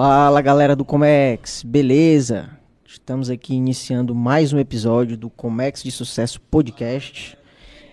Fala 0.00 0.42
galera 0.42 0.76
do 0.76 0.84
Comex, 0.84 1.62
beleza? 1.62 2.50
Estamos 2.84 3.30
aqui 3.30 3.54
iniciando 3.54 4.14
mais 4.14 4.52
um 4.52 4.58
episódio 4.58 5.16
do 5.16 5.30
Comex 5.30 5.82
de 5.82 5.90
Sucesso 5.90 6.38
Podcast 6.38 7.34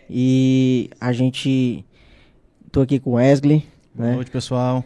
e 0.10 0.90
a 1.00 1.14
gente. 1.14 1.86
Tô 2.74 2.82
aqui 2.82 3.00
com 3.00 3.12
o 3.12 3.14
Wesley. 3.14 3.66
Boa 3.96 4.10
Né? 4.10 4.16
noite, 4.16 4.30
pessoal. 4.32 4.84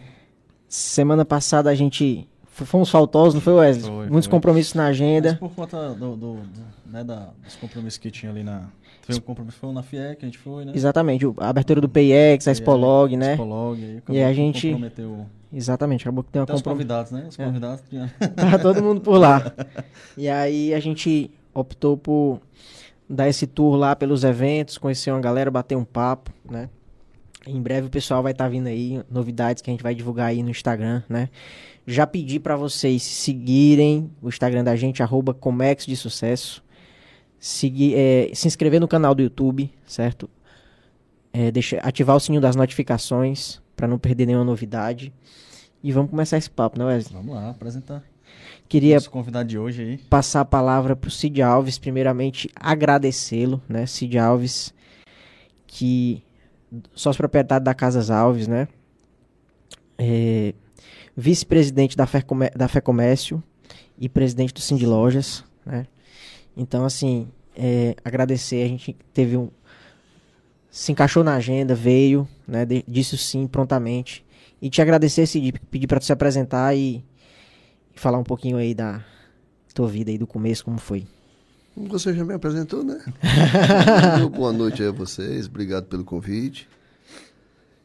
Semana 0.69 1.25
passada 1.25 1.71
a 1.71 1.73
gente. 1.73 2.29
Fomos 2.45 2.87
faltosos, 2.91 3.33
não 3.33 3.41
foi, 3.41 3.53
Wesley? 3.53 3.87
Foi, 3.91 4.09
Muitos 4.11 4.25
foi. 4.27 4.31
compromissos 4.31 4.75
na 4.75 4.83
Mas 4.83 4.89
agenda. 4.91 5.37
por 5.39 5.49
conta 5.55 5.89
do, 5.95 6.15
do- 6.15 6.35
do- 6.35 6.41
né, 6.85 7.03
da- 7.03 7.31
dos 7.43 7.55
compromissos 7.55 7.97
que 7.97 8.11
tinha 8.11 8.31
ali 8.31 8.43
na. 8.43 8.67
Teve 9.07 9.17
um 9.17 9.21
compromisso, 9.23 9.57
foi 9.57 9.73
na 9.73 9.81
FIEC, 9.81 10.19
a 10.21 10.25
gente 10.25 10.37
foi, 10.37 10.65
né? 10.65 10.71
Exatamente, 10.75 11.25
a 11.37 11.49
abertura 11.49 11.81
do 11.81 11.89
PIEX, 11.89 12.47
a 12.47 12.51
Spolog, 12.53 13.17
né? 13.17 13.33
Spolog, 13.33 14.03
aí 14.07 14.15
E 14.17 14.21
a 14.23 14.31
gente- 14.33 14.67
comprometeu 14.67 15.25
Exatamente, 15.51 16.01
acabou 16.03 16.23
que 16.23 16.31
tem 16.31 16.39
uma 16.39 16.43
até 16.43 16.53
os 16.53 16.61
convidados, 16.61 17.11
né? 17.11 17.25
Os 17.29 17.39
É. 17.39 17.45
convidados. 17.45 17.83
Tava 18.35 18.59
todo 18.59 18.83
mundo 18.83 19.01
por 19.01 19.17
lá. 19.17 19.53
E 20.17 20.27
aí 20.27 20.73
a 20.73 20.79
gente 20.79 21.29
optou 21.53 21.95
por 21.95 22.41
dar 23.09 23.29
esse 23.29 23.45
tour 23.47 23.75
lá 23.75 23.95
pelos 23.95 24.23
eventos, 24.23 24.77
conhecer 24.77 25.11
uma 25.11 25.21
galera, 25.21 25.49
bater 25.51 25.75
um 25.77 25.85
papo, 25.85 26.31
né? 26.49 26.69
Em 27.45 27.61
breve 27.61 27.87
o 27.87 27.89
pessoal 27.89 28.21
vai 28.21 28.33
estar 28.33 28.49
vindo 28.49 28.67
aí, 28.67 29.01
novidades 29.09 29.61
que 29.61 29.69
a 29.69 29.73
gente 29.73 29.83
vai 29.83 29.95
divulgar 29.95 30.27
aí 30.27 30.43
no 30.43 30.49
Instagram, 30.49 31.03
né? 31.07 31.29
Já 31.85 32.05
pedi 32.05 32.39
pra 32.39 32.57
vocês 32.57 33.01
seguirem 33.03 34.11
o 34.21 34.27
Instagram 34.27 34.63
da 34.63 34.75
gente, 34.75 35.01
arroba 35.01 35.33
Comex 35.33 35.85
de 35.85 35.95
Sucesso. 35.95 36.61
Seguir, 37.39 37.93
é, 37.95 38.31
se 38.33 38.47
inscrever 38.47 38.81
no 38.81 38.87
canal 38.87 39.13
do 39.15 39.21
YouTube, 39.21 39.71
certo? 39.85 40.29
É, 41.31 41.51
deixa, 41.51 41.77
ativar 41.77 42.15
o 42.15 42.19
sininho 42.19 42.41
das 42.41 42.55
notificações 42.55 43.61
pra 43.77 43.87
não 43.87 43.97
perder 43.97 44.25
nenhuma 44.25 44.43
novidade. 44.43 45.13
E 45.81 45.91
vamos 45.93 46.09
começar 46.09 46.37
esse 46.37 46.49
papo, 46.49 46.77
né, 46.77 46.83
Wesley? 46.83 47.15
Vamos 47.15 47.33
lá, 47.33 47.51
apresentar. 47.51 48.03
Queria 48.67 48.95
Nosso 48.95 49.09
convidado 49.09 49.47
de 49.47 49.57
hoje 49.57 49.81
aí. 49.81 49.97
passar 49.97 50.41
a 50.41 50.45
palavra 50.45 50.95
para 50.95 51.07
o 51.07 51.11
Cid 51.11 51.41
Alves, 51.41 51.77
primeiramente 51.79 52.49
agradecê-lo, 52.53 53.61
né? 53.69 53.85
Cid 53.85 54.17
Alves, 54.17 54.73
que 55.65 56.21
sócio 56.93 57.17
proprietário 57.19 57.63
da 57.63 57.73
Casas 57.73 58.09
Alves, 58.09 58.47
né? 58.47 58.67
É, 59.97 60.53
Vice-presidente 61.15 61.95
da, 61.95 62.05
Fercome- 62.05 62.51
da 62.55 62.67
FEComércio 62.67 63.41
e 63.97 64.09
presidente 64.09 64.53
do 64.53 64.59
Cindy 64.59 64.85
Lojas, 64.85 65.43
né? 65.65 65.87
Então, 66.55 66.83
assim, 66.83 67.27
é, 67.55 67.95
agradecer, 68.03 68.63
a 68.63 68.67
gente 68.67 68.95
teve 69.13 69.37
um... 69.37 69.49
Se 70.77 70.91
encaixou 70.91 71.23
na 71.23 71.33
agenda, 71.33 71.73
veio, 71.73 72.27
né? 72.47 72.63
disse 72.87 73.15
o 73.15 73.17
sim 73.17 73.47
prontamente. 73.47 74.23
E 74.61 74.69
te 74.69 74.79
agradecer, 74.79 75.25
Cid, 75.25 75.59
pedir 75.71 75.87
para 75.87 75.99
tu 75.99 76.05
se 76.05 76.13
apresentar 76.13 76.75
e, 76.75 77.03
e 77.95 77.99
falar 77.99 78.19
um 78.19 78.23
pouquinho 78.23 78.57
aí 78.57 78.75
da 78.75 79.03
tua 79.73 79.87
vida 79.87 80.11
aí 80.11 80.19
do 80.19 80.27
começo, 80.27 80.63
como 80.63 80.77
foi. 80.77 81.07
Você 81.75 82.13
já 82.13 82.23
me 82.23 82.35
apresentou, 82.35 82.83
né? 82.83 83.03
Boa 84.35 84.53
noite 84.53 84.83
aí 84.83 84.89
a 84.89 84.91
vocês, 84.91 85.47
obrigado 85.47 85.85
pelo 85.85 86.03
convite. 86.03 86.69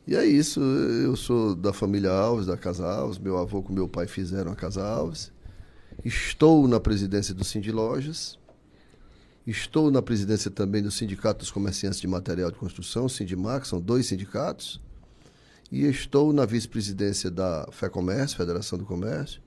E 0.06 0.14
é 0.14 0.26
isso, 0.26 0.60
eu 0.60 1.16
sou 1.16 1.54
da 1.54 1.72
família 1.72 2.10
Alves, 2.10 2.44
da 2.44 2.58
Casa 2.58 2.86
Alves, 2.86 3.16
meu 3.16 3.38
avô 3.38 3.62
com 3.62 3.72
meu 3.72 3.88
pai 3.88 4.06
fizeram 4.06 4.52
a 4.52 4.54
Casa 4.54 4.86
Alves. 4.86 5.32
Estou 6.04 6.68
na 6.68 6.78
presidência 6.78 7.32
do 7.32 7.42
Cindy 7.42 7.72
Lojas. 7.72 8.38
Estou 9.44 9.90
na 9.90 10.00
presidência 10.00 10.52
também 10.52 10.80
do 10.80 10.90
Sindicato 10.90 11.40
dos 11.40 11.50
Comerciantes 11.50 12.00
de 12.00 12.06
Material 12.06 12.48
de 12.50 12.58
Construção, 12.58 13.08
Sindimac, 13.08 13.66
são 13.66 13.80
dois 13.80 14.06
sindicatos. 14.06 14.80
E 15.70 15.84
estou 15.84 16.32
na 16.32 16.46
vice-presidência 16.46 17.28
da 17.28 17.66
FEComércio, 17.72 18.36
Federação 18.36 18.78
do 18.78 18.84
Comércio. 18.84 19.42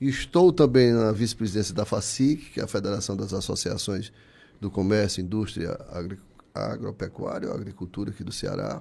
Estou 0.00 0.52
também 0.52 0.92
na 0.92 1.10
vice-presidência 1.10 1.74
da 1.74 1.84
FACIC, 1.84 2.50
que 2.50 2.60
é 2.60 2.62
a 2.62 2.68
Federação 2.68 3.16
das 3.16 3.32
Associações 3.32 4.12
do 4.60 4.70
Comércio, 4.70 5.20
Indústria 5.20 5.76
Agri 5.90 6.20
Agropecuária 6.54 7.50
Agricultura 7.50 8.10
aqui 8.10 8.22
do 8.22 8.30
Ceará. 8.30 8.80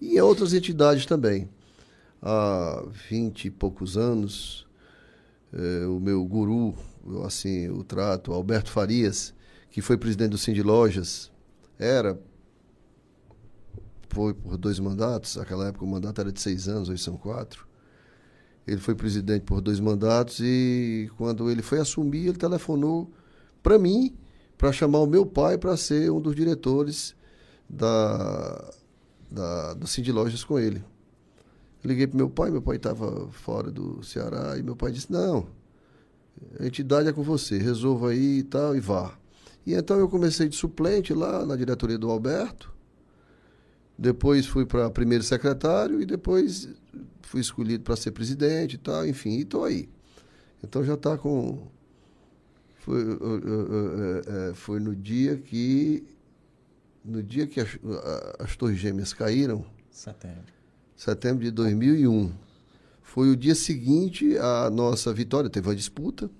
E 0.00 0.16
em 0.16 0.20
outras 0.20 0.52
entidades 0.52 1.04
também. 1.04 1.48
Há 2.22 2.84
vinte 3.08 3.46
e 3.46 3.50
poucos 3.50 3.96
anos, 3.96 4.66
eh, 5.52 5.86
o 5.86 5.98
meu 5.98 6.24
guru, 6.24 6.74
assim 7.24 7.68
o 7.70 7.82
trato, 7.82 8.32
Alberto 8.32 8.70
Farias, 8.70 9.34
que 9.70 9.80
foi 9.80 9.96
presidente 9.96 10.30
do 10.30 10.38
Cindy 10.38 10.62
Lojas, 10.62 11.30
era, 11.78 12.20
foi 14.08 14.34
por 14.34 14.56
dois 14.56 14.78
mandatos, 14.78 15.36
naquela 15.36 15.68
época 15.68 15.84
o 15.84 15.88
mandato 15.88 16.20
era 16.20 16.32
de 16.32 16.40
seis 16.40 16.68
anos, 16.68 16.88
hoje 16.88 17.02
são 17.02 17.16
quatro. 17.16 17.66
Ele 18.66 18.80
foi 18.80 18.94
presidente 18.94 19.42
por 19.42 19.60
dois 19.60 19.80
mandatos 19.80 20.40
e 20.40 21.10
quando 21.16 21.50
ele 21.50 21.62
foi 21.62 21.78
assumir, 21.78 22.28
ele 22.28 22.36
telefonou 22.36 23.10
para 23.62 23.78
mim 23.78 24.14
para 24.58 24.72
chamar 24.72 24.98
o 24.98 25.06
meu 25.06 25.24
pai 25.24 25.56
para 25.56 25.76
ser 25.76 26.10
um 26.10 26.20
dos 26.20 26.34
diretores 26.34 27.14
da, 27.68 28.72
da, 29.30 29.74
do 29.74 29.86
Cindy 29.86 30.12
Lojas 30.12 30.44
com 30.44 30.58
ele. 30.58 30.84
Eu 31.82 31.88
liguei 31.88 32.06
para 32.06 32.16
meu 32.16 32.28
pai, 32.28 32.50
meu 32.50 32.60
pai 32.60 32.76
estava 32.76 33.28
fora 33.30 33.70
do 33.70 34.02
Ceará 34.02 34.58
e 34.58 34.62
meu 34.62 34.74
pai 34.74 34.90
disse: 34.90 35.12
Não, 35.12 35.46
a 36.58 36.66
entidade 36.66 37.08
é 37.08 37.12
com 37.12 37.22
você, 37.22 37.58
resolva 37.58 38.10
aí 38.10 38.38
e 38.38 38.42
tal 38.42 38.76
e 38.76 38.80
vá. 38.80 39.17
E 39.68 39.74
então 39.74 39.98
eu 39.98 40.08
comecei 40.08 40.48
de 40.48 40.56
suplente 40.56 41.12
lá 41.12 41.44
na 41.44 41.54
diretoria 41.54 41.98
do 41.98 42.10
Alberto. 42.10 42.72
Depois 43.98 44.46
fui 44.46 44.64
para 44.64 44.88
primeiro 44.88 45.22
secretário 45.22 46.00
e 46.00 46.06
depois 46.06 46.70
fui 47.20 47.42
escolhido 47.42 47.84
para 47.84 47.94
ser 47.94 48.12
presidente 48.12 48.76
e 48.76 48.78
tal, 48.78 49.06
enfim, 49.06 49.32
e 49.32 49.42
estou 49.42 49.64
aí. 49.64 49.86
Então 50.64 50.82
já 50.82 50.94
está 50.94 51.18
com. 51.18 51.68
Foi, 52.78 53.04
uh, 53.04 53.18
uh, 53.22 54.50
uh, 54.50 54.54
foi 54.54 54.80
no 54.80 54.96
dia 54.96 55.36
que. 55.36 56.02
No 57.04 57.22
dia 57.22 57.46
que 57.46 57.60
as, 57.60 57.78
as 58.38 58.56
Torres 58.56 58.78
Gêmeas 58.78 59.12
caíram, 59.12 59.66
Setembro. 59.90 60.44
setembro 60.96 61.44
de 61.44 61.50
2001. 61.50 62.32
Foi 63.02 63.30
o 63.30 63.36
dia 63.36 63.54
seguinte 63.54 64.34
à 64.38 64.70
nossa 64.70 65.12
vitória. 65.12 65.50
Teve 65.50 65.68
uma 65.68 65.76
disputa, 65.76 66.30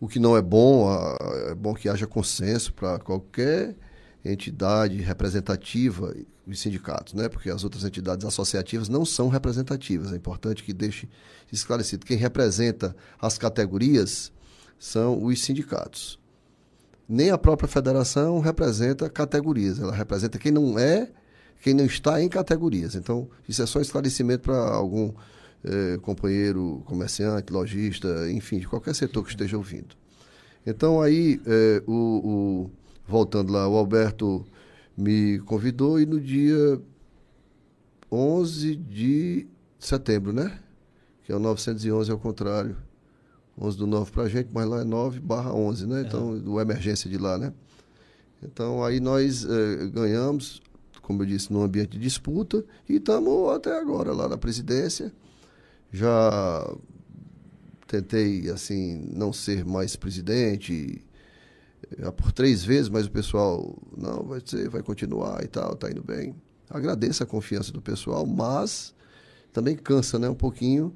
o 0.00 0.08
que 0.08 0.18
não 0.18 0.36
é 0.36 0.40
bom, 0.40 0.88
é 1.48 1.54
bom 1.54 1.74
que 1.74 1.88
haja 1.88 2.06
consenso 2.06 2.72
para 2.72 2.98
qualquer 2.98 3.76
entidade 4.24 4.96
representativa, 5.02 6.14
os 6.46 6.58
sindicatos, 6.58 7.14
né? 7.14 7.28
porque 7.28 7.50
as 7.50 7.62
outras 7.62 7.84
entidades 7.84 8.26
associativas 8.26 8.88
não 8.88 9.04
são 9.04 9.28
representativas. 9.28 10.12
É 10.12 10.16
importante 10.16 10.64
que 10.64 10.72
deixe 10.72 11.08
esclarecido. 11.52 12.04
Quem 12.04 12.16
representa 12.16 12.96
as 13.20 13.38
categorias 13.38 14.32
são 14.78 15.22
os 15.22 15.42
sindicatos. 15.42 16.18
Nem 17.08 17.30
a 17.30 17.38
própria 17.38 17.68
federação 17.68 18.40
representa 18.40 19.08
categorias, 19.10 19.78
ela 19.78 19.94
representa 19.94 20.38
quem 20.38 20.50
não 20.52 20.78
é 20.78 21.10
quem 21.60 21.74
não 21.74 21.84
está 21.84 22.22
em 22.22 22.28
categorias. 22.28 22.94
Então, 22.94 23.28
isso 23.48 23.62
é 23.62 23.66
só 23.66 23.80
esclarecimento 23.80 24.44
para 24.44 24.56
algum 24.56 25.12
eh, 25.64 25.98
companheiro, 26.02 26.82
comerciante, 26.86 27.52
lojista, 27.52 28.30
enfim, 28.30 28.58
de 28.58 28.68
qualquer 28.68 28.94
setor 28.94 29.22
que 29.24 29.30
esteja 29.30 29.56
ouvindo. 29.56 29.94
Então, 30.66 31.00
aí, 31.00 31.40
eh, 31.46 31.82
o, 31.86 31.92
o- 32.66 32.70
voltando 33.06 33.52
lá, 33.52 33.66
o 33.68 33.76
Alberto 33.76 34.44
me 34.96 35.38
convidou 35.40 36.00
e 36.00 36.06
no 36.06 36.20
dia 36.20 36.80
11 38.10 38.76
de 38.76 39.46
setembro, 39.78 40.32
né? 40.32 40.58
Que 41.24 41.32
é 41.32 41.36
o 41.36 41.38
911 41.38 42.10
ao 42.10 42.18
contrário. 42.18 42.76
11 43.58 43.76
do 43.76 43.86
9 43.86 44.10
para 44.10 44.22
a 44.24 44.28
gente, 44.28 44.48
mas 44.52 44.66
lá 44.66 44.80
é 44.80 44.84
9 44.84 45.20
barra 45.20 45.52
11, 45.52 45.86
né? 45.86 46.02
Então, 46.06 46.38
do 46.38 46.60
emergência 46.60 47.10
de 47.10 47.18
lá, 47.18 47.36
né? 47.36 47.52
Então, 48.42 48.82
aí 48.82 49.00
nós 49.00 49.44
eh, 49.44 49.86
ganhamos, 49.92 50.62
como 51.02 51.22
eu 51.22 51.26
disse, 51.26 51.52
num 51.52 51.62
ambiente 51.62 51.90
de 51.90 51.98
disputa 51.98 52.64
e 52.88 52.96
estamos 52.96 53.50
até 53.54 53.78
agora 53.78 54.12
lá 54.12 54.28
na 54.28 54.38
presidência. 54.38 55.12
Já 55.92 56.76
tentei, 57.86 58.48
assim, 58.50 59.10
não 59.12 59.32
ser 59.32 59.64
mais 59.64 59.96
presidente 59.96 61.04
já 61.98 62.12
por 62.12 62.32
três 62.32 62.62
vezes, 62.62 62.88
mas 62.88 63.06
o 63.06 63.10
pessoal, 63.10 63.76
não, 63.96 64.22
vai 64.24 64.40
ser, 64.44 64.68
vai 64.68 64.82
continuar 64.82 65.42
e 65.42 65.48
tal, 65.48 65.74
tá 65.74 65.90
indo 65.90 66.02
bem. 66.02 66.34
Agradeço 66.68 67.22
a 67.22 67.26
confiança 67.26 67.72
do 67.72 67.82
pessoal, 67.82 68.24
mas 68.24 68.94
também 69.52 69.76
cansa, 69.76 70.18
né, 70.18 70.28
um 70.28 70.34
pouquinho. 70.34 70.94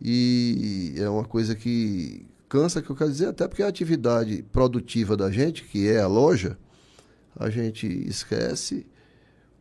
E 0.00 0.94
é 0.96 1.08
uma 1.08 1.24
coisa 1.24 1.54
que 1.54 2.24
cansa, 2.48 2.80
que 2.80 2.88
eu 2.88 2.96
quero 2.96 3.10
dizer, 3.10 3.26
até 3.26 3.46
porque 3.46 3.62
a 3.62 3.68
atividade 3.68 4.42
produtiva 4.50 5.16
da 5.16 5.30
gente, 5.30 5.64
que 5.64 5.88
é 5.88 6.00
a 6.00 6.06
loja, 6.06 6.56
a 7.36 7.50
gente 7.50 7.86
esquece 7.86 8.86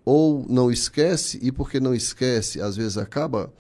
ou 0.06 0.46
não 0.48 0.72
esquece, 0.72 1.38
e 1.42 1.52
porque 1.52 1.82
não 1.82 1.94
esquece, 1.94 2.62
às 2.62 2.78
vezes 2.78 2.98
acaba 2.98 3.52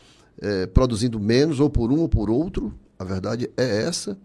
eh, 0.41 0.67
produzindo 0.67 1.19
menos, 1.19 1.59
ou 1.59 1.69
por 1.69 1.91
um 1.91 1.99
ou 1.99 2.09
por 2.09 2.29
outro. 2.29 2.73
A 2.99 3.03
verdade 3.03 3.49
é 3.57 3.83
essa. 3.83 4.17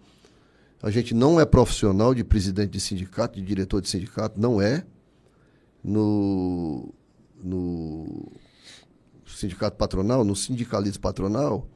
A 0.82 0.90
gente 0.90 1.14
não 1.14 1.40
é 1.40 1.44
profissional 1.44 2.14
de 2.14 2.24
presidente 2.24 2.70
de 2.70 2.80
sindicato, 2.80 3.38
de 3.38 3.46
diretor 3.46 3.80
de 3.80 3.88
sindicato, 3.88 4.40
não 4.40 4.60
é. 4.60 4.84
No, 5.84 6.92
no 7.42 8.32
sindicato 9.26 9.76
patronal, 9.76 10.24
no 10.24 10.36
sindicalismo 10.36 11.00
patronal, 11.00 11.66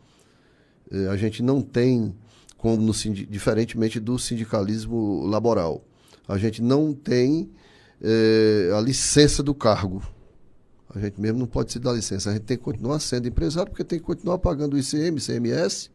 eh, 0.90 1.08
a 1.08 1.16
gente 1.16 1.42
não 1.42 1.60
tem, 1.60 2.14
como 2.56 2.76
no, 2.76 2.92
diferentemente 2.92 3.98
do 3.98 4.18
sindicalismo 4.18 5.26
laboral, 5.26 5.84
a 6.28 6.38
gente 6.38 6.62
não 6.62 6.92
tem 6.92 7.50
eh, 8.00 8.70
a 8.76 8.80
licença 8.80 9.42
do 9.42 9.54
cargo. 9.54 10.02
A 10.96 11.00
gente 11.00 11.20
mesmo 11.20 11.38
não 11.38 11.46
pode 11.46 11.72
se 11.72 11.78
dar 11.78 11.92
licença. 11.92 12.30
A 12.30 12.32
gente 12.32 12.44
tem 12.44 12.56
que 12.56 12.62
continuar 12.62 12.98
sendo 13.00 13.28
empresário, 13.28 13.70
porque 13.70 13.84
tem 13.84 13.98
que 13.98 14.04
continuar 14.04 14.38
pagando 14.38 14.78
ICM, 14.78 15.18
ICMS, 15.18 15.90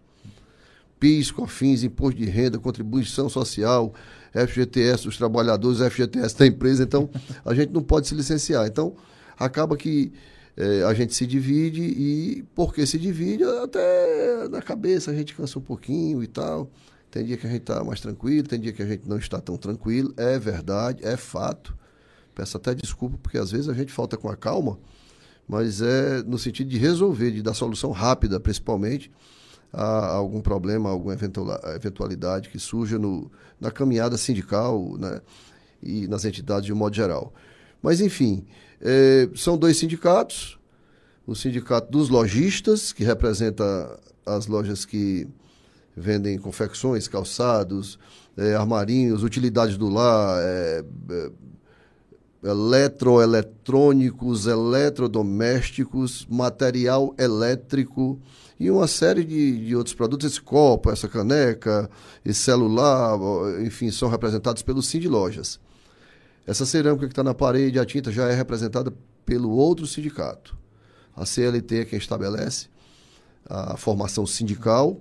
PIS, 1.00 1.32
COFINS, 1.32 1.84
Imposto 1.84 2.20
de 2.20 2.26
Renda, 2.26 2.60
Contribuição 2.60 3.28
Social, 3.28 3.94
FGTS 4.32 5.06
dos 5.06 5.18
trabalhadores, 5.18 5.80
FGTS 5.80 6.38
da 6.38 6.46
empresa. 6.46 6.84
Então, 6.84 7.10
a 7.44 7.54
gente 7.56 7.74
não 7.74 7.82
pode 7.82 8.08
se 8.08 8.14
licenciar. 8.14 8.68
Então, 8.68 8.96
acaba 9.38 9.76
que 9.76 10.14
eh, 10.56 10.84
a 10.84 10.94
gente 10.94 11.16
se 11.16 11.26
divide 11.26 11.82
e, 11.82 12.44
porque 12.54 12.86
se 12.86 13.00
divide, 13.00 13.44
até 13.44 14.48
na 14.50 14.62
cabeça 14.62 15.10
a 15.10 15.14
gente 15.16 15.34
cansa 15.34 15.58
um 15.58 15.62
pouquinho 15.62 16.22
e 16.24 16.28
tal. 16.28 16.70
Tem 17.10 17.26
dia 17.26 17.36
que 17.36 17.48
a 17.48 17.50
gente 17.50 17.62
está 17.62 17.84
mais 17.84 18.00
tranquilo, 18.00 18.48
tem 18.48 18.60
dia 18.60 18.72
que 18.72 18.82
a 18.82 18.86
gente 18.86 19.10
não 19.10 19.18
está 19.18 19.42
tão 19.42 19.58
tranquilo. 19.58 20.14
É 20.16 20.38
verdade, 20.38 21.04
é 21.04 21.18
fato. 21.18 21.76
Peço 22.34 22.58
até 22.58 22.74
desculpa, 22.74 23.18
porque 23.22 23.38
às 23.38 23.52
vezes 23.52 23.70
a 23.70 23.74
gente 23.74 23.92
falta 23.92 24.18
com 24.18 24.30
a 24.30 24.36
calma, 24.36 24.80
mas 25.48 25.82
é 25.82 26.24
no 26.24 26.38
sentido 26.38 26.70
de 26.70 26.78
resolver, 26.78 27.32
de 27.32 27.42
dar 27.42 27.54
solução 27.54 27.92
rápida, 27.92 28.40
principalmente 28.40 29.12
a 29.74 30.08
algum 30.08 30.42
problema, 30.42 30.90
alguma 30.90 31.14
eventual- 31.14 31.60
eventualidade 31.76 32.50
que 32.50 32.60
surja 32.60 32.98
no, 32.98 33.32
na 33.60 33.72
caminhada 33.72 34.18
sindical 34.18 34.98
né, 34.98 35.22
e 35.82 36.08
nas 36.08 36.26
entidades 36.26 36.66
de 36.66 36.74
um 36.74 36.76
modo 36.76 36.96
geral. 36.96 37.34
Mas, 37.82 38.02
enfim, 38.02 38.46
eh, 38.82 39.30
são 39.36 39.58
dois 39.58 39.78
sindicatos. 39.78 40.60
O 41.26 41.36
sindicato 41.36 41.92
dos 41.92 42.10
lojistas, 42.10 42.92
que 42.92 43.04
representa 43.04 43.64
as 44.26 44.48
lojas 44.48 44.86
que 44.86 45.28
vendem 45.96 46.38
confecções, 46.38 47.08
calçados, 47.08 47.98
eh, 48.38 48.54
armarinhos, 48.54 49.24
utilidades 49.24 49.78
do 49.78 49.88
lar, 49.90 50.38
eh, 50.42 50.84
eletroeletrônicos, 52.44 54.48
eletrodomésticos, 54.48 56.26
material 56.30 57.14
elétrico 57.18 58.20
e 58.60 58.70
uma 58.72 58.88
série 58.88 59.24
de, 59.24 59.66
de 59.66 59.76
outros 59.76 59.96
produtos. 59.96 60.32
Esse 60.32 60.42
copo, 60.42 60.92
essa 60.92 61.08
caneca, 61.08 61.90
esse 62.26 62.40
celular, 62.40 63.18
enfim, 63.62 63.92
são 63.92 64.10
representados 64.10 64.64
pelo 64.64 64.82
Sim 64.82 65.00
de 65.00 65.08
Lojas. 65.08 65.60
Essa 66.46 66.66
cerâmica 66.66 67.06
que 67.06 67.12
está 67.12 67.24
na 67.24 67.34
parede, 67.34 67.80
a 67.80 67.86
tinta 67.86 68.12
já 68.12 68.28
é 68.28 68.34
representada 68.34 68.92
pelo 69.26 69.52
outro 69.52 69.86
sindicato. 69.86 70.58
A 71.16 71.26
CLT 71.26 71.80
é 71.80 71.86
quem 71.86 72.00
estabelece 72.00 72.68
a 73.48 73.78
formação 73.78 74.26
sindical, 74.26 75.00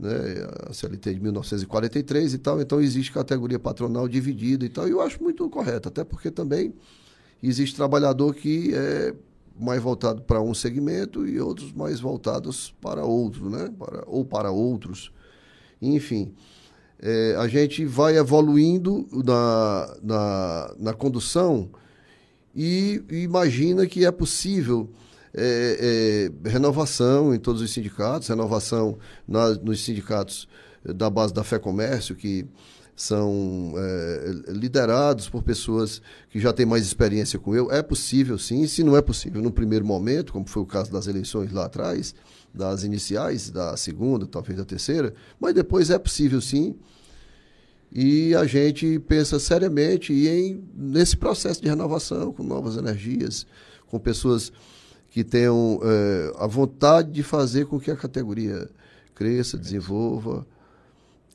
né, 0.00 0.48
a 0.68 0.72
CLT 0.72 1.14
de 1.14 1.20
1943 1.20 2.34
e 2.34 2.38
tal, 2.38 2.60
então 2.60 2.80
existe 2.80 3.12
categoria 3.12 3.58
patronal 3.58 4.08
dividida 4.08 4.64
e 4.64 4.68
tal, 4.68 4.88
e 4.88 4.90
eu 4.90 5.00
acho 5.00 5.22
muito 5.22 5.48
correto, 5.50 5.88
até 5.88 6.02
porque 6.02 6.30
também 6.30 6.72
existe 7.42 7.76
trabalhador 7.76 8.34
que 8.34 8.74
é 8.74 9.14
mais 9.58 9.82
voltado 9.82 10.22
para 10.22 10.40
um 10.40 10.54
segmento 10.54 11.26
e 11.26 11.38
outros 11.38 11.72
mais 11.72 12.00
voltados 12.00 12.74
para 12.80 13.04
outro, 13.04 13.50
né, 13.50 13.70
para, 13.78 14.04
ou 14.06 14.24
para 14.24 14.50
outros. 14.50 15.12
Enfim, 15.82 16.34
é, 16.98 17.34
a 17.38 17.46
gente 17.46 17.84
vai 17.84 18.16
evoluindo 18.16 19.06
na, 19.24 19.96
na, 20.02 20.74
na 20.78 20.94
condução 20.94 21.68
e 22.54 23.02
imagina 23.10 23.86
que 23.86 24.04
é 24.04 24.10
possível 24.10 24.88
é, 25.34 26.30
é, 26.44 26.48
renovação 26.48 27.34
em 27.34 27.38
todos 27.38 27.62
os 27.62 27.72
sindicatos, 27.72 28.28
renovação 28.28 28.98
na, 29.26 29.50
nos 29.54 29.84
sindicatos 29.84 30.48
da 30.84 31.10
base 31.10 31.32
da 31.32 31.44
Fé 31.44 31.58
Comércio, 31.58 32.16
que 32.16 32.46
são 32.96 33.72
é, 33.76 34.30
liderados 34.48 35.28
por 35.28 35.42
pessoas 35.42 36.02
que 36.28 36.38
já 36.38 36.52
têm 36.52 36.66
mais 36.66 36.84
experiência 36.84 37.38
com 37.38 37.54
eu. 37.54 37.70
É 37.70 37.82
possível, 37.82 38.38
sim. 38.38 38.66
Se 38.66 38.84
não 38.84 38.94
é 38.94 39.00
possível 39.00 39.40
no 39.40 39.50
primeiro 39.50 39.86
momento, 39.86 40.32
como 40.32 40.46
foi 40.46 40.62
o 40.62 40.66
caso 40.66 40.92
das 40.92 41.06
eleições 41.06 41.50
lá 41.50 41.64
atrás, 41.64 42.14
das 42.52 42.82
iniciais, 42.82 43.50
da 43.50 43.74
segunda, 43.76 44.26
talvez 44.26 44.58
da 44.58 44.64
terceira, 44.64 45.14
mas 45.40 45.54
depois 45.54 45.88
é 45.88 45.98
possível, 45.98 46.40
sim. 46.40 46.74
E 47.92 48.34
a 48.34 48.44
gente 48.44 48.98
pensa 49.00 49.38
seriamente 49.38 50.12
em, 50.12 50.62
nesse 50.74 51.16
processo 51.16 51.62
de 51.62 51.68
renovação, 51.68 52.32
com 52.32 52.42
novas 52.42 52.76
energias, 52.76 53.46
com 53.86 53.98
pessoas 53.98 54.52
que 55.10 55.24
tenham 55.24 55.80
é, 55.82 56.32
a 56.38 56.46
vontade 56.46 57.10
de 57.10 57.22
fazer 57.22 57.66
com 57.66 57.78
que 57.78 57.90
a 57.90 57.96
categoria 57.96 58.68
cresça, 59.14 59.58
desenvolva, 59.58 60.46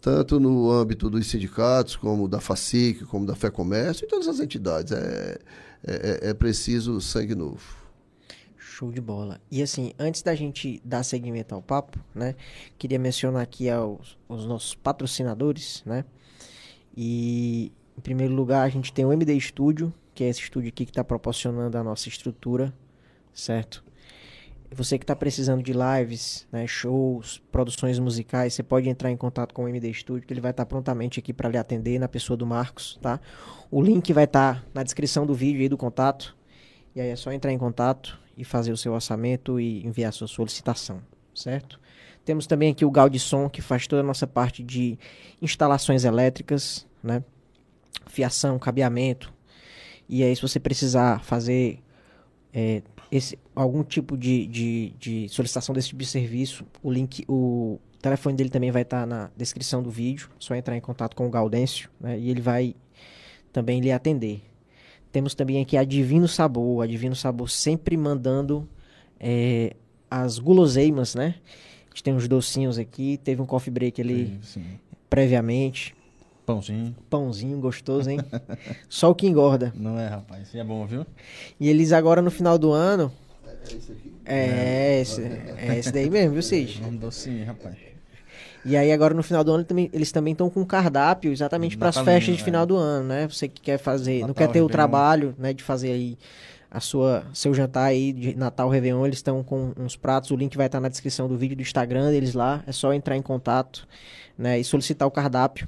tanto 0.02 0.40
no 0.40 0.72
âmbito 0.72 1.10
dos 1.10 1.28
sindicatos, 1.28 1.96
como 1.96 2.28
da 2.28 2.40
FACIC, 2.40 3.06
como 3.06 3.26
da 3.26 3.36
Fé 3.36 3.50
Comércio, 3.50 4.06
e 4.06 4.08
todas 4.08 4.28
as 4.28 4.40
entidades. 4.40 4.92
É, 4.94 5.40
é, 5.86 6.30
é 6.30 6.34
preciso 6.34 7.00
sangue 7.00 7.36
novo. 7.36 7.86
Show 8.58 8.92
de 8.92 9.00
bola. 9.00 9.40
E 9.52 9.62
assim, 9.62 9.94
antes 10.00 10.22
da 10.22 10.34
gente 10.36 10.82
dar 10.84 11.04
seguimento 11.04 11.54
ao 11.54 11.62
papo, 11.62 12.00
né? 12.14 12.36
Queria 12.78 13.00
mencionar 13.00 13.42
aqui 13.42 13.70
aos, 13.70 14.18
os 14.28 14.46
nossos 14.46 14.74
patrocinadores, 14.76 15.84
né? 15.86 16.04
E 16.96 17.72
em 17.98 18.02
primeiro 18.02 18.34
lugar 18.34 18.66
a 18.66 18.70
gente 18.70 18.92
tem 18.92 19.06
o 19.06 19.14
MD 19.14 19.40
Studio, 19.40 19.94
que 20.14 20.24
é 20.24 20.30
esse 20.30 20.42
estúdio 20.42 20.70
aqui 20.70 20.86
que 20.86 20.92
está 20.92 21.04
proporcionando 21.04 21.78
a 21.78 21.84
nossa 21.84 22.10
estrutura, 22.10 22.74
certo? 23.36 23.84
Você 24.72 24.98
que 24.98 25.04
está 25.04 25.16
precisando 25.16 25.62
de 25.62 25.74
lives, 25.74 26.48
né, 26.52 26.66
shows, 26.66 27.42
produções 27.52 28.00
musicais, 28.00 28.54
você 28.54 28.64
pode 28.64 28.90
entrar 28.90 29.12
em 29.12 29.16
contato 29.16 29.54
com 29.54 29.66
o 29.66 29.70
MD 29.70 29.94
Studio, 29.94 30.26
que 30.26 30.34
ele 30.34 30.42
vai 30.42 30.52
estar 30.52 30.66
prontamente 30.66 31.20
aqui 31.20 31.32
para 31.32 31.50
lhe 31.50 31.58
atender 31.58 32.00
na 32.00 32.08
pessoa 32.08 32.36
do 32.36 32.46
Marcos, 32.46 32.98
tá? 33.02 33.20
O 33.70 33.82
link 33.82 34.12
vai 34.12 34.24
estar 34.24 34.66
na 34.74 34.82
descrição 34.82 35.26
do 35.26 35.34
vídeo 35.34 35.62
aí 35.62 35.70
do 35.70 35.78
contato. 35.78 36.36
E 36.96 37.02
aí 37.02 37.10
é 37.10 37.16
só 37.16 37.32
entrar 37.32 37.52
em 37.52 37.58
contato 37.58 38.20
e 38.36 38.44
fazer 38.44 38.72
o 38.72 38.78
seu 38.78 38.94
orçamento 38.94 39.60
e 39.60 39.86
enviar 39.86 40.10
a 40.10 40.12
sua 40.12 40.28
solicitação, 40.28 41.02
certo? 41.34 41.80
Temos 42.26 42.48
também 42.48 42.72
aqui 42.72 42.84
o 42.84 42.92
Gaudisson, 42.92 43.50
que 43.50 43.62
faz 43.62 43.86
toda 43.86 44.02
a 44.02 44.06
nossa 44.06 44.26
parte 44.26 44.64
de 44.64 44.98
instalações 45.42 46.04
elétricas, 46.04 46.88
né? 47.04 47.24
Fiação, 48.08 48.58
cabeamento. 48.58 49.32
E 50.10 50.24
aí, 50.24 50.36
se 50.36 50.42
você 50.42 50.60
precisar 50.60 51.24
fazer 51.24 51.80
é, 52.54 52.82
esse, 53.16 53.40
algum 53.56 53.84
tipo 53.84 54.18
de, 54.18 54.46
de, 54.48 54.94
de 55.00 55.30
solicitação 55.30 55.74
desse 55.74 55.90
tipo 55.90 56.02
de 56.02 56.08
serviço, 56.08 56.66
o 56.84 56.92
link, 56.92 57.24
o 57.28 57.80
telefone 58.02 58.36
dele 58.36 58.50
também 58.50 58.72
vai 58.72 58.82
estar 58.82 59.06
na 59.06 59.32
descrição 59.36 59.82
do 59.82 59.90
vídeo. 59.90 60.30
Só 60.38 60.56
entrar 60.56 60.76
em 60.76 60.82
contato 60.82 61.16
com 61.16 61.26
o 61.26 61.30
Gaudêncio, 61.30 61.90
né? 62.00 62.20
E 62.20 62.30
ele 62.30 62.42
vai 62.42 62.76
também 63.54 63.80
lhe 63.80 63.92
atender. 63.92 64.42
Temos 65.12 65.34
também 65.34 65.62
aqui 65.62 65.78
a 65.78 65.84
Divino 65.84 66.28
Sabor. 66.28 66.84
A 66.84 66.88
Divino 66.88 67.16
Sabor 67.16 67.50
sempre 67.50 67.96
mandando 67.96 68.68
é, 69.20 69.76
as 70.12 70.38
guloseimas, 70.38 71.16
né? 71.16 71.36
A 71.86 71.90
gente 71.90 72.04
tem 72.04 72.14
uns 72.14 72.28
docinhos 72.28 72.78
aqui. 72.78 73.18
Teve 73.24 73.42
um 73.42 73.46
coffee 73.46 73.72
break 73.72 74.02
ali 74.02 74.38
Sim, 74.42 74.62
sim. 74.62 74.66
previamente. 75.10 75.96
Pãozinho. 76.46 76.96
Pãozinho 77.10 77.60
gostoso, 77.60 78.10
hein? 78.10 78.20
Só 78.88 79.10
o 79.10 79.16
que 79.16 79.28
engorda. 79.28 79.74
Não 79.76 80.00
é, 80.00 80.08
rapaz. 80.08 80.48
Isso 80.48 80.58
é 80.58 80.64
bom, 80.64 80.86
viu? 80.86 81.06
E 81.60 81.68
eles 81.70 81.92
agora 81.92 82.22
no 82.22 82.30
final 82.30 82.58
do 82.58 82.72
ano. 82.72 83.12
É 83.68 83.74
isso 83.76 83.92
aqui? 83.92 84.14
É, 84.26 85.02
esse, 85.02 85.22
é 85.22 85.78
esse 85.80 85.92
daí 85.92 86.10
mesmo, 86.10 86.34
viu, 86.34 86.42
Cid? 86.44 86.84
Um 86.84 86.96
docinho, 86.96 87.46
rapaz. 87.46 87.76
E 88.64 88.76
aí 88.76 88.92
agora 88.92 89.14
no 89.14 89.22
final 89.22 89.44
do 89.44 89.52
ano 89.52 89.64
também- 89.64 89.90
eles 89.94 90.12
também 90.12 90.32
estão 90.32 90.50
com 90.50 90.66
cardápio 90.66 91.32
exatamente 91.32 91.78
para 91.78 91.90
as 91.90 91.98
festas 92.00 92.36
de 92.36 92.42
é. 92.42 92.44
final 92.44 92.66
do 92.66 92.76
ano, 92.76 93.08
né? 93.08 93.28
Você 93.28 93.48
que 93.48 93.62
quer 93.62 93.78
fazer, 93.78 94.22
não 94.22 94.30
Natal, 94.30 94.36
quer 94.36 94.54
ter 94.54 94.62
o 94.62 94.66
Réveillon. 94.66 94.70
trabalho, 94.70 95.36
né, 95.38 95.54
de 95.54 95.64
fazer 95.64 95.92
aí 95.92 96.18
a 96.72 96.80
sua 96.80 97.24
seu 97.34 97.54
jantar 97.54 97.86
aí 97.86 98.12
de 98.12 98.36
Natal, 98.36 98.68
Réveillon, 98.68 99.06
eles 99.06 99.20
estão 99.20 99.44
com 99.44 99.72
uns 99.78 99.96
pratos, 99.96 100.32
o 100.32 100.36
link 100.36 100.58
vai 100.58 100.66
estar 100.66 100.80
na 100.80 100.90
descrição 100.90 101.28
do 101.28 101.38
vídeo 101.38 101.56
do 101.56 101.62
Instagram 101.62 102.10
deles 102.10 102.34
lá, 102.34 102.64
é 102.66 102.72
só 102.72 102.92
entrar 102.92 103.16
em 103.16 103.22
contato, 103.22 103.88
né, 104.38 104.60
e 104.60 104.64
solicitar 104.64 105.08
o 105.08 105.12
cardápio, 105.12 105.68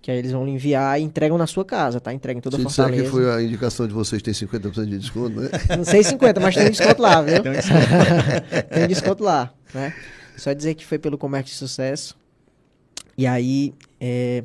que 0.00 0.10
aí 0.10 0.18
eles 0.18 0.32
vão 0.32 0.44
lhe 0.44 0.52
enviar 0.52 1.00
e 1.00 1.02
entregam 1.04 1.36
na 1.36 1.46
sua 1.46 1.64
casa, 1.64 2.00
tá? 2.00 2.12
Entrega 2.12 2.38
em 2.38 2.40
toda 2.40 2.56
a 2.56 2.58
Se 2.60 2.64
Fortaleza. 2.64 3.02
que 3.04 3.08
foi 3.10 3.30
a 3.30 3.42
indicação 3.42 3.86
de 3.86 3.92
vocês 3.92 4.22
tem 4.22 4.32
50% 4.32 4.84
de 4.86 4.98
desconto, 4.98 5.40
né? 5.40 5.48
Não 5.76 5.84
sei 5.84 6.02
50, 6.02 6.40
mas 6.40 6.54
tem 6.54 6.66
um 6.66 6.70
desconto 6.70 7.02
lá, 7.02 7.20
viu? 7.22 7.42
Tem 7.42 7.52
um 7.52 7.54
desconto. 7.54 7.84
tem 8.74 8.84
um 8.84 8.88
desconto 8.88 9.24
lá, 9.24 9.52
né? 9.74 9.92
Só 10.36 10.52
dizer 10.52 10.74
que 10.74 10.86
foi 10.86 10.98
pelo 10.98 11.18
comércio 11.18 11.52
de 11.52 11.58
sucesso. 11.58 12.16
E 13.16 13.26
aí, 13.26 13.74
é, 14.00 14.44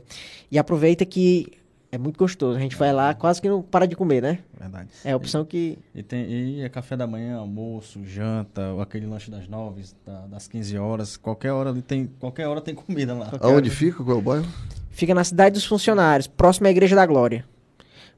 e 0.51 0.57
aproveita 0.57 1.05
que 1.05 1.51
é 1.91 1.97
muito 1.99 2.17
gostoso. 2.17 2.57
A 2.57 2.59
gente 2.61 2.75
vai 2.75 2.91
lá, 2.91 3.13
quase 3.13 3.39
que 3.39 3.47
não 3.47 3.61
para 3.61 3.85
de 3.85 3.95
comer, 3.95 4.19
né? 4.23 4.39
Verdade. 4.59 4.89
É 5.05 5.11
a 5.11 5.15
opção 5.15 5.45
que. 5.45 5.77
E, 5.93 6.01
tem, 6.01 6.25
e 6.27 6.61
é 6.61 6.69
café 6.69 6.97
da 6.97 7.05
manhã, 7.05 7.37
almoço, 7.37 8.03
janta, 8.03 8.69
ou 8.73 8.81
aquele 8.81 9.05
lanche 9.05 9.29
das 9.29 9.47
9, 9.47 9.83
da- 10.03 10.25
das 10.25 10.47
15 10.47 10.75
horas. 10.79 11.15
Qualquer 11.15 11.51
hora 11.51 11.69
ali 11.69 11.83
tem, 11.83 12.09
qualquer 12.19 12.47
hora 12.47 12.59
tem 12.61 12.73
comida 12.73 13.13
lá. 13.13 13.27
Qualquer 13.29 13.45
Aonde 13.45 13.69
hora. 13.69 13.77
fica? 13.77 14.03
Qual 14.03 14.15
é 14.17 14.19
o 14.19 14.23
bairro? 14.23 14.47
Fica 14.93 15.13
na 15.13 15.23
cidade 15.23 15.55
dos 15.55 15.65
funcionários, 15.65 16.27
próximo 16.27 16.67
à 16.67 16.71
Igreja 16.71 16.95
da 16.95 17.05
Glória. 17.05 17.43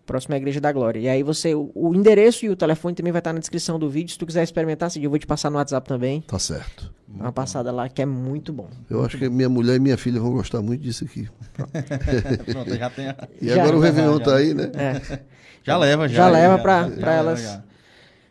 Próximo 0.05 0.36
à 0.36 0.38
Igreja 0.38 0.62
da 0.62 0.72
Glória. 0.72 1.00
E 1.00 1.08
aí 1.08 1.24
você, 1.24 1.55
o, 1.55 1.72
o 1.74 1.96
endereço 1.96 2.46
e 2.46 2.50
o 2.50 2.55
telefone 2.55 2.94
também 2.94 3.12
vai 3.12 3.20
estar 3.22 3.34
na 3.34 3.39
descrição 3.39 3.79
do 3.79 3.89
vídeo. 3.89 4.12
Se 4.12 4.20
tu 4.20 4.25
quiser 4.27 4.44
experimentar, 4.44 4.91
Cid, 4.91 5.03
eu 5.03 5.10
vou 5.10 5.17
te 5.17 5.25
passar 5.25 5.50
no 5.50 5.58
WhatsApp 5.58 5.88
também. 5.88 6.22
Tá 6.27 6.38
certo. 6.38 6.94
Dá 7.08 7.24
uma 7.24 7.32
passada 7.32 7.72
lá 7.72 7.89
que 7.89 8.01
é 8.01 8.05
muito 8.05 8.53
bom. 8.53 8.70
Eu 8.89 9.03
acho 9.03 9.17
que 9.17 9.27
minha 9.29 9.50
mulher 9.50 9.77
e 9.77 9.79
minha 9.79 9.98
filha 9.98 10.20
vão 10.20 10.34
gostar 10.34 10.62
muito 10.62 10.82
disso 10.82 11.05
aqui. 11.05 11.27
Pronto, 12.51 12.75
já 12.77 12.89
tem. 12.89 13.08
a- 13.08 13.15
E 13.41 13.48
Já. 13.48 13.62
agora 13.63 13.77
o 13.77 13.79
Réveillon 13.79 14.17
Já. 14.20 14.24
tá 14.25 14.36
aí, 14.36 14.53
né? 14.53 14.72
É. 14.75 15.20
Já 15.63 15.77
leva, 15.77 16.08
já. 16.08 16.15
Já 16.15 16.29
leva 16.29 16.55
leva, 16.88 17.12
elas. 17.12 17.41
já. 17.41 17.63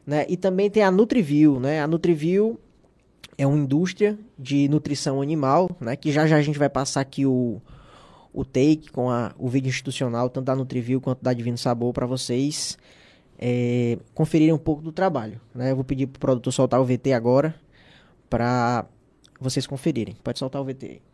né? 0.06 0.26
E 0.28 0.36
também 0.36 0.70
tem 0.70 0.82
a 0.84 0.90
Nutriview, 0.90 1.58
né? 1.58 1.82
A 1.82 1.86
Nutriview 1.88 2.60
é 3.36 3.44
uma 3.46 3.56
indústria 3.58 4.16
de 4.38 4.68
nutrição 4.68 5.20
animal, 5.20 5.68
né? 5.80 5.96
Que 5.96 6.12
já 6.12 6.26
já 6.26 6.36
a 6.36 6.42
gente 6.42 6.58
vai 6.58 6.68
passar 6.68 7.00
aqui 7.00 7.26
o, 7.26 7.60
o 8.34 8.44
take 8.44 8.90
com 8.90 9.08
a, 9.08 9.32
o 9.38 9.48
vídeo 9.48 9.68
institucional, 9.68 10.28
tanto 10.28 10.46
da 10.46 10.56
Nutriview 10.56 11.00
quanto 11.00 11.22
da 11.22 11.32
Divino 11.32 11.56
Sabor, 11.56 11.92
para 11.92 12.04
vocês 12.04 12.76
é, 13.38 13.96
conferirem 14.12 14.52
um 14.52 14.58
pouco 14.58 14.82
do 14.82 14.90
trabalho, 14.90 15.40
né? 15.54 15.70
Eu 15.70 15.76
vou 15.76 15.84
pedir 15.84 16.08
pro 16.08 16.18
produtor 16.18 16.52
soltar 16.52 16.80
o 16.80 16.84
VT 16.84 17.12
agora 17.12 17.54
para 18.28 18.84
vocês 19.40 19.66
conferirem. 19.66 20.16
Pode 20.22 20.38
soltar 20.38 20.60
o 20.60 20.64
VT 20.64 20.86
aí. 20.86 21.13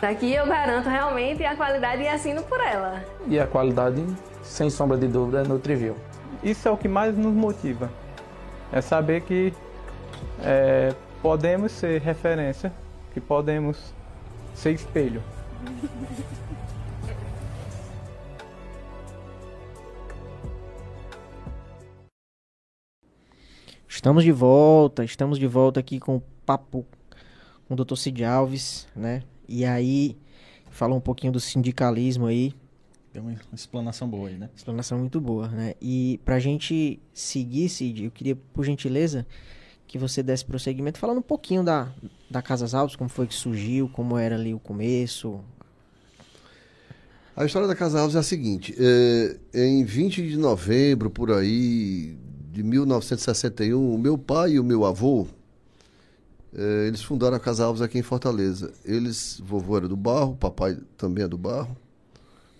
Aqui 0.00 0.32
eu 0.32 0.46
garanto 0.46 0.88
realmente 0.88 1.44
a 1.44 1.56
qualidade 1.56 2.02
e 2.02 2.08
assino 2.08 2.40
por 2.44 2.60
ela. 2.60 3.04
E 3.26 3.38
a 3.40 3.48
qualidade, 3.48 4.04
sem 4.44 4.70
sombra 4.70 4.96
de 4.96 5.08
dúvida, 5.08 5.40
é 5.40 5.42
Nutriview. 5.42 5.96
Isso 6.40 6.68
é 6.68 6.70
o 6.70 6.76
que 6.76 6.86
mais 6.86 7.16
nos 7.16 7.34
motiva. 7.34 7.90
É 8.72 8.80
saber 8.80 9.22
que 9.22 9.52
é, 10.40 10.94
podemos 11.20 11.72
ser 11.72 12.00
referência, 12.00 12.72
que 13.12 13.20
podemos 13.20 13.92
ser 14.54 14.70
espelho. 14.70 15.20
Estamos 23.88 24.22
de 24.22 24.30
volta, 24.30 25.02
estamos 25.02 25.40
de 25.40 25.46
volta 25.48 25.80
aqui 25.80 25.98
com 25.98 26.16
o 26.16 26.22
papo 26.46 26.86
com 27.66 27.74
o 27.74 27.76
Dr. 27.76 27.96
Cid 27.96 28.24
Alves, 28.24 28.86
né? 28.94 29.24
E 29.48 29.64
aí, 29.64 30.16
falou 30.70 30.98
um 30.98 31.00
pouquinho 31.00 31.32
do 31.32 31.40
sindicalismo 31.40 32.26
aí, 32.26 32.54
Deu 33.12 33.22
uma 33.22 33.34
explanação 33.54 34.06
boa 34.06 34.28
aí, 34.28 34.36
né? 34.36 34.50
explanação 34.54 34.98
muito 34.98 35.20
boa, 35.20 35.48
né? 35.48 35.74
E 35.80 36.20
pra 36.24 36.38
gente 36.38 37.00
seguir, 37.12 37.68
Cid, 37.68 38.04
eu 38.04 38.10
queria, 38.10 38.36
por 38.36 38.64
gentileza, 38.64 39.26
que 39.86 39.96
você 39.98 40.22
desse 40.22 40.44
prosseguimento 40.44 40.98
falando 40.98 41.18
um 41.18 41.22
pouquinho 41.22 41.64
da, 41.64 41.90
da 42.30 42.42
Casas 42.42 42.74
Altas, 42.74 42.96
como 42.96 43.08
foi 43.08 43.26
que 43.26 43.34
surgiu, 43.34 43.88
como 43.88 44.18
era 44.18 44.36
ali 44.36 44.52
o 44.52 44.58
começo. 44.58 45.40
A 47.34 47.46
história 47.46 47.66
da 47.66 47.74
Casa 47.74 47.98
Alves 47.98 48.14
é 48.14 48.18
a 48.18 48.22
seguinte: 48.22 48.74
é, 48.78 49.66
em 49.66 49.84
20 49.84 50.28
de 50.28 50.36
novembro, 50.36 51.08
por 51.08 51.32
aí, 51.32 52.14
de 52.52 52.62
1961, 52.62 53.94
o 53.94 53.98
meu 53.98 54.18
pai 54.18 54.52
e 54.52 54.60
o 54.60 54.64
meu 54.64 54.84
avô, 54.84 55.26
eles 56.52 57.02
fundaram 57.02 57.36
a 57.36 57.40
Casa 57.40 57.64
Alves 57.64 57.82
aqui 57.82 57.98
em 57.98 58.02
Fortaleza. 58.02 58.72
Eles, 58.84 59.40
vovô 59.44 59.76
era 59.76 59.88
do 59.88 59.96
Barro, 59.96 60.34
papai 60.36 60.78
também 60.96 61.24
é 61.24 61.28
do 61.28 61.36
Barro. 61.38 61.76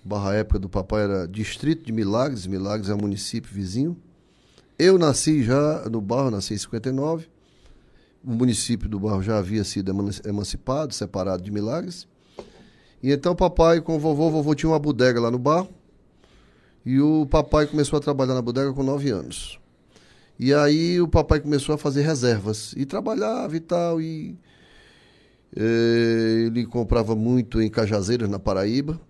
Barra, 0.04 0.34
época 0.34 0.58
do 0.58 0.68
papai 0.68 1.02
era 1.04 1.26
distrito 1.26 1.84
de 1.84 1.92
Milagres, 1.92 2.46
Milagres 2.46 2.88
é 2.88 2.94
um 2.94 2.98
município 2.98 3.52
vizinho. 3.52 3.96
Eu 4.78 4.96
nasci 4.98 5.42
já 5.42 5.88
no 5.90 6.00
Barro, 6.00 6.30
nasci 6.30 6.54
em 6.54 6.58
59. 6.58 7.26
O 8.24 8.30
município 8.32 8.88
do 8.88 8.98
Barro 9.00 9.22
já 9.22 9.38
havia 9.38 9.64
sido 9.64 9.90
eman- 9.90 10.10
emancipado, 10.24 10.94
separado 10.94 11.42
de 11.42 11.50
Milagres. 11.50 12.06
E 13.02 13.10
então 13.12 13.34
papai 13.34 13.80
com 13.80 13.96
o 13.96 13.98
vovô, 13.98 14.28
o 14.28 14.30
vovô 14.30 14.54
tinha 14.54 14.70
uma 14.70 14.78
bodega 14.78 15.20
lá 15.20 15.30
no 15.30 15.38
Barro. 15.38 15.68
E 16.84 17.00
o 17.00 17.26
papai 17.26 17.66
começou 17.66 17.96
a 17.98 18.00
trabalhar 18.00 18.34
na 18.34 18.42
bodega 18.42 18.72
com 18.72 18.82
9 18.82 19.10
anos. 19.10 19.58
E 20.38 20.54
aí 20.54 21.00
o 21.00 21.08
papai 21.08 21.40
começou 21.40 21.74
a 21.74 21.78
fazer 21.78 22.02
reservas. 22.02 22.72
E 22.76 22.86
trabalhava 22.86 23.56
e 23.56 23.60
tal. 23.60 24.00
E 24.00 24.38
eh, 25.56 26.44
ele 26.46 26.64
comprava 26.66 27.16
muito 27.16 27.60
em 27.60 27.68
Cajazeiras, 27.68 28.28
na 28.28 28.38
Paraíba. 28.38 29.00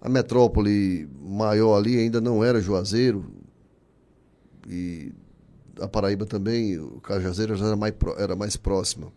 A 0.00 0.08
metrópole 0.08 1.08
maior 1.20 1.76
ali 1.76 1.98
ainda 1.98 2.20
não 2.20 2.42
era 2.42 2.60
Juazeiro. 2.60 3.24
E 4.68 5.12
a 5.80 5.86
Paraíba 5.86 6.26
também, 6.26 6.78
o 6.78 7.00
Cajazeiras 7.00 7.60
era 7.60 7.76
mais, 7.76 7.94
era 8.18 8.34
mais 8.34 8.56
próxima. 8.56 9.12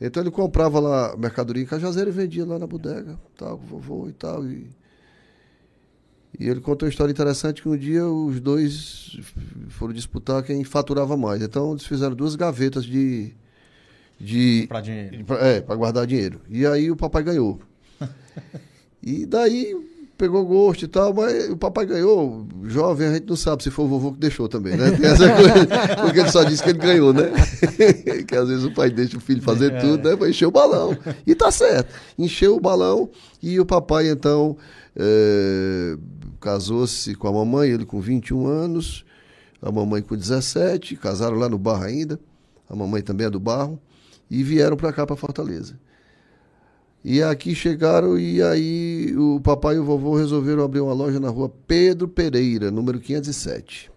Então 0.00 0.22
ele 0.22 0.30
comprava 0.30 0.80
lá 0.80 1.16
mercadoria 1.16 1.62
em 1.62 1.66
Cajazeiro 1.66 2.10
e 2.10 2.12
vendia 2.12 2.44
lá 2.44 2.58
na 2.58 2.66
bodega, 2.66 3.18
tal, 3.36 3.56
vovô 3.56 4.08
e 4.08 4.12
tal. 4.12 4.44
E, 4.46 4.68
e 6.38 6.48
ele 6.48 6.60
contou 6.60 6.86
uma 6.86 6.90
história 6.90 7.12
interessante 7.12 7.62
que 7.62 7.68
um 7.68 7.76
dia 7.76 8.06
os 8.06 8.40
dois 8.40 9.18
foram 9.70 9.92
disputar 9.92 10.42
quem 10.42 10.64
faturava 10.64 11.16
mais. 11.16 11.42
Então 11.42 11.72
eles 11.72 11.84
fizeram 11.86 12.14
duas 12.14 12.34
gavetas 12.36 12.84
de. 12.84 13.32
de 14.20 14.66
Pra 14.68 14.80
dinheiro. 14.80 15.24
Pra- 15.24 15.38
É, 15.46 15.60
para 15.60 15.76
guardar 15.76 16.06
dinheiro. 16.06 16.40
E 16.48 16.66
aí 16.66 16.90
o 16.90 16.96
papai 16.96 17.22
ganhou. 17.22 17.60
e 19.02 19.26
daí 19.26 19.76
pegou 20.16 20.44
gosto 20.46 20.84
e 20.84 20.88
tal, 20.88 21.12
mas 21.12 21.50
o 21.50 21.56
papai 21.56 21.84
ganhou. 21.86 22.46
Jovem, 22.64 23.08
a 23.08 23.14
gente 23.14 23.28
não 23.28 23.36
sabe 23.36 23.62
se 23.64 23.70
foi 23.70 23.84
o 23.84 23.88
vovô 23.88 24.12
que 24.12 24.20
deixou 24.20 24.48
também, 24.48 24.76
né? 24.76 24.92
Tem 24.92 25.06
essa 25.10 25.28
coisa, 25.34 25.66
porque 26.02 26.20
ele 26.20 26.30
só 26.30 26.44
disse 26.44 26.62
que 26.62 26.70
ele 26.70 26.78
ganhou, 26.78 27.12
né? 27.12 27.32
que 28.26 28.34
às 28.36 28.48
vezes 28.48 28.64
o 28.64 28.70
pai 28.72 28.90
deixa 28.90 29.16
o 29.16 29.20
filho 29.20 29.42
fazer 29.42 29.78
tudo, 29.80 30.08
né? 30.08 30.16
Pra 30.16 30.28
encher 30.28 30.46
o 30.46 30.50
balão. 30.52 30.96
E 31.26 31.34
tá 31.34 31.50
certo. 31.50 31.92
Encheu 32.16 32.56
o 32.56 32.60
balão 32.60 33.10
e 33.42 33.58
o 33.58 33.66
papai, 33.66 34.08
então, 34.08 34.56
eh, 34.96 35.96
casou-se 36.44 37.14
com 37.14 37.26
a 37.26 37.32
mamãe, 37.32 37.70
ele 37.70 37.86
com 37.86 37.98
21 37.98 38.46
anos, 38.46 39.02
a 39.62 39.72
mamãe 39.72 40.02
com 40.02 40.14
17, 40.14 40.94
casaram 40.96 41.38
lá 41.38 41.48
no 41.48 41.56
Barro 41.56 41.84
ainda. 41.84 42.20
A 42.68 42.76
mamãe 42.76 43.00
também 43.00 43.26
é 43.26 43.30
do 43.30 43.40
Barro 43.40 43.80
e 44.30 44.42
vieram 44.42 44.76
para 44.76 44.92
cá, 44.92 45.06
para 45.06 45.16
Fortaleza. 45.16 45.80
E 47.02 47.22
aqui 47.22 47.54
chegaram 47.54 48.18
e 48.18 48.42
aí 48.42 49.14
o 49.16 49.40
papai 49.40 49.76
e 49.76 49.78
o 49.78 49.84
vovô 49.84 50.16
resolveram 50.16 50.62
abrir 50.62 50.80
uma 50.80 50.92
loja 50.92 51.18
na 51.18 51.30
rua 51.30 51.50
Pedro 51.66 52.06
Pereira, 52.06 52.70
número 52.70 53.00
507. 53.00 53.90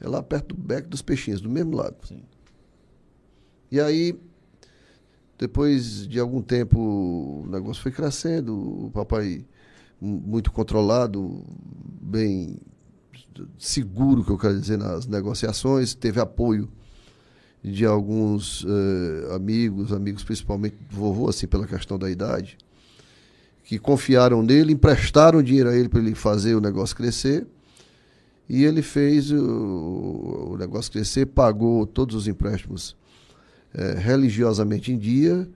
É 0.00 0.08
lá 0.08 0.20
perto 0.24 0.56
do 0.56 0.60
Beco 0.60 0.88
dos 0.88 1.02
Peixinhos, 1.02 1.40
do 1.40 1.48
mesmo 1.48 1.76
lado. 1.76 1.96
Sim. 2.04 2.22
E 3.70 3.80
aí, 3.80 4.18
depois 5.38 6.06
de 6.06 6.18
algum 6.18 6.42
tempo, 6.42 7.44
o 7.44 7.46
negócio 7.48 7.80
foi 7.80 7.92
crescendo, 7.92 8.86
o 8.86 8.90
papai 8.90 9.44
muito 10.00 10.52
controlado, 10.52 11.44
bem 12.00 12.58
seguro, 13.58 14.24
que 14.24 14.30
eu 14.30 14.38
quero 14.38 14.58
dizer, 14.60 14.78
nas 14.78 15.06
negociações, 15.06 15.94
teve 15.94 16.20
apoio 16.20 16.68
de 17.62 17.84
alguns 17.84 18.64
eh, 18.68 19.34
amigos, 19.34 19.92
amigos 19.92 20.22
principalmente 20.22 20.76
do 20.90 20.96
vovô, 20.96 21.28
assim, 21.28 21.46
pela 21.46 21.66
questão 21.66 21.98
da 21.98 22.10
idade, 22.10 22.56
que 23.64 23.78
confiaram 23.78 24.42
nele, 24.42 24.72
emprestaram 24.72 25.42
dinheiro 25.42 25.70
a 25.70 25.76
ele 25.76 25.88
para 25.88 26.00
ele 26.00 26.14
fazer 26.14 26.54
o 26.54 26.60
negócio 26.60 26.94
crescer. 26.94 27.46
E 28.48 28.64
ele 28.64 28.80
fez 28.80 29.32
o, 29.32 30.52
o 30.52 30.56
negócio 30.56 30.92
crescer, 30.92 31.26
pagou 31.26 31.84
todos 31.84 32.14
os 32.14 32.28
empréstimos 32.28 32.96
eh, 33.74 33.96
religiosamente 33.98 34.92
em 34.92 34.98
dia 34.98 35.48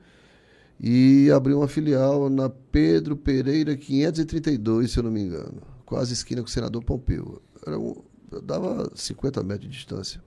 e 0.82 1.30
abriu 1.30 1.58
uma 1.58 1.68
filial 1.68 2.30
na 2.30 2.48
Pedro 2.48 3.14
Pereira 3.14 3.76
532, 3.76 4.90
se 4.90 4.98
eu 4.98 5.02
não 5.02 5.10
me 5.10 5.20
engano, 5.20 5.60
quase 5.84 6.14
esquina 6.14 6.40
com 6.40 6.48
o 6.48 6.50
senador 6.50 6.82
Pompeu. 6.82 7.42
Era 7.66 7.78
um, 7.78 7.94
dava 8.42 8.90
50 8.94 9.42
metros 9.42 9.70
de 9.70 9.76
distância. 9.76 10.22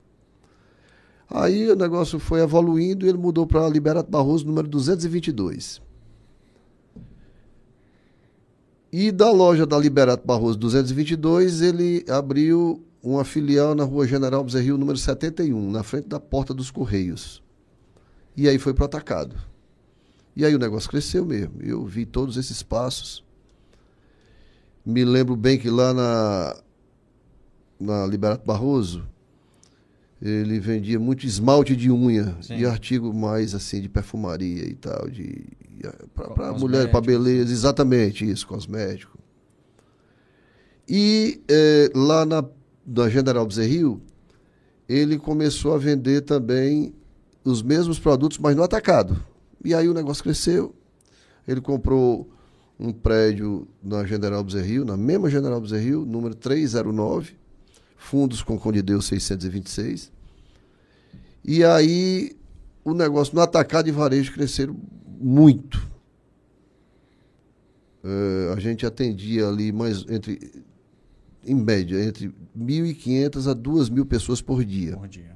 Aí 1.27 1.71
o 1.71 1.75
negócio 1.75 2.19
foi 2.19 2.41
evoluindo 2.41 3.03
e 3.03 3.09
ele 3.09 3.17
mudou 3.17 3.47
para 3.47 3.67
Liberato 3.67 4.11
Barroso, 4.11 4.45
número 4.45 4.67
222. 4.67 5.81
E 8.91 9.11
da 9.11 9.31
loja 9.31 9.65
da 9.65 9.75
Liberato 9.75 10.27
Barroso 10.27 10.59
222, 10.59 11.61
ele 11.61 12.05
abriu 12.07 12.85
uma 13.01 13.25
filial 13.25 13.73
na 13.73 13.83
rua 13.83 14.05
General 14.05 14.43
Bezerril, 14.43 14.77
número 14.77 14.99
71, 14.99 15.71
na 15.71 15.81
frente 15.81 16.07
da 16.07 16.19
Porta 16.19 16.53
dos 16.53 16.69
Correios. 16.69 17.41
E 18.37 18.47
aí 18.47 18.59
foi 18.59 18.75
para 18.75 18.83
o 18.83 18.85
atacado. 18.85 19.52
E 20.35 20.43
aí 20.43 20.55
o 20.55 20.59
negócio 20.59 20.89
cresceu 20.89 21.25
mesmo. 21.25 21.61
Eu 21.61 21.85
vi 21.85 22.05
todos 22.05 22.37
esses 22.37 22.63
passos. 22.63 23.23
Me 24.85 25.05
lembro 25.05 25.35
bem 25.35 25.57
que 25.57 25.69
lá 25.69 25.93
na, 25.93 26.55
na 27.79 28.05
Liberato 28.05 28.45
Barroso, 28.45 29.07
ele 30.21 30.59
vendia 30.59 30.99
muito 30.99 31.25
esmalte 31.25 31.75
de 31.75 31.91
unha 31.91 32.35
Sim. 32.41 32.57
e 32.57 32.65
artigo 32.65 33.13
mais 33.13 33.53
assim 33.53 33.81
de 33.81 33.89
perfumaria 33.89 34.65
e 34.65 34.73
tal, 34.73 35.09
de 35.09 35.45
para 36.13 36.53
mulher, 36.53 36.89
para 36.89 37.01
beleza, 37.01 37.51
exatamente 37.51 38.29
isso, 38.29 38.47
cosmético. 38.47 39.17
E 40.87 41.41
eh, 41.49 41.91
lá 41.93 42.25
na 42.25 42.43
da 42.85 43.09
General 43.09 43.45
Bezerril, 43.45 44.01
ele 44.87 45.17
começou 45.17 45.73
a 45.73 45.77
vender 45.77 46.21
também 46.21 46.93
os 47.43 47.61
mesmos 47.61 47.99
produtos, 47.99 48.37
mas 48.37 48.55
no 48.55 48.63
atacado. 48.63 49.21
E 49.63 49.73
aí 49.73 49.87
o 49.87 49.93
negócio 49.93 50.23
cresceu. 50.23 50.73
Ele 51.47 51.61
comprou 51.61 52.29
um 52.79 52.91
prédio 52.91 53.67
na 53.81 54.05
General 54.05 54.43
Bezerril, 54.43 54.83
na 54.83 54.97
mesma 54.97 55.29
General 55.29 55.59
Bezerril, 55.59 56.05
número 56.05 56.35
309, 56.35 57.33
fundos 57.95 58.41
com 58.41 58.57
Conde 58.57 58.81
Deus 58.81 59.05
626. 59.05 60.11
E 61.43 61.63
aí 61.63 62.35
o 62.83 62.93
negócio 62.93 63.35
no 63.35 63.41
atacado 63.41 63.87
e 63.87 63.91
varejo 63.91 64.33
cresceram 64.33 64.75
muito. 65.19 65.81
Eh, 68.03 68.53
a 68.55 68.59
gente 68.59 68.85
atendia 68.85 69.47
ali 69.47 69.71
mais 69.71 70.05
entre 70.09 70.63
em 71.45 71.55
média 71.55 72.01
entre 72.03 72.33
1.500 72.57 73.51
a 73.51 73.55
2.000 73.55 74.05
pessoas 74.05 74.41
por 74.41 74.63
dia. 74.63 74.97
Por 74.97 75.07
dia. 75.07 75.35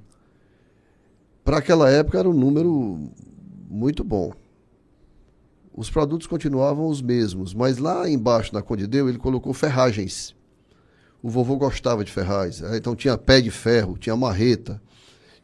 Para 1.44 1.58
aquela 1.58 1.90
época 1.90 2.20
era 2.20 2.30
um 2.30 2.34
número 2.34 3.10
muito 3.68 4.04
bom. 4.04 4.32
Os 5.74 5.90
produtos 5.90 6.26
continuavam 6.26 6.88
os 6.88 7.02
mesmos, 7.02 7.54
mas 7.54 7.78
lá 7.78 8.10
embaixo 8.10 8.54
na 8.54 8.64
Conde 8.64 8.88
Deu 8.88 9.08
ele 9.08 9.20
colocou 9.20 9.54
ferragens. 9.54 10.36
O 11.22 11.30
vovô 11.30 11.56
gostava 11.58 12.04
de 12.04 12.12
ferragens, 12.12 12.64
eh, 12.64 12.78
então 12.78 12.96
tinha 12.96 13.18
pé 13.18 13.42
de 13.42 13.52
ferro, 13.52 13.98
tinha 13.98 14.16
marreta, 14.16 14.82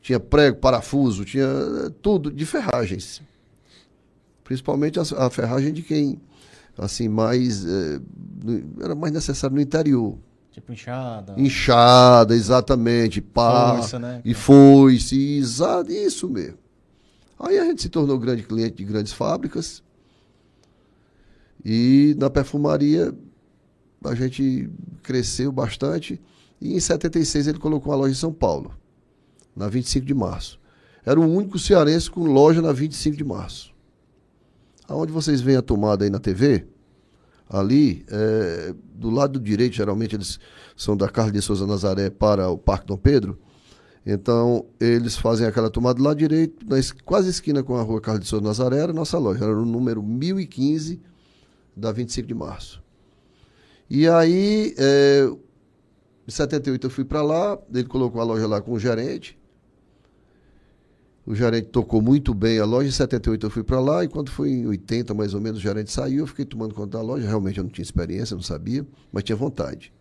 tinha 0.02 0.20
prego, 0.20 0.58
parafuso, 0.58 1.26
tinha 1.26 1.46
eh, 1.46 1.92
tudo 2.02 2.32
de 2.32 2.46
ferragens. 2.46 3.22
Principalmente 4.44 5.00
a, 5.00 5.30
ferragem 5.30 5.72
de 5.72 5.82
quem 5.82 6.20
assim 6.78 7.08
mais 7.08 7.66
eh, 7.66 8.00
era 8.82 8.96
mais 8.96 9.14
necessário 9.14 9.56
no 9.56 9.62
interior. 9.62 10.18
Tipo 10.52 10.72
inchada. 10.72 11.34
Inchada, 11.38 12.36
exatamente, 12.36 13.22
pá. 13.22 13.76
Força, 13.78 14.00
né? 14.00 14.22
E 14.24 14.34
foice, 14.34 15.38
exato, 15.38 15.92
isso 15.92 16.30
mesmo. 16.30 16.63
Aí 17.44 17.60
a 17.60 17.66
gente 17.66 17.82
se 17.82 17.90
tornou 17.90 18.18
grande 18.18 18.42
cliente 18.42 18.78
de 18.78 18.86
grandes 18.86 19.12
fábricas. 19.12 19.84
E 21.64 22.16
na 22.18 22.30
perfumaria 22.30 23.14
a 24.06 24.16
gente 24.16 24.70
cresceu 25.02 25.52
bastante. 25.52 26.22
E 26.62 26.74
em 26.74 26.80
76 26.80 27.48
ele 27.48 27.60
colocou 27.60 27.92
uma 27.92 28.00
loja 28.00 28.14
em 28.14 28.18
São 28.18 28.32
Paulo, 28.32 28.74
na 29.54 29.68
25 29.68 30.06
de 30.06 30.14
março. 30.14 30.58
Era 31.06 31.20
o 31.20 31.30
único 31.30 31.60
cearense 31.60 32.10
com 32.10 32.24
loja 32.24 32.62
na 32.62 32.72
25 32.72 33.18
de 33.18 33.26
março. 33.26 33.74
Aonde 34.88 35.12
vocês 35.12 35.42
veem 35.42 35.58
a 35.58 35.62
tomada 35.62 36.06
aí 36.06 36.10
na 36.10 36.20
TV, 36.20 36.66
ali, 37.50 38.06
é, 38.08 38.74
do 38.96 39.10
lado 39.10 39.38
direito, 39.38 39.76
geralmente 39.76 40.16
eles 40.16 40.40
são 40.78 40.96
da 40.96 41.10
Carlos 41.10 41.34
de 41.34 41.42
Souza 41.42 41.68
Nazaré 41.68 42.10
para 42.10 42.50
o 42.50 42.58
Parque 42.58 42.88
Dom 42.88 42.96
Pedro. 42.96 43.38
Então, 44.06 44.66
eles 44.80 45.16
fazem 45.16 45.48
aquela 45.48 45.70
tomada 45.70 46.02
lado 46.02 46.18
direito, 46.18 46.66
na 46.68 46.76
quase 47.06 47.30
esquina 47.30 47.64
com 47.64 47.76
a 47.78 47.82
rua 47.82 48.02
Carlos 48.02 48.24
de 48.24 48.30
Souza 48.30 48.44
Nazaré, 48.44 48.78
era 48.78 48.92
nossa 48.92 49.18
loja, 49.18 49.46
era 49.46 49.58
o 49.58 49.66
número 49.66 50.04
1015 50.04 51.00
da 51.76 51.92
25 51.92 52.28
de 52.28 52.34
março. 52.34 52.84
E 53.90 54.08
aí, 54.08 54.76
é, 54.78 55.30
em 56.28 56.32
78 56.32 56.88
eu 56.88 56.92
fui 56.92 57.06
para 57.06 57.22
lá, 57.22 57.58
ele 57.74 57.86
colocou 57.86 58.20
a 58.20 58.24
loja 58.24 58.48
lá 58.48 58.62
com 58.62 58.74
o 58.74 58.80
gerente. 58.80 59.38
O 61.26 61.34
gerente 61.34 61.68
tocou 61.68 62.02
muito 62.02 62.34
bem 62.34 62.60
a 62.60 62.66
loja. 62.66 62.90
Em 62.90 62.92
78 62.92 63.46
eu 63.46 63.50
fui 63.50 63.64
para 63.64 63.80
lá 63.80 64.04
e 64.04 64.10
quando 64.10 64.30
foi 64.30 64.50
em 64.50 64.68
80 64.68 65.14
mais 65.14 65.34
ou 65.34 65.40
menos 65.40 65.60
o 65.60 65.62
gerente 65.62 65.92
saiu, 65.92 66.20
eu 66.20 66.28
fiquei 66.28 66.44
tomando 66.44 66.76
conta 66.76 66.98
da 66.98 67.02
loja. 67.02 67.26
Realmente 67.26 67.58
eu 67.58 67.64
não 67.64 67.72
tinha 67.72 67.84
experiência, 67.84 68.36
não 68.36 68.44
sabia, 68.44 68.86
mas 69.12 69.24
tinha 69.24 69.36
vontade. 69.36 69.94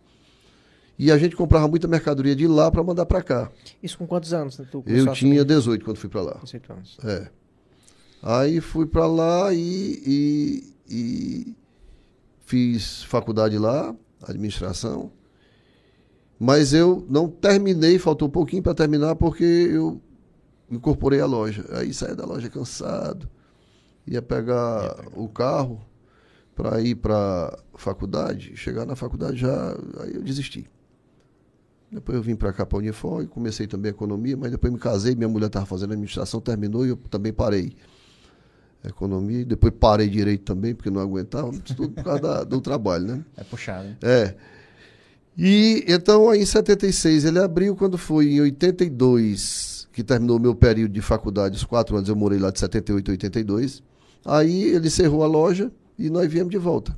E 0.97 1.11
a 1.11 1.17
gente 1.17 1.35
comprava 1.35 1.67
muita 1.67 1.87
mercadoria 1.87 2.35
de 2.35 2.47
lá 2.47 2.69
para 2.71 2.83
mandar 2.83 3.05
para 3.05 3.21
cá. 3.23 3.51
Isso 3.81 3.97
com 3.97 4.05
quantos 4.05 4.31
anos? 4.33 4.57
né, 4.59 4.65
Eu 4.71 4.81
tinha 4.83 5.11
assumir? 5.11 5.43
18 5.45 5.83
quando 5.83 5.97
fui 5.97 6.09
para 6.09 6.21
lá. 6.21 6.39
18 6.43 6.73
anos. 6.73 6.97
É. 7.03 7.27
Aí 8.21 8.61
fui 8.61 8.85
para 8.85 9.05
lá 9.07 9.53
e, 9.53 10.01
e- 10.05 10.73
e 10.89 11.55
fiz 12.45 13.03
faculdade 13.03 13.57
lá, 13.57 13.93
administração. 14.21 15.11
Mas 16.39 16.73
eu 16.73 17.05
não 17.09 17.27
terminei, 17.29 17.97
faltou 17.97 18.27
um 18.27 18.31
pouquinho 18.31 18.61
para 18.63 18.73
terminar 18.73 19.15
porque 19.15 19.43
eu 19.43 20.01
incorporei 20.69 21.19
a 21.19 21.25
loja. 21.25 21.65
Aí 21.71 21.93
saí 21.93 22.15
da 22.15 22.25
loja 22.25 22.49
cansado, 22.49 23.29
ia 24.05 24.21
pegar 24.21 25.05
o 25.15 25.27
carro 25.27 25.81
para 26.55 26.79
ir 26.81 26.95
para 26.95 27.57
faculdade, 27.75 28.55
chegar 28.55 28.85
na 28.85 28.95
faculdade 28.95 29.37
já, 29.37 29.71
aí 30.01 30.13
eu 30.15 30.21
desisti. 30.21 30.67
Depois 31.93 32.15
eu 32.17 32.23
vim 32.23 32.35
para 32.35 32.51
cá 32.51 32.65
para 32.65 32.77
a 32.77 32.79
Unifor 32.79 33.23
e 33.23 33.27
comecei 33.27 33.67
também 33.67 33.91
economia, 33.91 34.35
mas 34.35 34.51
depois 34.51 34.73
me 34.73 34.79
casei, 34.79 35.15
minha 35.15 35.29
mulher 35.29 35.47
estava 35.47 35.65
fazendo 35.65 35.91
administração, 35.91 36.41
terminou 36.41 36.85
e 36.85 36.89
eu 36.89 36.97
também 36.97 37.31
parei. 37.31 37.73
Economia, 38.83 39.41
e 39.41 39.45
depois 39.45 39.71
parei 39.79 40.09
direito 40.09 40.43
também, 40.43 40.75
porque 40.75 40.89
não 40.89 40.99
aguentava, 40.99 41.51
tudo 41.75 41.89
por 41.91 42.03
causa 42.03 42.21
da- 42.21 42.43
do 42.43 42.59
trabalho, 42.59 43.05
né? 43.07 43.25
É 43.37 43.43
puxado? 43.43 43.87
É. 44.01 44.35
E 45.37 45.85
então 45.87 46.29
aí 46.29 46.41
em 46.41 46.45
76 46.45 47.23
ele 47.25 47.39
abriu, 47.39 47.75
quando 47.75 47.97
foi 47.97 48.33
em 48.33 48.41
82, 48.41 49.87
que 49.93 50.03
terminou 50.03 50.37
o 50.37 50.39
meu 50.39 50.53
período 50.53 50.91
de 50.91 51.01
faculdade, 51.01 51.55
os 51.55 51.63
quatro 51.63 51.95
anos 51.95 52.09
eu 52.09 52.15
morei 52.15 52.39
lá 52.39 52.51
de 52.51 52.59
78 52.59 53.09
a 53.09 53.13
82. 53.13 53.81
Aí 54.25 54.63
ele 54.63 54.89
cerrou 54.89 55.23
a 55.23 55.27
loja 55.27 55.71
e 55.97 56.09
nós 56.09 56.29
viemos 56.31 56.51
de 56.51 56.57
volta. 56.57 56.97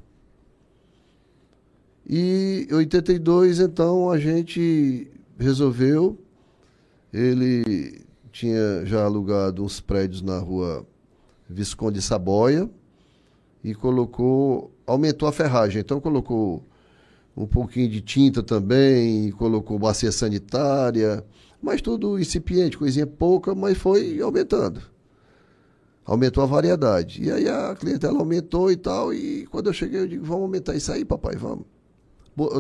E 2.08 2.68
em 2.70 2.74
82, 2.74 3.60
então, 3.60 4.10
a 4.10 4.20
gente 4.20 5.08
resolveu. 5.38 6.18
Ele 7.12 8.02
tinha 8.32 8.86
já 8.86 9.04
alugado 9.04 9.64
uns 9.64 9.80
prédios 9.80 10.22
na 10.22 10.38
rua 10.38 10.86
Visconde 11.50 12.02
Saboia 12.02 12.70
e 13.64 13.74
colocou, 13.74 14.72
aumentou 14.86 15.28
a 15.28 15.32
ferragem. 15.32 15.82
Então, 15.82 16.00
colocou 16.00 16.64
um 17.36 17.48
pouquinho 17.48 17.90
de 17.90 18.02
tinta 18.02 18.44
também, 18.44 19.32
colocou 19.32 19.80
bacia 19.80 20.12
sanitária, 20.12 21.26
mas 21.62 21.82
tudo 21.82 22.20
incipiente, 22.20 22.78
coisinha 22.78 23.08
pouca, 23.08 23.56
mas 23.56 23.78
foi 23.78 24.22
aumentando. 24.22 24.82
Aumentou 26.06 26.44
a 26.44 26.46
variedade. 26.46 27.24
E 27.24 27.32
aí 27.32 27.50
a 27.50 27.76
clientela 27.76 28.20
aumentou 28.20 28.72
e 28.72 28.78
tal. 28.78 29.12
E 29.12 29.48
quando 29.48 29.68
eu 29.68 29.74
cheguei, 29.74 30.02
eu 30.02 30.08
digo, 30.08 30.24
vamos 30.24 30.44
aumentar 30.44 30.76
isso 30.76 30.92
aí, 30.92 31.04
papai, 31.04 31.36
vamos. 31.36 31.75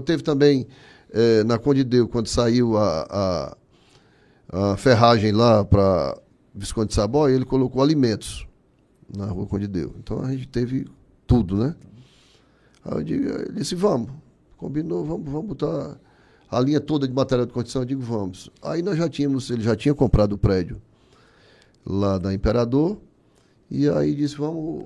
Teve 0.05 0.23
também, 0.23 0.67
eh, 1.11 1.43
na 1.43 1.57
Conde 1.57 1.83
de 1.83 1.89
Deu, 1.89 2.07
quando 2.07 2.27
saiu 2.27 2.77
a, 2.77 3.55
a, 4.51 4.71
a 4.71 4.77
ferragem 4.77 5.31
lá 5.31 5.63
para 5.65 6.17
Visconde 6.53 6.89
de 6.89 6.95
Saboia, 6.95 7.35
ele 7.35 7.45
colocou 7.45 7.81
alimentos 7.81 8.47
na 9.15 9.25
rua 9.25 9.45
Conde 9.45 9.67
de 9.67 9.73
Deu. 9.73 9.95
Então 9.99 10.21
a 10.21 10.31
gente 10.31 10.47
teve 10.47 10.87
tudo, 11.27 11.57
né? 11.57 11.75
Aí 12.83 12.99
eu 12.99 13.03
digo, 13.03 13.27
ele 13.27 13.53
disse, 13.53 13.75
vamos. 13.75 14.11
Combinou, 14.57 15.03
vamos, 15.03 15.29
vamos 15.29 15.47
botar 15.47 15.99
a 16.49 16.59
linha 16.59 16.79
toda 16.79 17.07
de 17.07 17.13
material 17.13 17.45
de 17.45 17.53
construção. 17.53 17.81
Eu 17.81 17.85
digo, 17.85 18.01
vamos. 18.01 18.49
Aí 18.61 18.81
nós 18.81 18.97
já 18.97 19.09
tínhamos, 19.09 19.49
ele 19.49 19.63
já 19.63 19.75
tinha 19.75 19.93
comprado 19.93 20.33
o 20.33 20.37
prédio 20.37 20.81
lá 21.85 22.17
da 22.17 22.33
Imperador. 22.33 22.97
E 23.69 23.89
aí 23.89 24.15
disse, 24.15 24.35
vamos 24.37 24.85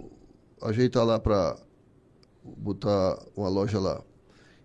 ajeitar 0.62 1.06
lá 1.06 1.20
para 1.20 1.58
botar 2.58 3.20
uma 3.36 3.50
loja 3.50 3.80
lá. 3.80 4.02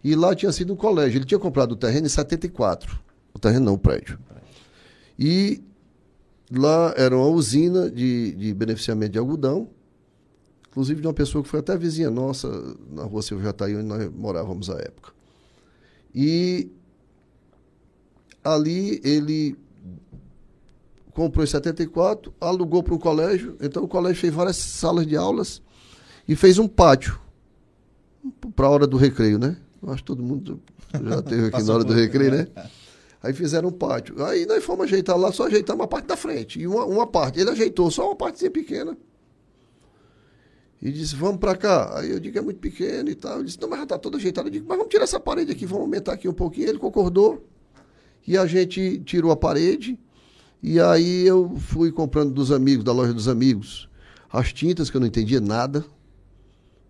E 0.05 0.15
lá 0.15 0.35
tinha 0.35 0.53
sido 0.53 0.75
um 0.75 0.77
colégio. 0.77 1.17
Ele 1.17 1.25
tinha 1.25 1.41
comprado 1.41 1.73
o 1.73 1.77
terreno 1.77 2.07
em 2.07 2.11
74. 2.11 3.01
O 3.33 3.39
terreno 3.39 3.65
não, 3.65 3.73
o 3.73 3.79
prédio. 3.79 4.19
E 5.19 5.65
lá 6.53 6.93
era 6.95 7.17
uma 7.17 7.27
usina 7.29 7.91
de, 7.91 8.33
de 8.33 8.53
beneficiamento 8.53 9.13
de 9.13 9.19
algodão. 9.19 9.71
Inclusive 10.69 11.01
de 11.01 11.07
uma 11.07 11.15
pessoa 11.15 11.43
que 11.43 11.49
foi 11.49 11.61
até 11.61 11.75
vizinha 11.79 12.11
nossa, 12.11 12.49
na 12.91 13.05
rua 13.05 13.23
Silvio 13.23 13.47
Jataí, 13.47 13.75
onde 13.77 13.87
nós 13.87 14.11
morávamos 14.13 14.69
à 14.69 14.75
época. 14.75 15.13
E 16.15 16.71
ali 18.43 19.01
ele 19.03 19.57
comprou 21.13 21.45
em 21.45 21.47
74, 21.47 22.35
alugou 22.41 22.83
para 22.83 22.95
um 22.95 22.99
colégio, 22.99 23.57
então 23.61 23.85
o 23.85 23.89
colégio 23.89 24.21
fez 24.21 24.35
várias 24.35 24.57
salas 24.57 25.07
de 25.07 25.17
aulas 25.17 25.63
e 26.27 26.35
fez 26.35 26.59
um 26.59 26.67
pátio 26.67 27.21
para 28.55 28.67
a 28.67 28.71
hora 28.71 28.87
do 28.87 28.97
recreio, 28.97 29.39
né? 29.39 29.57
Acho 29.89 29.99
que 29.99 30.05
todo 30.05 30.23
mundo 30.23 30.61
já 30.93 31.21
teve 31.23 31.47
aqui 31.49 31.63
na 31.63 31.75
hora 31.75 31.85
do 31.85 31.93
recreio, 31.93 32.31
né? 32.33 32.49
Aí 33.23 33.33
fizeram 33.33 33.71
um 33.71 33.73
pátio. 33.73 34.23
Aí 34.23 34.45
nós 34.45 34.63
fomos 34.63 34.85
ajeitar 34.85 35.17
lá, 35.17 35.33
só 35.33 35.47
ajeitamos 35.47 35.85
a 35.85 35.89
parte 35.89 36.07
da 36.07 36.17
frente. 36.17 36.61
E 36.61 36.67
uma, 36.67 36.85
uma 36.85 37.07
parte. 37.07 37.41
Ele 37.41 37.51
ajeitou 37.51 37.91
só 37.91 38.09
uma 38.09 38.17
partezinha 38.17 38.51
pequena. 38.51 38.97
E 40.83 40.93
disse, 40.93 41.17
vamos 41.17 41.39
para 41.39 41.57
cá. 41.57 41.99
Aí 41.99 42.11
eu 42.11 42.21
digo, 42.21 42.37
é 42.37 42.43
muito 42.43 42.61
pequeno 42.61 43.09
e 43.09 43.15
tal. 43.15 43.37
Ele 43.37 43.45
disse, 43.45 43.59
não, 43.59 43.69
mas 43.69 43.79
já 43.79 43.85
está 43.85 43.99
todo 43.99 44.19
ajeitado. 44.19 44.49
Eu 44.49 44.53
digo, 44.53 44.67
mas 44.69 44.77
vamos 44.77 44.91
tirar 44.91 45.05
essa 45.05 45.19
parede 45.19 45.51
aqui, 45.51 45.65
vamos 45.65 45.85
aumentar 45.85 46.13
aqui 46.13 46.29
um 46.29 46.35
pouquinho. 46.35 46.69
Ele 46.69 46.79
concordou. 46.79 47.49
E 48.27 48.37
a 48.37 48.45
gente 48.45 48.99
tirou 49.07 49.31
a 49.31 49.37
parede. 49.37 49.99
E 50.63 50.79
aí 50.79 51.27
eu 51.27 51.57
fui 51.57 51.91
comprando 51.91 52.31
dos 52.31 52.53
amigos, 52.53 52.85
da 52.85 52.93
loja 52.93 53.15
dos 53.15 53.29
amigos, 53.29 53.89
as 54.31 54.53
tintas, 54.53 54.91
que 54.91 54.97
eu 54.97 55.01
não 55.01 55.07
entendia 55.07 55.41
nada. 55.41 55.85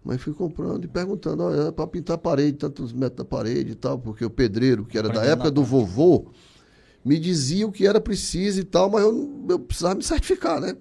Mas 0.05 0.21
fui 0.21 0.35
comprando 0.35 0.85
e 0.85 0.89
perguntando, 0.89 1.45
olha, 1.45 1.73
para 1.73 1.87
pintar 1.87 2.17
a 2.17 2.19
parede, 2.19 2.59
tantos 2.59 2.93
metros 2.93 3.17
da 3.17 3.25
parede 3.25 3.73
e 3.73 3.75
tal, 3.75 3.99
porque 3.99 4.23
o 4.23 4.29
pedreiro, 4.29 4.85
que 4.85 4.99
era 4.99 5.09
da 5.09 5.25
época 5.25 5.51
do 5.51 5.65
vovô, 5.65 6.27
me 7.03 7.19
dizia 7.19 7.67
o 7.67 7.73
que 7.73 7.87
era 7.87 7.99
preciso 7.99 8.61
e 8.61 8.65
tal, 8.65 8.91
mas 8.91 9.03
eu, 9.03 9.47
eu 9.49 9.59
precisava 9.59 9.95
me 9.95 10.03
certificar, 10.03 10.61
né? 10.61 10.77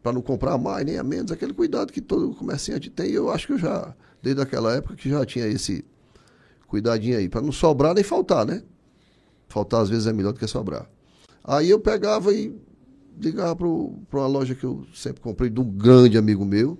Para 0.00 0.12
não 0.12 0.22
comprar 0.22 0.56
mais 0.56 0.86
nem 0.86 0.96
a 0.96 1.02
menos, 1.02 1.32
aquele 1.32 1.52
cuidado 1.52 1.92
que 1.92 2.00
todo 2.00 2.32
comerciante 2.34 2.88
tem. 2.88 3.10
Eu 3.10 3.30
acho 3.30 3.48
que 3.48 3.52
eu 3.54 3.58
já, 3.58 3.94
desde 4.22 4.40
aquela 4.40 4.72
época, 4.74 4.94
que 4.94 5.10
já 5.10 5.26
tinha 5.26 5.46
esse 5.46 5.84
cuidadinho 6.68 7.18
aí, 7.18 7.28
para 7.28 7.42
não 7.42 7.50
sobrar 7.50 7.94
nem 7.94 8.04
faltar, 8.04 8.46
né? 8.46 8.62
Faltar 9.48 9.82
às 9.82 9.88
vezes 9.88 10.06
é 10.06 10.12
melhor 10.12 10.32
do 10.32 10.38
que 10.38 10.46
sobrar. 10.46 10.88
Aí 11.42 11.68
eu 11.68 11.80
pegava 11.80 12.32
e 12.32 12.54
ligava 13.20 13.56
para 13.56 13.66
uma 13.66 14.26
loja 14.28 14.54
que 14.54 14.62
eu 14.62 14.84
sempre 14.94 15.20
comprei 15.20 15.50
de 15.50 15.60
um 15.60 15.64
grande 15.64 16.16
amigo 16.16 16.44
meu. 16.44 16.78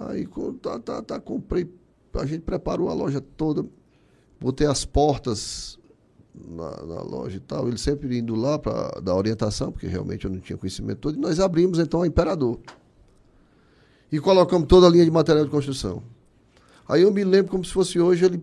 Aí 0.00 0.26
tá, 0.62 0.78
tá, 0.78 1.02
tá, 1.02 1.20
comprei, 1.20 1.70
a 2.14 2.24
gente 2.24 2.40
preparou 2.40 2.88
a 2.88 2.94
loja 2.94 3.20
toda, 3.20 3.64
botei 4.40 4.66
as 4.66 4.84
portas 4.84 5.78
na, 6.34 6.70
na 6.86 7.02
loja 7.02 7.36
e 7.36 7.40
tal, 7.40 7.68
ele 7.68 7.76
sempre 7.76 8.18
indo 8.18 8.34
lá 8.34 8.58
para 8.58 9.00
dar 9.00 9.14
orientação, 9.14 9.70
porque 9.70 9.86
realmente 9.86 10.24
eu 10.24 10.30
não 10.30 10.40
tinha 10.40 10.56
conhecimento 10.56 11.00
todo, 11.00 11.16
e 11.16 11.20
nós 11.20 11.38
abrimos 11.38 11.78
então 11.78 12.00
a 12.00 12.06
Imperador. 12.06 12.58
E 14.10 14.18
colocamos 14.18 14.66
toda 14.66 14.86
a 14.86 14.90
linha 14.90 15.04
de 15.04 15.10
material 15.10 15.44
de 15.44 15.50
construção. 15.50 16.02
Aí 16.88 17.02
eu 17.02 17.12
me 17.12 17.22
lembro 17.22 17.50
como 17.50 17.64
se 17.64 17.72
fosse 17.72 18.00
hoje, 18.00 18.24
ele 18.24 18.42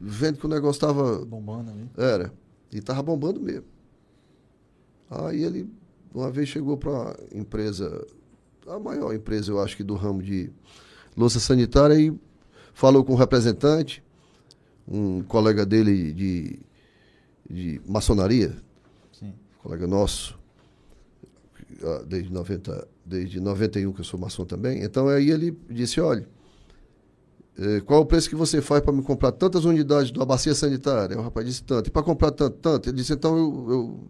vendo 0.00 0.38
que 0.38 0.46
o 0.46 0.48
negócio 0.48 0.76
estava 0.78 1.24
Bombando 1.24 1.70
ali. 1.72 1.90
era. 1.96 2.32
E 2.72 2.80
tava 2.80 3.02
bombando 3.02 3.40
mesmo. 3.40 3.64
Aí 5.10 5.42
ele, 5.42 5.68
uma 6.14 6.30
vez 6.30 6.48
chegou 6.48 6.76
para 6.76 6.90
uma 6.90 7.16
empresa, 7.32 8.06
a 8.68 8.78
maior 8.78 9.14
empresa, 9.14 9.50
eu 9.50 9.60
acho 9.60 9.76
que 9.76 9.84
do 9.84 9.94
ramo 9.94 10.22
de 10.22 10.50
louça 11.16 11.40
sanitária, 11.40 11.98
e 11.98 12.12
falou 12.74 13.04
com 13.04 13.12
o 13.12 13.16
representante, 13.16 14.02
um 14.86 15.22
colega 15.22 15.64
dele 15.64 16.12
de, 16.12 16.58
de 17.48 17.80
maçonaria, 17.86 18.56
Sim. 19.12 19.32
colega 19.62 19.86
nosso, 19.86 20.38
ah, 21.82 22.04
desde, 22.06 22.32
90, 22.32 22.88
desde 23.04 23.40
91 23.40 23.92
que 23.92 24.00
eu 24.00 24.04
sou 24.04 24.18
maçom 24.18 24.44
também. 24.44 24.82
Então 24.82 25.08
aí 25.08 25.30
ele 25.30 25.56
disse, 25.68 26.00
olha, 26.00 26.26
eh, 27.58 27.80
qual 27.80 28.00
é 28.00 28.02
o 28.02 28.06
preço 28.06 28.28
que 28.28 28.36
você 28.36 28.60
faz 28.60 28.82
para 28.82 28.92
me 28.92 29.02
comprar 29.02 29.32
tantas 29.32 29.64
unidades 29.64 30.10
da 30.10 30.24
bacia 30.24 30.54
sanitária? 30.54 31.18
O 31.18 31.22
rapaz 31.22 31.46
disse 31.46 31.64
tanto. 31.64 31.88
E 31.88 31.90
para 31.90 32.02
comprar 32.02 32.30
tanto, 32.30 32.56
tanto? 32.58 32.88
Ele 32.88 32.96
disse, 32.96 33.12
então 33.12 33.36
eu, 33.36 33.66
eu 33.70 34.08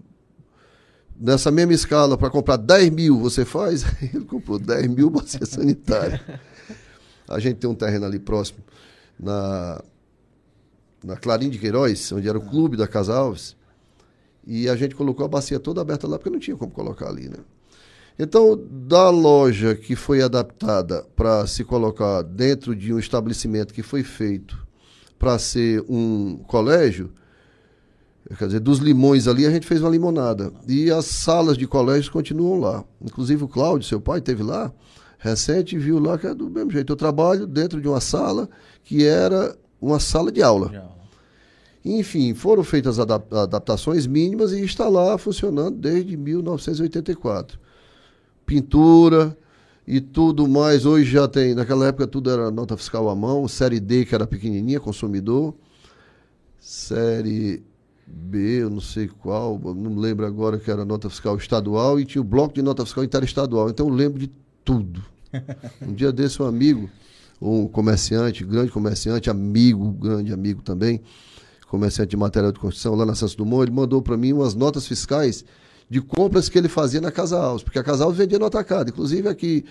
nessa 1.18 1.50
mesma 1.50 1.72
escala, 1.72 2.16
para 2.16 2.30
comprar 2.30 2.56
10 2.56 2.90
mil, 2.90 3.18
você 3.18 3.44
faz? 3.44 3.84
Ele 4.02 4.24
comprou 4.24 4.58
10 4.58 4.86
mil 4.88 5.10
bacias 5.10 5.48
sanitárias. 5.48 6.20
A 7.28 7.38
gente 7.40 7.56
tem 7.56 7.68
um 7.68 7.74
terreno 7.74 8.06
ali 8.06 8.20
próximo, 8.20 8.60
na, 9.18 9.82
na 11.02 11.16
Clarim 11.16 11.50
de 11.50 11.58
Queiroz, 11.58 12.12
onde 12.12 12.28
era 12.28 12.38
o 12.38 12.46
clube 12.48 12.76
da 12.76 12.86
Casa 12.86 13.16
Alves. 13.16 13.56
E 14.46 14.68
a 14.68 14.76
gente 14.76 14.94
colocou 14.94 15.26
a 15.26 15.28
bacia 15.28 15.58
toda 15.58 15.80
aberta 15.80 16.06
lá, 16.06 16.18
porque 16.18 16.30
não 16.30 16.38
tinha 16.38 16.56
como 16.56 16.70
colocar 16.70 17.08
ali, 17.08 17.28
né? 17.28 17.38
Então, 18.16 18.56
da 18.70 19.10
loja 19.10 19.74
que 19.74 19.96
foi 19.96 20.22
adaptada 20.22 21.04
para 21.16 21.46
se 21.48 21.64
colocar 21.64 22.22
dentro 22.22 22.74
de 22.74 22.94
um 22.94 22.98
estabelecimento 22.98 23.74
que 23.74 23.82
foi 23.82 24.04
feito 24.04 24.64
para 25.18 25.38
ser 25.38 25.84
um 25.88 26.36
colégio, 26.36 27.12
quer 28.36 28.46
dizer, 28.46 28.60
dos 28.60 28.78
limões 28.78 29.28
ali 29.28 29.46
a 29.46 29.50
gente 29.50 29.66
fez 29.66 29.80
uma 29.80 29.90
limonada. 29.90 30.52
E 30.66 30.90
as 30.90 31.04
salas 31.04 31.56
de 31.56 31.66
colégios 31.66 32.08
continuam 32.08 32.58
lá. 32.58 32.84
Inclusive 33.00 33.44
o 33.44 33.48
Cláudio, 33.48 33.86
seu 33.86 34.00
pai, 34.00 34.20
teve 34.20 34.42
lá, 34.42 34.72
recente, 35.18 35.76
e 35.76 35.78
viu 35.78 35.98
lá 35.98 36.18
que 36.18 36.26
é 36.26 36.34
do 36.34 36.48
mesmo 36.50 36.70
jeito. 36.70 36.92
Eu 36.92 36.96
trabalho 36.96 37.46
dentro 37.46 37.80
de 37.80 37.86
uma 37.88 38.00
sala 38.00 38.48
que 38.82 39.04
era 39.04 39.56
uma 39.80 40.00
sala 40.00 40.32
de 40.32 40.42
aula. 40.42 40.70
Já. 40.72 40.96
Enfim, 41.84 42.34
foram 42.34 42.64
feitas 42.64 42.98
adap- 42.98 43.32
adaptações 43.32 44.08
mínimas 44.08 44.50
e 44.50 44.60
está 44.64 44.88
lá 44.88 45.16
funcionando 45.16 45.76
desde 45.76 46.16
1984. 46.16 47.60
Pintura 48.44 49.36
e 49.86 50.00
tudo 50.00 50.48
mais. 50.48 50.84
Hoje 50.84 51.08
já 51.08 51.28
tem, 51.28 51.54
naquela 51.54 51.86
época 51.86 52.08
tudo 52.08 52.28
era 52.28 52.50
nota 52.50 52.76
fiscal 52.76 53.08
à 53.08 53.14
mão, 53.14 53.46
série 53.46 53.78
D, 53.78 54.04
que 54.04 54.16
era 54.16 54.26
pequenininha, 54.26 54.80
consumidor, 54.80 55.54
série 56.58 57.62
B, 58.06 58.62
eu 58.62 58.70
não 58.70 58.80
sei 58.80 59.08
qual, 59.08 59.58
não 59.58 59.96
lembro 59.96 60.24
agora 60.24 60.58
que 60.58 60.70
era 60.70 60.84
nota 60.84 61.10
fiscal 61.10 61.36
estadual 61.36 61.98
e 61.98 62.04
tinha 62.04 62.22
o 62.22 62.24
bloco 62.24 62.54
de 62.54 62.62
nota 62.62 62.84
fiscal 62.84 63.02
interestadual. 63.02 63.68
Então 63.68 63.88
eu 63.88 63.94
lembro 63.94 64.18
de 64.18 64.30
tudo. 64.64 65.04
Um 65.82 65.92
dia 65.92 66.12
desse, 66.12 66.40
um 66.40 66.46
amigo, 66.46 66.88
um 67.40 67.66
comerciante, 67.66 68.44
grande 68.44 68.70
comerciante, 68.70 69.28
amigo, 69.28 69.90
grande 69.92 70.32
amigo 70.32 70.62
também, 70.62 71.02
comerciante 71.68 72.10
de 72.10 72.16
material 72.16 72.52
de 72.52 72.58
construção 72.58 72.94
lá 72.94 73.04
na 73.04 73.14
Santos 73.14 73.34
Dumont, 73.34 73.64
ele 73.64 73.72
mandou 73.72 74.00
para 74.00 74.16
mim 74.16 74.32
umas 74.32 74.54
notas 74.54 74.86
fiscais 74.86 75.44
de 75.90 76.00
compras 76.00 76.48
que 76.48 76.56
ele 76.56 76.68
fazia 76.68 77.00
na 77.00 77.12
Casa 77.12 77.38
Alves, 77.38 77.62
porque 77.62 77.78
a 77.78 77.84
Casa 77.84 78.04
Alves 78.04 78.18
vendia 78.18 78.38
no 78.38 78.46
atacado. 78.46 78.88
Inclusive 78.90 79.28
aqui 79.28 79.64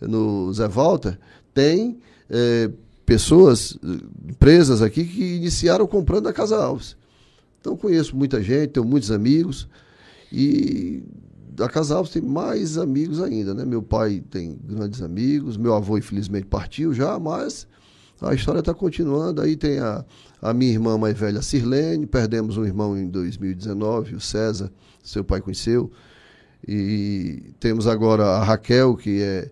no 0.00 0.52
Zé 0.52 0.68
Walter 0.68 1.18
tem 1.54 1.98
eh, 2.30 2.70
pessoas, 3.04 3.78
eh, 3.82 4.30
empresas 4.30 4.82
aqui 4.82 5.04
que 5.04 5.36
iniciaram 5.36 5.86
comprando 5.86 6.24
na 6.24 6.32
Casa 6.32 6.56
Alves. 6.56 6.96
Então 7.60 7.76
conheço 7.76 8.16
muita 8.16 8.42
gente, 8.42 8.70
tenho 8.70 8.86
muitos 8.86 9.10
amigos 9.10 9.68
e 10.32 11.02
da 11.58 11.68
Casa 11.68 11.96
Alves 11.96 12.12
tem 12.12 12.22
mais 12.22 12.78
amigos 12.78 13.20
ainda, 13.20 13.52
né? 13.52 13.64
Meu 13.64 13.82
pai 13.82 14.22
tem 14.30 14.56
grandes 14.64 15.02
amigos, 15.02 15.56
meu 15.56 15.74
avô 15.74 15.98
infelizmente 15.98 16.46
partiu 16.46 16.94
já, 16.94 17.18
mas 17.18 17.66
a 18.20 18.32
história 18.32 18.60
está 18.60 18.72
continuando. 18.72 19.40
Aí 19.40 19.56
tem 19.56 19.80
a, 19.80 20.04
a 20.40 20.54
minha 20.54 20.70
irmã 20.70 20.96
mais 20.96 21.18
velha, 21.18 21.42
Sirlene, 21.42 22.06
perdemos 22.06 22.56
um 22.56 22.64
irmão 22.64 22.96
em 22.96 23.08
2019, 23.08 24.14
o 24.14 24.20
César, 24.20 24.70
seu 25.02 25.24
pai 25.24 25.40
conheceu. 25.40 25.90
E 26.66 27.52
temos 27.58 27.86
agora 27.88 28.24
a 28.24 28.44
Raquel, 28.44 28.96
que 28.96 29.20
é, 29.20 29.50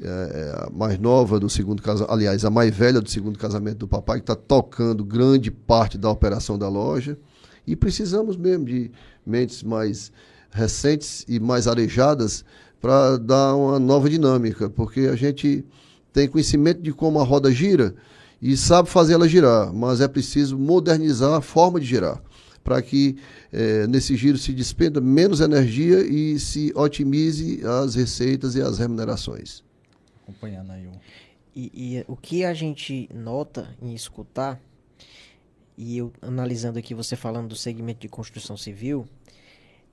é 0.00 0.54
a 0.56 0.70
mais 0.72 0.98
nova 0.98 1.40
do 1.40 1.48
segundo 1.48 1.82
casamento, 1.82 2.12
aliás, 2.12 2.44
a 2.44 2.50
mais 2.50 2.74
velha 2.74 3.00
do 3.00 3.10
segundo 3.10 3.38
casamento 3.38 3.78
do 3.78 3.88
papai, 3.88 4.18
que 4.18 4.24
está 4.24 4.36
tocando 4.36 5.04
grande 5.04 5.50
parte 5.50 5.98
da 5.98 6.08
operação 6.10 6.56
da 6.56 6.68
loja. 6.68 7.18
E 7.66 7.76
precisamos 7.76 8.36
mesmo 8.36 8.64
de 8.64 8.90
mentes 9.24 9.62
mais 9.62 10.12
recentes 10.50 11.24
e 11.28 11.40
mais 11.40 11.66
arejadas 11.66 12.44
para 12.80 13.16
dar 13.16 13.54
uma 13.54 13.78
nova 13.78 14.10
dinâmica, 14.10 14.68
porque 14.68 15.02
a 15.02 15.14
gente 15.14 15.64
tem 16.12 16.28
conhecimento 16.28 16.82
de 16.82 16.92
como 16.92 17.20
a 17.20 17.24
roda 17.24 17.50
gira 17.50 17.94
e 18.40 18.56
sabe 18.56 18.88
fazer 18.88 19.14
ela 19.14 19.28
girar, 19.28 19.72
mas 19.72 20.00
é 20.00 20.08
preciso 20.08 20.58
modernizar 20.58 21.32
a 21.34 21.40
forma 21.40 21.78
de 21.78 21.86
girar 21.86 22.20
para 22.62 22.80
que 22.80 23.16
eh, 23.52 23.86
nesse 23.86 24.16
giro 24.16 24.38
se 24.38 24.52
despenda 24.52 25.00
menos 25.00 25.40
energia 25.40 26.00
e 26.00 26.38
se 26.38 26.72
otimize 26.74 27.60
as 27.64 27.94
receitas 27.94 28.54
e 28.54 28.62
as 28.62 28.78
remunerações. 28.78 29.62
Acompanhando 30.22 30.70
aí 30.70 30.86
o. 30.86 30.92
E, 31.54 31.70
e 31.74 32.04
o 32.08 32.16
que 32.16 32.44
a 32.44 32.54
gente 32.54 33.10
nota 33.12 33.68
em 33.82 33.94
escutar, 33.94 34.58
e 35.76 35.98
eu 35.98 36.12
analisando 36.20 36.78
aqui 36.78 36.94
você 36.94 37.16
falando 37.16 37.48
do 37.48 37.56
segmento 37.56 38.00
de 38.00 38.08
construção 38.08 38.56
civil, 38.56 39.06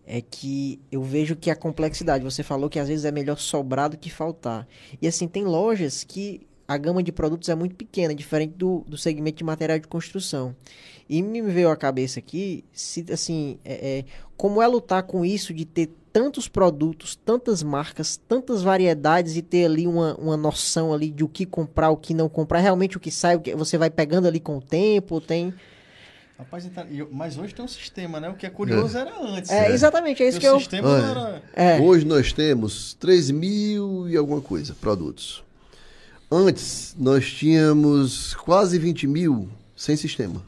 é 0.05 0.21
que 0.21 0.79
eu 0.91 1.03
vejo 1.03 1.35
que 1.35 1.51
a 1.51 1.55
complexidade, 1.55 2.23
você 2.23 2.41
falou 2.41 2.69
que 2.69 2.79
às 2.79 2.87
vezes 2.87 3.05
é 3.05 3.11
melhor 3.11 3.37
sobrar 3.37 3.89
do 3.89 3.97
que 3.97 4.09
faltar. 4.09 4.67
E 5.01 5.07
assim, 5.07 5.27
tem 5.27 5.43
lojas 5.43 6.03
que 6.03 6.47
a 6.67 6.77
gama 6.77 7.01
de 7.01 7.11
produtos 7.11 7.49
é 7.49 7.55
muito 7.55 7.75
pequena, 7.75 8.13
diferente 8.13 8.53
do, 8.53 8.83
do 8.87 8.97
segmento 8.97 9.37
de 9.37 9.43
material 9.43 9.79
de 9.79 9.87
construção. 9.87 10.55
E 11.09 11.23
me 11.23 11.41
veio 11.41 11.71
à 11.71 11.75
cabeça 11.75 12.19
aqui, 12.19 12.63
se, 12.71 13.03
assim, 13.11 13.57
é, 13.65 13.99
é, 13.99 14.05
como 14.37 14.61
é 14.61 14.67
lutar 14.67 15.01
com 15.03 15.25
isso 15.25 15.53
de 15.53 15.65
ter 15.65 15.89
tantos 16.13 16.47
produtos, 16.47 17.15
tantas 17.15 17.63
marcas, 17.63 18.15
tantas 18.27 18.61
variedades 18.61 19.35
e 19.35 19.41
ter 19.41 19.65
ali 19.65 19.87
uma, 19.87 20.15
uma 20.15 20.37
noção 20.37 20.93
ali 20.93 21.09
de 21.09 21.23
o 21.23 21.27
que 21.27 21.45
comprar, 21.47 21.89
o 21.89 21.97
que 21.97 22.13
não 22.13 22.29
comprar, 22.29 22.59
realmente 22.59 22.95
o 22.97 22.99
que 22.99 23.09
sai, 23.09 23.35
o 23.35 23.39
que 23.41 23.55
você 23.55 23.75
vai 23.77 23.89
pegando 23.89 24.27
ali 24.27 24.39
com 24.39 24.57
o 24.57 24.61
tempo, 24.61 25.19
tem... 25.19 25.51
Rapaz, 26.37 26.65
então, 26.65 26.85
eu- 26.89 27.09
mas 27.11 27.37
hoje 27.37 27.53
tem 27.53 27.65
um 27.65 27.67
sistema, 27.67 28.19
né? 28.19 28.29
O 28.29 28.35
que 28.35 28.45
é 28.45 28.49
curioso 28.49 28.97
era 28.97 29.11
antes. 29.21 29.51
É, 29.51 29.71
exatamente, 29.71 30.23
é 30.23 30.29
isso 30.29 30.39
Porque 30.39 30.47
que 30.47 30.53
o 30.53 30.55
eu... 30.55 30.59
sistema 30.59 30.89
Olha, 30.89 31.03
era. 31.05 31.43
É, 31.53 31.81
Hoje 31.81 32.05
nós 32.05 32.31
temos 32.31 32.93
3 32.93 33.29
mil 33.31 34.07
e 34.07 34.15
alguma 34.15 34.39
coisa 34.39 34.73
produtos. 34.79 35.43
Antes 36.31 36.95
nós 36.97 37.29
tínhamos 37.29 38.35
quase 38.35 38.79
20 38.79 39.05
mil 39.05 39.49
sem 39.75 39.97
sistema. 39.97 40.41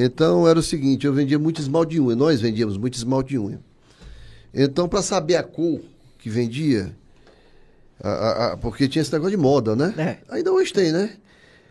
Então 0.00 0.46
era 0.46 0.58
o 0.58 0.62
seguinte, 0.62 1.06
eu 1.06 1.12
vendia 1.12 1.38
muito 1.40 1.60
esmalte 1.60 1.92
de 1.94 2.00
unha, 2.00 2.14
nós 2.14 2.40
vendíamos 2.40 2.76
muito 2.76 2.94
esmalte 2.94 3.30
de 3.30 3.38
unha. 3.38 3.60
Então 4.54 4.88
para 4.88 5.02
saber 5.02 5.34
a 5.34 5.42
cor 5.42 5.80
que 6.18 6.30
vendia, 6.30 6.94
a- 8.00 8.08
a- 8.08 8.52
a- 8.52 8.56
porque 8.56 8.86
tinha 8.88 9.02
esse 9.02 9.12
negócio 9.12 9.36
de 9.36 9.42
moda, 9.42 9.74
né? 9.74 9.92
É. 9.98 10.34
Ainda 10.36 10.52
hoje 10.52 10.72
tem, 10.72 10.92
né? 10.92 11.16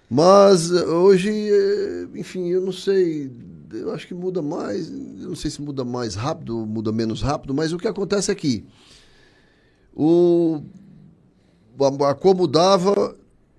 Mas 0.10 0.72
eh, 0.72 0.86
hoje, 0.86 1.30
eh, 1.32 2.08
enfim, 2.16 2.50
eu 2.50 2.60
não 2.62 2.74
sei, 2.74 3.32
eu 3.74 3.94
acho 3.94 4.06
que 4.06 4.14
muda 4.14 4.42
mais, 4.42 4.90
eu 4.90 5.30
não 5.30 5.36
sei 5.36 5.50
se 5.50 5.62
muda 5.62 5.86
mais 5.86 6.16
rápido, 6.16 6.66
muda 6.66 6.92
menos 6.92 7.22
rápido, 7.22 7.54
mas 7.54 7.72
o 7.72 7.78
que 7.78 7.88
acontece 7.88 8.30
é 8.30 8.36
que 8.36 8.66
o, 9.96 10.62
a, 11.80 12.10
a 12.10 12.14
cor 12.16 12.36
mudava 12.36 13.16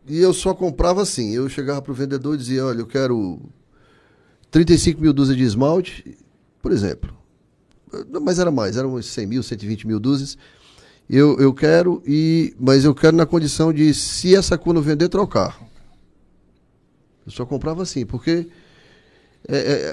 e 0.06 0.18
eu 0.18 0.32
só 0.34 0.52
comprava 0.54 1.02
assim. 1.02 1.34
Eu 1.34 1.48
chegava 1.48 1.80
para 1.82 1.92
o 1.92 1.94
vendedor 1.94 2.34
e 2.34 2.38
dizia, 2.38 2.64
olha, 2.66 2.80
eu 2.80 2.86
quero 2.86 3.40
35 4.50 5.00
mil 5.00 5.12
dúzias 5.12 5.36
de 5.36 5.44
esmalte, 5.44 6.16
por 6.62 6.72
exemplo. 6.72 7.16
Mas 8.20 8.38
era 8.38 8.50
mais, 8.50 8.76
eram 8.76 8.94
uns 8.94 9.06
100 9.06 9.26
mil, 9.26 9.42
120 9.42 9.86
mil 9.86 9.98
dúzias. 9.98 10.36
Eu, 11.08 11.38
eu 11.38 11.54
quero, 11.54 12.02
e, 12.06 12.54
mas 12.60 12.84
eu 12.84 12.94
quero 12.94 13.16
na 13.16 13.24
condição 13.24 13.72
de, 13.72 13.94
se 13.94 14.34
essa 14.36 14.58
cor 14.58 14.74
não 14.74 14.82
vender, 14.82 15.08
trocar. 15.08 15.58
Eu 17.24 17.32
só 17.32 17.46
comprava 17.46 17.82
assim, 17.82 18.04
porque. 18.04 18.46
É, 19.48 19.56
é, 19.56 19.92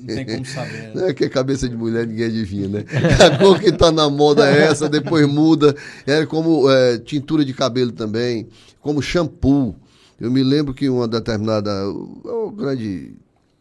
Não 0.00 0.14
tem 0.14 0.26
como 0.26 0.44
saber. 0.44 0.92
não 0.94 1.06
é 1.06 1.14
que 1.14 1.24
é 1.24 1.28
cabeça 1.28 1.68
de 1.68 1.76
mulher 1.76 2.06
ninguém 2.06 2.26
adivinha, 2.26 2.68
né? 2.68 2.84
A 3.24 3.38
cor 3.38 3.60
que 3.60 3.70
tá 3.70 3.92
na 3.92 4.08
moda 4.08 4.48
é 4.48 4.64
essa, 4.64 4.88
depois 4.88 5.26
muda. 5.28 5.76
É 6.06 6.24
como 6.26 6.70
é, 6.70 6.98
tintura 6.98 7.44
de 7.44 7.52
cabelo 7.52 7.92
também, 7.92 8.48
como 8.80 9.02
shampoo. 9.02 9.76
Eu 10.20 10.30
me 10.30 10.42
lembro 10.42 10.72
que 10.72 10.88
uma 10.88 11.06
determinada. 11.06 11.88
O 11.88 12.50
grande. 12.50 13.14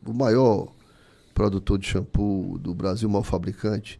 O 0.05 0.13
maior 0.13 0.67
produtor 1.33 1.77
de 1.79 1.87
shampoo 1.87 2.57
do 2.59 2.73
Brasil, 2.73 3.09
mal 3.09 3.23
fabricante, 3.23 3.99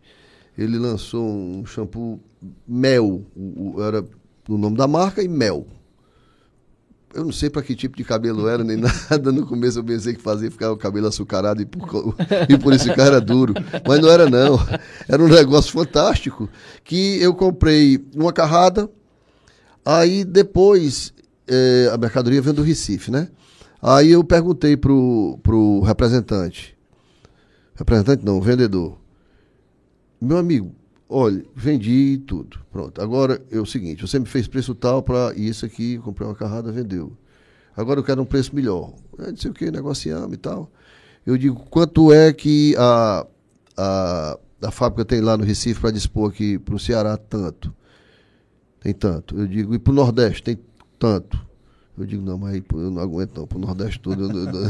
ele 0.57 0.77
lançou 0.77 1.25
um 1.25 1.65
shampoo 1.65 2.19
mel. 2.67 3.23
O, 3.35 3.75
o- 3.77 3.83
era 3.83 4.05
o 4.47 4.57
nome 4.57 4.77
da 4.77 4.87
marca 4.87 5.23
e 5.23 5.27
mel. 5.27 5.65
Eu 7.13 7.23
não 7.25 7.31
sei 7.31 7.47
para 7.49 7.61
que 7.61 7.75
tipo 7.75 7.95
de 7.95 8.03
cabelo 8.03 8.47
era, 8.47 8.63
nem 8.63 8.77
nada. 9.09 9.31
No 9.31 9.45
começo 9.45 9.79
eu 9.79 9.83
pensei 9.83 10.13
que 10.15 10.21
fazia 10.21 10.49
ficar 10.49 10.71
o 10.71 10.77
cabelo 10.77 11.07
açucarado 11.07 11.61
e 11.61 11.65
por, 11.65 12.15
e 12.49 12.57
por 12.57 12.73
isso 12.73 12.85
ficar 12.89 13.03
era 13.05 13.21
duro. 13.21 13.53
Mas 13.87 13.99
não 14.01 14.09
era, 14.09 14.29
não. 14.29 14.57
Era 15.07 15.23
um 15.23 15.27
negócio 15.27 15.71
fantástico. 15.71 16.49
Que 16.83 17.21
eu 17.21 17.33
comprei 17.35 18.03
uma 18.15 18.33
carrada, 18.33 18.89
aí 19.85 20.23
depois 20.23 21.13
eh, 21.47 21.89
a 21.93 21.97
mercadoria 21.97 22.41
vem 22.41 22.53
do 22.53 22.63
Recife, 22.63 23.11
né? 23.11 23.29
Aí 23.85 24.11
eu 24.11 24.23
perguntei 24.23 24.77
pro, 24.77 25.37
pro 25.43 25.81
representante. 25.81 26.73
Representante 27.75 28.23
não, 28.23 28.39
vendedor. 28.39 28.97
Meu 30.21 30.37
amigo, 30.37 30.73
olha, 31.09 31.43
vendi 31.53 32.23
tudo. 32.25 32.59
Pronto. 32.71 33.01
Agora 33.01 33.43
é 33.51 33.59
o 33.59 33.65
seguinte, 33.65 34.07
você 34.07 34.17
me 34.17 34.25
fez 34.25 34.47
preço 34.47 34.73
tal 34.73 35.03
para 35.03 35.33
isso 35.35 35.65
aqui, 35.65 35.97
comprei 35.97 36.25
uma 36.25 36.33
carrada, 36.33 36.71
vendeu. 36.71 37.11
Agora 37.75 37.99
eu 37.99 38.05
quero 38.05 38.21
um 38.21 38.25
preço 38.25 38.55
melhor. 38.55 38.93
É, 39.19 39.31
não 39.31 39.35
sei 39.35 39.51
o 39.51 39.53
que, 39.53 39.69
negociamos 39.69 40.33
e 40.33 40.37
tal. 40.37 40.71
Eu 41.25 41.37
digo, 41.37 41.59
quanto 41.69 42.13
é 42.13 42.31
que 42.31 42.73
a, 42.77 43.27
a, 43.75 44.39
a 44.61 44.71
fábrica 44.71 45.03
tem 45.03 45.19
lá 45.19 45.35
no 45.35 45.43
Recife 45.43 45.81
para 45.81 45.91
dispor 45.91 46.29
aqui 46.29 46.57
para 46.57 46.75
o 46.75 46.79
Ceará? 46.79 47.17
Tanto. 47.17 47.75
Tem 48.79 48.93
tanto. 48.93 49.37
Eu 49.37 49.45
digo, 49.45 49.75
e 49.75 49.79
para 49.79 49.91
o 49.91 49.95
Nordeste? 49.95 50.41
Tem 50.41 50.57
tanto. 50.97 51.52
Eu 51.97 52.05
digo, 52.05 52.23
não, 52.25 52.37
mas 52.37 52.61
eu 52.73 52.91
não 52.91 53.01
aguento 53.01 53.37
não, 53.37 53.47
para 53.47 53.57
o 53.57 53.61
Nordeste 53.61 53.99
todo, 53.99 54.23
eu 54.23 54.29
não, 54.29 54.61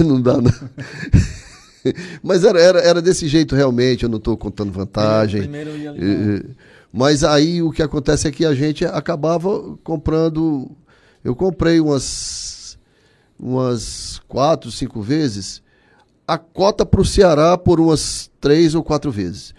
eu 0.00 0.04
não- 0.04 0.20
dá 0.22 0.36
não. 0.40 0.52
Mas 2.22 2.44
era, 2.44 2.60
era, 2.60 2.80
era 2.80 3.00
desse 3.00 3.28
jeito 3.28 3.54
realmente, 3.54 4.02
eu 4.02 4.08
não 4.08 4.18
estou 4.18 4.36
contando 4.36 4.72
vantagem. 4.72 5.42
Primeiro. 5.42 5.70
Eh, 5.70 6.40
eh, 6.44 6.50
Mas 6.92 7.22
aí 7.22 7.62
o 7.62 7.70
que 7.70 7.82
acontece 7.82 8.26
é 8.26 8.32
que 8.32 8.44
a 8.44 8.52
gente 8.52 8.84
acabava 8.84 9.76
comprando. 9.84 10.68
Eu 11.24 11.36
comprei 11.36 11.80
umas, 11.80 12.76
umas 13.38 14.20
quatro, 14.26 14.70
cinco 14.72 15.00
vezes 15.00 15.62
a 16.28 16.36
cota 16.36 16.84
para 16.84 17.00
o 17.00 17.04
Ceará 17.06 17.56
por 17.56 17.80
umas 17.80 18.30
três 18.38 18.74
ou 18.74 18.82
quatro 18.84 19.10
vezes. 19.10 19.54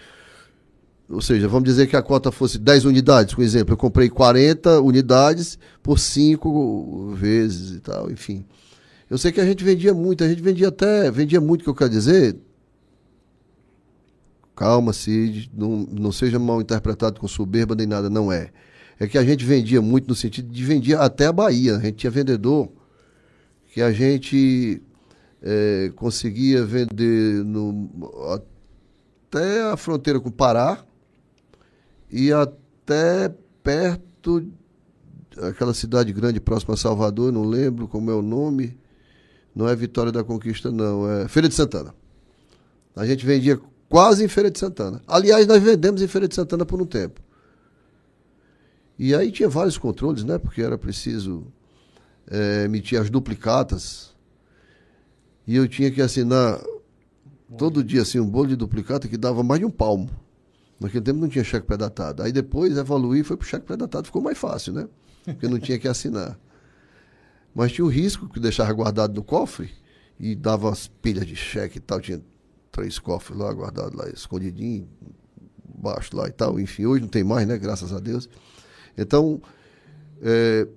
Ou 1.09 1.21
seja, 1.21 1.47
vamos 1.47 1.67
dizer 1.67 1.87
que 1.87 1.95
a 1.95 2.03
cota 2.03 2.31
fosse 2.31 2.59
10 2.59 2.85
unidades, 2.85 3.33
por 3.33 3.41
exemplo. 3.41 3.73
Eu 3.73 3.77
comprei 3.77 4.09
40 4.09 4.79
unidades 4.79 5.57
por 5.81 5.97
cinco 5.97 7.11
vezes 7.15 7.77
e 7.77 7.79
tal, 7.79 8.11
enfim. 8.11 8.45
Eu 9.09 9.17
sei 9.17 9.31
que 9.31 9.41
a 9.41 9.45
gente 9.45 9.63
vendia 9.63 9.91
muito, 9.91 10.23
a 10.23 10.27
gente 10.27 10.41
vendia 10.41 10.67
até, 10.67 11.09
vendia 11.09 11.41
muito, 11.41 11.63
que 11.63 11.69
eu 11.69 11.73
quero 11.73 11.89
dizer, 11.89 12.37
Calma, 14.55 14.93
Cid, 14.93 15.49
não, 15.51 15.87
não 15.89 16.11
seja 16.11 16.37
mal 16.37 16.61
interpretado 16.61 17.19
com 17.19 17.27
soberba 17.27 17.73
nem 17.73 17.87
nada, 17.87 18.07
não 18.07 18.31
é. 18.31 18.51
É 18.99 19.07
que 19.07 19.17
a 19.17 19.23
gente 19.23 19.43
vendia 19.43 19.81
muito 19.81 20.07
no 20.07 20.13
sentido 20.13 20.51
de 20.51 20.63
vendia 20.63 20.99
até 20.99 21.25
a 21.25 21.31
Bahia. 21.31 21.77
A 21.77 21.79
gente 21.79 21.95
tinha 21.95 22.11
vendedor 22.11 22.69
que 23.73 23.81
a 23.81 23.91
gente 23.91 24.83
eh, 25.41 25.91
conseguia 25.95 26.65
vender 26.65 27.43
no, 27.45 27.89
até 28.33 29.71
a 29.71 29.77
fronteira 29.77 30.19
com 30.19 30.27
o 30.27 30.31
Pará 30.31 30.83
e 32.11 32.31
até 32.31 33.33
perto 33.63 34.47
aquela 35.41 35.73
cidade 35.73 36.11
grande 36.11 36.39
próxima 36.39 36.73
a 36.73 36.77
Salvador, 36.77 37.31
não 37.31 37.43
lembro 37.43 37.87
como 37.87 38.09
é 38.11 38.13
o 38.13 38.21
nome. 38.21 38.77
Não 39.55 39.67
é 39.67 39.75
Vitória 39.75 40.11
da 40.11 40.23
Conquista, 40.23 40.71
não, 40.71 41.09
é 41.09 41.27
Feira 41.27 41.49
de 41.49 41.55
Santana. 41.55 41.93
A 42.95 43.05
gente 43.05 43.25
vendia 43.25 43.59
quase 43.89 44.23
em 44.23 44.27
Feira 44.27 44.49
de 44.49 44.59
Santana. 44.59 45.01
Aliás, 45.07 45.47
nós 45.47 45.61
vendemos 45.61 46.01
em 46.01 46.07
Feira 46.07 46.27
de 46.27 46.35
Santana 46.35 46.65
por 46.65 46.81
um 46.81 46.85
tempo. 46.85 47.19
E 48.97 49.15
aí 49.15 49.31
tinha 49.31 49.49
vários 49.49 49.77
controles, 49.77 50.23
né? 50.23 50.37
Porque 50.37 50.61
era 50.61 50.77
preciso 50.77 51.47
eh, 52.29 52.63
emitir 52.65 52.99
as 52.99 53.09
duplicatas. 53.09 54.13
E 55.47 55.55
eu 55.55 55.67
tinha 55.67 55.89
que 55.89 56.01
assinar 56.01 56.61
todo 57.57 57.83
dia 57.83 58.01
assim, 58.01 58.19
um 58.19 58.29
bolo 58.29 58.47
de 58.49 58.55
duplicata 58.55 59.07
que 59.07 59.17
dava 59.17 59.41
mais 59.41 59.59
de 59.59 59.65
um 59.65 59.71
palmo. 59.71 60.09
Naquele 60.79 61.03
tempo 61.03 61.19
não 61.19 61.27
tinha 61.27 61.43
cheque 61.43 61.67
pré-datado. 61.67 62.23
Aí 62.23 62.31
depois 62.31 62.77
evoluí 62.77 63.19
e 63.19 63.23
foi 63.23 63.35
pro 63.35 63.47
cheque 63.47 63.65
pré-datado. 63.65 64.05
Ficou 64.05 64.21
mais 64.21 64.37
fácil, 64.37 64.73
né? 64.73 64.87
Porque 65.25 65.47
não 65.47 65.59
tinha 65.59 65.77
que 65.77 65.87
assinar. 65.87 66.39
Mas 67.53 67.71
tinha 67.71 67.83
o 67.83 67.89
risco 67.89 68.29
que 68.29 68.39
deixava 68.39 68.71
guardado 68.71 69.13
no 69.13 69.23
cofre 69.23 69.71
e 70.19 70.35
dava 70.35 70.67
umas 70.67 70.87
pilhas 70.87 71.25
de 71.25 71.35
cheque 71.35 71.77
e 71.77 71.81
tal. 71.81 71.99
Tinha 71.99 72.21
três 72.71 72.97
cofres 72.97 73.37
lá 73.37 73.51
guardados 73.51 73.93
lá, 73.93 74.09
escondidinho, 74.09 74.87
baixo 75.77 76.15
lá 76.15 76.27
e 76.27 76.31
tal. 76.31 76.59
Enfim, 76.59 76.85
hoje 76.85 77.01
não 77.01 77.09
tem 77.09 77.23
mais, 77.23 77.45
né? 77.47 77.57
Graças 77.57 77.91
a 77.91 77.99
Deus. 77.99 78.29
Então, 78.97 79.41
é, 80.21 80.67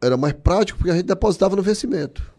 era 0.00 0.16
mais 0.16 0.32
prático 0.32 0.78
porque 0.78 0.90
a 0.90 0.96
gente 0.96 1.06
depositava 1.06 1.54
no 1.54 1.62
vencimento. 1.62 2.32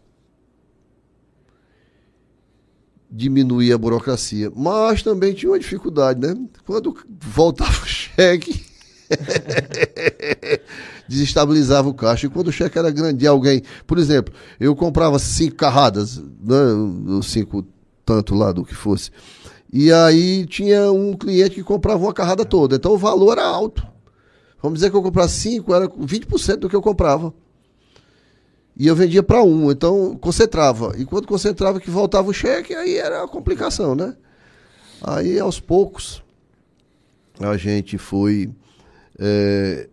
Diminuir 3.12 3.72
a 3.72 3.78
burocracia. 3.78 4.50
Mas 4.56 5.02
também 5.02 5.34
tinha 5.34 5.52
uma 5.52 5.58
dificuldade, 5.58 6.20
né? 6.20 6.34
Quando 6.64 6.96
voltava 7.20 7.70
o 7.70 7.86
cheque, 7.86 8.64
desestabilizava 11.06 11.88
o 11.88 11.94
caixa. 11.94 12.26
E 12.26 12.30
quando 12.30 12.48
o 12.48 12.52
cheque 12.52 12.78
era 12.78 12.90
grande 12.90 13.18
de 13.18 13.26
alguém, 13.26 13.62
por 13.86 13.98
exemplo, 13.98 14.32
eu 14.58 14.74
comprava 14.74 15.18
cinco 15.18 15.56
carradas, 15.56 16.16
né, 16.18 17.20
cinco 17.22 17.66
tanto 18.04 18.34
lá 18.34 18.50
do 18.50 18.64
que 18.64 18.74
fosse. 18.74 19.10
E 19.70 19.92
aí 19.92 20.46
tinha 20.46 20.90
um 20.90 21.14
cliente 21.14 21.56
que 21.56 21.62
comprava 21.62 22.02
uma 22.02 22.12
carrada 22.12 22.44
toda. 22.44 22.76
Então 22.76 22.92
o 22.92 22.98
valor 22.98 23.32
era 23.32 23.46
alto. 23.46 23.86
Vamos 24.62 24.78
dizer 24.78 24.90
que 24.90 24.96
eu 24.96 25.02
comprasse 25.02 25.40
cinco, 25.40 25.74
era 25.74 25.88
20% 25.88 26.56
do 26.56 26.68
que 26.68 26.76
eu 26.76 26.82
comprava. 26.82 27.34
E 28.76 28.86
eu 28.86 28.96
vendia 28.96 29.22
para 29.22 29.42
um, 29.42 29.70
então 29.70 30.16
concentrava. 30.16 30.94
E 30.96 31.04
quando 31.04 31.26
concentrava 31.26 31.80
que 31.80 31.90
voltava 31.90 32.30
o 32.30 32.32
cheque, 32.32 32.74
aí 32.74 32.96
era 32.96 33.22
a 33.22 33.28
complicação, 33.28 33.94
né? 33.94 34.16
Aí 35.02 35.38
aos 35.38 35.60
poucos 35.60 36.22
a 37.40 37.56
gente 37.56 37.98
foi 37.98 38.50
é, 39.18 39.88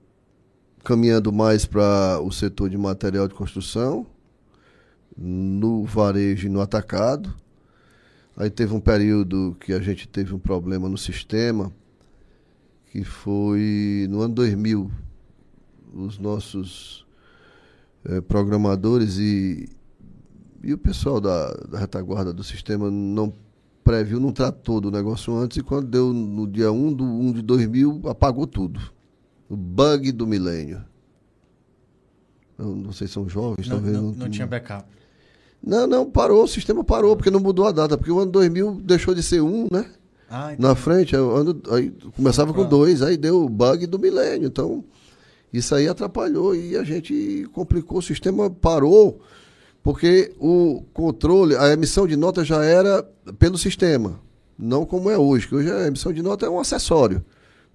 caminhando 0.83 1.31
mais 1.31 1.65
para 1.65 2.19
o 2.21 2.31
setor 2.31 2.69
de 2.69 2.77
material 2.77 3.27
de 3.27 3.33
construção, 3.33 4.05
no 5.17 5.83
varejo 5.83 6.47
e 6.47 6.49
no 6.49 6.61
atacado. 6.61 7.35
Aí 8.37 8.49
teve 8.49 8.73
um 8.73 8.79
período 8.79 9.57
que 9.59 9.73
a 9.73 9.79
gente 9.79 10.07
teve 10.07 10.33
um 10.33 10.39
problema 10.39 10.87
no 10.87 10.97
sistema, 10.97 11.73
que 12.91 13.03
foi 13.03 14.07
no 14.09 14.21
ano 14.21 14.33
2000. 14.33 14.89
Os 15.93 16.17
nossos 16.17 17.05
eh, 18.05 18.21
programadores 18.21 19.17
e, 19.17 19.67
e 20.63 20.73
o 20.73 20.77
pessoal 20.77 21.19
da, 21.21 21.51
da 21.69 21.79
retaguarda 21.79 22.33
do 22.33 22.43
sistema 22.43 22.89
não 22.91 23.33
previu, 23.83 24.19
não 24.19 24.31
tratou 24.31 24.79
do 24.79 24.91
negócio 24.91 25.33
antes 25.35 25.57
e 25.57 25.63
quando 25.63 25.87
deu 25.87 26.13
no 26.13 26.45
dia 26.47 26.71
1 26.71 26.93
do 26.93 27.03
1 27.03 27.31
de 27.33 27.41
2000, 27.41 28.01
apagou 28.05 28.45
tudo. 28.45 28.79
O 29.49 29.55
bug 29.57 30.11
do 30.11 30.27
milênio. 30.27 30.83
Não 32.57 32.91
sei 32.91 33.07
se 33.07 33.13
são 33.13 33.27
jovens, 33.27 33.67
Não, 33.67 33.77
talvez. 33.77 33.95
não, 33.97 34.11
não 34.11 34.29
tinha 34.29 34.45
backup. 34.45 34.85
Não, 35.65 35.87
não, 35.87 36.09
parou, 36.09 36.43
o 36.43 36.47
sistema 36.47 36.83
parou, 36.83 37.15
porque 37.15 37.31
não 37.31 37.39
mudou 37.39 37.65
a 37.65 37.71
data, 37.71 37.97
porque 37.97 38.11
o 38.11 38.19
ano 38.19 38.31
2000 38.31 38.81
deixou 38.83 39.15
de 39.15 39.23
ser 39.23 39.41
um, 39.41 39.67
né? 39.71 39.85
Ah, 40.29 40.53
então, 40.53 40.69
Na 40.69 40.75
frente, 40.75 41.15
ano, 41.15 41.59
aí 41.71 41.91
começava 42.15 42.53
com 42.53 42.61
Pra- 42.61 42.69
dois, 42.69 43.01
aí 43.01 43.17
deu 43.17 43.43
o 43.45 43.49
bug 43.49 43.87
do 43.87 43.97
milênio. 43.97 44.47
Então, 44.47 44.83
isso 45.51 45.73
aí 45.73 45.87
atrapalhou 45.87 46.55
e 46.55 46.77
a 46.77 46.83
gente 46.83 47.47
complicou, 47.53 47.99
o 47.99 48.01
sistema 48.01 48.49
parou, 48.49 49.21
porque 49.81 50.33
o 50.39 50.83
controle, 50.93 51.55
a 51.55 51.71
emissão 51.73 52.07
de 52.07 52.15
nota 52.15 52.43
já 52.43 52.63
era 52.63 53.03
pelo 53.37 53.57
sistema, 53.57 54.19
não 54.57 54.85
como 54.85 55.09
é 55.09 55.17
hoje, 55.17 55.47
que 55.47 55.55
hoje 55.55 55.71
a 55.71 55.87
emissão 55.87 56.13
de 56.13 56.21
nota 56.21 56.45
é 56.45 56.49
um 56.49 56.59
acessório. 56.59 57.23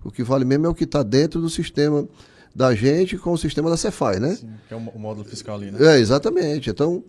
O 0.04 0.10
que 0.10 0.22
vale 0.22 0.44
mesmo 0.44 0.66
é 0.66 0.68
o 0.68 0.74
que 0.74 0.84
está 0.84 1.02
dentro 1.02 1.40
do 1.40 1.48
sistema 1.48 2.06
da 2.54 2.74
gente 2.74 3.18
com 3.18 3.32
o 3.32 3.38
sistema 3.38 3.68
da 3.68 3.76
Cefaz, 3.76 4.20
né? 4.20 4.36
sim, 4.36 4.50
que 4.68 4.74
é 4.74 4.76
o, 4.76 4.98
módulo 4.98 5.26
fiscal 5.26 5.56
ali, 5.56 5.70
né? 5.72 5.96
É, 5.96 5.98
exatamente. 5.98 6.70
Então, 6.70 7.02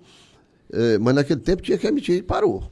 é, 0.71 0.97
mas 0.97 1.13
naquele 1.13 1.41
tempo 1.41 1.62
tinha 1.62 1.78
que 1.78 1.86
emitir 1.86 2.17
e 2.17 2.23
parou. 2.23 2.63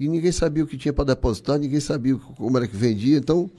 E 0.00 0.08
ninguém 0.08 0.32
sabia 0.32 0.64
o 0.64 0.66
que 0.66 0.76
tinha 0.76 0.92
para 0.92 1.04
depositar, 1.04 1.58
ninguém 1.58 1.78
sabia 1.78 2.16
como 2.16 2.56
era 2.56 2.66
que 2.66 2.76
vendia. 2.76 3.16
Então, 3.16 3.50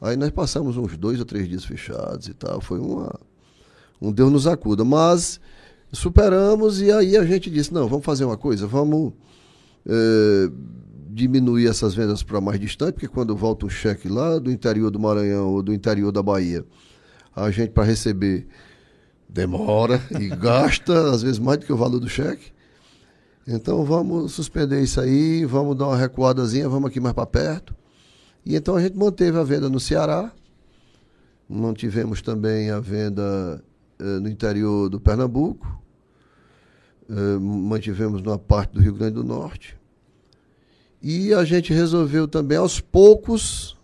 aí 0.00 0.16
nós 0.16 0.30
passamos 0.30 0.76
uns 0.76 0.96
dois 0.96 1.18
ou 1.18 1.24
três 1.24 1.48
dias 1.48 1.64
fechados 1.64 2.28
e 2.28 2.34
tal. 2.34 2.60
Foi 2.60 2.78
uma, 2.78 3.12
um 4.00 4.12
Deus 4.12 4.30
nos 4.30 4.46
acuda. 4.46 4.84
Mas 4.84 5.40
superamos 5.92 6.80
e 6.80 6.90
aí 6.90 7.16
a 7.16 7.24
gente 7.24 7.50
disse, 7.50 7.72
não, 7.72 7.88
vamos 7.88 8.04
fazer 8.04 8.24
uma 8.24 8.36
coisa, 8.36 8.66
vamos 8.66 9.12
é, 9.86 10.50
diminuir 11.10 11.68
essas 11.68 11.94
vendas 11.94 12.22
para 12.22 12.40
mais 12.40 12.58
distante, 12.58 12.94
porque 12.94 13.08
quando 13.08 13.36
volta 13.36 13.66
um 13.66 13.70
cheque 13.70 14.08
lá 14.08 14.38
do 14.38 14.50
interior 14.50 14.90
do 14.90 14.98
Maranhão 14.98 15.48
ou 15.50 15.62
do 15.62 15.72
interior 15.72 16.10
da 16.10 16.22
Bahia, 16.22 16.64
a 17.34 17.50
gente 17.50 17.70
para 17.70 17.84
receber 17.84 18.46
demora 19.28 20.00
e 20.20 20.28
gasta, 20.28 21.10
às 21.10 21.22
vezes 21.22 21.38
mais 21.38 21.58
do 21.58 21.66
que 21.66 21.72
o 21.72 21.76
valor 21.76 22.00
do 22.00 22.08
cheque. 22.08 22.52
Então 23.46 23.84
vamos 23.84 24.32
suspender 24.32 24.82
isso 24.82 25.00
aí, 25.00 25.44
vamos 25.44 25.76
dar 25.76 25.88
uma 25.88 25.96
recuadazinha, 25.96 26.68
vamos 26.68 26.90
aqui 26.90 26.98
mais 26.98 27.14
para 27.14 27.26
perto. 27.26 27.74
E 28.44 28.54
então 28.56 28.76
a 28.76 28.80
gente 28.82 28.96
manteve 28.96 29.38
a 29.38 29.42
venda 29.42 29.68
no 29.68 29.80
Ceará, 29.80 30.32
mantivemos 31.48 32.20
também 32.20 32.70
a 32.70 32.78
venda 32.80 33.62
eh, 33.98 34.04
no 34.20 34.28
interior 34.28 34.88
do 34.90 35.00
Pernambuco, 35.00 35.80
eh, 37.08 37.38
mantivemos 37.40 38.22
numa 38.22 38.38
parte 38.38 38.72
do 38.72 38.80
Rio 38.80 38.94
Grande 38.94 39.14
do 39.14 39.24
Norte. 39.24 39.76
E 41.02 41.32
a 41.34 41.44
gente 41.44 41.72
resolveu 41.72 42.26
também 42.28 42.56
aos 42.58 42.80
poucos 42.80 43.76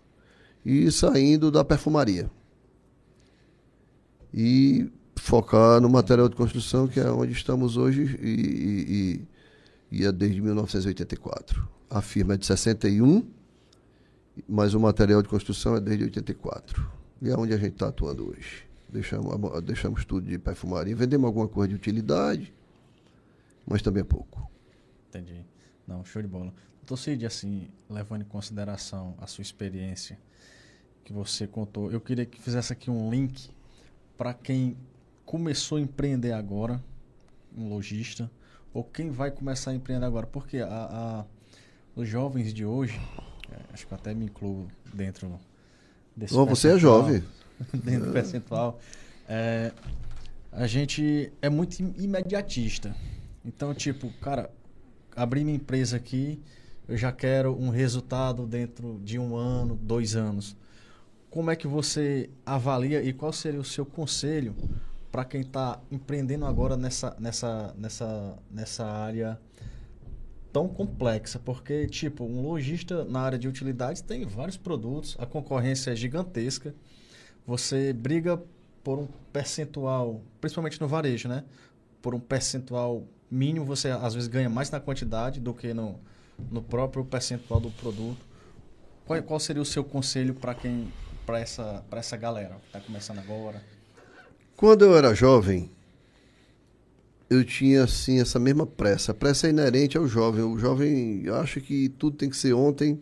ir 0.65 0.91
saindo 0.91 1.51
da 1.51 1.63
perfumaria. 1.63 2.29
E 4.33 4.89
focar 5.15 5.79
no 5.81 5.89
material 5.89 6.27
de 6.29 6.35
construção, 6.35 6.87
que 6.87 6.99
é 6.99 7.09
onde 7.11 7.31
estamos 7.31 7.77
hoje 7.77 8.17
e, 8.21 8.27
e, 8.29 9.21
e- 9.91 10.01
e 10.01 10.05
é 10.05 10.11
desde 10.11 10.41
1984. 10.41 11.67
A 11.89 12.01
firma 12.01 12.33
é 12.35 12.37
de 12.37 12.45
61, 12.45 13.23
mas 14.47 14.73
o 14.73 14.79
material 14.79 15.21
de 15.21 15.29
construção 15.29 15.75
é 15.75 15.79
desde 15.79 16.03
84. 16.05 16.89
E 17.21 17.29
é 17.29 17.35
onde 17.37 17.53
a 17.53 17.57
gente 17.57 17.73
está 17.73 17.87
atuando 17.89 18.29
hoje. 18.29 18.65
Deixamos, 18.89 19.63
deixamos 19.63 20.05
tudo 20.05 20.27
de 20.27 20.37
perfumaria. 20.37 20.95
Vendemos 20.95 21.27
alguma 21.27 21.47
coisa 21.47 21.69
de 21.69 21.75
utilidade, 21.75 22.53
mas 23.65 23.81
também 23.81 24.01
é 24.01 24.03
pouco. 24.03 24.49
Entendi. 25.09 25.45
Não, 25.87 26.03
show 26.03 26.21
de 26.21 26.27
bola. 26.27 26.53
Doutor 26.81 26.97
Cid, 26.97 27.25
assim, 27.25 27.67
levando 27.89 28.21
em 28.23 28.25
consideração 28.25 29.15
a 29.19 29.27
sua 29.27 29.41
experiência 29.43 30.17
que 31.03 31.13
você 31.13 31.47
contou, 31.47 31.91
eu 31.91 32.01
queria 32.01 32.25
que 32.25 32.41
fizesse 32.41 32.73
aqui 32.73 32.89
um 32.89 33.09
link 33.09 33.49
para 34.17 34.33
quem 34.33 34.75
começou 35.25 35.77
a 35.77 35.81
empreender 35.81 36.31
agora, 36.33 36.83
um 37.55 37.69
lojista, 37.69 38.29
ou 38.73 38.83
quem 38.83 39.09
vai 39.09 39.31
começar 39.31 39.71
a 39.71 39.75
empreender 39.75 40.05
agora. 40.05 40.27
Porque 40.27 40.57
a, 40.57 40.67
a- 40.67 41.25
os 41.95 42.07
jovens 42.07 42.53
de 42.53 42.65
hoje, 42.65 42.99
acho 43.73 43.87
que 43.87 43.93
eu 43.93 43.97
até 43.97 44.13
me 44.13 44.25
incluo 44.25 44.67
dentro 44.93 45.39
desse 46.15 46.35
Oh, 46.35 46.45
você 46.45 46.69
é 46.69 46.77
jovem. 46.77 47.23
dentro 47.73 48.07
do 48.07 48.13
percentual, 48.13 48.79
é, 49.27 49.71
a 50.51 50.67
gente 50.67 51.31
é 51.41 51.49
muito 51.49 51.79
im- 51.81 51.93
imediatista. 51.97 52.95
Então, 53.45 53.73
tipo, 53.73 54.09
cara, 54.21 54.49
abri 55.15 55.43
minha 55.43 55.55
empresa 55.55 55.97
aqui, 55.97 56.39
eu 56.87 56.97
já 56.97 57.11
quero 57.11 57.55
um 57.59 57.69
resultado 57.69 58.45
dentro 58.45 58.99
de 59.03 59.17
um 59.19 59.35
ano, 59.35 59.75
dois 59.81 60.15
anos. 60.15 60.55
Como 61.29 61.49
é 61.49 61.55
que 61.55 61.67
você 61.67 62.29
avalia 62.45 63.01
e 63.01 63.13
qual 63.13 63.31
seria 63.31 63.59
o 63.59 63.63
seu 63.63 63.85
conselho 63.85 64.53
para 65.11 65.23
quem 65.23 65.41
está 65.41 65.79
empreendendo 65.91 66.45
agora 66.45 66.75
nessa, 66.75 67.15
nessa, 67.19 67.73
nessa, 67.77 68.37
nessa 68.49 68.85
área 68.85 69.39
tão 70.51 70.67
complexa? 70.67 71.39
Porque, 71.39 71.87
tipo, 71.87 72.23
um 72.23 72.41
lojista 72.41 73.03
na 73.05 73.21
área 73.21 73.37
de 73.37 73.47
utilidades 73.47 74.01
tem 74.01 74.25
vários 74.25 74.57
produtos, 74.57 75.15
a 75.19 75.25
concorrência 75.25 75.91
é 75.91 75.95
gigantesca, 75.95 76.73
você 77.45 77.93
briga 77.93 78.41
por 78.83 78.99
um 78.99 79.07
percentual, 79.31 80.21
principalmente 80.39 80.79
no 80.79 80.87
varejo, 80.87 81.27
né? 81.27 81.43
Por 82.01 82.15
um 82.15 82.19
percentual 82.19 83.03
mínimo, 83.29 83.65
você 83.65 83.89
às 83.89 84.13
vezes 84.13 84.27
ganha 84.27 84.49
mais 84.49 84.69
na 84.69 84.79
quantidade 84.79 85.39
do 85.39 85.53
que 85.53 85.73
no, 85.73 85.99
no 86.51 86.61
próprio 86.61 87.05
percentual 87.05 87.59
do 87.59 87.71
produto. 87.71 88.25
Qual, 89.05 89.21
qual 89.23 89.39
seria 89.39 89.61
o 89.61 89.65
seu 89.65 89.83
conselho 89.83 90.33
para 90.33 90.53
quem, 90.53 90.91
para 91.25 91.39
essa, 91.39 91.83
essa 91.91 92.17
galera 92.17 92.55
que 92.55 92.67
está 92.67 92.79
começando 92.79 93.19
agora? 93.19 93.61
Quando 94.55 94.83
eu 94.83 94.95
era 94.95 95.13
jovem, 95.13 95.71
eu 97.31 97.45
tinha 97.45 97.85
assim 97.85 98.19
essa 98.19 98.37
mesma 98.37 98.67
pressa. 98.67 99.13
A 99.13 99.15
pressa 99.15 99.47
é 99.47 99.51
inerente 99.51 99.97
ao 99.97 100.05
jovem. 100.05 100.43
O 100.43 100.59
jovem 100.59 101.23
acha 101.29 101.61
que 101.61 101.87
tudo 101.87 102.17
tem 102.17 102.29
que 102.29 102.35
ser 102.35 102.51
ontem. 102.51 102.99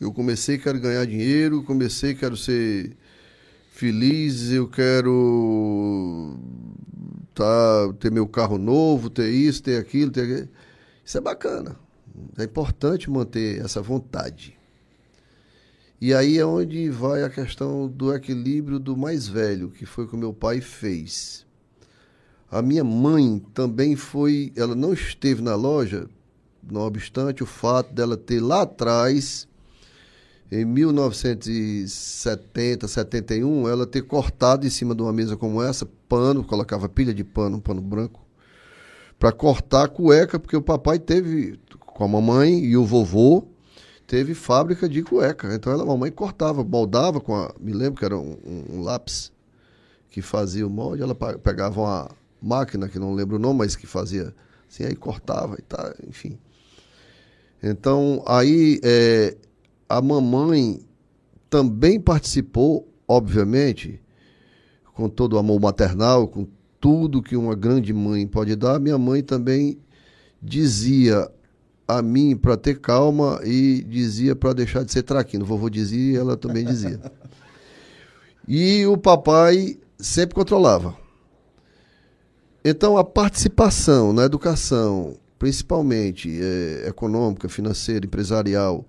Eu 0.00 0.10
comecei, 0.14 0.56
quero 0.56 0.80
ganhar 0.80 1.04
dinheiro, 1.04 1.62
comecei, 1.62 2.14
quero 2.14 2.38
ser 2.38 2.96
feliz, 3.70 4.50
eu 4.50 4.66
quero 4.66 6.38
tá, 7.34 7.92
ter 8.00 8.10
meu 8.10 8.26
carro 8.26 8.56
novo, 8.56 9.10
ter 9.10 9.28
isso, 9.28 9.62
ter 9.62 9.76
aquilo, 9.76 10.10
ter 10.10 10.22
aquilo. 10.22 10.48
Isso 11.04 11.18
é 11.18 11.20
bacana. 11.20 11.76
É 12.38 12.44
importante 12.44 13.10
manter 13.10 13.62
essa 13.62 13.82
vontade. 13.82 14.56
E 16.00 16.14
aí 16.14 16.38
é 16.38 16.46
onde 16.46 16.88
vai 16.88 17.22
a 17.22 17.28
questão 17.28 17.86
do 17.88 18.14
equilíbrio 18.14 18.78
do 18.78 18.96
mais 18.96 19.28
velho, 19.28 19.68
que 19.68 19.84
foi 19.84 20.06
o 20.06 20.08
que 20.08 20.16
meu 20.16 20.32
pai 20.32 20.62
fez. 20.62 21.44
A 22.54 22.62
minha 22.62 22.84
mãe 22.84 23.42
também 23.52 23.96
foi, 23.96 24.52
ela 24.54 24.76
não 24.76 24.92
esteve 24.92 25.42
na 25.42 25.56
loja, 25.56 26.06
não 26.62 26.82
obstante 26.82 27.42
o 27.42 27.46
fato 27.46 27.92
dela 27.92 28.16
ter 28.16 28.40
lá 28.40 28.62
atrás, 28.62 29.48
em 30.52 30.64
1970, 30.64 32.86
71, 32.86 33.68
ela 33.68 33.84
ter 33.84 34.02
cortado 34.02 34.64
em 34.64 34.70
cima 34.70 34.94
de 34.94 35.02
uma 35.02 35.12
mesa 35.12 35.36
como 35.36 35.60
essa, 35.60 35.84
pano, 36.08 36.44
colocava 36.44 36.88
pilha 36.88 37.12
de 37.12 37.24
pano, 37.24 37.56
um 37.56 37.60
pano 37.60 37.82
branco, 37.82 38.24
para 39.18 39.32
cortar 39.32 39.86
a 39.86 39.88
cueca, 39.88 40.38
porque 40.38 40.56
o 40.56 40.62
papai 40.62 41.00
teve, 41.00 41.58
com 41.80 42.04
a 42.04 42.08
mamãe 42.08 42.64
e 42.64 42.76
o 42.76 42.84
vovô 42.84 43.48
teve 44.06 44.32
fábrica 44.32 44.88
de 44.88 45.02
cueca. 45.02 45.52
Então 45.52 45.72
ela, 45.72 45.82
a 45.82 45.86
mamãe 45.86 46.12
cortava, 46.12 46.62
moldava 46.62 47.20
com 47.20 47.34
a. 47.34 47.52
Me 47.58 47.72
lembro 47.72 47.98
que 47.98 48.04
era 48.04 48.16
um, 48.16 48.38
um, 48.70 48.80
lápis 48.80 49.32
que 50.08 50.22
fazia 50.22 50.64
o 50.64 50.70
molde, 50.70 51.02
ela 51.02 51.16
pegava 51.16 51.80
uma 51.80 52.08
máquina, 52.44 52.88
que 52.88 52.98
não 52.98 53.14
lembro 53.14 53.36
o 53.36 53.38
nome, 53.38 53.60
mas 53.60 53.74
que 53.74 53.86
fazia 53.86 54.34
assim, 54.68 54.84
aí 54.84 54.94
cortava 54.94 55.56
e 55.58 55.62
tá, 55.62 55.94
enfim. 56.06 56.38
Então, 57.62 58.22
aí 58.26 58.80
é, 58.82 59.36
a 59.88 60.02
mamãe 60.02 60.80
também 61.48 62.00
participou, 62.00 62.86
obviamente, 63.08 64.00
com 64.92 65.08
todo 65.08 65.34
o 65.34 65.38
amor 65.38 65.60
maternal, 65.60 66.28
com 66.28 66.46
tudo 66.80 67.22
que 67.22 67.36
uma 67.36 67.54
grande 67.54 67.92
mãe 67.92 68.26
pode 68.26 68.54
dar, 68.56 68.78
minha 68.78 68.98
mãe 68.98 69.22
também 69.22 69.78
dizia 70.42 71.30
a 71.86 72.02
mim 72.02 72.36
para 72.36 72.56
ter 72.56 72.78
calma 72.80 73.40
e 73.44 73.82
dizia 73.84 74.36
para 74.36 74.52
deixar 74.52 74.84
de 74.84 74.92
ser 74.92 75.02
traquino. 75.02 75.44
O 75.44 75.46
vovô 75.46 75.70
dizia 75.70 76.12
e 76.12 76.16
ela 76.16 76.36
também 76.36 76.64
dizia. 76.64 77.00
E 78.46 78.84
o 78.84 78.98
papai 78.98 79.78
sempre 79.98 80.34
controlava. 80.34 80.94
Então, 82.64 82.96
a 82.96 83.04
participação 83.04 84.12
na 84.12 84.24
educação, 84.24 85.18
principalmente 85.38 86.30
eh, 86.40 86.86
econômica, 86.88 87.46
financeira, 87.46 88.06
empresarial, 88.06 88.86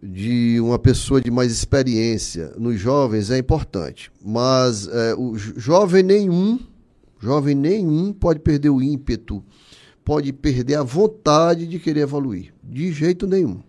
de 0.00 0.60
uma 0.60 0.78
pessoa 0.78 1.20
de 1.20 1.30
mais 1.30 1.50
experiência 1.50 2.52
nos 2.56 2.78
jovens 2.78 3.30
é 3.30 3.38
importante. 3.38 4.12
Mas 4.24 4.86
eh, 4.86 5.14
o 5.16 5.36
jo- 5.36 5.54
jovem 5.56 6.04
nenhum, 6.04 6.60
jovem 7.18 7.56
nenhum 7.56 8.12
pode 8.12 8.38
perder 8.38 8.70
o 8.70 8.80
ímpeto, 8.80 9.42
pode 10.04 10.32
perder 10.32 10.76
a 10.76 10.82
vontade 10.84 11.66
de 11.66 11.80
querer 11.80 12.02
evoluir. 12.02 12.54
De 12.62 12.92
jeito 12.92 13.26
nenhum. 13.26 13.60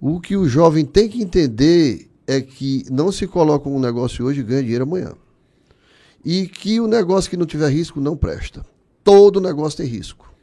O 0.00 0.20
que 0.20 0.36
o 0.36 0.46
jovem 0.48 0.84
tem 0.84 1.08
que 1.08 1.20
entender 1.20 2.08
é 2.28 2.40
que 2.40 2.84
não 2.92 3.10
se 3.10 3.26
coloca 3.26 3.68
um 3.68 3.80
negócio 3.80 4.24
hoje 4.24 4.40
e 4.40 4.44
ganha 4.44 4.62
dinheiro 4.62 4.84
amanhã. 4.84 5.14
E 6.28 6.48
que 6.48 6.80
o 6.80 6.88
negócio 6.88 7.30
que 7.30 7.36
não 7.36 7.46
tiver 7.46 7.68
risco 7.68 8.00
não 8.00 8.16
presta. 8.16 8.66
Todo 9.04 9.40
negócio 9.40 9.76
tem 9.76 9.86
risco. 9.86 10.34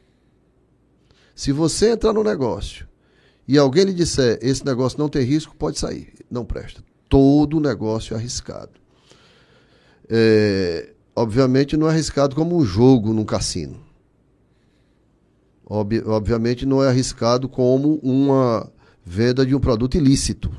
Se 1.34 1.52
você 1.52 1.90
entrar 1.90 2.14
no 2.14 2.24
negócio 2.24 2.88
e 3.46 3.58
alguém 3.58 3.84
lhe 3.84 3.92
disser 3.92 4.38
esse 4.40 4.64
negócio 4.64 4.98
não 4.98 5.10
tem 5.10 5.22
risco, 5.22 5.54
pode 5.54 5.78
sair. 5.78 6.14
Não 6.30 6.42
presta. 6.42 6.82
Todo 7.06 7.60
negócio 7.60 8.14
é 8.14 8.16
arriscado. 8.16 8.72
É, 10.08 10.94
obviamente 11.14 11.76
não 11.76 11.86
é 11.86 11.90
arriscado 11.90 12.34
como 12.34 12.56
um 12.56 12.64
jogo 12.64 13.12
num 13.12 13.26
cassino. 13.26 13.84
Ob- 15.66 16.02
obviamente 16.06 16.64
não 16.64 16.82
é 16.82 16.88
arriscado 16.88 17.46
como 17.46 17.96
uma 17.96 18.72
venda 19.04 19.44
de 19.44 19.54
um 19.54 19.60
produto 19.60 19.98
ilícito. 19.98 20.50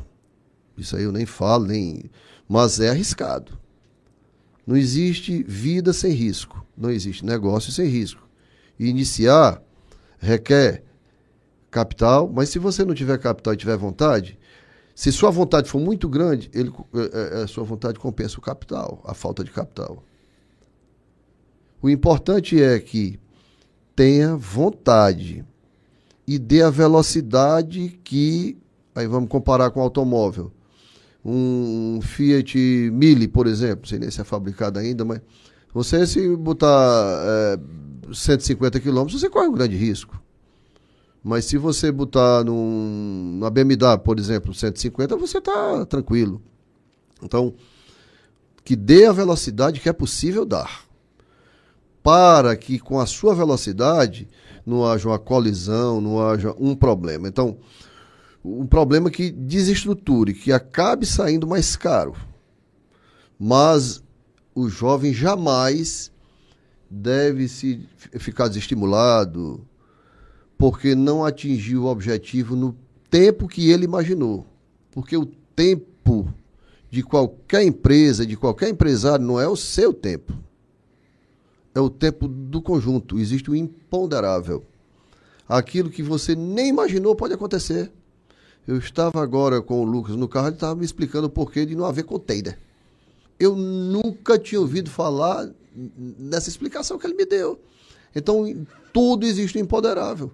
Isso 0.77 0.95
aí 0.95 1.03
eu 1.03 1.11
nem 1.11 1.25
falo, 1.25 1.65
nem. 1.65 2.11
Mas 2.47 2.79
é 2.79 2.89
arriscado. 2.89 3.64
Não 4.65 4.75
existe 4.75 5.43
vida 5.43 5.93
sem 5.93 6.11
risco. 6.11 6.65
Não 6.77 6.89
existe 6.89 7.25
negócio 7.25 7.71
sem 7.71 7.87
risco. 7.87 8.27
E 8.79 8.87
iniciar 8.87 9.61
requer 10.17 10.83
capital, 11.69 12.31
mas 12.33 12.49
se 12.49 12.57
você 12.57 12.83
não 12.83 12.93
tiver 12.93 13.17
capital 13.19 13.53
e 13.53 13.57
tiver 13.57 13.77
vontade, 13.77 14.39
se 14.95 15.11
sua 15.11 15.29
vontade 15.29 15.69
for 15.69 15.79
muito 15.79 16.07
grande, 16.07 16.49
ele, 16.53 16.71
é, 16.93 17.39
é, 17.39 17.43
a 17.43 17.47
sua 17.47 17.65
vontade 17.65 17.99
compensa 17.99 18.37
o 18.37 18.41
capital, 18.41 19.01
a 19.05 19.13
falta 19.13 19.43
de 19.43 19.51
capital. 19.51 20.01
O 21.81 21.89
importante 21.89 22.61
é 22.61 22.79
que 22.79 23.19
tenha 23.93 24.35
vontade 24.35 25.45
e 26.25 26.39
dê 26.39 26.63
a 26.63 26.69
velocidade 26.69 27.99
que. 28.03 28.57
Aí 28.95 29.05
vamos 29.05 29.29
comparar 29.29 29.69
com 29.71 29.81
o 29.81 29.83
automóvel. 29.83 30.51
Um 31.25 31.99
Fiat 32.01 32.55
Mille, 32.93 33.27
por 33.27 33.47
exemplo, 33.47 33.87
sei 33.87 33.97
nem 33.97 34.11
se 34.11 34.21
é 34.21 34.23
fabricado 34.23 34.77
ainda, 34.77 35.03
mas 35.03 35.21
você 35.73 36.05
se 36.05 36.35
botar 36.37 36.69
é, 36.71 37.59
150 38.13 38.79
km, 38.79 39.07
você 39.09 39.29
corre 39.29 39.47
um 39.47 39.53
grande 39.53 39.75
risco. 39.75 40.21
Mas 41.23 41.45
se 41.45 41.57
você 41.57 41.91
botar 41.91 42.43
num, 42.43 43.37
numa 43.39 43.49
BMW, 43.49 43.97
por 44.03 44.19
exemplo, 44.19 44.53
150, 44.53 45.17
você 45.17 45.39
está 45.39 45.83
tranquilo. 45.87 46.39
Então, 47.23 47.55
que 48.63 48.75
dê 48.75 49.07
a 49.07 49.11
velocidade 49.11 49.79
que 49.79 49.89
é 49.89 49.93
possível 49.93 50.45
dar. 50.45 50.85
Para 52.03 52.55
que 52.55 52.77
com 52.77 52.99
a 52.99 53.07
sua 53.07 53.33
velocidade 53.33 54.29
não 54.63 54.85
haja 54.85 55.09
uma 55.09 55.17
colisão, 55.17 55.99
não 55.99 56.23
haja 56.23 56.53
um 56.59 56.75
problema. 56.75 57.27
Então, 57.27 57.57
um 58.45 58.67
problema 58.67 59.09
que 59.09 59.31
desestruture, 59.31 60.33
que 60.33 60.51
acabe 60.51 61.05
saindo 61.05 61.47
mais 61.47 61.75
caro. 61.75 62.15
Mas 63.39 64.03
o 64.53 64.69
jovem 64.69 65.13
jamais 65.13 66.11
deve 66.89 67.47
se 67.47 67.87
ficar 68.19 68.47
desestimulado 68.47 69.65
porque 70.57 70.95
não 70.95 71.25
atingiu 71.25 71.83
o 71.83 71.87
objetivo 71.87 72.55
no 72.55 72.77
tempo 73.09 73.47
que 73.47 73.69
ele 73.71 73.85
imaginou. 73.85 74.45
Porque 74.91 75.17
o 75.17 75.25
tempo 75.25 76.33
de 76.89 77.03
qualquer 77.03 77.63
empresa, 77.63 78.25
de 78.25 78.37
qualquer 78.37 78.69
empresário, 78.69 79.25
não 79.25 79.39
é 79.39 79.47
o 79.47 79.57
seu 79.57 79.93
tempo. 79.93 80.33
É 81.73 81.79
o 81.79 81.89
tempo 81.89 82.27
do 82.27 82.61
conjunto. 82.61 83.19
Existe 83.19 83.51
o 83.51 83.55
imponderável. 83.55 84.63
Aquilo 85.47 85.89
que 85.89 86.01
você 86.01 86.35
nem 86.35 86.69
imaginou 86.69 87.15
pode 87.15 87.33
acontecer. 87.33 87.91
Eu 88.67 88.77
estava 88.77 89.21
agora 89.21 89.61
com 89.61 89.81
o 89.81 89.83
Lucas 89.83 90.15
no 90.15 90.27
carro, 90.27 90.47
ele 90.47 90.55
estava 90.55 90.75
me 90.75 90.85
explicando 90.85 91.27
o 91.27 91.29
porquê 91.29 91.65
de 91.65 91.75
não 91.75 91.85
haver 91.85 92.03
container. 92.03 92.57
Eu 93.39 93.55
nunca 93.55 94.39
tinha 94.39 94.59
ouvido 94.59 94.89
falar 94.89 95.49
nessa 96.17 96.49
explicação 96.49 96.97
que 96.97 97.05
ele 97.05 97.15
me 97.15 97.25
deu. 97.25 97.59
Então, 98.15 98.65
tudo 98.93 99.25
existe 99.25 99.59
imponderável. 99.59 100.31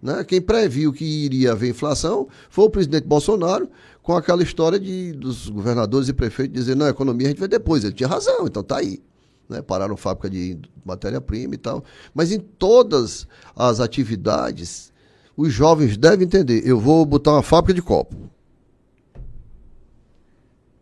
Né? 0.00 0.22
Quem 0.24 0.40
previu 0.40 0.92
que 0.92 1.04
iria 1.04 1.52
haver 1.52 1.70
inflação 1.70 2.28
foi 2.50 2.66
o 2.66 2.70
presidente 2.70 3.06
Bolsonaro, 3.06 3.68
com 4.02 4.14
aquela 4.16 4.42
história 4.42 4.78
de, 4.78 5.12
dos 5.12 5.48
governadores 5.48 6.08
e 6.08 6.12
prefeitos 6.12 6.54
dizendo, 6.54 6.80
não, 6.80 6.86
a 6.86 6.90
economia 6.90 7.28
a 7.28 7.30
gente 7.30 7.40
vê 7.40 7.48
depois. 7.48 7.84
Ele 7.84 7.94
tinha 7.94 8.08
razão, 8.08 8.46
então 8.46 8.62
tá 8.62 8.78
aí. 8.78 9.00
Né? 9.48 9.62
Pararam 9.62 9.96
fábrica 9.96 10.28
de 10.28 10.58
matéria-prima 10.84 11.54
e 11.54 11.58
tal. 11.58 11.84
Mas 12.12 12.32
em 12.32 12.40
todas 12.40 13.26
as 13.54 13.80
atividades, 13.80 14.91
os 15.36 15.52
jovens 15.52 15.96
devem 15.96 16.26
entender, 16.26 16.66
eu 16.66 16.78
vou 16.78 17.04
botar 17.06 17.32
uma 17.32 17.42
fábrica 17.42 17.74
de 17.74 17.82
copo. 17.82 18.14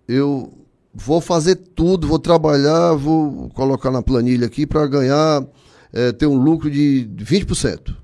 Eu 0.06 0.52
vou 0.92 1.20
fazer 1.20 1.56
tudo, 1.56 2.06
vou 2.06 2.18
trabalhar, 2.18 2.94
vou 2.94 3.48
colocar 3.50 3.90
na 3.90 4.02
planilha 4.02 4.46
aqui 4.46 4.66
para 4.66 4.86
ganhar, 4.86 5.46
é, 5.92 6.12
ter 6.12 6.26
um 6.26 6.36
lucro 6.36 6.70
de 6.70 7.08
20%. 7.16 7.96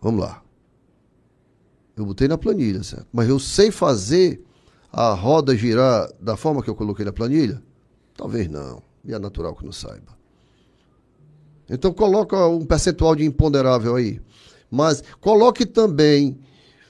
Vamos 0.00 0.20
lá. 0.20 0.42
Eu 1.96 2.04
botei 2.04 2.28
na 2.28 2.38
planilha, 2.38 2.82
certo? 2.82 3.06
Mas 3.12 3.28
eu 3.28 3.38
sei 3.38 3.70
fazer 3.70 4.44
a 4.92 5.12
roda 5.14 5.56
girar 5.56 6.08
da 6.20 6.36
forma 6.36 6.62
que 6.62 6.70
eu 6.70 6.74
coloquei 6.74 7.04
na 7.04 7.12
planilha? 7.12 7.62
Talvez 8.16 8.48
não. 8.48 8.82
E 9.04 9.12
é 9.12 9.18
natural 9.18 9.54
que 9.54 9.64
não 9.64 9.72
saiba. 9.72 10.16
Então 11.68 11.92
coloca 11.92 12.46
um 12.46 12.64
percentual 12.64 13.16
de 13.16 13.24
imponderável 13.24 13.96
aí. 13.96 14.20
Mas 14.70 15.02
coloque 15.20 15.64
também 15.64 16.38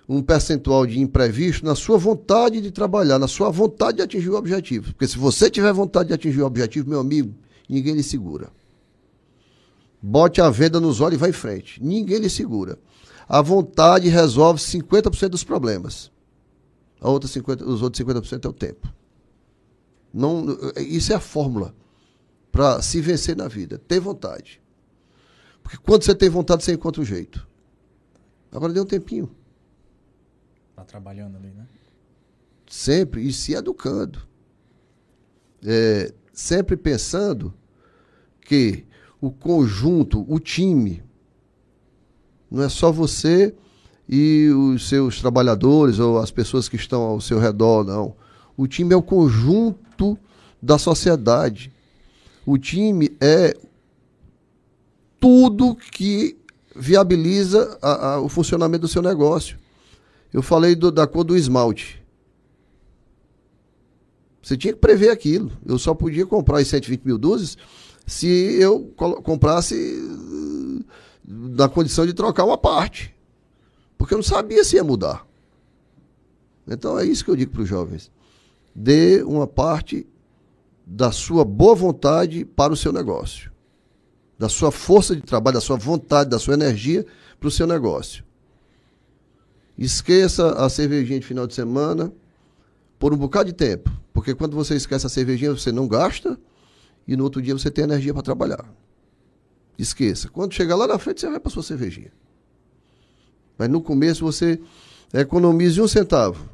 um 0.08 0.22
percentual 0.22 0.86
de 0.86 1.00
imprevisto 1.00 1.64
na 1.64 1.74
sua 1.74 1.98
vontade 1.98 2.60
de 2.60 2.70
trabalhar, 2.70 3.18
na 3.18 3.26
sua 3.26 3.50
vontade 3.50 3.96
de 3.96 4.02
atingir 4.02 4.30
o 4.30 4.36
objetivo. 4.36 4.92
Porque 4.92 5.08
se 5.08 5.18
você 5.18 5.50
tiver 5.50 5.72
vontade 5.72 6.08
de 6.08 6.14
atingir 6.14 6.42
o 6.42 6.46
objetivo, 6.46 6.88
meu 6.88 7.00
amigo, 7.00 7.34
ninguém 7.68 7.94
lhe 7.94 8.02
segura. 8.02 8.50
Bote 10.00 10.40
a 10.40 10.48
venda 10.48 10.78
nos 10.78 11.00
olhos 11.00 11.16
e 11.16 11.20
vai 11.20 11.30
em 11.30 11.32
frente. 11.32 11.82
Ninguém 11.82 12.18
lhe 12.18 12.30
segura. 12.30 12.78
A 13.28 13.42
vontade 13.42 14.08
resolve 14.08 14.60
50% 14.60 15.30
dos 15.30 15.42
problemas. 15.42 16.12
A 17.00 17.10
outra 17.10 17.28
50, 17.28 17.64
os 17.64 17.82
outros 17.82 18.04
50% 18.04 18.44
é 18.44 18.48
o 18.48 18.52
tempo. 18.52 18.92
Não, 20.14 20.46
isso 20.76 21.12
é 21.12 21.16
a 21.16 21.20
fórmula 21.20 21.74
para 22.52 22.80
se 22.80 23.00
vencer 23.00 23.36
na 23.36 23.48
vida. 23.48 23.78
Ter 23.88 23.98
vontade. 23.98 24.62
Porque 25.62 25.76
quando 25.76 26.04
você 26.04 26.14
tem 26.14 26.28
vontade, 26.28 26.62
você 26.62 26.72
encontra 26.72 27.02
um 27.02 27.04
jeito. 27.04 27.46
Agora 28.52 28.72
dê 28.72 28.80
um 28.80 28.86
tempinho. 28.86 29.30
Tá 30.74 30.84
trabalhando 30.84 31.36
ali, 31.36 31.48
né? 31.48 31.66
Sempre, 32.68 33.26
e 33.26 33.32
se 33.32 33.54
educando. 33.54 34.20
É, 35.64 36.12
sempre 36.32 36.76
pensando 36.76 37.52
que 38.40 38.84
o 39.20 39.30
conjunto, 39.30 40.24
o 40.28 40.38
time, 40.38 41.02
não 42.50 42.62
é 42.62 42.68
só 42.68 42.92
você 42.92 43.54
e 44.08 44.48
os 44.50 44.88
seus 44.88 45.20
trabalhadores 45.20 45.98
ou 45.98 46.18
as 46.18 46.30
pessoas 46.30 46.68
que 46.68 46.76
estão 46.76 47.02
ao 47.02 47.20
seu 47.20 47.38
redor, 47.38 47.84
não. 47.84 48.14
O 48.56 48.66
time 48.66 48.94
é 48.94 48.96
o 48.96 49.02
conjunto 49.02 50.18
da 50.62 50.78
sociedade. 50.78 51.72
O 52.44 52.56
time 52.56 53.16
é 53.20 53.56
tudo 55.20 55.74
que 55.74 56.36
viabiliza 56.78 57.78
a- 57.82 58.14
a- 58.14 58.20
o 58.20 58.28
funcionamento 58.28 58.82
do 58.82 58.88
seu 58.88 59.02
negócio. 59.02 59.58
Eu 60.32 60.42
falei 60.42 60.74
do- 60.74 60.90
da 60.92 61.06
cor 61.06 61.24
do 61.24 61.36
esmalte. 61.36 62.02
Você 64.42 64.56
tinha 64.56 64.72
que 64.72 64.78
prever 64.78 65.10
aquilo. 65.10 65.50
Eu 65.64 65.78
só 65.78 65.94
podia 65.94 66.24
comprar 66.26 66.58
as 66.58 66.68
120 66.68 67.02
mil 67.04 67.18
dúzias 67.18 67.56
se 68.06 68.26
eu 68.60 68.84
comprasse 69.24 69.74
eh, 69.74 70.84
na 71.26 71.68
condição 71.68 72.06
de 72.06 72.14
trocar 72.14 72.44
uma 72.44 72.56
parte. 72.58 73.14
Porque 73.98 74.14
eu 74.14 74.18
não 74.18 74.22
sabia 74.22 74.62
se 74.62 74.76
ia 74.76 74.84
mudar. 74.84 75.26
Então 76.68 76.98
é 76.98 77.04
isso 77.04 77.24
que 77.24 77.30
eu 77.30 77.36
digo 77.36 77.52
para 77.52 77.62
os 77.62 77.68
jovens. 77.68 78.10
Dê 78.74 79.22
uma 79.22 79.46
parte 79.46 80.06
da 80.86 81.10
sua 81.10 81.44
boa 81.44 81.74
vontade 81.74 82.44
para 82.44 82.72
o 82.72 82.76
seu 82.76 82.92
negócio. 82.92 83.50
Da 84.38 84.48
sua 84.48 84.70
força 84.70 85.16
de 85.16 85.22
trabalho, 85.22 85.54
da 85.54 85.60
sua 85.60 85.76
vontade, 85.76 86.30
da 86.30 86.38
sua 86.38 86.54
energia 86.54 87.06
para 87.38 87.48
o 87.48 87.50
seu 87.50 87.66
negócio. 87.66 88.24
Esqueça 89.78 90.52
a 90.52 90.68
cervejinha 90.68 91.20
de 91.20 91.26
final 91.26 91.46
de 91.46 91.54
semana 91.54 92.12
por 92.98 93.12
um 93.12 93.16
bocado 93.16 93.50
de 93.50 93.54
tempo. 93.54 93.90
Porque 94.12 94.34
quando 94.34 94.54
você 94.54 94.74
esquece 94.74 95.06
a 95.06 95.10
cervejinha, 95.10 95.52
você 95.52 95.70
não 95.70 95.86
gasta 95.86 96.38
e 97.06 97.16
no 97.16 97.24
outro 97.24 97.40
dia 97.40 97.54
você 97.54 97.70
tem 97.70 97.84
energia 97.84 98.12
para 98.12 98.22
trabalhar. 98.22 98.64
Esqueça. 99.78 100.28
Quando 100.28 100.54
chegar 100.54 100.74
lá 100.76 100.86
na 100.86 100.98
frente, 100.98 101.20
você 101.20 101.28
vai 101.28 101.38
para 101.38 101.50
sua 101.50 101.62
cervejinha. 101.62 102.12
Mas 103.58 103.68
no 103.68 103.80
começo 103.80 104.24
você 104.24 104.60
economize 105.12 105.80
um 105.80 105.88
centavo. 105.88 106.48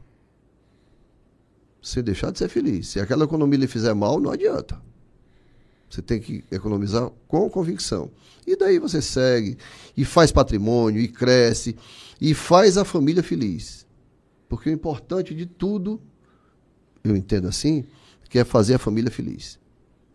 Você 1.81 2.03
deixar 2.03 2.31
de 2.31 2.39
ser 2.39 2.49
feliz. 2.49 2.89
Se 2.89 3.01
aquela 3.01 3.25
economia 3.25 3.59
lhe 3.59 3.67
fizer 3.67 3.95
mal, 3.95 4.21
não 4.21 4.31
adianta. 4.31 4.81
Você 5.93 6.01
tem 6.01 6.19
que 6.19 6.43
economizar 6.51 7.11
com 7.29 7.51
convicção. 7.51 8.11
E 8.47 8.57
daí 8.57 8.79
você 8.79 9.03
segue 9.03 9.59
e 9.95 10.07
faz 10.07 10.33
patrimônio 10.33 11.03
e 11.03 11.07
cresce 11.07 11.77
e 12.19 12.33
faz 12.33 12.79
a 12.79 12.85
família 12.85 13.23
feliz. 13.23 13.87
Porque 14.49 14.71
o 14.71 14.73
importante 14.73 15.35
de 15.35 15.45
tudo, 15.45 16.01
eu 17.05 17.15
entendo 17.15 17.47
assim, 17.47 17.85
que 18.31 18.39
é 18.39 18.45
fazer 18.45 18.77
a 18.77 18.79
família 18.79 19.11
feliz. 19.11 19.59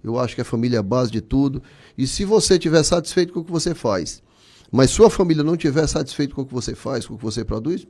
Eu 0.03 0.17
acho 0.17 0.33
que 0.33 0.41
a 0.41 0.45
família 0.45 0.77
é 0.77 0.79
a 0.79 0.83
base 0.83 1.11
de 1.11 1.21
tudo. 1.21 1.61
E 1.95 2.07
se 2.07 2.25
você 2.25 2.55
estiver 2.55 2.81
satisfeito 2.81 3.31
com 3.31 3.41
o 3.41 3.45
que 3.45 3.51
você 3.51 3.75
faz, 3.75 4.23
mas 4.71 4.89
sua 4.89 5.11
família 5.11 5.43
não 5.43 5.53
estiver 5.53 5.85
satisfeita 5.85 6.33
com 6.33 6.41
o 6.41 6.45
que 6.47 6.53
você 6.55 6.73
faz, 6.73 7.05
com 7.05 7.13
o 7.13 7.17
que 7.19 7.23
você 7.23 7.45
produz, 7.45 7.85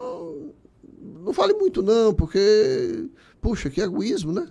não, 0.00 1.34
vale 1.34 1.52
muito 1.52 1.82
não, 1.82 2.14
porque, 2.14 3.10
puxa, 3.42 3.68
que 3.68 3.82
egoísmo, 3.82 4.32
né? 4.32 4.48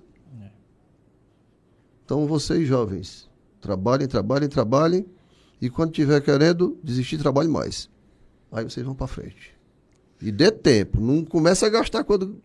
Então 2.07 2.25
vocês 2.25 2.65
jovens, 2.65 3.27
trabalhem, 3.59 4.07
trabalhem, 4.07 4.47
trabalhem, 4.47 5.05
e 5.61 5.69
quando 5.69 5.91
tiver 5.91 6.21
querendo 6.21 6.77
desistir, 6.81 7.17
trabalhe 7.17 7.49
mais. 7.49 7.89
Aí 8.49 8.63
vocês 8.63 8.85
vão 8.85 8.95
para 8.95 9.07
frente. 9.07 9.53
E 10.21 10.31
dê 10.31 10.49
tempo, 10.49 11.01
não 11.01 11.25
começa 11.25 11.65
a 11.65 11.69
gastar 11.69 12.05
quando 12.05 12.41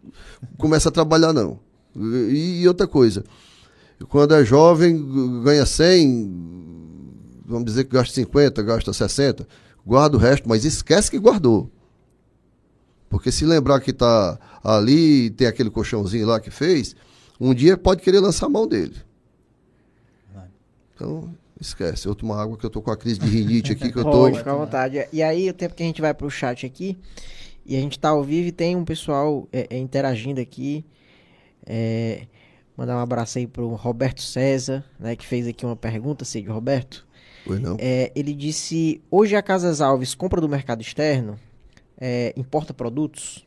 começa 0.58 0.88
a 0.88 0.92
trabalhar 0.92 1.32
não. 1.32 1.60
E, 1.94 2.62
e 2.62 2.66
outra 2.66 2.88
coisa, 2.88 3.22
quando 4.08 4.34
é 4.34 4.44
jovem, 4.44 5.00
ganha 5.44 5.64
100, 5.64 6.32
vamos 7.46 7.64
dizer 7.64 7.84
que 7.84 7.94
gasta 7.94 8.12
50, 8.12 8.60
gasta 8.64 8.92
60, 8.92 9.46
guarda 9.86 10.16
o 10.16 10.20
resto, 10.20 10.48
mas 10.48 10.64
esquece 10.64 11.08
que 11.08 11.20
guardou. 11.20 11.70
Porque 13.08 13.30
se 13.30 13.46
lembrar 13.46 13.78
que 13.78 13.92
está 13.92 14.40
ali, 14.64 15.30
tem 15.30 15.46
aquele 15.46 15.70
colchãozinho 15.70 16.26
lá 16.26 16.40
que 16.40 16.50
fez, 16.50 16.96
um 17.40 17.54
dia 17.54 17.76
pode 17.76 18.02
querer 18.02 18.18
lançar 18.18 18.46
a 18.46 18.50
mão 18.50 18.66
dele. 18.66 18.96
Então, 21.02 21.34
esquece. 21.60 22.06
Eu 22.06 22.14
tomo 22.14 22.32
água 22.32 22.56
que 22.56 22.64
eu 22.64 22.70
tô 22.70 22.80
com 22.80 22.92
a 22.92 22.96
crise 22.96 23.18
de 23.18 23.26
rinite 23.26 23.72
aqui, 23.72 23.90
que 23.90 23.98
eu 23.98 24.04
tô. 24.04 24.10
Pode, 24.22 24.38
fica 24.38 24.52
à 24.52 24.54
vontade. 24.54 25.08
E 25.12 25.20
aí, 25.22 25.50
o 25.50 25.54
tempo 25.54 25.74
que 25.74 25.82
a 25.82 25.86
gente 25.86 26.00
vai 26.00 26.14
pro 26.14 26.30
chat 26.30 26.64
aqui, 26.64 26.96
e 27.66 27.76
a 27.76 27.80
gente 27.80 27.98
tá 27.98 28.10
ao 28.10 28.22
vivo 28.22 28.48
e 28.48 28.52
tem 28.52 28.76
um 28.76 28.84
pessoal 28.84 29.48
é, 29.52 29.66
é, 29.68 29.78
interagindo 29.78 30.40
aqui. 30.40 30.84
É, 31.66 32.26
mandar 32.76 32.96
um 32.96 33.00
abraço 33.00 33.38
aí 33.38 33.46
pro 33.46 33.68
Roberto 33.74 34.22
César, 34.22 34.84
né, 34.98 35.14
que 35.16 35.26
fez 35.26 35.46
aqui 35.46 35.66
uma 35.66 35.76
pergunta, 35.76 36.24
Cid 36.24 36.48
Roberto. 36.48 37.04
Pois 37.44 37.60
não. 37.60 37.76
É, 37.80 38.12
ele 38.14 38.32
disse: 38.32 39.02
hoje 39.10 39.34
a 39.34 39.42
Casas 39.42 39.80
Alves 39.80 40.14
compra 40.14 40.40
do 40.40 40.48
mercado 40.48 40.80
externo, 40.80 41.36
é, 41.98 42.32
importa 42.36 42.72
produtos? 42.72 43.44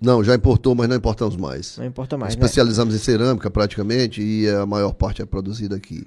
Não, 0.00 0.22
já 0.22 0.34
importou, 0.34 0.74
mas 0.74 0.88
não 0.88 0.96
importamos 0.96 1.36
mais. 1.36 1.78
Não 1.78 1.86
importa 1.86 2.18
mais. 2.18 2.34
né? 2.34 2.38
Especializamos 2.38 2.94
em 2.94 2.98
cerâmica 2.98 3.50
praticamente 3.50 4.20
e 4.22 4.48
a 4.48 4.66
maior 4.66 4.92
parte 4.92 5.22
é 5.22 5.24
produzida 5.24 5.76
aqui. 5.76 6.04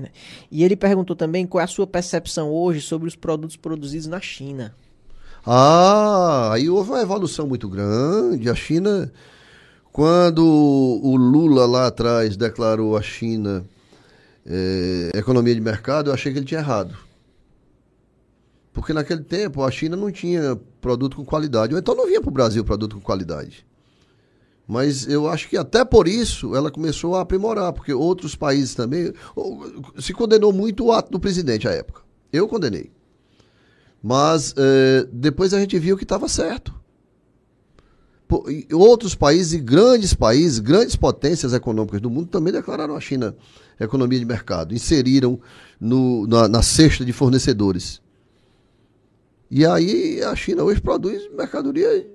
E 0.51 0.63
ele 0.63 0.75
perguntou 0.75 1.15
também 1.15 1.47
qual 1.47 1.61
é 1.61 1.63
a 1.63 1.67
sua 1.67 1.87
percepção 1.87 2.49
hoje 2.51 2.81
sobre 2.81 3.07
os 3.07 3.15
produtos 3.15 3.55
produzidos 3.55 4.07
na 4.07 4.19
China. 4.19 4.75
Ah, 5.45 6.51
aí 6.53 6.69
houve 6.69 6.91
uma 6.91 7.01
evolução 7.01 7.47
muito 7.47 7.67
grande. 7.69 8.49
A 8.49 8.55
China, 8.55 9.11
quando 9.91 10.43
o 10.45 11.15
Lula 11.15 11.65
lá 11.65 11.87
atrás 11.87 12.35
declarou 12.35 12.97
a 12.97 13.01
China 13.01 13.65
eh, 14.45 15.09
economia 15.15 15.55
de 15.55 15.61
mercado, 15.61 16.09
eu 16.09 16.13
achei 16.13 16.31
que 16.33 16.37
ele 16.39 16.45
tinha 16.45 16.59
errado. 16.59 16.95
Porque 18.73 18.93
naquele 18.93 19.23
tempo 19.23 19.63
a 19.63 19.71
China 19.71 19.95
não 19.95 20.11
tinha 20.11 20.55
produto 20.79 21.15
com 21.17 21.25
qualidade, 21.25 21.73
ou 21.73 21.79
então 21.79 21.95
não 21.95 22.05
vinha 22.05 22.21
para 22.21 22.29
o 22.29 22.33
Brasil 22.33 22.63
produto 22.63 22.97
com 22.97 23.01
qualidade. 23.01 23.65
Mas 24.67 25.07
eu 25.07 25.29
acho 25.29 25.47
que 25.47 25.55
até 25.55 25.85
por 25.85 26.07
isso 26.07 26.53
ela 26.53 26.69
começou 26.69 27.15
a 27.15 27.21
aprimorar, 27.21 27.71
porque 27.71 27.93
outros 27.93 28.35
países 28.35 28.75
também. 28.75 29.13
Se 29.97 30.13
condenou 30.13 30.51
muito 30.51 30.85
o 30.85 30.91
ato 30.91 31.09
do 31.09 31.19
presidente 31.19 31.67
à 31.67 31.71
época. 31.71 32.01
Eu 32.33 32.47
condenei. 32.47 32.91
Mas 34.03 34.53
eh, 34.57 35.07
depois 35.11 35.53
a 35.53 35.59
gente 35.59 35.79
viu 35.79 35.95
que 35.95 36.03
estava 36.03 36.27
certo. 36.27 36.75
Outros 38.73 39.15
países, 39.15 39.61
grandes 39.61 40.13
países, 40.13 40.59
grandes 40.59 40.97
potências 40.97 41.53
econômicas 41.53 42.01
do 42.01 42.09
mundo 42.09 42.27
também 42.27 42.51
declararam 42.51 42.93
a 42.93 42.99
China 42.99 43.33
economia 43.79 44.19
de 44.19 44.25
mercado, 44.25 44.73
inseriram 44.73 45.39
no, 45.79 46.27
na, 46.27 46.47
na 46.47 46.61
cesta 46.61 47.05
de 47.05 47.13
fornecedores. 47.13 48.01
E 49.49 49.65
aí 49.65 50.21
a 50.23 50.35
China 50.35 50.63
hoje 50.63 50.81
produz 50.81 51.29
mercadoria 51.33 52.05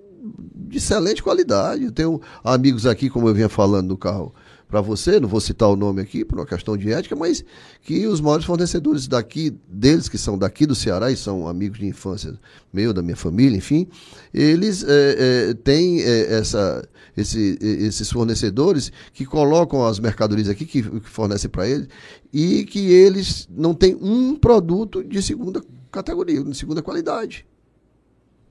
de 0.73 0.79
excelente 0.79 1.23
qualidade. 1.23 1.85
Eu 1.85 1.93
tenho 1.93 2.21
amigos 2.43 2.87
aqui, 2.87 3.11
como 3.11 3.29
eu 3.29 3.35
vinha 3.35 3.49
falando 3.49 3.89
no 3.89 3.97
carro 3.97 4.35
para 4.67 4.81
você, 4.81 5.21
não 5.21 5.29
vou 5.29 5.39
citar 5.39 5.69
o 5.69 5.77
nome 5.77 6.01
aqui 6.01 6.25
por 6.25 6.39
uma 6.39 6.47
questão 6.47 6.79
de 6.79 6.91
ética, 6.91 7.15
mas 7.15 7.45
que 7.83 8.07
os 8.07 8.23
maiores 8.23 8.47
fornecedores 8.47 9.07
daqui, 9.07 9.55
deles 9.69 10.09
que 10.09 10.17
são 10.17 10.39
daqui 10.39 10.65
do 10.65 10.75
Ceará 10.75 11.11
e 11.11 11.17
são 11.17 11.47
amigos 11.47 11.79
de 11.79 11.87
infância 11.87 12.41
meu, 12.73 12.95
da 12.95 13.03
minha 13.03 13.15
família, 13.15 13.55
enfim, 13.55 13.87
eles 14.33 14.83
é, 14.83 15.51
é, 15.51 15.55
têm 15.55 16.01
é, 16.01 16.33
essa, 16.37 16.89
esse, 17.15 17.59
esses 17.61 18.11
fornecedores 18.11 18.91
que 19.13 19.27
colocam 19.27 19.85
as 19.87 20.01
mercadorias 20.01 20.49
aqui, 20.49 20.65
que, 20.65 20.83
que 20.83 21.09
fornecem 21.09 21.51
para 21.51 21.69
eles, 21.69 21.87
e 22.33 22.65
que 22.65 22.91
eles 22.93 23.47
não 23.55 23.75
têm 23.75 23.95
um 24.01 24.35
produto 24.37 25.05
de 25.05 25.21
segunda 25.23 25.63
categoria, 25.91 26.43
de 26.43 26.57
segunda 26.57 26.81
qualidade. 26.81 27.45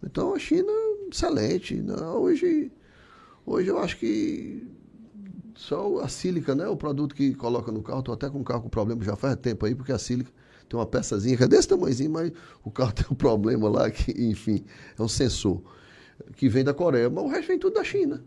Então 0.03 0.35
a 0.35 0.39
China, 0.39 0.71
excelente. 1.11 1.75
Não, 1.75 2.21
hoje, 2.21 2.71
hoje 3.45 3.69
eu 3.69 3.79
acho 3.79 3.97
que 3.97 4.67
só 5.55 5.99
a 5.99 6.07
sílica, 6.07 6.55
né? 6.55 6.67
O 6.67 6.75
produto 6.75 7.13
que 7.15 7.33
coloca 7.35 7.71
no 7.71 7.83
carro. 7.83 7.99
Estou 7.99 8.13
até 8.13 8.29
com 8.29 8.39
um 8.39 8.43
carro 8.43 8.63
com 8.63 8.69
problema 8.69 9.03
já 9.03 9.15
faz 9.15 9.35
tempo 9.35 9.65
aí, 9.65 9.75
porque 9.75 9.91
a 9.91 9.97
sílica 9.99 10.31
tem 10.67 10.79
uma 10.79 10.85
peçazinha 10.85 11.35
que 11.35 11.43
é 11.43 11.47
desse 11.47 11.67
tamanhozinho, 11.67 12.11
mas 12.11 12.31
o 12.63 12.71
carro 12.71 12.93
tem 12.95 13.05
um 13.11 13.15
problema 13.15 13.69
lá, 13.69 13.91
que, 13.91 14.11
enfim, 14.11 14.63
é 14.97 15.01
um 15.01 15.07
sensor 15.07 15.61
que 16.35 16.47
vem 16.47 16.63
da 16.63 16.73
Coreia, 16.73 17.09
mas 17.09 17.23
o 17.23 17.27
resto 17.27 17.47
vem 17.47 17.59
tudo 17.59 17.73
da 17.73 17.83
China. 17.83 18.23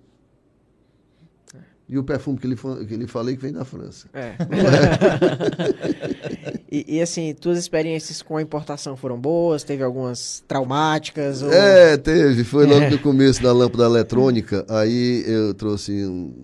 E 1.94 1.98
o 1.98 2.02
perfume 2.02 2.36
que 2.36 2.48
ele, 2.48 2.56
que 2.56 2.92
ele 2.92 3.06
falei 3.06 3.36
que 3.36 3.42
vem 3.42 3.52
da 3.52 3.64
França. 3.64 4.08
É. 4.12 4.32
e, 6.68 6.96
e, 6.96 7.00
assim, 7.00 7.32
tuas 7.32 7.56
experiências 7.56 8.20
com 8.20 8.36
a 8.36 8.42
importação 8.42 8.96
foram 8.96 9.16
boas? 9.16 9.62
Teve 9.62 9.84
algumas 9.84 10.42
traumáticas? 10.48 11.40
Ou... 11.40 11.52
É, 11.52 11.96
teve. 11.96 12.42
Foi 12.42 12.66
logo 12.66 12.90
no 12.90 12.98
começo 12.98 13.40
da 13.40 13.52
lâmpada 13.52 13.84
eletrônica. 13.84 14.66
Aí 14.68 15.22
eu 15.24 15.54
trouxe 15.54 16.04
um, 16.04 16.34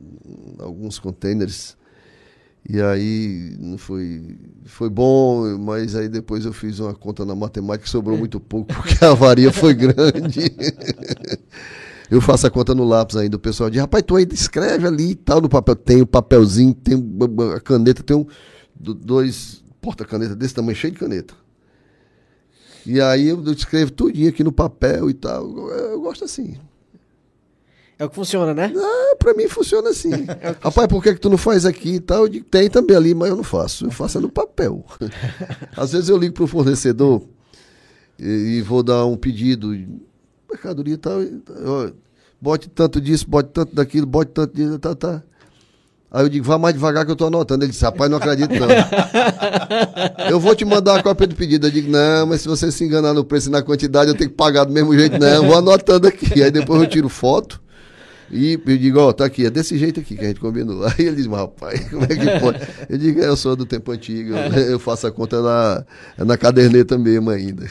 alguns 0.61 1.01
containers. 1.01 1.77
E 2.69 2.81
aí 2.81 3.57
não 3.59 3.77
foi, 3.77 4.39
foi 4.67 4.89
bom, 4.89 5.59
mas 5.59 5.97
aí 5.97 6.09
depois 6.09 6.45
eu 6.45 6.53
fiz 6.53 6.79
uma 6.79 6.95
conta 6.95 7.25
na 7.25 7.35
matemática 7.35 7.89
sobrou 7.89 8.17
muito 8.17 8.39
pouco, 8.39 8.73
porque 8.73 9.05
a 9.05 9.11
avaria 9.11 9.51
foi 9.51 9.75
grande. 9.75 10.43
Eu 12.11 12.21
faço 12.21 12.47
a 12.47 12.51
conta 12.51 12.75
no 12.75 12.85
lápis 12.85 13.17
ainda. 13.17 13.37
O 13.37 13.41
pessoal 13.41 13.71
diz, 13.71 13.81
rapaz, 13.81 14.03
tu 14.05 14.17
ainda 14.17 14.35
escreve 14.35 14.87
ali 14.87 15.13
e 15.13 15.15
tal 15.15 15.41
no 15.41 15.49
papel. 15.49 15.77
Tem 15.77 16.01
o 16.01 16.03
um 16.03 16.07
papelzinho, 16.07 16.75
tem 16.75 16.97
a 17.55 17.61
caneta, 17.61 18.03
tem 18.03 18.17
um, 18.17 18.27
dois 18.77 19.63
porta-caneta 19.81 20.35
desse 20.35 20.55
tamanho, 20.55 20.77
cheio 20.77 20.93
de 20.93 20.99
caneta. 20.99 21.35
E 22.85 23.01
aí 23.01 23.29
eu 23.29 23.43
escrevo 23.53 23.93
tudinho 23.93 24.29
aqui 24.29 24.43
no 24.43 24.51
papel 24.51 25.09
e 25.09 25.15
tal. 25.15 25.71
Eu, 25.71 26.01
gosto 26.01 26.25
assim. 26.25 26.57
É 27.99 28.05
o 28.05 28.09
que 28.09 28.15
funciona, 28.17 28.55
né? 28.55 28.73
Ah, 28.75 29.17
pra 29.17 29.35
mim 29.35 29.47
funciona 29.47 29.91
assim. 29.91 30.11
É 30.41 30.57
rapaz, 30.61 30.89
por 30.89 31.03
que, 31.03 31.15
que 31.15 31.21
tu 31.21 31.31
não 31.31 31.37
faz 31.37 31.65
aqui 31.65 31.97
e 31.97 32.01
tal? 32.01 32.23
Eu 32.23 32.29
digo, 32.29 32.47
tem 32.47 32.69
também 32.69 32.97
ali, 32.97 33.15
mas 33.15 33.29
eu 33.29 33.37
não 33.37 33.45
faço. 33.45 33.87
Eu 33.87 33.91
faço 33.91 34.19
é 34.19 34.21
no 34.21 34.31
papel. 34.31 34.85
Às 35.77 35.93
vezes 35.93 36.09
eu 36.09 36.17
ligo 36.17 36.35
pro 36.35 36.47
fornecedor 36.47 37.23
e, 38.19 38.57
e 38.57 38.63
vou 38.63 38.83
dar 38.83 39.05
um 39.05 39.17
pedido, 39.17 39.75
mercadoria 40.51 40.95
e 40.95 40.99
tal, 40.99 41.21
ó, 41.65 41.91
bote 42.41 42.69
tanto 42.69 43.01
disso, 43.01 43.29
bote 43.29 43.51
tanto 43.53 43.75
daquilo, 43.75 44.07
bote 44.07 44.33
tanto 44.33 44.55
disso, 44.55 44.79
tá, 44.79 44.95
tá. 44.95 45.23
Aí 46.13 46.25
eu 46.25 46.29
digo, 46.29 46.45
vá 46.45 46.59
mais 46.59 46.75
devagar 46.75 47.07
que 47.07 47.13
eu 47.13 47.17
tô 47.17 47.27
anotando. 47.27 47.65
Ele 47.65 47.71
disse, 47.71 47.85
rapaz, 47.85 48.11
não 48.11 48.19
acredito 48.19 48.51
não. 48.59 48.67
eu 50.29 50.41
vou 50.41 50.57
te 50.57 50.65
mandar 50.65 50.99
a 50.99 51.03
cópia 51.05 51.25
do 51.25 51.37
pedido. 51.37 51.69
Eu 51.69 51.71
digo, 51.71 51.89
não, 51.89 52.27
mas 52.27 52.41
se 52.41 52.49
você 52.49 52.73
se 52.73 52.85
enganar 52.85 53.15
no 53.15 53.25
preço 53.25 53.49
e 53.49 53.53
na 53.53 53.63
quantidade, 53.63 54.11
eu 54.11 54.17
tenho 54.17 54.29
que 54.29 54.35
pagar 54.35 54.65
do 54.65 54.73
mesmo 54.73 54.93
jeito. 54.93 55.17
Não, 55.21 55.47
vou 55.47 55.57
anotando 55.57 56.09
aqui. 56.09 56.43
Aí 56.43 56.51
depois 56.51 56.83
eu 56.83 56.89
tiro 56.89 57.09
foto 57.09 57.63
e 58.31 58.61
eu 58.65 58.79
digo, 58.79 59.01
ó, 59.01 59.13
tá 59.13 59.25
aqui, 59.25 59.47
é 59.47 59.51
desse 59.51 59.77
jeito 59.77 59.99
aqui 59.99 60.17
que 60.17 60.25
a 60.25 60.29
gente 60.29 60.41
combinou. 60.41 60.85
Aí 60.99 61.07
ele 61.07 61.17
diz, 61.17 61.27
mas 61.27 61.41
rapaz, 61.41 61.89
como 61.91 62.05
é 62.05 62.09
que 62.09 62.41
pode? 62.41 62.61
Eu 62.89 62.97
digo, 62.99 63.21
eu 63.21 63.37
sou 63.37 63.57
do 63.57 63.67
tempo 63.67 63.91
antigo, 63.91 64.35
eu 64.35 64.79
faço 64.79 65.07
a 65.07 65.13
conta 65.13 65.43
na, 65.43 65.85
na 66.25 66.37
caderneta 66.37 66.97
mesmo 66.97 67.31
ainda. 67.31 67.69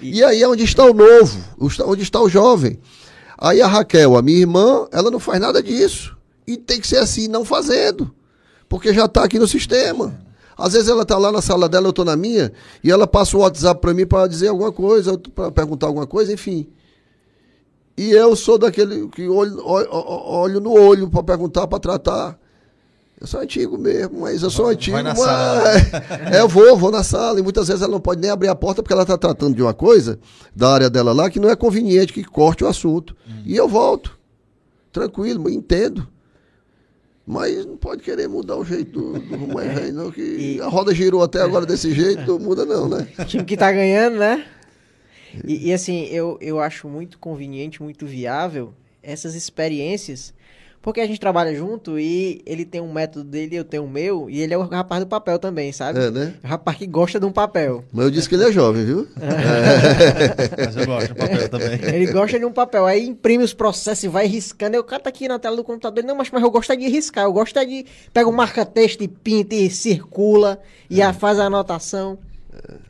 E 0.00 0.24
aí 0.24 0.42
é 0.42 0.48
onde 0.48 0.64
está 0.64 0.84
o 0.84 0.94
novo, 0.94 1.38
onde 1.86 2.02
está 2.02 2.20
o 2.20 2.28
jovem. 2.28 2.78
Aí 3.36 3.60
a 3.60 3.66
Raquel, 3.66 4.16
a 4.16 4.22
minha 4.22 4.38
irmã, 4.38 4.86
ela 4.92 5.10
não 5.10 5.20
faz 5.20 5.40
nada 5.40 5.62
disso. 5.62 6.16
E 6.46 6.56
tem 6.56 6.80
que 6.80 6.86
ser 6.86 6.98
assim, 6.98 7.28
não 7.28 7.44
fazendo. 7.44 8.14
Porque 8.68 8.92
já 8.92 9.04
está 9.04 9.24
aqui 9.24 9.38
no 9.38 9.48
sistema. 9.48 10.18
Às 10.56 10.74
vezes 10.74 10.88
ela 10.88 11.02
está 11.02 11.16
lá 11.16 11.32
na 11.32 11.40
sala 11.40 11.68
dela, 11.68 11.86
eu 11.86 11.90
estou 11.90 12.04
na 12.04 12.16
minha, 12.16 12.52
e 12.84 12.90
ela 12.90 13.06
passa 13.06 13.36
o 13.36 13.40
WhatsApp 13.40 13.80
para 13.80 13.94
mim 13.94 14.06
para 14.06 14.26
dizer 14.26 14.48
alguma 14.48 14.70
coisa, 14.70 15.16
para 15.34 15.50
perguntar 15.50 15.86
alguma 15.86 16.06
coisa, 16.06 16.32
enfim. 16.32 16.68
E 17.96 18.10
eu 18.12 18.34
sou 18.36 18.58
daquele 18.58 19.08
que 19.08 19.28
olho, 19.28 19.60
olho, 19.64 19.88
olho 19.90 20.60
no 20.60 20.72
olho 20.72 21.10
para 21.10 21.22
perguntar, 21.22 21.66
para 21.66 21.78
tratar. 21.78 22.39
Eu 23.20 23.26
sou 23.26 23.40
antigo 23.40 23.76
mesmo, 23.76 24.20
mas 24.20 24.42
eu 24.42 24.48
sou 24.48 24.64
Vai 24.66 24.74
antigo. 24.74 24.96
na 24.96 25.02
mas... 25.10 25.18
sala. 25.18 25.62
É, 26.32 26.40
eu 26.40 26.48
vou, 26.48 26.74
vou 26.76 26.90
na 26.90 27.02
sala. 27.04 27.38
E 27.38 27.42
muitas 27.42 27.68
vezes 27.68 27.82
ela 27.82 27.92
não 27.92 28.00
pode 28.00 28.20
nem 28.20 28.30
abrir 28.30 28.48
a 28.48 28.54
porta 28.54 28.82
porque 28.82 28.94
ela 28.94 29.02
está 29.02 29.18
tratando 29.18 29.54
de 29.54 29.62
uma 29.62 29.74
coisa 29.74 30.18
da 30.56 30.70
área 30.72 30.88
dela 30.88 31.12
lá 31.12 31.28
que 31.28 31.38
não 31.38 31.50
é 31.50 31.54
conveniente 31.54 32.12
que 32.14 32.24
corte 32.24 32.64
o 32.64 32.66
assunto. 32.66 33.14
E 33.44 33.54
eu 33.54 33.68
volto. 33.68 34.18
Tranquilo, 34.90 35.50
entendo. 35.50 36.08
Mas 37.26 37.64
não 37.66 37.76
pode 37.76 38.02
querer 38.02 38.26
mudar 38.26 38.56
o 38.56 38.64
jeito 38.64 38.90
do, 38.98 39.18
do 39.20 39.36
rumo 39.36 39.60
não. 39.92 40.10
Que 40.10 40.22
E- 40.56 40.60
a 40.60 40.66
roda 40.66 40.94
girou 40.94 41.22
até 41.22 41.42
agora 41.42 41.66
desse 41.66 41.92
jeito, 41.92 42.26
não 42.26 42.38
muda 42.38 42.64
não, 42.64 42.88
né? 42.88 43.06
O 43.18 43.24
time 43.24 43.44
que 43.44 43.56
tá 43.56 43.70
ganhando, 43.70 44.16
né? 44.16 44.44
E, 45.46 45.68
e, 45.68 45.72
assim, 45.72 46.06
eu, 46.06 46.36
eu 46.40 46.58
acho 46.58 46.88
muito 46.88 47.16
conveniente, 47.16 47.80
muito 47.80 48.04
viável 48.04 48.74
essas 49.00 49.36
experiências, 49.36 50.34
porque 50.82 51.00
a 51.00 51.06
gente 51.06 51.20
trabalha 51.20 51.54
junto 51.54 51.98
e 51.98 52.40
ele 52.46 52.64
tem 52.64 52.80
um 52.80 52.92
método 52.92 53.24
dele, 53.24 53.56
eu 53.56 53.64
tenho 53.64 53.84
o 53.84 53.88
meu, 53.90 54.30
e 54.30 54.40
ele 54.40 54.54
é 54.54 54.58
o 54.58 54.62
rapaz 54.62 55.02
do 55.04 55.06
papel 55.06 55.38
também, 55.38 55.72
sabe? 55.72 55.98
É, 55.98 56.10
né? 56.10 56.34
O 56.42 56.46
rapaz 56.46 56.76
que 56.78 56.86
gosta 56.86 57.20
de 57.20 57.26
um 57.26 57.32
papel. 57.32 57.84
Mas 57.92 58.04
eu 58.06 58.10
disse 58.10 58.28
que 58.28 58.34
ele 58.34 58.44
é 58.44 58.52
jovem, 58.52 58.84
viu? 58.84 59.06
Mas 60.58 60.76
eu 60.76 60.86
gosto 60.86 61.08
do 61.08 61.14
papel 61.16 61.48
também. 61.48 61.80
Ele 61.94 62.12
gosta 62.12 62.38
de 62.38 62.44
um 62.44 62.52
papel, 62.52 62.86
aí 62.86 63.06
imprime 63.06 63.44
os 63.44 63.52
processos 63.52 64.04
e 64.04 64.08
vai 64.08 64.26
riscando. 64.26 64.76
Eu 64.76 64.84
cato 64.84 65.08
aqui 65.08 65.28
na 65.28 65.38
tela 65.38 65.56
do 65.56 65.64
computador. 65.64 66.02
Não, 66.04 66.14
mas, 66.16 66.30
mas 66.30 66.42
eu 66.42 66.50
gosto 66.50 66.72
é 66.72 66.76
de 66.76 66.88
riscar. 66.88 67.24
Eu 67.24 67.32
gosto 67.32 67.58
é 67.58 67.64
de. 67.64 67.86
Pega 68.12 68.28
o 68.28 68.32
marca-texto 68.32 69.02
e 69.02 69.08
pinta 69.08 69.54
e 69.54 69.70
circula 69.70 70.60
e 70.88 71.02
a- 71.02 71.12
faz 71.12 71.38
a 71.38 71.44
anotação. 71.44 72.18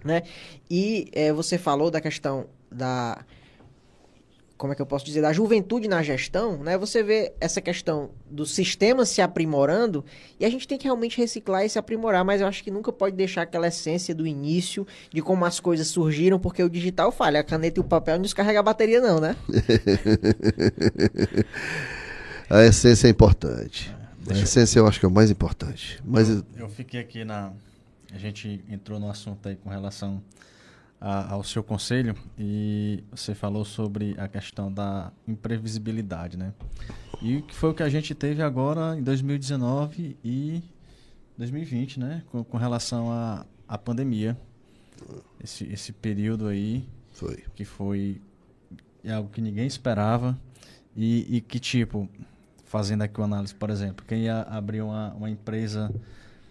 Né? 0.05 0.22
E 0.70 1.09
eh, 1.12 1.32
você 1.32 1.59
falou 1.59 1.91
da 1.91 2.01
questão 2.01 2.47
da. 2.70 3.18
Como 4.61 4.75
é 4.75 4.77
que 4.77 4.83
eu 4.83 4.87
posso 4.87 5.07
dizer? 5.07 5.23
Da 5.23 5.33
juventude 5.33 5.89
na 5.89 6.03
gestão, 6.03 6.63
né? 6.63 6.77
Você 6.77 7.03
vê 7.03 7.33
essa 7.41 7.63
questão 7.63 8.11
do 8.31 8.45
sistema 8.45 9.07
se 9.07 9.23
aprimorando 9.23 10.05
e 10.39 10.45
a 10.45 10.51
gente 10.51 10.69
tem 10.69 10.77
que 10.77 10.85
realmente 10.85 11.17
reciclar 11.17 11.65
e 11.65 11.71
se 11.71 11.79
aprimorar, 11.79 12.23
mas 12.27 12.43
eu 12.43 12.47
acho 12.47 12.63
que 12.63 12.71
nunca 12.71 12.93
pode 12.93 13.17
deixar 13.17 13.41
aquela 13.41 13.69
essência 13.69 14.15
do 14.15 14.27
início, 14.27 14.87
de 15.11 15.23
como 15.23 15.47
as 15.47 15.59
coisas 15.59 15.89
surgiram, 15.89 16.39
porque 16.39 16.63
o 16.63 16.69
digital 16.69 17.11
falha, 17.11 17.41
a 17.41 17.43
caneta 17.43 17.81
e 17.81 17.83
o 17.83 17.85
papel 17.85 18.17
não 18.17 18.23
descarrega 18.23 18.61
a 18.61 18.63
bateria 18.63 19.01
não, 19.01 19.19
né? 19.19 19.35
A 22.51 22.63
essência 22.65 23.07
é 23.07 23.11
importante. 23.11 23.91
A 24.29 24.35
essência 24.35 24.81
eu 24.81 24.87
acho 24.87 25.01
que 25.01 25.07
é 25.07 25.09
o 25.09 25.13
mais 25.13 25.31
importante. 25.31 25.99
Mas 26.05 26.29
Eu 26.59 26.69
fiquei 26.69 27.01
aqui 27.01 27.25
na. 27.25 27.51
A 28.13 28.19
gente 28.19 28.63
entrou 28.69 29.01
no 29.01 29.09
assunto 29.09 29.49
aí 29.49 29.57
com 29.57 29.71
relação 29.71 30.23
a- 31.01 31.32
ao 31.32 31.42
seu 31.42 31.62
conselho 31.62 32.14
e 32.38 33.03
você 33.11 33.34
falou 33.34 33.64
sobre 33.64 34.14
a 34.18 34.28
questão 34.28 34.70
da 34.72 35.11
imprevisibilidade, 35.26 36.36
né? 36.36 36.53
E 37.22 37.42
que 37.42 37.55
foi 37.55 37.70
o 37.70 37.74
que 37.74 37.82
a 37.82 37.88
gente 37.88 38.14
teve 38.14 38.42
agora 38.42 38.96
em 38.98 39.03
2019 39.03 40.16
e 40.24 40.62
2020, 41.38 41.98
né? 42.01 42.22
Com, 42.30 42.44
com 42.44 42.57
relação 42.57 43.11
à 43.11 43.44
à 43.68 43.78
pandemia. 43.78 44.36
Esse, 45.42 45.64
esse 45.72 45.92
período 45.92 46.48
aí 46.48 46.88
foi. 47.12 47.44
que 47.55 47.64
foi 47.64 48.20
algo 49.09 49.30
que 49.30 49.40
ninguém 49.40 49.66
esperava 49.66 50.36
e, 50.96 51.36
e 51.36 51.40
que 51.40 51.59
tipo 51.61 52.09
fazendo 52.64 53.03
aqui 53.03 53.18
uma 53.18 53.26
análise 53.26 53.55
por 53.55 53.70
exemplo 53.70 54.05
quem 54.07 54.22
ia 54.24 54.42
abrir 54.42 54.82
uma, 54.82 55.12
uma 55.14 55.30
empresa 55.30 55.90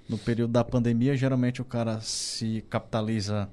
no 0.08 0.18
período 0.18 0.52
da 0.52 0.64
pandemia 0.64 1.16
geralmente 1.16 1.62
o 1.62 1.66
cara 1.66 2.00
se 2.02 2.64
capitaliza 2.70 3.48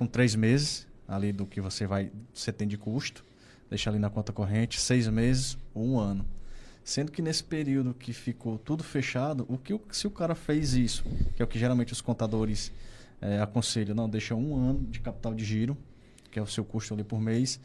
com 0.00 0.06
três 0.06 0.34
meses 0.34 0.88
ali 1.06 1.32
do 1.32 1.44
que 1.46 1.60
você 1.60 1.86
vai 1.86 2.10
você 2.32 2.50
tem 2.50 2.66
de 2.66 2.78
custo 2.78 3.24
deixa 3.68 3.90
ali 3.90 3.98
na 3.98 4.08
conta 4.08 4.32
corrente 4.32 4.80
seis 4.80 5.06
meses 5.06 5.58
ou 5.74 5.84
um 5.84 5.98
ano 5.98 6.24
sendo 6.82 7.12
que 7.12 7.20
nesse 7.20 7.44
período 7.44 7.92
que 7.94 8.12
ficou 8.12 8.58
tudo 8.58 8.82
fechado 8.82 9.44
o 9.48 9.58
que 9.58 9.78
se 9.92 10.06
o 10.06 10.10
cara 10.10 10.34
fez 10.34 10.72
isso 10.74 11.04
que 11.36 11.42
é 11.42 11.44
o 11.44 11.48
que 11.48 11.58
geralmente 11.58 11.92
os 11.92 12.00
contadores 12.00 12.72
eh, 13.20 13.40
aconselham 13.40 13.94
não 13.94 14.08
deixa 14.08 14.34
um 14.34 14.56
ano 14.56 14.86
de 14.86 15.00
capital 15.00 15.34
de 15.34 15.44
giro 15.44 15.76
que 16.30 16.38
é 16.38 16.42
o 16.42 16.46
seu 16.46 16.64
custo 16.64 16.94
ali 16.94 17.04
por 17.04 17.20
mês, 17.20 17.60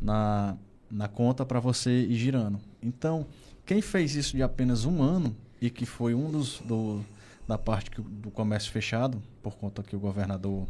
na, 0.00 0.56
na 0.90 1.08
conta 1.08 1.44
para 1.44 1.60
você 1.60 1.90
ir 1.90 2.16
girando. 2.16 2.58
Então, 2.82 3.26
quem 3.64 3.82
fez 3.82 4.14
isso 4.14 4.36
de 4.36 4.42
apenas 4.42 4.84
um 4.84 5.02
ano 5.02 5.36
e 5.60 5.70
que 5.70 5.84
foi 5.84 6.14
um 6.14 6.30
dos 6.30 6.60
do, 6.60 7.04
da 7.46 7.58
parte 7.58 7.90
que, 7.90 8.00
do 8.00 8.30
comércio 8.30 8.72
fechado, 8.72 9.22
por 9.42 9.56
conta 9.56 9.82
que 9.82 9.94
o 9.94 9.98
governador 9.98 10.66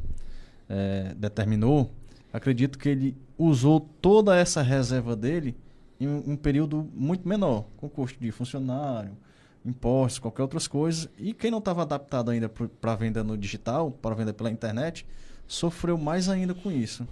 eh, 0.68 1.14
determinou, 1.16 1.92
acredito 2.32 2.78
que 2.78 2.88
ele 2.88 3.16
usou 3.38 3.80
toda 3.80 4.36
essa 4.36 4.62
reserva 4.62 5.14
dele 5.14 5.56
em 5.98 6.08
um, 6.08 6.36
período 6.36 6.88
muito 6.94 7.26
menor, 7.26 7.66
com 7.76 7.88
custo 7.88 8.18
de 8.20 8.30
funcionário, 8.30 9.16
impostos, 9.64 10.18
qualquer 10.18 10.42
outras 10.42 10.68
coisas. 10.68 11.08
E 11.18 11.32
quem 11.32 11.50
não 11.50 11.58
estava 11.58 11.82
adaptado 11.82 12.30
ainda 12.30 12.48
para 12.48 12.94
venda 12.94 13.24
no 13.24 13.36
digital, 13.36 13.90
para 13.90 14.14
venda 14.14 14.32
pela 14.32 14.50
internet, 14.50 15.06
sofreu 15.46 15.96
mais 15.96 16.28
ainda 16.28 16.54
com 16.54 16.70
isso. 16.70 17.06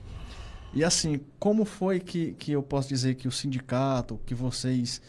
E 0.75 0.83
assim, 0.85 1.21
como 1.39 1.65
foi 1.65 2.01
que, 2.01 2.33
que 2.33 2.53
eu 2.53 2.63
posso 2.63 2.89
dizer 2.89 3.15
que 3.15 3.29
o 3.29 3.33
sindicato, 3.33 4.21
que 4.27 4.35
vocês 4.35 5.01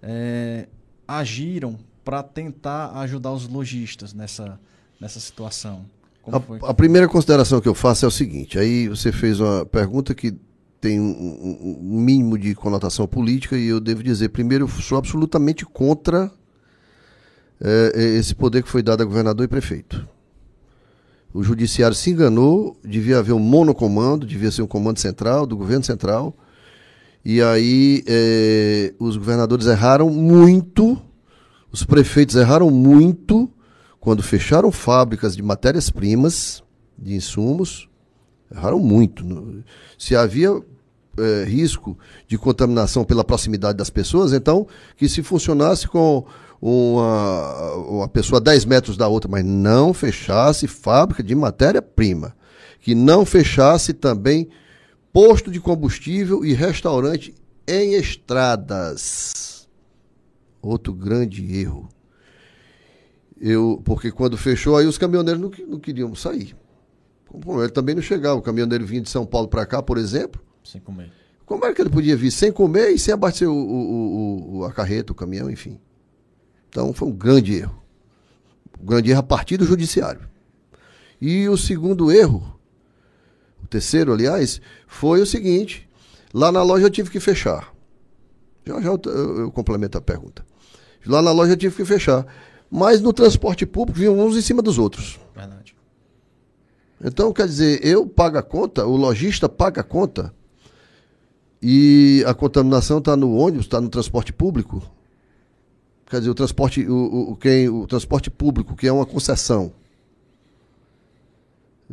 eh, 0.00 0.68
agiram 1.06 1.78
para 2.04 2.22
tentar 2.22 2.96
ajudar 3.00 3.32
os 3.32 3.48
lojistas 3.48 4.14
nessa, 4.14 4.58
nessa 5.00 5.18
situação? 5.18 5.84
A, 6.32 6.70
a 6.70 6.74
primeira 6.74 7.08
consideração 7.08 7.60
que 7.60 7.68
eu 7.68 7.74
faço 7.74 8.04
é 8.04 8.08
o 8.08 8.10
seguinte: 8.10 8.58
aí 8.58 8.88
você 8.88 9.10
fez 9.12 9.40
uma 9.40 9.64
pergunta 9.66 10.14
que 10.14 10.34
tem 10.80 11.00
um, 11.00 11.04
um- 11.10 11.78
mínimo 11.80 12.38
de 12.38 12.54
conotação 12.54 13.06
política 13.06 13.56
e 13.58 13.66
eu 13.66 13.80
devo 13.80 14.02
dizer, 14.02 14.28
primeiro, 14.28 14.64
eu 14.64 14.68
sou 14.68 14.96
absolutamente 14.96 15.66
contra 15.66 16.30
eh, 17.60 17.92
esse 18.18 18.34
poder 18.34 18.62
que 18.62 18.68
foi 18.68 18.82
dado 18.82 19.02
a 19.02 19.04
governador 19.04 19.44
e 19.44 19.48
prefeito. 19.48 20.06
O 21.34 21.42
judiciário 21.42 21.96
se 21.96 22.10
enganou, 22.10 22.76
devia 22.84 23.18
haver 23.18 23.32
um 23.32 23.38
monocomando, 23.40 24.24
devia 24.26 24.50
ser 24.50 24.62
um 24.62 24.66
comando 24.66 24.98
central, 24.98 25.46
do 25.46 25.56
governo 25.56 25.84
central. 25.84 26.36
E 27.24 27.42
aí 27.42 28.04
eh, 28.06 28.94
os 29.00 29.16
governadores 29.16 29.66
erraram 29.66 30.08
muito, 30.08 30.96
os 31.72 31.84
prefeitos 31.84 32.36
erraram 32.36 32.70
muito 32.70 33.50
quando 34.00 34.22
fecharam 34.22 34.70
fábricas 34.70 35.36
de 35.36 35.42
matérias-primas, 35.42 36.62
de 36.96 37.14
insumos, 37.14 37.88
erraram 38.50 38.78
muito. 38.78 39.62
Se 39.98 40.14
havia 40.16 40.50
eh, 41.18 41.44
risco 41.44 41.98
de 42.26 42.38
contaminação 42.38 43.04
pela 43.04 43.24
proximidade 43.24 43.76
das 43.76 43.90
pessoas, 43.90 44.32
então 44.32 44.66
que 44.96 45.08
se 45.08 45.22
funcionasse 45.22 45.88
com 45.88 46.24
uma, 46.60 47.74
uma 47.74 48.08
pessoa 48.08 48.38
a 48.38 48.42
10 48.42 48.64
metros 48.64 48.96
da 48.96 49.08
outra, 49.08 49.30
mas 49.30 49.44
não 49.44 49.92
fechasse 49.92 50.66
fábrica 50.66 51.22
de 51.22 51.34
matéria-prima. 51.34 52.36
Que 52.80 52.94
não 52.94 53.24
fechasse 53.24 53.92
também 53.92 54.48
posto 55.12 55.50
de 55.50 55.60
combustível 55.60 56.44
e 56.44 56.52
restaurante 56.52 57.34
em 57.66 57.94
estradas. 57.94 59.68
Outro 60.62 60.92
grande 60.92 61.58
erro. 61.60 61.88
Eu, 63.40 63.80
porque 63.84 64.10
quando 64.10 64.36
fechou, 64.36 64.76
aí 64.76 64.86
os 64.86 64.98
caminhoneiros 64.98 65.40
não, 65.40 65.50
não 65.68 65.78
queriam 65.78 66.14
sair. 66.14 66.56
Ele 67.60 67.68
também 67.70 67.94
não 67.94 68.02
chegava. 68.02 68.36
O 68.38 68.42
caminhoneiro 68.42 68.84
vinha 68.86 69.00
de 69.02 69.10
São 69.10 69.24
Paulo 69.26 69.48
para 69.48 69.64
cá, 69.66 69.82
por 69.82 69.98
exemplo. 69.98 70.40
Sem 70.64 70.80
comer. 70.80 71.12
Como 71.46 71.64
é 71.64 71.72
que 71.72 71.80
ele 71.80 71.90
podia 71.90 72.16
vir 72.16 72.30
sem 72.30 72.50
comer 72.52 72.90
e 72.90 72.98
sem 72.98 73.14
abastecer 73.14 73.48
o, 73.48 73.54
o- 73.54 74.58
o- 74.58 74.64
a 74.64 74.72
carreta, 74.72 75.12
o 75.12 75.14
caminhão, 75.14 75.50
enfim? 75.50 75.78
Então 76.68 76.92
foi 76.92 77.08
um 77.08 77.12
grande 77.12 77.54
erro. 77.54 77.82
Um 78.80 78.86
grande 78.86 79.10
erro 79.10 79.20
a 79.20 79.22
partir 79.22 79.56
do 79.56 79.64
judiciário. 79.64 80.28
E 81.20 81.48
o 81.48 81.56
segundo 81.56 82.10
erro 82.12 82.54
o 83.62 83.66
terceiro, 83.66 84.12
aliás, 84.12 84.60
foi 84.86 85.20
o 85.20 85.26
seguinte: 85.26 85.88
lá 86.34 86.50
na 86.52 86.62
loja 86.62 86.86
eu 86.86 86.90
tive 86.90 87.10
que 87.10 87.18
fechar. 87.20 87.72
Já 88.64 88.80
já 88.80 88.88
eu, 88.90 89.00
eu 89.38 89.50
complemento 89.50 89.96
a 89.96 90.00
pergunta. 90.00 90.44
Lá 91.06 91.22
na 91.22 91.32
loja 91.32 91.52
eu 91.52 91.56
tive 91.56 91.74
que 91.76 91.84
fechar. 91.84 92.26
Mas 92.70 93.00
no 93.00 93.12
transporte 93.12 93.64
público 93.64 93.98
vinham 93.98 94.18
uns 94.18 94.36
em 94.36 94.42
cima 94.42 94.60
dos 94.62 94.78
outros. 94.78 95.18
Verdade. 95.34 95.74
Então, 97.02 97.32
quer 97.32 97.46
dizer, 97.46 97.84
eu 97.84 98.06
pago 98.06 98.38
a 98.38 98.42
conta, 98.42 98.84
o 98.86 98.96
lojista 98.96 99.48
paga 99.48 99.80
a 99.80 99.84
conta, 99.84 100.34
e 101.62 102.22
a 102.26 102.34
contaminação 102.34 102.98
está 102.98 103.16
no 103.16 103.34
ônibus, 103.34 103.66
está 103.66 103.80
no 103.80 103.88
transporte 103.88 104.32
público. 104.32 104.82
Quer 106.06 106.18
dizer, 106.18 106.30
o 106.30 106.34
transporte, 106.34 106.86
o, 106.86 107.32
o, 107.32 107.36
quem, 107.36 107.68
o 107.68 107.86
transporte 107.86 108.30
público, 108.30 108.76
que 108.76 108.86
é 108.86 108.92
uma 108.92 109.06
concessão. 109.06 109.72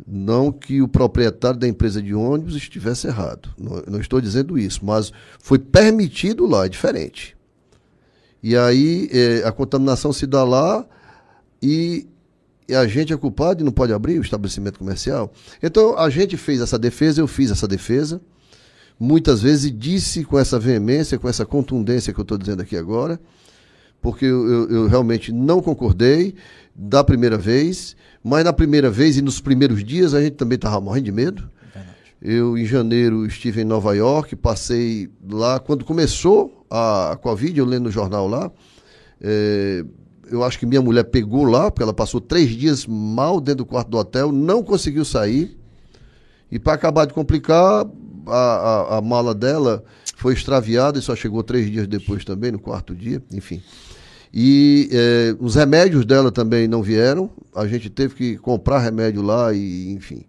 Não 0.06 0.52
que 0.52 0.82
o 0.82 0.88
proprietário 0.88 1.58
da 1.58 1.66
empresa 1.66 2.02
de 2.02 2.14
ônibus 2.14 2.54
estivesse 2.54 3.06
errado. 3.06 3.48
Não, 3.58 3.82
não 3.86 4.00
estou 4.00 4.20
dizendo 4.20 4.58
isso, 4.58 4.84
mas 4.84 5.12
foi 5.38 5.58
permitido 5.58 6.46
lá, 6.46 6.66
é 6.66 6.68
diferente. 6.68 7.35
E 8.48 8.56
aí 8.56 9.10
eh, 9.12 9.42
a 9.44 9.50
contaminação 9.50 10.12
se 10.12 10.24
dá 10.24 10.44
lá 10.44 10.86
e, 11.60 12.06
e 12.68 12.76
a 12.76 12.86
gente 12.86 13.12
é 13.12 13.16
culpado 13.16 13.60
e 13.60 13.64
não 13.64 13.72
pode 13.72 13.92
abrir 13.92 14.20
o 14.20 14.22
estabelecimento 14.22 14.78
comercial. 14.78 15.32
Então 15.60 15.98
a 15.98 16.08
gente 16.08 16.36
fez 16.36 16.60
essa 16.60 16.78
defesa, 16.78 17.20
eu 17.20 17.26
fiz 17.26 17.50
essa 17.50 17.66
defesa, 17.66 18.20
muitas 19.00 19.42
vezes 19.42 19.76
disse 19.76 20.22
com 20.22 20.38
essa 20.38 20.60
veemência, 20.60 21.18
com 21.18 21.28
essa 21.28 21.44
contundência 21.44 22.12
que 22.12 22.20
eu 22.20 22.22
estou 22.22 22.38
dizendo 22.38 22.62
aqui 22.62 22.76
agora, 22.76 23.18
porque 24.00 24.26
eu, 24.26 24.48
eu, 24.48 24.70
eu 24.70 24.86
realmente 24.86 25.32
não 25.32 25.60
concordei 25.60 26.36
da 26.72 27.02
primeira 27.02 27.36
vez, 27.36 27.96
mas 28.22 28.44
na 28.44 28.52
primeira 28.52 28.88
vez 28.88 29.16
e 29.16 29.22
nos 29.22 29.40
primeiros 29.40 29.82
dias 29.82 30.14
a 30.14 30.22
gente 30.22 30.34
também 30.36 30.54
estava 30.54 30.80
morrendo 30.80 31.06
de 31.06 31.12
medo. 31.12 31.50
Eu, 32.22 32.56
em 32.56 32.64
janeiro, 32.64 33.26
estive 33.26 33.62
em 33.62 33.64
Nova 33.64 33.92
York, 33.96 34.36
passei 34.36 35.10
lá. 35.28 35.58
Quando 35.58 35.84
começou 35.84 36.55
a 36.70 37.18
Covid, 37.20 37.58
eu 37.58 37.64
lendo 37.64 37.84
no 37.84 37.90
jornal 37.90 38.26
lá, 38.26 38.50
é, 39.20 39.84
eu 40.30 40.42
acho 40.42 40.58
que 40.58 40.66
minha 40.66 40.82
mulher 40.82 41.04
pegou 41.04 41.44
lá, 41.44 41.70
porque 41.70 41.82
ela 41.82 41.94
passou 41.94 42.20
três 42.20 42.50
dias 42.50 42.86
mal 42.86 43.40
dentro 43.40 43.64
do 43.64 43.66
quarto 43.66 43.88
do 43.88 43.96
hotel, 43.96 44.32
não 44.32 44.62
conseguiu 44.62 45.04
sair. 45.04 45.56
E 46.50 46.58
para 46.58 46.74
acabar 46.74 47.06
de 47.06 47.14
complicar, 47.14 47.86
a, 48.26 48.36
a, 48.36 48.98
a 48.98 49.00
mala 49.00 49.34
dela 49.34 49.84
foi 50.16 50.34
extraviada 50.34 50.98
e 50.98 51.02
só 51.02 51.14
chegou 51.14 51.42
três 51.42 51.70
dias 51.70 51.86
depois 51.86 52.24
também, 52.24 52.50
no 52.50 52.58
quarto 52.58 52.94
dia, 52.94 53.22
enfim. 53.32 53.62
E 54.32 54.88
eh, 54.92 55.36
os 55.40 55.54
remédios 55.54 56.04
dela 56.04 56.30
também 56.30 56.66
não 56.66 56.82
vieram, 56.82 57.30
a 57.54 57.66
gente 57.66 57.88
teve 57.88 58.14
que 58.14 58.36
comprar 58.36 58.80
remédio 58.80 59.22
lá 59.22 59.52
e 59.52 59.92
enfim. 59.92 60.24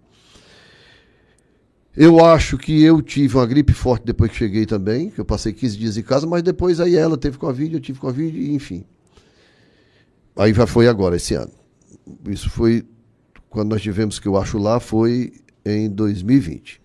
Eu 1.99 2.23
acho 2.23 2.59
que 2.59 2.83
eu 2.83 3.01
tive 3.01 3.37
uma 3.37 3.45
gripe 3.47 3.73
forte 3.73 4.05
depois 4.05 4.29
que 4.29 4.37
cheguei 4.37 4.67
também, 4.67 5.09
que 5.09 5.19
eu 5.19 5.25
passei 5.25 5.51
15 5.51 5.75
dias 5.75 5.97
em 5.97 6.03
casa, 6.03 6.27
mas 6.27 6.43
depois 6.43 6.79
aí 6.79 6.95
ela 6.95 7.17
teve 7.17 7.39
Covid, 7.39 7.73
eu 7.73 7.81
tive 7.81 7.97
Covid, 7.97 8.53
enfim. 8.53 8.85
Aí 10.35 10.53
já 10.53 10.67
foi 10.67 10.87
agora, 10.87 11.15
esse 11.15 11.33
ano. 11.33 11.51
Isso 12.29 12.51
foi, 12.51 12.85
quando 13.49 13.69
nós 13.71 13.81
tivemos 13.81 14.19
que 14.19 14.27
eu 14.27 14.37
acho 14.37 14.59
lá, 14.59 14.79
foi 14.79 15.33
em 15.65 15.89
2020. 15.89 16.79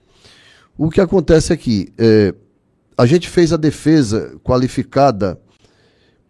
O 0.78 0.88
que 0.88 0.98
acontece 1.02 1.52
aqui, 1.52 1.92
é, 1.98 2.34
a 2.96 3.04
gente 3.04 3.28
fez 3.28 3.52
a 3.52 3.58
defesa 3.58 4.40
qualificada 4.42 5.38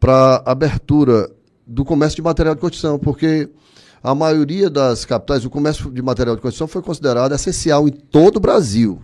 para 0.01 0.43
abertura 0.45 1.31
do 1.65 1.85
comércio 1.85 2.17
de 2.17 2.23
material 2.23 2.57
de 2.57 2.61
construção, 2.61 2.99
porque 2.99 3.49
a 4.03 4.15
maioria 4.15 4.69
das 4.69 5.05
capitais, 5.05 5.45
o 5.45 5.51
comércio 5.51 5.91
de 5.91 6.03
material 6.03 6.35
de 6.37 6.43
construção 6.43 6.67
foi 6.67 6.83
considerado 6.83 7.33
essencial 7.35 7.87
em 7.87 7.93
todo 7.93 8.37
o 8.37 8.41
Brasil. 8.41 9.01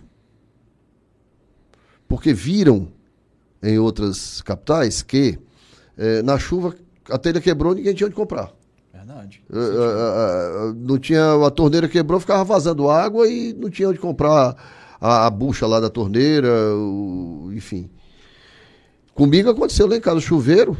Porque 2.07 2.33
viram 2.33 2.87
em 3.61 3.77
outras 3.77 4.41
capitais 4.41 5.01
que 5.01 5.37
eh, 5.97 6.21
na 6.23 6.37
chuva 6.39 6.75
a 7.09 7.17
telha 7.17 7.39
quebrou 7.41 7.73
e 7.73 7.75
ninguém 7.77 7.93
tinha 7.93 8.07
onde 8.07 8.15
comprar. 8.15 8.51
Verdade. 8.93 9.41
Eh, 9.51 9.55
eh, 9.57 10.73
não 10.75 10.97
tinha, 10.97 11.45
a 11.45 11.51
torneira 11.51 11.87
quebrou, 11.87 12.19
ficava 12.19 12.43
vazando 12.43 12.89
água 12.89 13.27
e 13.27 13.53
não 13.53 13.69
tinha 13.69 13.89
onde 13.89 13.99
comprar 13.99 14.55
a, 14.99 15.27
a 15.27 15.29
bucha 15.29 15.65
lá 15.67 15.79
da 15.79 15.89
torneira, 15.89 16.49
o- 16.75 17.51
enfim. 17.53 17.89
Comigo 19.13 19.49
aconteceu 19.49 19.87
lá 19.87 19.95
em 19.97 20.01
casa, 20.01 20.19
chuveiro, 20.19 20.75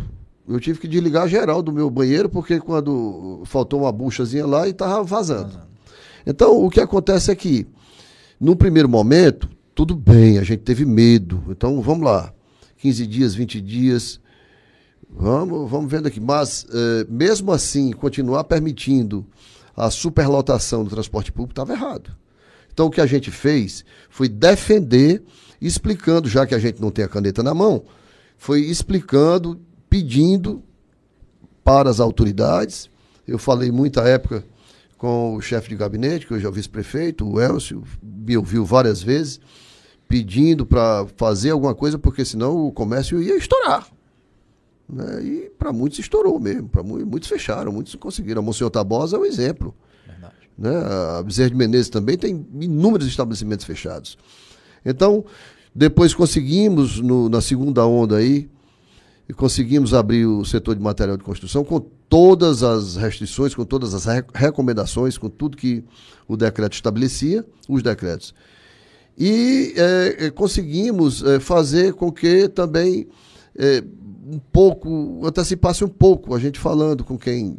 eu 0.49 0.59
tive 0.59 0.79
que 0.79 0.87
desligar 0.87 1.27
geral 1.27 1.61
do 1.61 1.71
meu 1.71 1.89
banheiro, 1.91 2.27
porque 2.27 2.59
quando 2.59 3.43
faltou 3.45 3.81
uma 3.81 3.91
buchazinha 3.91 4.47
lá 4.47 4.67
e 4.67 4.71
estava 4.71 5.03
vazando. 5.03 5.59
Então, 6.25 6.65
o 6.65 6.69
que 6.71 6.81
acontece 6.81 7.29
é 7.29 7.35
que, 7.35 7.67
num 8.39 8.55
primeiro 8.55 8.89
momento, 8.89 9.47
tudo 9.75 9.95
bem, 9.95 10.39
a 10.39 10.43
gente 10.43 10.61
teve 10.61 10.85
medo. 10.85 11.43
Então, 11.49 11.79
vamos 11.81 12.03
lá. 12.03 12.33
15 12.77 13.05
dias, 13.05 13.35
20 13.35 13.61
dias. 13.61 14.19
Vamos, 15.07 15.69
vamos 15.69 15.89
vendo 15.89 16.07
aqui. 16.07 16.19
Mas, 16.19 16.65
eh, 16.73 17.05
mesmo 17.07 17.51
assim, 17.51 17.91
continuar 17.91 18.43
permitindo 18.43 19.25
a 19.77 19.91
superlotação 19.91 20.83
do 20.83 20.89
transporte 20.89 21.31
público 21.31 21.51
estava 21.51 21.73
errado. 21.73 22.11
Então, 22.73 22.87
o 22.87 22.89
que 22.89 23.01
a 23.01 23.05
gente 23.05 23.29
fez 23.29 23.85
foi 24.09 24.27
defender, 24.27 25.21
explicando, 25.61 26.27
já 26.27 26.47
que 26.47 26.55
a 26.55 26.59
gente 26.59 26.81
não 26.81 26.89
tem 26.89 27.05
a 27.05 27.09
caneta 27.09 27.43
na 27.43 27.53
mão, 27.53 27.83
foi 28.37 28.61
explicando, 28.61 29.59
pedindo 29.89 30.61
para 31.63 31.89
as 31.89 31.99
autoridades. 31.99 32.89
Eu 33.27 33.37
falei 33.37 33.71
muita 33.71 34.01
época 34.01 34.43
com 34.97 35.35
o 35.35 35.41
chefe 35.41 35.69
de 35.69 35.75
gabinete, 35.75 36.27
que 36.27 36.33
hoje 36.33 36.45
é 36.45 36.49
o 36.49 36.51
vice-prefeito, 36.51 37.27
o 37.27 37.39
Elcio, 37.39 37.83
me 38.03 38.35
ouviu 38.35 38.65
várias 38.65 39.01
vezes, 39.01 39.39
pedindo 40.07 40.65
para 40.65 41.05
fazer 41.15 41.51
alguma 41.51 41.73
coisa, 41.73 41.97
porque 41.97 42.25
senão 42.25 42.67
o 42.67 42.71
comércio 42.71 43.21
ia 43.21 43.37
estourar. 43.37 43.87
Né? 44.87 45.23
E 45.23 45.51
para 45.57 45.71
muitos 45.71 45.99
estourou 45.99 46.39
mesmo, 46.39 46.67
para 46.67 46.83
muitos 46.83 47.29
fecharam, 47.29 47.71
muitos 47.71 47.93
não 47.93 47.99
conseguiram. 47.99 48.41
A 48.41 48.43
Monsenhor 48.43 48.71
Tabosa 48.71 49.15
é 49.15 49.19
um 49.19 49.25
exemplo. 49.25 49.73
Verdade. 50.05 50.33
Né? 50.57 50.71
A 51.17 51.23
Bezerra 51.23 51.49
de 51.51 51.55
Menezes 51.55 51.89
também 51.89 52.17
tem 52.17 52.45
inúmeros 52.59 53.07
estabelecimentos 53.07 53.65
fechados. 53.65 54.17
Então, 54.83 55.23
depois 55.73 56.13
conseguimos, 56.13 56.99
no- 56.99 57.29
na 57.29 57.39
segunda 57.39 57.85
onda 57.85 58.17
aí, 58.17 58.49
e 59.29 59.33
conseguimos 59.33 59.93
abrir 59.93 60.25
o 60.25 60.43
setor 60.43 60.75
de 60.75 60.81
material 60.81 61.15
de 61.15 61.23
construção 61.23 61.63
com 61.63 61.79
todas 62.09 62.63
as 62.63 62.95
restrições, 62.95 63.53
com 63.53 63.63
todas 63.63 63.93
as 63.93 64.05
re- 64.05 64.25
recomendações, 64.33 65.19
com 65.19 65.29
tudo 65.29 65.55
que 65.55 65.83
o 66.27 66.35
decreto 66.35 66.73
estabelecia, 66.73 67.45
os 67.67 67.83
decretos. 67.83 68.33
E 69.15 69.73
eh, 69.77 70.15
eh, 70.19 70.29
conseguimos 70.31 71.23
eh, 71.23 71.39
fazer 71.39 71.93
com 71.93 72.11
que 72.11 72.49
também 72.49 73.07
eh, 73.55 73.83
um 74.25 74.39
pouco, 74.51 75.21
antecipasse 75.23 75.83
um 75.83 75.89
pouco, 75.89 76.33
a 76.33 76.39
gente 76.39 76.57
falando 76.59 77.03
com 77.03 77.17
quem 77.17 77.57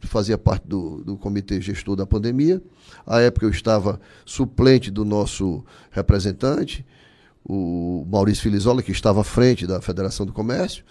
fazia 0.00 0.36
parte 0.36 0.66
do, 0.66 1.04
do 1.04 1.16
comitê 1.16 1.60
gestor 1.60 1.94
da 1.94 2.04
pandemia. 2.04 2.60
À 3.06 3.20
época 3.20 3.46
eu 3.46 3.50
estava 3.50 4.00
suplente 4.24 4.90
do 4.90 5.04
nosso 5.04 5.64
representante, 5.92 6.84
o 7.44 8.04
Maurício 8.10 8.42
Filizola, 8.42 8.82
que 8.82 8.90
estava 8.90 9.20
à 9.20 9.24
frente 9.24 9.66
da 9.66 9.80
Federação 9.80 10.26
do 10.26 10.32
Comércio, 10.32 10.84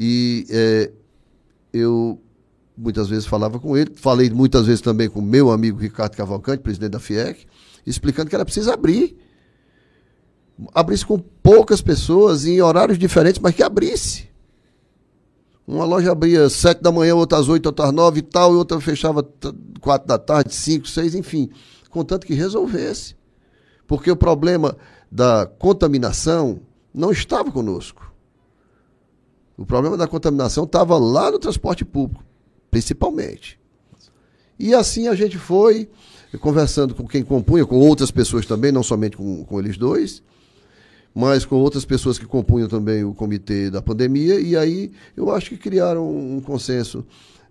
e 0.00 0.46
eh, 0.48 0.92
eu 1.72 2.22
muitas 2.76 3.08
vezes 3.08 3.26
falava 3.26 3.58
com 3.58 3.76
ele, 3.76 3.90
falei 3.96 4.30
muitas 4.30 4.64
vezes 4.64 4.80
também 4.80 5.10
com 5.10 5.20
meu 5.20 5.50
amigo 5.50 5.76
Ricardo 5.76 6.16
Cavalcante, 6.16 6.62
presidente 6.62 6.92
da 6.92 7.00
FIEC, 7.00 7.44
explicando 7.84 8.30
que 8.30 8.36
era 8.36 8.44
preciso 8.44 8.70
abrir. 8.70 9.16
Abrisse 10.72 11.04
com 11.04 11.18
poucas 11.18 11.82
pessoas, 11.82 12.46
em 12.46 12.62
horários 12.62 12.96
diferentes, 12.96 13.40
mas 13.40 13.56
que 13.56 13.62
abrisse. 13.62 14.28
Uma 15.66 15.84
loja 15.84 16.12
abria 16.12 16.44
às 16.44 16.52
sete 16.52 16.80
da 16.80 16.92
manhã, 16.92 17.16
outra 17.16 17.38
às 17.38 17.48
oito, 17.48 17.66
outra 17.66 17.86
às 17.86 17.92
nove 17.92 18.20
e 18.20 18.22
tal, 18.22 18.52
e 18.52 18.56
outra 18.56 18.80
fechava 18.80 19.28
quatro 19.80 20.06
da 20.06 20.16
tarde, 20.16 20.54
cinco, 20.54 20.86
seis, 20.86 21.12
enfim. 21.16 21.50
Contanto 21.90 22.24
que 22.24 22.34
resolvesse. 22.34 23.16
Porque 23.84 24.10
o 24.12 24.16
problema 24.16 24.76
da 25.10 25.44
contaminação 25.58 26.60
não 26.94 27.10
estava 27.10 27.50
conosco. 27.50 28.07
O 29.58 29.66
problema 29.66 29.96
da 29.96 30.06
contaminação 30.06 30.64
estava 30.64 30.96
lá 30.96 31.30
no 31.32 31.38
transporte 31.38 31.84
público, 31.84 32.24
principalmente. 32.70 33.58
E 34.58 34.72
assim 34.72 35.08
a 35.08 35.14
gente 35.14 35.36
foi 35.36 35.88
conversando 36.40 36.94
com 36.94 37.06
quem 37.08 37.22
compunha, 37.24 37.66
com 37.66 37.76
outras 37.78 38.10
pessoas 38.10 38.46
também, 38.46 38.70
não 38.70 38.82
somente 38.82 39.16
com, 39.16 39.44
com 39.44 39.58
eles 39.58 39.76
dois, 39.76 40.22
mas 41.14 41.44
com 41.44 41.56
outras 41.56 41.84
pessoas 41.84 42.18
que 42.18 42.26
compunham 42.26 42.68
também 42.68 43.02
o 43.02 43.12
comitê 43.12 43.68
da 43.70 43.82
pandemia, 43.82 44.38
e 44.38 44.56
aí 44.56 44.92
eu 45.16 45.30
acho 45.34 45.50
que 45.50 45.56
criaram 45.56 46.08
um 46.08 46.40
consenso 46.40 47.04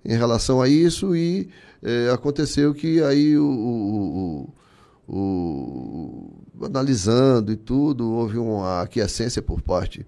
em 0.06 0.16
relação 0.16 0.62
a 0.62 0.70
isso, 0.70 1.14
e 1.16 1.50
eh, 1.84 2.10
aconteceu 2.14 2.74
que 2.74 3.02
aí 3.04 3.38
o, 3.38 3.44
o- 3.46 4.50
o- 5.08 5.14
o- 6.62 6.66
analisando 6.66 7.52
e 7.52 7.56
tudo, 7.58 8.10
houve 8.12 8.38
uma 8.38 8.82
aquiescência 8.82 9.42
por 9.42 9.62
parte 9.62 10.06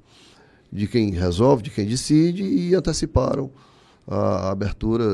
de 0.71 0.87
quem 0.87 1.11
resolve, 1.11 1.63
de 1.63 1.69
quem 1.69 1.85
decide, 1.85 2.43
e 2.43 2.75
anteciparam 2.75 3.49
a 4.07 4.49
abertura 4.49 5.05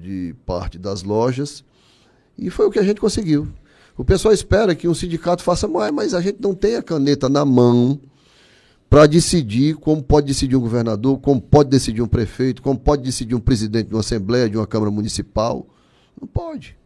de 0.00 0.34
parte 0.46 0.78
das 0.78 1.02
lojas. 1.02 1.64
E 2.38 2.50
foi 2.50 2.66
o 2.66 2.70
que 2.70 2.78
a 2.78 2.82
gente 2.82 3.00
conseguiu. 3.00 3.48
O 3.96 4.04
pessoal 4.04 4.32
espera 4.32 4.74
que 4.74 4.88
um 4.88 4.94
sindicato 4.94 5.42
faça 5.42 5.68
mais, 5.68 5.92
mas 5.92 6.14
a 6.14 6.20
gente 6.20 6.38
não 6.40 6.54
tem 6.54 6.76
a 6.76 6.82
caneta 6.82 7.28
na 7.28 7.44
mão 7.44 8.00
para 8.88 9.06
decidir 9.06 9.76
como 9.76 10.02
pode 10.02 10.26
decidir 10.26 10.56
um 10.56 10.60
governador, 10.60 11.18
como 11.20 11.40
pode 11.40 11.70
decidir 11.70 12.02
um 12.02 12.08
prefeito, 12.08 12.62
como 12.62 12.78
pode 12.78 13.02
decidir 13.02 13.34
um 13.34 13.40
presidente 13.40 13.88
de 13.88 13.94
uma 13.94 14.00
assembleia, 14.00 14.48
de 14.48 14.56
uma 14.56 14.66
Câmara 14.66 14.90
Municipal. 14.90 15.66
Não 16.20 16.26
pode. 16.26 16.76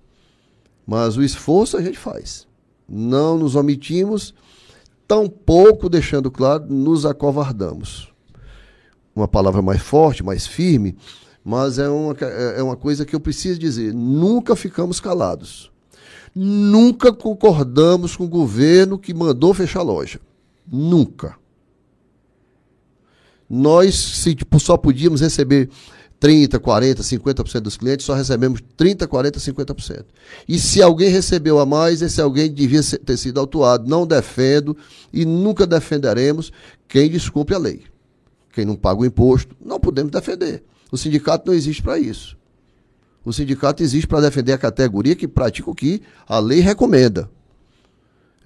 Mas 0.86 1.16
o 1.16 1.22
esforço 1.22 1.76
a 1.78 1.82
gente 1.82 1.98
faz. 1.98 2.46
Não 2.86 3.38
nos 3.38 3.54
omitimos, 3.54 4.34
tampouco 5.06 5.88
deixando 5.88 6.30
claro, 6.30 6.66
nos 6.68 7.04
acovardamos. 7.06 8.12
Uma 9.14 9.28
palavra 9.28 9.62
mais 9.62 9.80
forte, 9.80 10.22
mais 10.22 10.46
firme, 10.46 10.96
mas 11.44 11.78
é 11.78 11.88
uma, 11.88 12.12
é 12.56 12.62
uma 12.62 12.76
coisa 12.76 13.04
que 13.04 13.14
eu 13.14 13.20
preciso 13.20 13.58
dizer. 13.58 13.94
Nunca 13.94 14.56
ficamos 14.56 14.98
calados. 14.98 15.70
Nunca 16.34 17.12
concordamos 17.12 18.16
com 18.16 18.24
o 18.24 18.28
governo 18.28 18.98
que 18.98 19.14
mandou 19.14 19.54
fechar 19.54 19.80
a 19.80 19.84
loja. 19.84 20.20
Nunca. 20.66 21.36
Nós, 23.48 23.94
se 23.94 24.34
tipo, 24.34 24.58
só 24.58 24.76
podíamos 24.76 25.20
receber 25.20 25.70
30, 26.24 26.58
40, 26.58 27.02
50% 27.02 27.60
dos 27.60 27.76
clientes, 27.76 28.06
só 28.06 28.14
recebemos 28.14 28.62
30, 28.78 29.06
40, 29.06 29.38
50%. 29.38 30.04
E 30.48 30.58
se 30.58 30.80
alguém 30.80 31.10
recebeu 31.10 31.58
a 31.58 31.66
mais, 31.66 32.00
esse 32.00 32.18
alguém 32.18 32.50
devia 32.50 32.80
ter 32.82 33.18
sido 33.18 33.38
autuado. 33.38 33.86
Não 33.86 34.06
defendo 34.06 34.74
e 35.12 35.26
nunca 35.26 35.66
defenderemos 35.66 36.50
quem 36.88 37.10
descumpre 37.10 37.54
a 37.54 37.58
lei. 37.58 37.82
Quem 38.54 38.64
não 38.64 38.74
paga 38.74 39.02
o 39.02 39.04
imposto, 39.04 39.54
não 39.62 39.78
podemos 39.78 40.10
defender. 40.10 40.64
O 40.90 40.96
sindicato 40.96 41.46
não 41.46 41.52
existe 41.52 41.82
para 41.82 41.98
isso. 41.98 42.38
O 43.22 43.30
sindicato 43.30 43.82
existe 43.82 44.06
para 44.06 44.22
defender 44.22 44.52
a 44.52 44.58
categoria 44.58 45.14
que 45.14 45.28
pratica 45.28 45.70
o 45.70 45.74
que 45.74 46.00
a 46.26 46.38
lei 46.38 46.60
recomenda. 46.60 47.28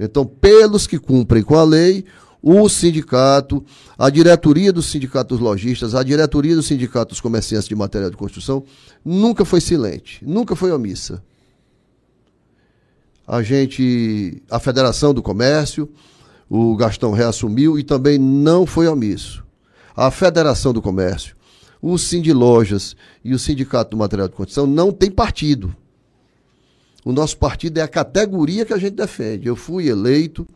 Então, 0.00 0.26
pelos 0.26 0.84
que 0.84 0.98
cumprem 0.98 1.44
com 1.44 1.54
a 1.54 1.62
lei, 1.62 2.04
o 2.42 2.68
sindicato, 2.68 3.64
a 3.98 4.08
diretoria 4.10 4.72
do 4.72 4.82
Sindicato 4.82 5.34
dos 5.34 5.40
Lojistas, 5.40 5.94
a 5.94 6.02
diretoria 6.02 6.54
do 6.54 6.62
Sindicato 6.62 7.10
dos 7.10 7.20
Comerciantes 7.20 7.68
de 7.68 7.74
Material 7.74 8.10
de 8.10 8.16
Construção, 8.16 8.64
nunca 9.04 9.44
foi 9.44 9.60
silente, 9.60 10.24
nunca 10.24 10.54
foi 10.54 10.70
omissa. 10.70 11.22
A 13.26 13.42
gente, 13.42 14.40
a 14.50 14.58
Federação 14.58 15.12
do 15.12 15.22
Comércio, 15.22 15.88
o 16.48 16.74
Gastão 16.76 17.12
reassumiu 17.12 17.78
e 17.78 17.82
também 17.82 18.18
não 18.18 18.64
foi 18.64 18.86
omisso. 18.86 19.44
A 19.94 20.10
Federação 20.10 20.72
do 20.72 20.80
Comércio, 20.80 21.36
o 21.82 21.98
Sindilojas 21.98 22.96
e 23.24 23.34
o 23.34 23.38
Sindicato 23.38 23.90
do 23.90 23.96
Material 23.96 24.28
de 24.28 24.34
Construção 24.34 24.66
não 24.66 24.92
tem 24.92 25.10
partido. 25.10 25.74
O 27.04 27.12
nosso 27.12 27.36
partido 27.36 27.78
é 27.78 27.82
a 27.82 27.88
categoria 27.88 28.64
que 28.64 28.72
a 28.72 28.78
gente 28.78 28.94
defende. 28.94 29.46
Eu 29.46 29.56
fui 29.56 29.88
eleito 29.88 30.46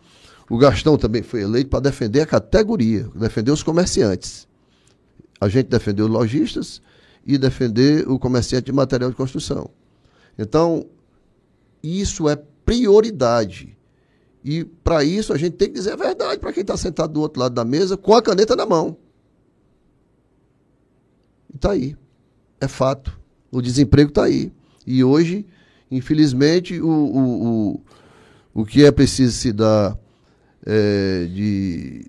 o 0.49 0.59
Gastão 0.59 0.97
também 0.97 1.23
foi 1.23 1.43
eleito 1.43 1.71
para 1.71 1.81
defender 1.81 2.21
a 2.21 2.27
categoria, 2.27 3.09
defender 3.15 3.51
os 3.51 3.63
comerciantes. 3.63 4.47
A 5.41 5.49
gente 5.49 5.67
defendeu 5.67 6.07
os 6.07 6.11
lojistas 6.11 6.81
e 7.27 7.39
defender 7.39 8.09
o 8.09 8.19
comerciante 8.19 8.67
de 8.67 8.73
material 8.73 9.11
de 9.11 9.17
construção. 9.17 9.71
Então, 10.39 10.87
isso 11.83 12.29
é 12.29 12.37
prioridade. 12.65 13.77
E 14.45 14.65
para 14.65 15.05
isso 15.05 15.33
a 15.33 15.39
gente 15.39 15.55
tem 15.57 15.69
que 15.69 15.75
dizer 15.75 15.93
a 15.93 15.97
verdade 15.97 16.41
para 16.41 16.53
quem 16.53 16.63
está 16.63 16.77
sentado 16.77 17.13
do 17.13 17.21
outro 17.21 17.41
lado 17.41 17.55
da 17.55 17.65
mesa 17.65 17.97
com 17.97 18.15
a 18.15 18.23
caneta 18.23 18.57
na 18.57 18.67
mão. 18.67 18.97
E 21.53 21.57
está 21.57 21.73
aí. 21.73 21.97
É 22.61 22.67
fato. 22.67 23.19
O 23.51 23.61
desemprego 23.61 24.09
está 24.09 24.25
aí. 24.25 24.53
E 24.87 25.05
hoje, 25.05 25.47
infelizmente, 25.91 26.81
o, 26.81 26.89
o, 26.89 27.49
o, 27.75 27.81
o 28.55 28.65
que 28.65 28.85
é 28.85 28.91
preciso 28.91 29.33
se 29.37 29.53
dar 29.53 29.97
é, 30.67 31.27
de 31.27 32.07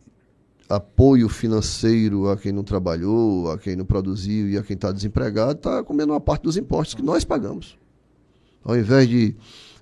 apoio 0.70 1.30
financeiro 1.30 2.30
a 2.30 2.38
quem 2.38 2.52
não 2.52 2.64
trabalhou, 2.64 3.52
a 3.52 3.58
quem 3.58 3.76
não 3.76 3.86
produziu 3.86 4.50
e 4.50 4.58
a 4.58 4.64
quem 4.64 4.76
está 4.76 4.92
desempregado, 4.92 5.54
está 5.54 5.84
comendo 5.84 6.14
uma 6.14 6.22
parte 6.22 6.44
dos 6.44 6.58
impostos 6.58 6.96
que 6.96 7.02
nós 7.02 7.24
pagamos. 7.24 7.78
Ao 8.64 8.78
invés 8.78 9.08
de 9.08 9.36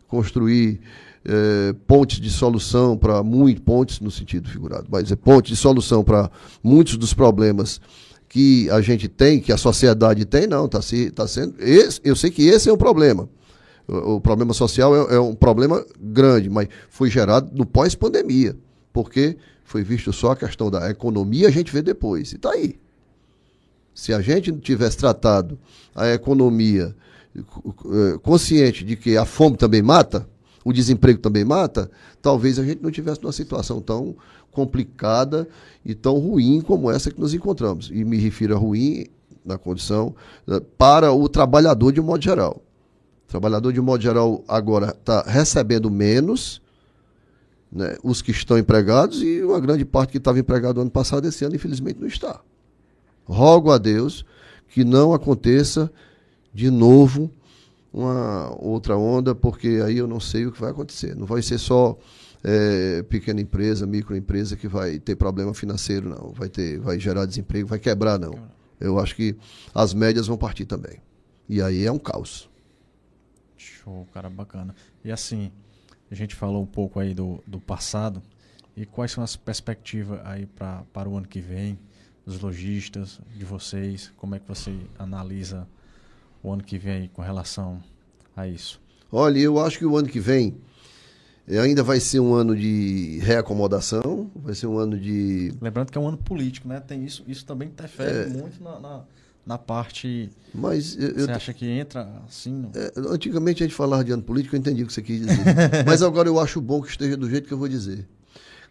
construir 0.08 0.82
é, 1.24 1.74
pontes 1.88 2.20
de 2.20 2.30
solução 2.30 2.98
para 2.98 3.22
muitos, 3.24 3.64
pontes 3.64 4.00
no 4.00 4.12
sentido 4.12 4.50
figurado, 4.50 4.88
mas 4.90 5.12
é 5.12 5.16
pontes 5.16 5.52
de 5.52 5.56
solução 5.56 6.04
para 6.04 6.30
muitos 6.64 6.98
dos 6.98 7.14
problemas 7.14 7.80
que 8.28 8.70
a 8.70 8.82
gente 8.82 9.08
tem, 9.08 9.40
que 9.40 9.52
a 9.52 9.58
sociedade 9.58 10.26
tem, 10.26 10.48
não, 10.48 10.66
está 10.66 10.82
se, 10.82 11.12
tá 11.12 11.28
sendo. 11.28 11.56
Esse, 11.60 12.00
eu 12.04 12.16
sei 12.16 12.32
que 12.32 12.44
esse 12.44 12.70
é 12.70 12.74
um 12.74 12.78
problema. 12.78 13.30
O, 13.88 14.16
o 14.16 14.22
problema 14.22 14.54
social 14.54 14.96
é, 14.96 15.16
é, 15.16 15.20
um 15.20 15.36
problema 15.36 15.86
grande, 16.00 16.50
mas 16.50 16.68
foi 16.90 17.10
gerado 17.10 17.50
no 17.54 17.66
pós-pandemia, 17.66 18.56
porque 18.92 19.38
foi 19.64 19.84
visto 19.84 20.12
só 20.12 20.32
a 20.32 20.36
questão 20.36 20.70
da 20.70 20.90
economia, 20.90 21.48
a 21.48 21.52
gente 21.52 21.72
vê 21.72 21.82
depois. 21.82 22.32
E 22.32 22.36
está 22.36 22.52
aí. 22.52 22.80
Se 23.94 24.14
a 24.14 24.22
gente 24.22 24.52
tivesse 24.60 24.98
tratado 24.98 25.58
a 25.96 26.10
economia 26.10 26.96
eh, 27.36 28.18
consciente 28.22 28.84
de 28.84 28.96
que 28.96 29.16
a 29.16 29.26
fome 29.26 29.58
também 29.58 29.82
mata, 29.82 30.28
o 30.64 30.74
desemprego 30.74 31.20
também 31.20 31.44
mata, 31.44 31.90
talvez 32.22 32.60
a 32.60 32.64
gente 32.64 32.82
não 32.84 32.92
tivesse 32.92 33.22
numa 33.22 33.32
situação 33.32 33.82
tão 33.82 34.16
complicada 34.52 35.48
e 35.84 35.96
tão 35.96 36.20
ruim 36.20 36.62
como 36.62 36.92
essa 36.92 37.10
que 37.10 37.20
nos 37.20 37.34
encontramos. 37.34 37.90
E 37.92 38.04
me 38.04 38.18
refiro 38.18 38.56
a 38.56 38.60
ruim 38.60 39.06
na 39.46 39.58
condição 39.58 40.14
eh, 40.48 40.62
para 40.78 41.12
o 41.14 41.28
trabalhador 41.30 41.92
de 41.92 42.02
um 42.02 42.04
modo 42.04 42.24
geral. 42.24 42.62
Trabalhador, 43.32 43.72
de 43.72 43.80
modo 43.80 44.04
geral, 44.04 44.44
agora 44.46 44.90
está 44.90 45.22
recebendo 45.22 45.90
menos, 45.90 46.62
né, 47.72 47.96
os 48.04 48.22
que 48.22 48.32
estão 48.32 48.58
empregados, 48.58 49.24
e 49.24 49.42
uma 49.42 49.58
grande 49.58 49.86
parte 49.86 50.12
que 50.12 50.18
estava 50.18 50.38
empregado 50.38 50.82
ano 50.82 50.92
passado, 50.92 51.26
esse 51.26 51.46
ano, 51.46 51.56
infelizmente, 51.56 51.98
não 51.98 52.10
está. 52.10 52.42
Rogo 53.24 53.72
a 53.72 53.78
Deus 53.78 54.26
que 54.68 54.84
não 54.84 55.14
aconteça 55.14 55.90
de 56.54 56.70
novo 56.70 57.32
uma 57.94 58.54
outra 58.60 58.98
onda, 58.98 59.34
porque 59.34 59.82
aí 59.86 59.98
eu 59.98 60.08
não 60.08 60.20
sei 60.20 60.46
o 60.46 60.52
que 60.52 60.60
vai 60.60 60.72
acontecer. 60.72 61.16
Não 61.16 61.26
vai 61.26 61.42
ser 61.42 61.58
só 61.58 61.98
é, 62.44 63.02
pequena 63.04 63.40
empresa, 63.40 63.88
microempresa 63.88 64.58
que 64.58 64.68
vai 64.68 65.00
ter 65.00 65.16
problema 65.16 65.54
financeiro, 65.54 66.10
não. 66.10 66.34
Vai, 66.34 66.50
ter, 66.50 66.82
vai 66.82 67.00
gerar 67.00 67.26
desemprego, 67.26 67.66
vai 67.66 67.80
quebrar, 67.80 68.20
não. 68.20 68.36
Eu 68.78 69.00
acho 69.00 69.16
que 69.16 69.38
as 69.74 69.94
médias 69.94 70.28
vão 70.28 70.38
partir 70.38 70.66
também. 70.66 70.98
E 71.48 71.62
aí 71.62 71.86
é 71.86 71.92
um 71.92 72.00
caos. 72.00 72.51
Show, 73.84 74.08
cara, 74.14 74.30
bacana. 74.30 74.76
E 75.04 75.12
assim, 75.12 75.52
a 76.10 76.16
gente 76.16 76.36
falou 76.36 76.62
um 76.62 76.68
pouco 76.68 77.00
aí 77.00 77.14
do, 77.14 77.44
do 77.48 77.60
passado. 77.60 78.22
E 78.76 78.86
quais 78.86 79.12
são 79.12 79.24
as 79.24 79.36
perspectivas 79.36 80.20
aí 80.24 80.46
pra, 80.46 80.84
para 80.94 81.10
o 81.10 81.18
ano 81.18 81.28
que 81.28 81.42
vem, 81.42 81.80
dos 82.26 82.40
lojistas, 82.40 83.20
de 83.36 83.44
vocês? 83.44 84.12
Como 84.18 84.36
é 84.36 84.40
que 84.40 84.48
você 84.48 84.76
analisa 84.98 85.68
o 86.44 86.52
ano 86.52 86.64
que 86.64 86.78
vem 86.78 86.94
aí 86.94 87.08
com 87.08 87.22
relação 87.22 87.82
a 88.36 88.48
isso? 88.48 88.80
Olha, 89.12 89.40
eu 89.40 89.60
acho 89.60 89.80
que 89.80 89.86
o 89.86 89.98
ano 89.98 90.08
que 90.08 90.20
vem 90.20 90.56
ainda 91.48 91.84
vai 91.84 92.00
ser 92.00 92.20
um 92.20 92.34
ano 92.34 92.56
de 92.56 93.20
reacomodação, 93.22 94.32
vai 94.36 94.54
ser 94.54 94.68
um 94.68 94.78
ano 94.78 94.98
de. 94.98 95.54
Lembrando 95.60 95.92
que 95.92 95.98
é 95.98 96.02
um 96.02 96.08
ano 96.08 96.18
político, 96.18 96.68
né? 96.68 96.80
Tem 96.80 97.04
isso, 97.04 97.24
isso 97.28 97.46
também 97.46 97.68
interfere 97.68 98.20
é... 98.20 98.28
muito 98.28 98.64
na, 98.64 98.80
na 98.80 99.04
na 99.46 99.58
parte. 99.58 100.30
Mas 100.54 100.96
eu, 100.98 101.14
você 101.14 101.32
acha 101.32 101.54
que 101.54 101.66
entra 101.66 102.22
assim? 102.28 102.70
É, 102.76 102.92
antigamente 102.98 103.64
a 103.64 103.68
gente 103.68 103.76
falava 103.76 104.04
de 104.04 104.12
ano 104.12 104.24
político, 104.24 104.56
eu 104.56 104.60
entendi 104.60 104.84
o 104.84 104.88
que 104.88 104.94
você 104.94 105.02
quis 105.02 105.22
dizer. 105.22 105.44
Mas 105.86 106.02
agora 106.02 106.28
eu 106.28 106.40
acho 106.40 106.62
bom 106.62 106.82
que 106.82 106.90
esteja 106.90 107.18
do 107.18 107.30
jeito 107.30 107.48
que 107.48 107.54
eu 107.54 107.58
vou 107.58 107.68
dizer. 107.68 108.08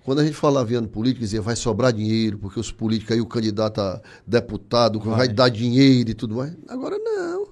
Quando 0.04 0.20
a 0.20 0.24
gente 0.24 0.36
falava 0.36 0.72
em 0.72 0.76
ano 0.76 0.88
político, 0.88 1.20
dizia 1.20 1.42
vai 1.42 1.56
sobrar 1.56 1.92
dinheiro, 1.92 2.38
porque 2.38 2.58
os 2.58 2.72
políticos 2.72 3.14
aí, 3.14 3.20
o 3.20 3.26
candidato 3.26 3.80
a 3.80 4.00
deputado 4.26 4.98
vai. 4.98 5.16
vai 5.16 5.28
dar 5.28 5.48
dinheiro 5.48 6.10
e 6.10 6.14
tudo 6.14 6.36
mais. 6.36 6.56
Agora 6.68 6.98
não. 6.98 7.48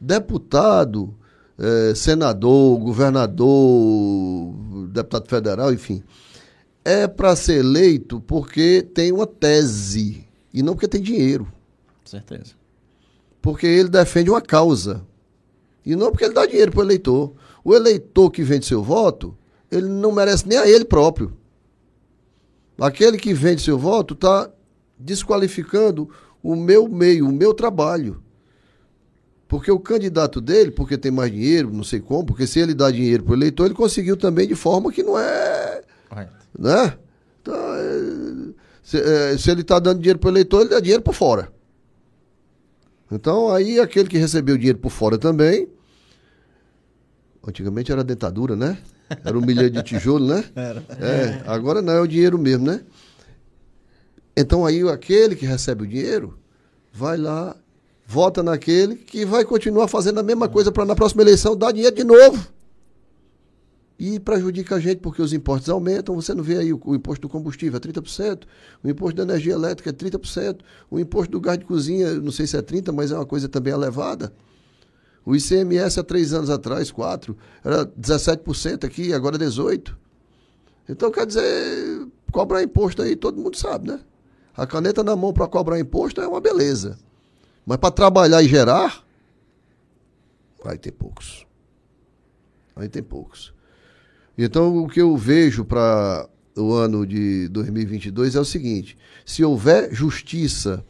Deputado, 0.00 1.14
é, 1.58 1.94
senador, 1.94 2.78
governador, 2.78 4.54
deputado 4.88 5.28
federal, 5.28 5.72
enfim, 5.72 6.02
é 6.82 7.06
para 7.06 7.36
ser 7.36 7.58
eleito 7.58 8.20
porque 8.22 8.82
tem 8.94 9.12
uma 9.12 9.26
tese 9.26 10.24
e 10.54 10.62
não 10.62 10.72
porque 10.72 10.88
tem 10.88 11.02
dinheiro 11.02 11.46
certeza. 12.10 12.52
Porque 13.40 13.66
ele 13.66 13.88
defende 13.88 14.30
uma 14.30 14.40
causa. 14.40 15.06
E 15.84 15.96
não 15.96 16.10
porque 16.10 16.24
ele 16.24 16.34
dá 16.34 16.44
dinheiro 16.44 16.70
para 16.70 16.80
o 16.80 16.84
eleitor. 16.84 17.32
O 17.64 17.74
eleitor 17.74 18.30
que 18.30 18.42
vende 18.42 18.66
seu 18.66 18.82
voto, 18.82 19.36
ele 19.70 19.88
não 19.88 20.12
merece 20.12 20.46
nem 20.46 20.58
a 20.58 20.68
ele 20.68 20.84
próprio. 20.84 21.36
Aquele 22.78 23.18
que 23.18 23.34
vende 23.34 23.62
seu 23.62 23.78
voto 23.78 24.14
está 24.14 24.50
desqualificando 24.98 26.08
o 26.42 26.56
meu 26.56 26.88
meio, 26.88 27.28
o 27.28 27.32
meu 27.32 27.54
trabalho. 27.54 28.22
Porque 29.46 29.70
o 29.70 29.80
candidato 29.80 30.40
dele, 30.40 30.70
porque 30.70 30.96
tem 30.96 31.10
mais 31.10 31.30
dinheiro, 31.30 31.72
não 31.72 31.82
sei 31.82 32.00
como, 32.00 32.24
porque 32.24 32.46
se 32.46 32.60
ele 32.60 32.72
dá 32.72 32.90
dinheiro 32.90 33.24
para 33.24 33.32
o 33.32 33.36
eleitor, 33.36 33.66
ele 33.66 33.74
conseguiu 33.74 34.16
também 34.16 34.46
de 34.46 34.54
forma 34.54 34.92
que 34.92 35.02
não 35.02 35.18
é. 35.18 35.82
Correto. 36.08 36.32
Né? 36.58 36.96
Então, 37.42 37.54
é, 37.54 38.52
se, 38.82 38.98
é, 38.98 39.36
se, 39.36 39.50
ele 39.50 39.62
está 39.62 39.78
dando 39.78 39.98
dinheiro 39.98 40.18
para 40.18 40.28
o 40.28 40.32
eleitor, 40.32 40.60
ele 40.60 40.70
dá 40.70 40.80
dinheiro 40.80 41.02
para 41.02 41.12
fora. 41.12 41.52
Então, 43.10 43.50
aí 43.52 43.80
aquele 43.80 44.08
que 44.08 44.18
recebeu 44.18 44.56
dinheiro 44.56 44.78
por 44.78 44.90
fora 44.90 45.18
também, 45.18 45.68
Antigamente 47.46 47.90
era 47.90 48.04
dentadura, 48.04 48.54
né? 48.54 48.78
Era 49.24 49.36
um 49.36 49.40
milhão 49.40 49.68
de 49.68 49.82
tijolo, 49.82 50.26
né? 50.26 50.44
Era. 50.54 50.84
É, 51.00 51.42
agora 51.46 51.80
não 51.80 51.92
é 51.92 52.00
o 52.00 52.06
dinheiro 52.06 52.38
mesmo, 52.38 52.66
né? 52.66 52.82
Então 54.36 54.64
aí 54.64 54.86
aquele 54.88 55.34
que 55.34 55.46
recebe 55.46 55.84
o 55.84 55.86
dinheiro 55.86 56.38
vai 56.92 57.16
lá, 57.16 57.56
vota 58.06 58.42
naquele 58.42 58.94
que 58.94 59.24
vai 59.24 59.44
continuar 59.44 59.88
fazendo 59.88 60.20
a 60.20 60.22
mesma 60.22 60.48
coisa 60.48 60.70
para 60.70 60.84
na 60.84 60.94
próxima 60.94 61.22
eleição 61.22 61.56
dar 61.56 61.72
dinheiro 61.72 61.96
de 61.96 62.04
novo. 62.04 62.46
E 64.00 64.18
prejudica 64.18 64.76
a 64.76 64.80
gente 64.80 65.00
porque 65.00 65.20
os 65.20 65.34
impostos 65.34 65.68
aumentam. 65.68 66.14
Você 66.14 66.32
não 66.32 66.42
vê 66.42 66.56
aí 66.56 66.72
o, 66.72 66.80
o 66.82 66.94
imposto 66.94 67.20
do 67.20 67.28
combustível 67.28 67.76
é 67.76 67.80
30%, 67.80 68.44
o 68.82 68.88
imposto 68.88 69.16
da 69.16 69.24
energia 69.24 69.52
elétrica 69.52 69.90
é 69.90 69.92
30%, 69.92 70.60
o 70.90 70.98
imposto 70.98 71.30
do 71.30 71.38
gás 71.38 71.58
de 71.58 71.66
cozinha, 71.66 72.14
não 72.14 72.32
sei 72.32 72.46
se 72.46 72.56
é 72.56 72.62
30%, 72.62 72.94
mas 72.94 73.12
é 73.12 73.14
uma 73.14 73.26
coisa 73.26 73.46
também 73.46 73.74
elevada. 73.74 74.32
O 75.22 75.36
ICMS 75.36 76.00
há 76.00 76.02
três 76.02 76.32
anos 76.32 76.48
atrás, 76.48 76.90
quatro, 76.90 77.36
era 77.62 77.84
17% 77.84 78.84
aqui, 78.84 79.12
agora 79.12 79.36
é 79.36 79.38
18%. 79.38 79.94
Então, 80.88 81.10
quer 81.10 81.26
dizer, 81.26 82.08
cobrar 82.32 82.62
imposto 82.62 83.02
aí, 83.02 83.14
todo 83.14 83.38
mundo 83.38 83.58
sabe, 83.58 83.86
né? 83.86 84.00
A 84.56 84.66
caneta 84.66 85.04
na 85.04 85.14
mão 85.14 85.30
para 85.30 85.46
cobrar 85.46 85.78
imposto 85.78 86.22
é 86.22 86.26
uma 86.26 86.40
beleza. 86.40 86.98
Mas 87.66 87.76
para 87.76 87.90
trabalhar 87.90 88.42
e 88.42 88.48
gerar, 88.48 89.04
vai 90.64 90.78
ter 90.78 90.90
poucos. 90.90 91.46
Vai 92.74 92.88
ter 92.88 93.02
poucos. 93.02 93.52
Então, 94.42 94.78
o 94.78 94.88
que 94.88 95.02
eu 95.02 95.14
vejo 95.18 95.66
para 95.66 96.26
o 96.56 96.72
ano 96.72 97.06
de 97.06 97.46
2022 97.48 98.34
é 98.34 98.40
o 98.40 98.44
seguinte: 98.44 98.96
se 99.22 99.44
houver 99.44 99.94
justiça 99.94 100.82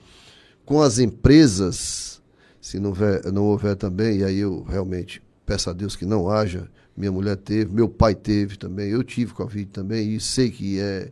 com 0.64 0.80
as 0.80 1.00
empresas, 1.00 2.22
se 2.60 2.78
não 2.78 2.90
houver, 2.90 3.32
não 3.32 3.44
houver 3.46 3.74
também, 3.74 4.18
e 4.18 4.24
aí 4.24 4.38
eu 4.38 4.62
realmente 4.62 5.20
peço 5.44 5.68
a 5.68 5.72
Deus 5.72 5.96
que 5.96 6.06
não 6.06 6.30
haja. 6.30 6.70
Minha 6.96 7.10
mulher 7.10 7.36
teve, 7.36 7.74
meu 7.74 7.88
pai 7.88 8.14
teve 8.14 8.56
também, 8.56 8.90
eu 8.90 9.02
tive 9.02 9.32
Covid 9.32 9.66
também, 9.72 10.14
e 10.14 10.20
sei 10.20 10.48
que 10.52 10.78
é, 10.78 11.10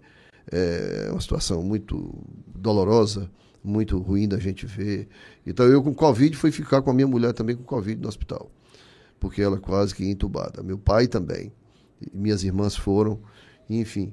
é 0.52 1.08
uma 1.10 1.20
situação 1.20 1.60
muito 1.60 2.14
dolorosa, 2.54 3.28
muito 3.64 3.98
ruim 3.98 4.28
da 4.28 4.38
gente 4.38 4.64
ver. 4.64 5.08
Então 5.44 5.66
eu 5.66 5.82
com 5.82 5.92
Covid 5.92 6.36
fui 6.36 6.52
ficar 6.52 6.82
com 6.82 6.90
a 6.92 6.94
minha 6.94 7.08
mulher 7.08 7.32
também 7.32 7.56
com 7.56 7.64
Covid 7.64 8.00
no 8.00 8.06
hospital, 8.06 8.48
porque 9.18 9.42
ela 9.42 9.58
quase 9.58 9.92
que 9.92 10.08
entubada. 10.08 10.62
Meu 10.62 10.78
pai 10.78 11.08
também, 11.08 11.50
minhas 12.12 12.42
irmãs 12.44 12.76
foram, 12.76 13.20
enfim. 13.68 14.12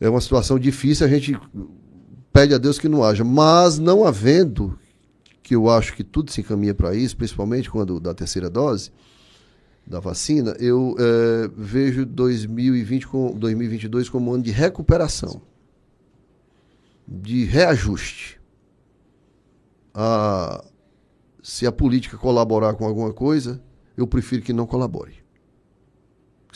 É 0.00 0.08
uma 0.08 0.20
situação 0.20 0.58
difícil, 0.58 1.06
a 1.06 1.08
gente 1.08 1.38
pede 2.32 2.54
a 2.54 2.58
Deus 2.58 2.78
que 2.78 2.88
não 2.88 3.04
haja, 3.04 3.24
mas 3.24 3.78
não 3.78 4.04
havendo, 4.04 4.78
que 5.42 5.54
eu 5.54 5.68
acho 5.68 5.94
que 5.94 6.02
tudo 6.02 6.30
se 6.30 6.40
encaminha 6.40 6.74
para 6.74 6.94
isso, 6.94 7.16
principalmente 7.16 7.70
quando 7.70 8.00
da 8.00 8.14
terceira 8.14 8.48
dose 8.48 8.90
da 9.86 10.00
vacina, 10.00 10.56
eu 10.58 10.96
é, 10.98 11.50
vejo 11.54 12.06
2020 12.06 13.06
com, 13.06 13.32
2022 13.32 14.08
como 14.08 14.30
um 14.30 14.34
ano 14.34 14.42
de 14.42 14.50
recuperação 14.50 15.42
de 17.06 17.44
reajuste. 17.44 18.40
A, 19.92 20.64
se 21.42 21.66
a 21.66 21.72
política 21.72 22.16
colaborar 22.16 22.74
com 22.74 22.86
alguma 22.86 23.12
coisa, 23.12 23.62
eu 23.96 24.06
prefiro 24.06 24.42
que 24.42 24.52
não 24.52 24.66
colabore. 24.66 25.23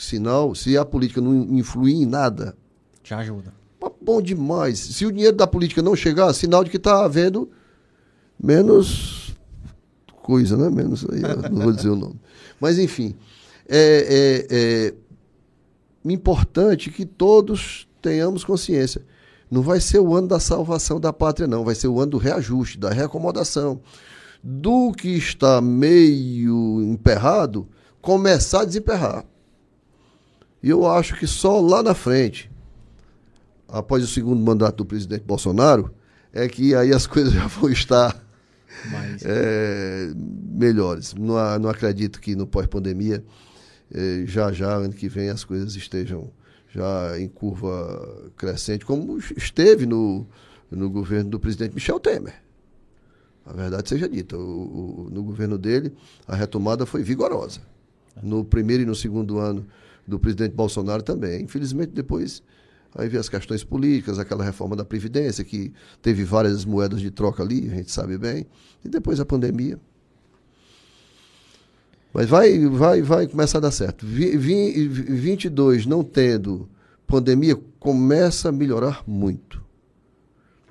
Sinal, 0.03 0.55
se 0.55 0.77
a 0.77 0.85
política 0.85 1.21
não 1.21 1.33
influir 1.57 1.95
em 1.95 2.05
nada, 2.05 2.55
Te 3.03 3.13
ajuda. 3.13 3.53
bom 4.01 4.21
demais. 4.21 4.79
Se 4.79 5.05
o 5.05 5.11
dinheiro 5.11 5.35
da 5.35 5.47
política 5.47 5.81
não 5.81 5.95
chegar, 5.95 6.31
sinal 6.33 6.63
de 6.63 6.69
que 6.69 6.77
está 6.77 7.03
havendo 7.03 7.49
menos 8.41 9.35
coisa, 10.21 10.55
né? 10.55 10.69
Menos 10.69 11.05
aí, 11.09 11.21
não 11.51 11.63
vou 11.63 11.73
dizer 11.73 11.89
o 11.89 11.95
nome. 11.95 12.19
Mas 12.59 12.77
enfim, 12.77 13.15
é, 13.67 14.45
é, 14.49 14.93
é 16.07 16.11
importante 16.11 16.89
que 16.91 17.05
todos 17.05 17.87
tenhamos 18.01 18.43
consciência. 18.43 19.03
Não 19.49 19.61
vai 19.61 19.79
ser 19.81 19.99
o 19.99 20.15
ano 20.15 20.27
da 20.27 20.39
salvação 20.39 20.99
da 20.99 21.11
pátria, 21.11 21.47
não. 21.47 21.63
Vai 21.65 21.73
ser 21.73 21.87
o 21.87 21.99
ano 21.99 22.11
do 22.11 22.17
reajuste, 22.17 22.77
da 22.77 22.91
reacomodação. 22.91 23.81
Do 24.41 24.91
que 24.91 25.09
está 25.09 25.59
meio 25.59 26.81
emperrado, 26.83 27.67
começar 28.01 28.61
a 28.61 28.65
desemperrar. 28.65 29.25
E 30.61 30.69
eu 30.69 30.85
acho 30.87 31.15
que 31.17 31.25
só 31.27 31.59
lá 31.61 31.81
na 31.81 31.93
frente, 31.93 32.49
após 33.67 34.03
o 34.03 34.07
segundo 34.07 34.41
mandato 34.43 34.77
do 34.77 34.85
presidente 34.85 35.23
Bolsonaro, 35.23 35.93
é 36.33 36.47
que 36.47 36.75
aí 36.75 36.93
as 36.93 37.05
coisas 37.07 37.33
já 37.33 37.47
vão 37.47 37.69
estar 37.69 38.21
Mas 38.91 39.23
é, 39.25 40.11
melhores. 40.15 41.13
Não, 41.13 41.59
não 41.59 41.69
acredito 41.69 42.19
que 42.19 42.35
no 42.35 42.45
pós-pandemia, 42.45 43.23
eh, 43.93 44.23
já 44.25 44.51
já, 44.51 44.73
ano 44.75 44.93
que 44.93 45.07
vem, 45.09 45.29
as 45.29 45.43
coisas 45.43 45.75
estejam 45.75 46.29
já 46.71 47.19
em 47.19 47.27
curva 47.27 48.29
crescente, 48.37 48.85
como 48.85 49.17
esteve 49.35 49.85
no, 49.87 50.27
no 50.69 50.89
governo 50.89 51.29
do 51.31 51.39
presidente 51.39 51.73
Michel 51.73 51.99
Temer. 51.99 52.35
A 53.45 53.53
verdade 53.53 53.89
seja 53.89 54.07
dita, 54.07 54.37
o- 54.37 55.07
o- 55.07 55.09
no 55.11 55.23
governo 55.23 55.57
dele, 55.57 55.91
a 56.27 56.35
retomada 56.35 56.85
foi 56.85 57.01
vigorosa. 57.01 57.61
No 58.21 58.45
primeiro 58.45 58.83
e 58.83 58.85
no 58.85 58.93
segundo 58.93 59.39
ano 59.39 59.65
do 60.09 60.19
presidente 60.19 60.53
Bolsonaro 60.53 61.03
também. 61.03 61.43
Infelizmente, 61.43 61.91
depois, 61.91 62.43
aí 62.95 63.07
veio 63.07 63.21
as 63.21 63.29
questões 63.29 63.63
políticas, 63.63 64.19
aquela 64.19 64.43
reforma 64.43 64.75
da 64.75 64.83
Previdência, 64.83 65.43
que 65.43 65.71
teve 66.01 66.23
várias 66.23 66.65
moedas 66.65 66.99
de 66.99 67.11
troca 67.11 67.43
ali, 67.43 67.69
a 67.71 67.75
gente 67.75 67.91
sabe 67.91 68.17
bem, 68.17 68.45
e 68.83 68.89
depois 68.89 69.19
a 69.19 69.25
pandemia. 69.25 69.79
Mas 72.13 72.27
vai, 72.27 72.65
vai, 72.67 73.01
vai 73.01 73.27
começar 73.27 73.59
a 73.59 73.61
dar 73.61 73.71
certo. 73.71 74.05
Vi, 74.05 74.35
vi, 74.35 74.87
22 74.87 75.85
não 75.85 76.03
tendo 76.03 76.67
pandemia, 77.05 77.55
começa 77.79 78.49
a 78.49 78.51
melhorar 78.51 79.03
muito. 79.07 79.63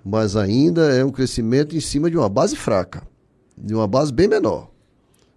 Mas 0.05 0.36
ainda 0.36 0.93
é 0.93 1.05
um 1.05 1.11
crescimento 1.11 1.76
em 1.76 1.80
cima 1.80 2.11
de 2.11 2.16
uma 2.16 2.28
base 2.28 2.57
fraca, 2.57 3.07
de 3.57 3.74
uma 3.74 3.86
base 3.86 4.12
bem 4.12 4.26
menor. 4.26 4.70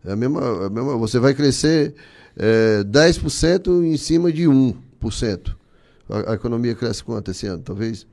É 0.03 0.11
a 0.11 0.15
mesma, 0.15 0.41
é 0.41 0.65
a 0.65 0.69
mesma 0.69 0.97
você 0.97 1.19
vai 1.19 1.33
crescer 1.33 1.93
é, 2.35 2.83
10% 2.83 3.83
em 3.83 3.97
cima 3.97 4.31
de 4.31 4.43
1%. 4.43 5.55
A, 6.09 6.31
a 6.31 6.33
economia 6.35 6.75
cresce 6.75 7.03
quanto 7.03 7.31
esse 7.31 7.45
ano? 7.47 7.61
Talvez 7.61 8.07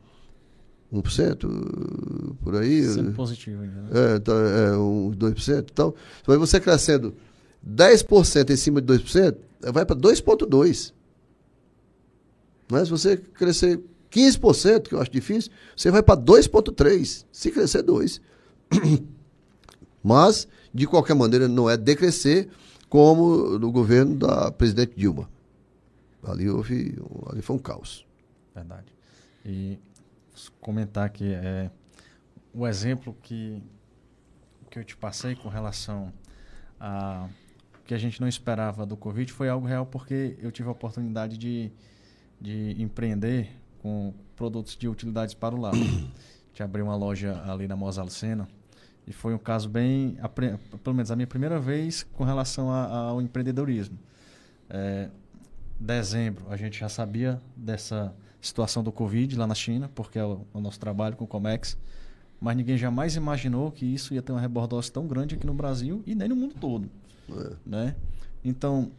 1% 0.93 2.37
por 2.43 2.57
aí? 2.57 2.85
sempre 2.85 3.13
positivo 3.13 3.63
ainda, 3.63 3.83
né? 3.83 4.15
É, 4.15 4.19
tá, 4.19 4.33
é 4.33 4.77
uns 4.77 5.17
2%. 5.17 5.67
Então, 5.71 5.95
aí 6.27 6.37
você 6.37 6.61
crescendo 6.61 7.15
10% 7.67 8.51
em 8.51 8.57
cima 8.57 8.81
de 8.81 8.95
2%, 8.95 9.37
vai 9.73 9.85
para 9.85 9.97
2,2%. 9.97 10.93
Mas 12.71 12.85
se 12.85 12.91
você 12.91 13.17
crescer 13.17 13.81
15%, 14.11 14.89
que 14.89 14.95
eu 14.95 15.01
acho 15.01 15.11
difícil, 15.11 15.51
você 15.77 15.91
vai 15.91 16.03
para 16.03 16.21
2,3%. 16.21 17.25
Se 17.33 17.51
crescer 17.51 17.83
2%. 17.83 18.21
Mas, 20.03 20.47
de 20.79 20.87
qualquer 20.87 21.15
maneira, 21.15 21.49
não 21.49 21.69
é 21.69 21.77
decrescer 21.77 22.49
como 22.89 23.59
no 23.59 23.73
governo 23.73 24.17
da 24.17 24.51
presidente 24.51 24.95
Dilma. 24.97 25.29
Ali 26.23 26.49
houve, 26.49 26.97
ali 27.31 27.43
foi 27.43 27.57
um 27.57 27.59
caos. 27.59 28.07
Verdade. 28.55 28.93
E 29.45 29.79
comentar 30.61 31.05
aqui 31.05 31.33
é 31.33 31.71
o 32.55 32.67
exemplo 32.67 33.17
que 33.23 33.63
que 34.71 34.79
eu 34.79 34.85
te 34.85 34.97
passei 34.97 35.35
com 35.35 35.49
relação 35.49 36.13
a 36.79 37.27
que 37.87 37.95
a 37.95 37.99
gente 37.99 38.21
não 38.21 38.29
esperava 38.29 38.85
do 38.85 38.97
Covid 38.99 39.33
foi 39.33 39.49
algo 39.49 39.67
real 39.67 39.87
porque 39.87 40.37
eu 40.41 40.53
tive 40.53 40.69
a 40.69 40.73
oportunidade 40.73 41.39
de, 41.39 41.73
de 42.39 42.81
empreender 42.81 43.51
com 43.81 44.13
produtos 44.37 44.77
de 44.77 44.87
utilidades 44.87 45.35
para 45.35 45.55
o 45.55 45.61
lar. 45.61 45.73
Te 46.53 46.63
abri 46.63 46.83
uma 46.83 46.97
loja 46.97 47.43
ali 47.51 47.67
na 47.67 47.77
Mosal 47.77 48.11
Sena 48.11 48.49
e 49.09 49.13
foi 49.13 49.35
um 49.35 49.39
caso 49.39 49.69
bem, 49.69 50.17
pelo 50.85 50.95
menos 50.95 51.11
a 51.11 51.17
minha 51.17 51.27
primeira 51.27 51.59
vez 51.59 52.03
com 52.13 52.25
relação 52.25 52.71
a- 52.71 52.87
ao 53.09 53.23
empreendedorismo. 53.23 53.99
É, 54.69 55.09
dezembro 55.81 56.45
a 56.51 56.57
gente 56.57 56.79
já 56.79 56.89
sabia 56.89 57.41
dessa 57.57 58.15
situação 58.41 58.83
do 58.85 58.93
Covid 58.93 59.35
lá 59.37 59.47
na 59.47 59.55
China, 59.55 59.91
porque 59.95 60.19
é 60.19 60.25
o, 60.25 60.47
o 60.53 60.61
nosso 60.61 60.79
trabalho 60.79 61.17
com 61.17 61.25
o 61.25 61.27
Comex, 61.27 61.77
mas 62.41 62.57
ninguém 62.57 62.77
jamais 62.77 63.17
imaginou 63.17 63.73
que 63.73 63.85
isso 63.87 64.13
ia 64.15 64.23
ter 64.23 64.31
uma 64.33 64.41
rebordose 64.41 64.93
tão 64.93 65.07
grande 65.09 65.35
aqui 65.35 65.47
no 65.47 65.55
Brasil 65.55 66.03
e 66.07 66.15
nem 66.15 66.29
no 66.29 66.37
mundo 66.37 66.55
todo. 66.61 66.89
Né? 67.67 67.97
Então, 68.45 68.91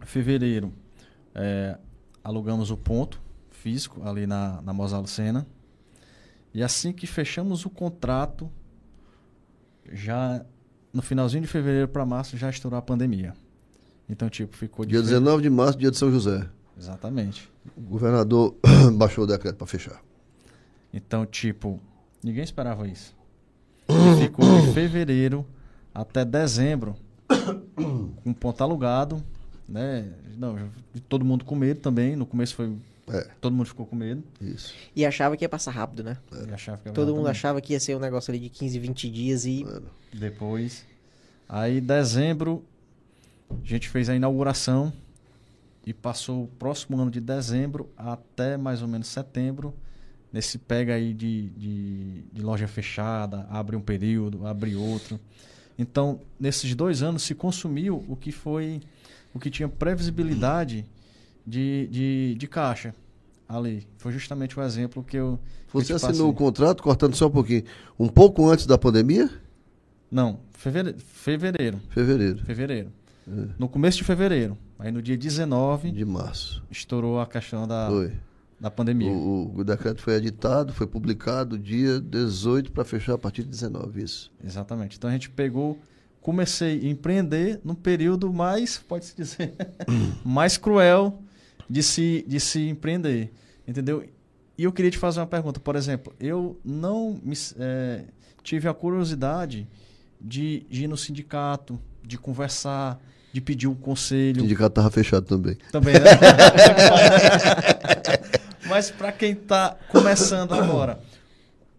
fevereiro, 0.00 0.72
é, 1.34 1.78
alugamos 2.22 2.70
o 2.70 2.76
ponto 2.76 3.20
físico 3.50 4.02
ali 4.06 4.26
na, 4.26 4.60
na 4.62 4.72
Mosal 4.72 5.06
Sena. 5.06 5.46
E 6.52 6.62
assim 6.62 6.92
que 6.92 7.06
fechamos 7.06 7.64
o 7.64 7.70
contrato, 7.70 8.50
já 9.92 10.44
no 10.92 11.02
finalzinho 11.02 11.42
de 11.42 11.48
fevereiro 11.48 11.88
para 11.88 12.04
março 12.04 12.36
já 12.36 12.50
estourou 12.50 12.78
a 12.78 12.82
pandemia. 12.82 13.34
Então, 14.08 14.28
tipo, 14.28 14.56
ficou 14.56 14.84
Dia 14.84 14.98
difícil. 14.98 15.20
19 15.20 15.42
de 15.42 15.50
março, 15.50 15.78
dia 15.78 15.90
de 15.90 15.96
São 15.96 16.10
José. 16.10 16.46
Exatamente. 16.78 17.50
O 17.76 17.80
governador 17.80 18.54
baixou 18.94 19.24
o 19.24 19.26
decreto 19.26 19.56
para 19.56 19.66
fechar. 19.66 20.00
Então, 20.92 21.24
tipo, 21.24 21.80
ninguém 22.22 22.44
esperava 22.44 22.86
isso. 22.86 23.14
E 23.88 24.22
ficou 24.22 24.60
de 24.60 24.72
fevereiro 24.72 25.46
até 25.94 26.24
dezembro 26.24 26.94
com 28.22 28.32
ponto 28.32 28.62
alugado 28.62 29.22
né? 29.68 30.12
Não, 30.36 30.56
todo 31.08 31.24
mundo 31.24 31.44
com 31.44 31.54
medo 31.54 31.80
também. 31.80 32.16
No 32.16 32.26
começo 32.26 32.54
foi. 32.54 32.72
É. 33.08 33.28
Todo 33.40 33.54
mundo 33.54 33.66
ficou 33.66 33.84
com 33.84 33.94
medo. 33.96 34.22
Isso. 34.40 34.74
E 34.96 35.04
achava 35.04 35.36
que 35.36 35.44
ia 35.44 35.48
passar 35.48 35.72
rápido, 35.72 36.02
né? 36.02 36.16
E 36.48 36.52
achava 36.52 36.78
que 36.78 36.88
ia 36.88 36.92
Todo 36.92 37.08
mundo 37.08 37.18
também. 37.18 37.30
achava 37.30 37.60
que 37.60 37.72
ia 37.72 37.80
ser 37.80 37.96
um 37.96 38.00
negócio 38.00 38.30
ali 38.30 38.40
de 38.40 38.48
15, 38.48 38.78
20 38.78 39.10
dias 39.10 39.44
e 39.44 39.64
Depois. 40.12 40.84
Aí, 41.48 41.80
dezembro, 41.80 42.64
a 43.50 43.66
gente 43.66 43.88
fez 43.88 44.08
a 44.08 44.16
inauguração 44.16 44.92
e 45.86 45.92
passou 45.92 46.44
o 46.44 46.46
próximo 46.46 46.98
ano 46.98 47.10
de 47.10 47.20
dezembro 47.20 47.90
até 47.96 48.56
mais 48.56 48.80
ou 48.80 48.88
menos 48.88 49.08
setembro. 49.08 49.74
Nesse 50.32 50.58
pega 50.58 50.94
aí 50.94 51.12
de, 51.12 51.50
de, 51.50 52.22
de 52.32 52.42
loja 52.42 52.66
fechada, 52.66 53.46
abre 53.50 53.76
um 53.76 53.80
período, 53.80 54.46
abre 54.46 54.74
outro. 54.74 55.20
Então, 55.78 56.20
nesses 56.40 56.74
dois 56.74 57.02
anos 57.02 57.22
se 57.22 57.34
consumiu 57.34 58.04
o 58.08 58.16
que 58.16 58.32
foi, 58.32 58.80
o 59.32 59.38
que 59.38 59.50
tinha 59.50 59.68
previsibilidade 59.68 60.86
de, 61.46 61.88
de, 61.90 62.34
de 62.36 62.46
caixa 62.46 62.94
ali. 63.48 63.86
Foi 63.98 64.12
justamente 64.12 64.58
o 64.58 64.62
exemplo 64.62 65.02
que 65.02 65.16
eu. 65.16 65.38
que 65.70 65.76
eu 65.76 65.80
Você 65.80 65.86
te 65.86 65.92
assinou 65.92 66.30
o 66.30 66.34
contrato, 66.34 66.82
cortando 66.82 67.14
só 67.14 67.26
um 67.26 67.30
pouquinho, 67.30 67.64
um 67.98 68.08
pouco 68.08 68.48
antes 68.48 68.66
da 68.66 68.78
pandemia? 68.78 69.30
Não, 70.10 70.38
fevereiro. 70.52 70.98
Fevereiro. 70.98 71.78
Fevereiro 71.90 72.38
fevereiro. 72.44 72.92
É. 73.26 73.48
No 73.58 73.68
começo 73.68 73.98
de 73.98 74.04
fevereiro. 74.04 74.56
Aí 74.78 74.92
no 74.92 75.00
dia 75.00 75.16
19, 75.16 75.90
de 75.92 76.04
março. 76.04 76.62
estourou 76.70 77.20
a 77.20 77.26
questão 77.26 77.66
da, 77.66 77.88
Foi. 77.88 78.12
da 78.60 78.70
pandemia. 78.70 79.10
O, 79.10 79.52
o 79.56 79.64
decreto 79.64 80.02
foi 80.02 80.14
editado, 80.14 80.72
foi 80.72 80.86
publicado 80.86 81.58
dia 81.58 82.00
18 82.00 82.70
para 82.70 82.84
fechar 82.84 83.14
a 83.14 83.18
partir 83.18 83.44
de 83.44 83.48
19, 83.48 84.02
isso. 84.02 84.32
Exatamente. 84.44 84.98
Então 84.98 85.08
a 85.08 85.12
gente 85.12 85.30
pegou, 85.30 85.78
comecei 86.20 86.80
a 86.80 86.90
empreender 86.90 87.60
no 87.64 87.74
período 87.74 88.32
mais, 88.32 88.76
pode-se 88.76 89.16
dizer, 89.16 89.54
mais 90.24 90.56
cruel 90.58 91.23
de 91.68 91.82
se, 91.82 92.24
de 92.26 92.40
se 92.40 92.68
empreender. 92.68 93.32
Entendeu? 93.66 94.04
E 94.56 94.64
eu 94.64 94.72
queria 94.72 94.90
te 94.90 94.98
fazer 94.98 95.20
uma 95.20 95.26
pergunta. 95.26 95.58
Por 95.58 95.76
exemplo, 95.76 96.14
eu 96.20 96.58
não 96.64 97.18
me, 97.22 97.34
eh, 97.58 98.04
tive 98.42 98.68
a 98.68 98.74
curiosidade 98.74 99.66
de, 100.20 100.60
de 100.70 100.84
ir 100.84 100.88
no 100.88 100.96
sindicato, 100.96 101.80
de 102.02 102.16
conversar, 102.18 103.00
de 103.32 103.40
pedir 103.40 103.66
um 103.66 103.72
O 103.72 103.76
conselho. 103.76 104.42
sindicato 104.42 104.72
estava 104.72 104.90
fechado 104.90 105.26
também. 105.26 105.56
Também, 105.72 105.94
né? 105.94 106.00
Mas 108.68 108.90
para 108.90 109.12
quem 109.12 109.32
está 109.32 109.76
começando 109.90 110.54
agora, 110.54 111.00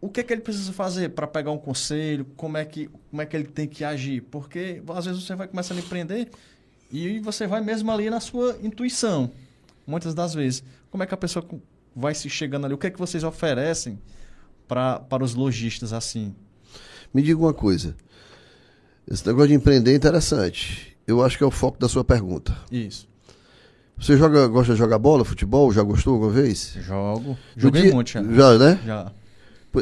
o 0.02 0.10
que 0.10 0.20
é 0.20 0.24
que 0.24 0.34
ele 0.34 0.42
precisa 0.42 0.72
fazer 0.74 1.10
para 1.10 1.28
pegar 1.28 1.52
um 1.52 1.58
conselho? 1.58 2.26
Como 2.36 2.58
é, 2.58 2.66
que, 2.66 2.90
como 3.10 3.22
é 3.22 3.26
que 3.26 3.36
ele 3.36 3.46
tem 3.46 3.68
que 3.68 3.84
agir? 3.84 4.22
Porque 4.22 4.82
às 4.90 5.06
vezes 5.06 5.24
você 5.24 5.36
vai 5.36 5.48
começando 5.48 5.78
a 5.78 5.82
empreender 5.82 6.30
e 6.92 7.20
você 7.20 7.48
vai 7.48 7.62
mesmo 7.62 7.92
ali 7.92 8.10
na 8.10 8.20
sua 8.20 8.58
intuição, 8.62 9.32
muitas 9.86 10.14
das 10.14 10.34
vezes. 10.34 10.64
Como 10.90 11.04
é 11.04 11.06
que 11.06 11.14
a 11.14 11.18
pessoa 11.18 11.46
vai 11.96 12.14
se 12.16 12.30
chegando 12.30 12.66
ali? 12.66 12.74
O 12.74 12.78
que 12.78 12.88
é 12.88 12.90
que 12.92 13.00
vocês 13.00 13.24
oferecem 13.24 14.00
pra, 14.68 15.00
para 15.00 15.24
os 15.24 15.34
lojistas 15.36 15.94
assim? 15.94 16.36
Me 17.14 17.22
diga 17.22 17.40
uma 17.40 17.54
coisa. 17.54 17.96
Esse 19.10 19.26
negócio 19.28 19.50
de 19.50 19.54
empreender 19.54 19.92
é 19.92 19.96
interessante. 19.96 20.98
Eu 21.08 21.24
acho 21.24 21.38
que 21.38 21.44
é 21.44 21.48
o 21.48 21.52
foco 21.52 21.78
da 21.80 21.88
sua 21.88 22.04
pergunta. 22.04 22.56
Isso. 22.72 23.08
Você 23.98 24.18
joga, 24.18 24.48
gosta 24.48 24.74
de 24.74 24.80
jogar 24.80 24.98
bola, 25.00 25.24
futebol? 25.24 25.72
Já 25.72 25.82
gostou 25.84 26.14
alguma 26.16 26.32
vez? 26.32 26.74
Jogo. 26.82 27.38
Joguei 27.56 27.84
dia- 27.84 27.94
muito 27.94 28.10
já. 28.10 28.24
Já, 28.24 28.58
né? 28.58 28.80
Já. 28.86 29.12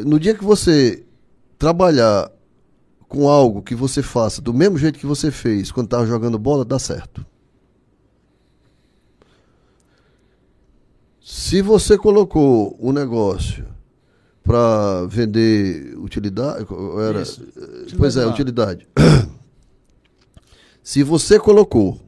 No 0.04 0.20
dia 0.20 0.34
que 0.34 0.44
você 0.44 1.04
trabalhar 1.58 2.30
com 3.08 3.28
algo 3.28 3.62
que 3.62 3.74
você 3.74 4.02
faça 4.02 4.42
do 4.42 4.52
mesmo 4.52 4.76
jeito 4.76 4.98
que 4.98 5.06
você 5.06 5.30
fez 5.30 5.72
quando 5.72 5.86
estava 5.86 6.06
jogando 6.06 6.38
bola, 6.38 6.64
dá 6.64 6.78
certo. 6.78 7.24
Se 11.26 11.62
você 11.62 11.96
colocou 11.96 12.76
um 12.78 12.92
negócio 12.92 13.66
para 14.42 15.06
vender 15.06 15.96
utilidade, 15.98 16.66
era, 17.08 17.22
Isso. 17.22 17.42
eh, 17.56 17.94
pois 17.96 18.14
é, 18.18 18.26
Utilidade. 18.26 18.86
utilidade. 18.86 18.88
Se 20.82 21.02
você 21.02 21.40
colocou 21.40 21.98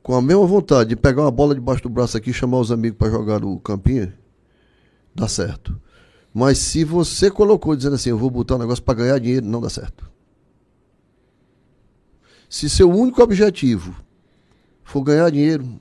com 0.00 0.14
a 0.14 0.22
mesma 0.22 0.46
vontade 0.46 0.90
de 0.90 0.96
pegar 0.96 1.22
uma 1.22 1.30
bola 1.32 1.56
debaixo 1.56 1.82
do 1.82 1.88
braço 1.88 2.16
aqui 2.16 2.30
e 2.30 2.32
chamar 2.32 2.60
os 2.60 2.70
amigos 2.70 2.96
para 2.96 3.10
jogar 3.10 3.40
no 3.40 3.58
campinho, 3.58 4.12
dá 5.12 5.26
certo. 5.26 5.76
Mas 6.32 6.58
se 6.58 6.84
você 6.84 7.32
colocou 7.32 7.74
dizendo 7.74 7.96
assim, 7.96 8.10
eu 8.10 8.18
vou 8.18 8.30
botar 8.30 8.54
um 8.54 8.58
negócio 8.58 8.84
para 8.84 8.94
ganhar 8.94 9.18
dinheiro, 9.18 9.44
não 9.44 9.60
dá 9.60 9.68
certo. 9.68 10.08
Se 12.48 12.70
seu 12.70 12.88
único 12.88 13.20
objetivo 13.20 13.92
for 14.84 15.02
ganhar 15.02 15.28
dinheiro, 15.30 15.80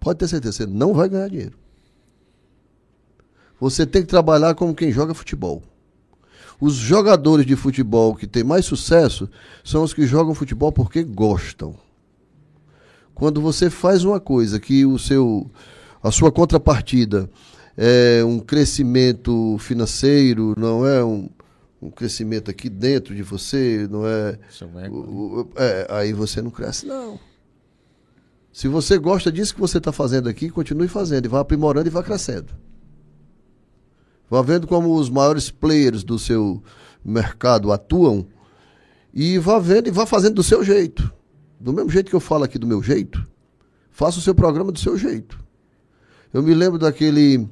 pode 0.00 0.18
ter 0.18 0.28
certeza, 0.28 0.52
você 0.58 0.66
não 0.66 0.92
vai 0.94 1.08
ganhar 1.08 1.28
dinheiro. 1.28 1.56
Você 3.60 3.84
tem 3.84 4.02
que 4.02 4.08
trabalhar 4.08 4.54
como 4.54 4.74
quem 4.74 4.92
joga 4.92 5.14
futebol. 5.14 5.62
Os 6.60 6.74
jogadores 6.74 7.46
de 7.46 7.56
futebol 7.56 8.14
que 8.14 8.26
têm 8.26 8.42
mais 8.44 8.64
sucesso 8.64 9.28
são 9.64 9.82
os 9.82 9.92
que 9.94 10.06
jogam 10.06 10.34
futebol 10.34 10.72
porque 10.72 11.02
gostam. 11.02 11.74
Quando 13.14 13.40
você 13.40 13.68
faz 13.70 14.04
uma 14.04 14.20
coisa 14.20 14.60
que 14.60 14.84
o 14.86 14.98
seu 14.98 15.50
a 16.02 16.12
sua 16.12 16.30
contrapartida 16.30 17.28
é 17.76 18.22
um 18.24 18.38
crescimento 18.38 19.56
financeiro, 19.58 20.54
não 20.56 20.86
é 20.86 21.04
um, 21.04 21.28
um 21.82 21.90
crescimento 21.90 22.48
aqui 22.50 22.68
dentro 22.68 23.14
de 23.14 23.22
você, 23.22 23.88
não 23.90 24.06
é, 24.06 24.38
o- 24.88 25.48
é, 25.56 25.86
aí 25.90 26.12
você 26.12 26.40
não 26.40 26.50
cresce 26.50 26.86
não. 26.86 27.18
Se 28.52 28.68
você 28.68 28.98
gosta 28.98 29.30
disso 29.30 29.54
que 29.54 29.60
você 29.60 29.78
está 29.78 29.92
fazendo 29.92 30.28
aqui, 30.28 30.50
continue 30.50 30.88
fazendo 30.88 31.26
e 31.26 31.28
vá 31.28 31.40
aprimorando 31.40 31.88
e 31.88 31.90
vá 31.90 32.02
crescendo. 32.02 32.52
Vá 34.28 34.42
vendo 34.42 34.66
como 34.66 34.94
os 34.94 35.08
maiores 35.08 35.50
players 35.50 36.04
do 36.04 36.18
seu 36.18 36.62
mercado 37.04 37.72
atuam 37.72 38.26
e 39.12 39.38
vá 39.38 39.58
vendo 39.58 39.88
e 39.88 39.90
vá 39.90 40.04
fazendo 40.04 40.34
do 40.34 40.42
seu 40.42 40.62
jeito. 40.62 41.12
Do 41.58 41.72
mesmo 41.72 41.90
jeito 41.90 42.10
que 42.10 42.16
eu 42.16 42.20
falo 42.20 42.44
aqui 42.44 42.58
do 42.58 42.66
meu 42.66 42.82
jeito, 42.82 43.26
faça 43.90 44.18
o 44.18 44.22
seu 44.22 44.34
programa 44.34 44.70
do 44.70 44.78
seu 44.78 44.96
jeito. 44.96 45.38
Eu 46.32 46.42
me 46.42 46.54
lembro 46.54 46.78
daquele 46.78 47.48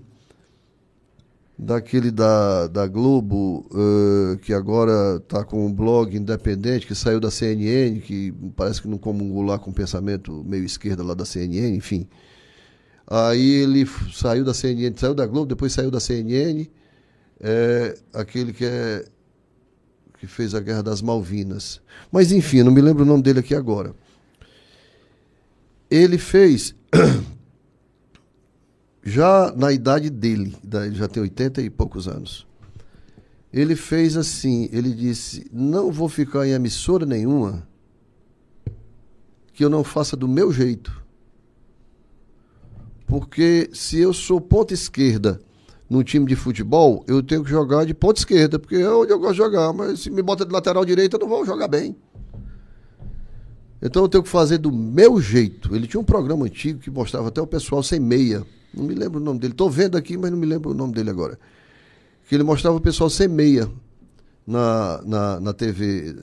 daquele 1.59 2.11
da, 2.11 2.67
da 2.67 2.87
Globo, 2.87 3.67
eh, 3.73 4.37
que 4.43 4.53
agora 4.53 5.17
está 5.17 5.43
com 5.43 5.67
um 5.67 5.73
blog 5.73 6.15
independente, 6.15 6.87
que 6.87 6.95
saiu 6.95 7.19
da 7.19 7.31
CNN, 7.31 8.01
que 8.01 8.33
parece 8.55 8.83
que 8.83 8.89
não 8.89 8.99
comungou 8.99 9.43
lá 9.43 9.59
com 9.59 9.71
o 9.71 9.75
pensamento 9.75 10.45
meio 10.45 10.65
esquerda 10.65 11.03
lá 11.03 11.15
da 11.15 11.25
CNN, 11.25 11.75
enfim. 11.75 12.07
Aí 13.07 13.63
ele 13.63 13.87
saiu 14.13 14.45
da 14.45 14.53
CNN, 14.53 14.95
saiu 14.99 15.15
da 15.15 15.27
Globo, 15.27 15.47
depois 15.47 15.73
saiu 15.73 15.91
da 15.91 16.01
CNN, 16.01 16.69
é, 17.41 17.97
aquele 18.13 18.53
que 18.53 18.65
é 18.65 19.05
que 20.19 20.27
fez 20.27 20.55
a 20.55 20.61
Guerra 20.61 20.83
das 20.83 21.01
Malvinas. 21.01 21.81
Mas 22.11 22.33
enfim, 22.33 22.63
não 22.63 22.73
me 22.73 22.81
lembro 22.81 23.03
o 23.03 23.07
nome 23.07 23.23
dele 23.23 23.41
aqui 23.41 23.55
agora. 23.55 23.95
Ele 25.91 26.19
fez 26.19 26.75
já 29.07 29.53
na 29.57 29.73
idade 29.73 30.11
dele, 30.11 30.55
ele 30.85 30.95
já 30.95 31.09
tem 31.09 31.23
80 31.23 31.63
e 31.63 31.71
poucos 31.71 32.09
anos. 32.09 32.47
Ele 33.53 33.77
fez 33.77 34.17
assim, 34.17 34.69
ele 34.73 34.93
disse: 34.93 35.47
"Não 35.53 35.91
vou 35.91 36.09
ficar 36.09 36.47
em 36.47 36.51
emissora 36.51 37.07
nenhuma 37.07 37.67
que 39.57 39.65
eu 39.65 39.71
não 39.71 39.83
faça 39.83 40.15
do 40.15 40.29
meu 40.29 40.53
jeito. 40.53 41.03
Porque 43.07 43.71
se 43.73 43.99
eu 43.99 44.13
sou 44.13 44.39
ponta 44.39 44.75
esquerda 44.75 45.41
num 45.89 46.03
time 46.03 46.27
de 46.27 46.37
futebol, 46.37 47.03
eu 47.09 47.23
tenho 47.23 47.43
que 47.43 47.49
jogar 47.49 47.87
de 47.87 47.95
ponta 47.95 48.21
esquerda, 48.21 48.59
porque 48.59 48.75
é 48.75 48.91
onde 48.91 49.13
eu 49.13 49.19
gosto 49.19 49.33
de 49.33 49.39
jogar, 49.39 49.73
mas 49.73 50.01
se 50.01 50.11
me 50.11 50.21
bota 50.21 50.45
de 50.45 50.53
lateral 50.53 50.85
direito, 50.85 51.15
eu 51.15 51.21
não 51.21 51.29
vou 51.29 51.47
jogar 51.47 51.69
bem. 51.69 51.97
Então 53.81 54.03
eu 54.03 54.09
tenho 54.09 54.23
que 54.23 54.29
fazer 54.29 54.59
do 54.59 54.71
meu 54.71 55.21
jeito. 55.21 55.75
Ele 55.75 55.87
tinha 55.87 56.01
um 56.01 56.05
programa 56.05 56.45
antigo 56.45 56.81
que 56.81 56.91
mostrava 56.91 57.29
até 57.29 57.41
o 57.41 57.47
pessoal 57.47 57.83
sem 57.83 57.99
meia. 57.99 58.45
Não 58.75 58.85
me 58.85 58.95
lembro 58.95 59.21
o 59.21 59.25
nome 59.25 59.39
dele. 59.41 59.53
Estou 59.53 59.71
vendo 59.71 59.97
aqui, 59.97 60.17
mas 60.17 60.31
não 60.31 60.39
me 60.39 60.47
lembro 60.47 60.71
o 60.71 60.75
nome 60.75 60.93
dele 60.93 61.11
agora. 61.11 61.39
Que 62.29 62.35
ele 62.35 62.45
mostrava 62.45 62.77
o 62.77 62.81
pessoal 62.81 63.09
sem 63.09 63.29
meia 63.29 63.71
na, 64.47 65.01
na, 65.05 65.41
na 65.41 65.53
TV, 65.53 66.15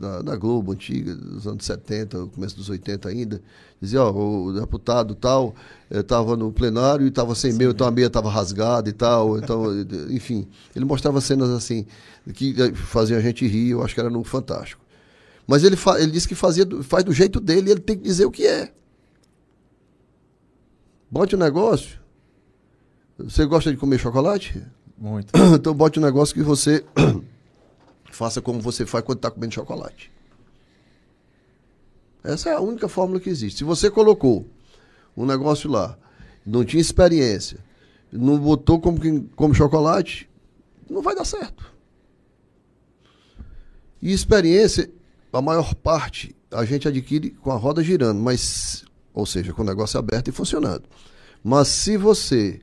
na, 0.00 0.22
na 0.22 0.36
Globo 0.36 0.72
antiga, 0.72 1.14
dos 1.14 1.46
anos 1.46 1.64
70, 1.64 2.26
começo 2.26 2.56
dos 2.56 2.68
80 2.70 3.08
ainda. 3.08 3.40
Dizia, 3.80 4.02
ó, 4.02 4.10
o 4.12 4.52
deputado 4.52 5.14
tal 5.14 5.54
estava 5.90 6.36
no 6.36 6.50
plenário 6.52 7.06
e 7.06 7.08
estava 7.08 7.34
sem 7.34 7.52
meia, 7.52 7.70
então 7.70 7.86
a 7.86 7.90
meia 7.90 8.06
estava 8.06 8.30
rasgada 8.30 8.88
e 8.88 8.92
tal. 8.92 9.38
Então, 9.38 9.64
enfim, 10.10 10.48
ele 10.74 10.84
mostrava 10.84 11.20
cenas 11.20 11.50
assim 11.50 11.86
que 12.34 12.54
eh, 12.60 12.72
faziam 12.74 13.18
a 13.18 13.22
gente 13.22 13.46
rir, 13.46 13.70
eu 13.70 13.82
acho 13.82 13.94
que 13.94 14.00
era 14.00 14.10
no 14.10 14.22
Fantástico. 14.24 14.82
Mas 15.46 15.64
ele, 15.64 15.76
fa- 15.76 16.00
ele 16.00 16.10
disse 16.12 16.28
que 16.28 16.34
fazia, 16.34 16.64
do- 16.64 16.82
faz 16.82 17.04
do 17.04 17.12
jeito 17.12 17.40
dele 17.40 17.68
e 17.68 17.72
ele 17.72 17.80
tem 17.80 17.96
que 17.96 18.02
dizer 18.02 18.24
o 18.26 18.30
que 18.30 18.46
é. 18.46 18.72
Bote 21.10 21.34
o 21.34 21.38
negócio. 21.38 21.98
Você 23.18 23.44
gosta 23.46 23.70
de 23.70 23.76
comer 23.76 23.98
chocolate? 23.98 24.62
Muito. 24.96 25.32
Então 25.54 25.74
bote 25.74 25.98
um 25.98 26.02
negócio 26.02 26.34
que 26.34 26.42
você 26.42 26.84
faça 28.10 28.40
como 28.40 28.60
você 28.60 28.84
faz 28.84 29.04
quando 29.04 29.18
está 29.18 29.30
comendo 29.30 29.54
chocolate. 29.54 30.12
Essa 32.22 32.50
é 32.50 32.54
a 32.54 32.60
única 32.60 32.88
fórmula 32.88 33.20
que 33.20 33.30
existe. 33.30 33.58
Se 33.58 33.64
você 33.64 33.90
colocou 33.90 34.46
um 35.16 35.24
negócio 35.24 35.70
lá, 35.70 35.96
não 36.44 36.64
tinha 36.64 36.80
experiência, 36.80 37.58
não 38.12 38.38
botou 38.38 38.80
como, 38.80 38.98
como 39.36 39.54
chocolate, 39.54 40.28
não 40.88 41.02
vai 41.02 41.14
dar 41.14 41.24
certo. 41.24 41.72
E 44.00 44.12
experiência, 44.12 44.90
a 45.32 45.42
maior 45.42 45.74
parte, 45.74 46.34
a 46.50 46.64
gente 46.64 46.86
adquire 46.88 47.30
com 47.30 47.50
a 47.50 47.56
roda 47.56 47.82
girando, 47.82 48.20
mas, 48.20 48.84
ou 49.18 49.26
seja, 49.26 49.52
com 49.52 49.62
o 49.62 49.64
negócio 49.64 49.98
aberto 49.98 50.28
e 50.28 50.32
funcionando. 50.32 50.84
Mas 51.42 51.66
se 51.66 51.96
você 51.96 52.60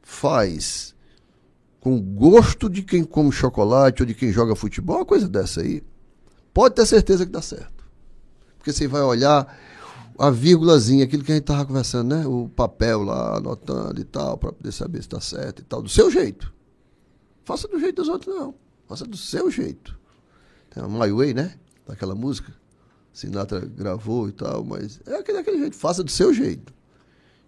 faz 0.00 0.94
com 1.80 2.00
gosto 2.00 2.70
de 2.70 2.82
quem 2.82 3.02
come 3.02 3.32
chocolate 3.32 4.02
ou 4.02 4.06
de 4.06 4.14
quem 4.14 4.32
joga 4.32 4.54
futebol, 4.54 4.98
uma 4.98 5.04
coisa 5.04 5.28
dessa 5.28 5.60
aí, 5.60 5.82
pode 6.54 6.76
ter 6.76 6.86
certeza 6.86 7.26
que 7.26 7.32
dá 7.32 7.42
certo. 7.42 7.84
Porque 8.58 8.72
você 8.72 8.86
vai 8.86 9.02
olhar 9.02 9.58
a 10.16 10.30
vírgulazinha, 10.30 11.02
aquilo 11.02 11.24
que 11.24 11.32
a 11.32 11.34
gente 11.34 11.42
estava 11.42 11.66
conversando, 11.66 12.14
né? 12.14 12.24
O 12.28 12.48
papel 12.48 13.02
lá, 13.02 13.38
anotando 13.38 14.00
e 14.00 14.04
tal, 14.04 14.38
para 14.38 14.52
poder 14.52 14.70
saber 14.70 14.98
se 14.98 15.08
está 15.08 15.20
certo 15.20 15.62
e 15.62 15.64
tal, 15.64 15.82
do 15.82 15.88
seu 15.88 16.08
jeito. 16.12 16.52
Faça 17.44 17.66
do 17.66 17.80
jeito 17.80 17.96
dos 17.96 18.08
outros, 18.08 18.32
não. 18.32 18.54
Faça 18.86 19.04
do 19.04 19.16
seu 19.16 19.50
jeito. 19.50 19.98
Tem 20.70 20.80
a 20.80 20.86
My 20.86 21.10
Way, 21.10 21.34
né? 21.34 21.56
Daquela 21.88 22.14
música. 22.14 22.61
Sinatra 23.12 23.60
gravou 23.60 24.28
e 24.28 24.32
tal, 24.32 24.64
mas 24.64 25.00
é 25.06 25.16
aquele, 25.16 25.38
daquele 25.38 25.58
jeito. 25.58 25.76
Faça 25.76 26.02
do 26.02 26.10
seu 26.10 26.32
jeito. 26.32 26.72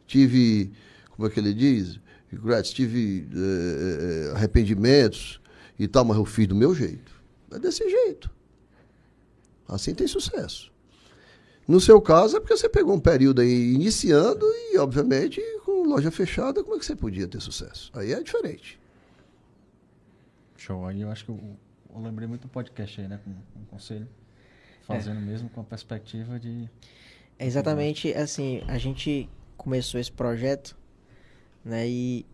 Tive, 0.06 0.72
como 1.10 1.26
é 1.26 1.30
que 1.30 1.40
ele 1.40 1.54
diz? 1.54 1.98
Regrets, 2.30 2.72
tive 2.72 3.26
eh, 3.32 4.28
eh, 4.30 4.32
arrependimentos 4.34 5.40
e 5.78 5.88
tal, 5.88 6.04
mas 6.04 6.16
eu 6.16 6.24
fiz 6.24 6.46
do 6.46 6.54
meu 6.54 6.74
jeito. 6.74 7.12
É 7.50 7.58
desse 7.58 7.88
jeito. 7.88 8.30
Assim 9.66 9.94
tem 9.94 10.06
sucesso. 10.06 10.72
No 11.66 11.80
seu 11.80 12.00
caso, 12.00 12.36
é 12.36 12.40
porque 12.40 12.56
você 12.56 12.68
pegou 12.68 12.94
um 12.94 13.00
período 13.00 13.40
aí 13.40 13.72
iniciando 13.72 14.44
e, 14.44 14.76
obviamente, 14.76 15.40
com 15.64 15.84
loja 15.84 16.10
fechada, 16.10 16.62
como 16.62 16.76
é 16.76 16.78
que 16.78 16.84
você 16.84 16.94
podia 16.94 17.26
ter 17.26 17.40
sucesso? 17.40 17.90
Aí 17.94 18.12
é 18.12 18.22
diferente. 18.22 18.78
Show. 20.58 20.86
Aí 20.86 21.00
eu 21.00 21.10
acho 21.10 21.24
que 21.24 21.30
eu, 21.30 21.40
eu 21.94 22.02
lembrei 22.02 22.28
muito 22.28 22.42
do 22.42 22.48
podcast 22.48 23.00
aí, 23.00 23.08
né? 23.08 23.18
Com, 23.24 23.32
com 23.32 23.62
o 23.62 23.66
conselho. 23.66 24.06
Fazendo 24.86 25.20
mesmo 25.20 25.48
com 25.48 25.60
a 25.60 25.64
perspectiva 25.64 26.38
de. 26.38 26.68
É 27.38 27.46
exatamente 27.46 28.12
assim, 28.14 28.62
a 28.68 28.78
gente 28.78 29.28
começou 29.56 29.98
esse 29.98 30.12
projeto, 30.12 30.76
né, 31.64 31.88
e 31.88 32.26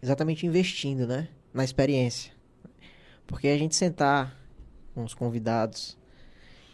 exatamente 0.00 0.46
investindo, 0.46 1.06
né, 1.06 1.28
na 1.52 1.64
experiência. 1.64 2.32
Porque 3.26 3.48
a 3.48 3.56
gente 3.56 3.74
sentar 3.74 4.36
com 4.94 5.02
os 5.04 5.14
convidados 5.14 5.96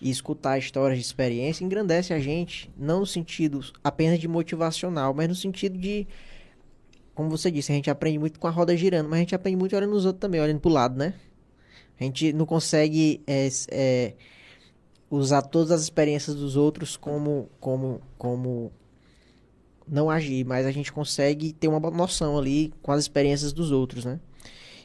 e 0.00 0.10
escutar 0.10 0.58
histórias 0.58 0.98
de 0.98 1.04
experiência 1.04 1.64
engrandece 1.64 2.12
a 2.12 2.18
gente, 2.18 2.70
não 2.76 3.00
no 3.00 3.06
sentido 3.06 3.60
apenas 3.82 4.18
de 4.18 4.28
motivacional, 4.28 5.14
mas 5.14 5.28
no 5.28 5.34
sentido 5.34 5.78
de 5.78 6.06
como 7.14 7.30
você 7.30 7.50
disse, 7.50 7.72
a 7.72 7.74
gente 7.74 7.90
aprende 7.90 8.16
muito 8.16 8.38
com 8.38 8.46
a 8.46 8.50
roda 8.50 8.76
girando, 8.76 9.08
mas 9.08 9.16
a 9.16 9.20
gente 9.20 9.34
aprende 9.34 9.56
muito 9.56 9.74
olhando 9.74 9.90
nos 9.90 10.04
outros 10.04 10.20
também, 10.20 10.40
olhando 10.40 10.60
pro 10.60 10.70
lado, 10.70 10.96
né? 10.96 11.14
A 12.00 12.04
gente 12.04 12.32
não 12.32 12.46
consegue 12.46 13.22
é, 13.26 13.48
é, 13.70 14.14
usar 15.10 15.42
todas 15.42 15.70
as 15.70 15.82
experiências 15.82 16.36
dos 16.36 16.56
outros 16.56 16.96
como 16.96 17.48
como 17.60 18.00
como 18.16 18.72
não 19.86 20.10
agir, 20.10 20.44
mas 20.44 20.66
a 20.66 20.70
gente 20.70 20.92
consegue 20.92 21.52
ter 21.52 21.66
uma 21.66 21.80
noção 21.90 22.38
ali 22.38 22.72
com 22.82 22.92
as 22.92 23.00
experiências 23.00 23.52
dos 23.52 23.70
outros, 23.70 24.04
né? 24.04 24.20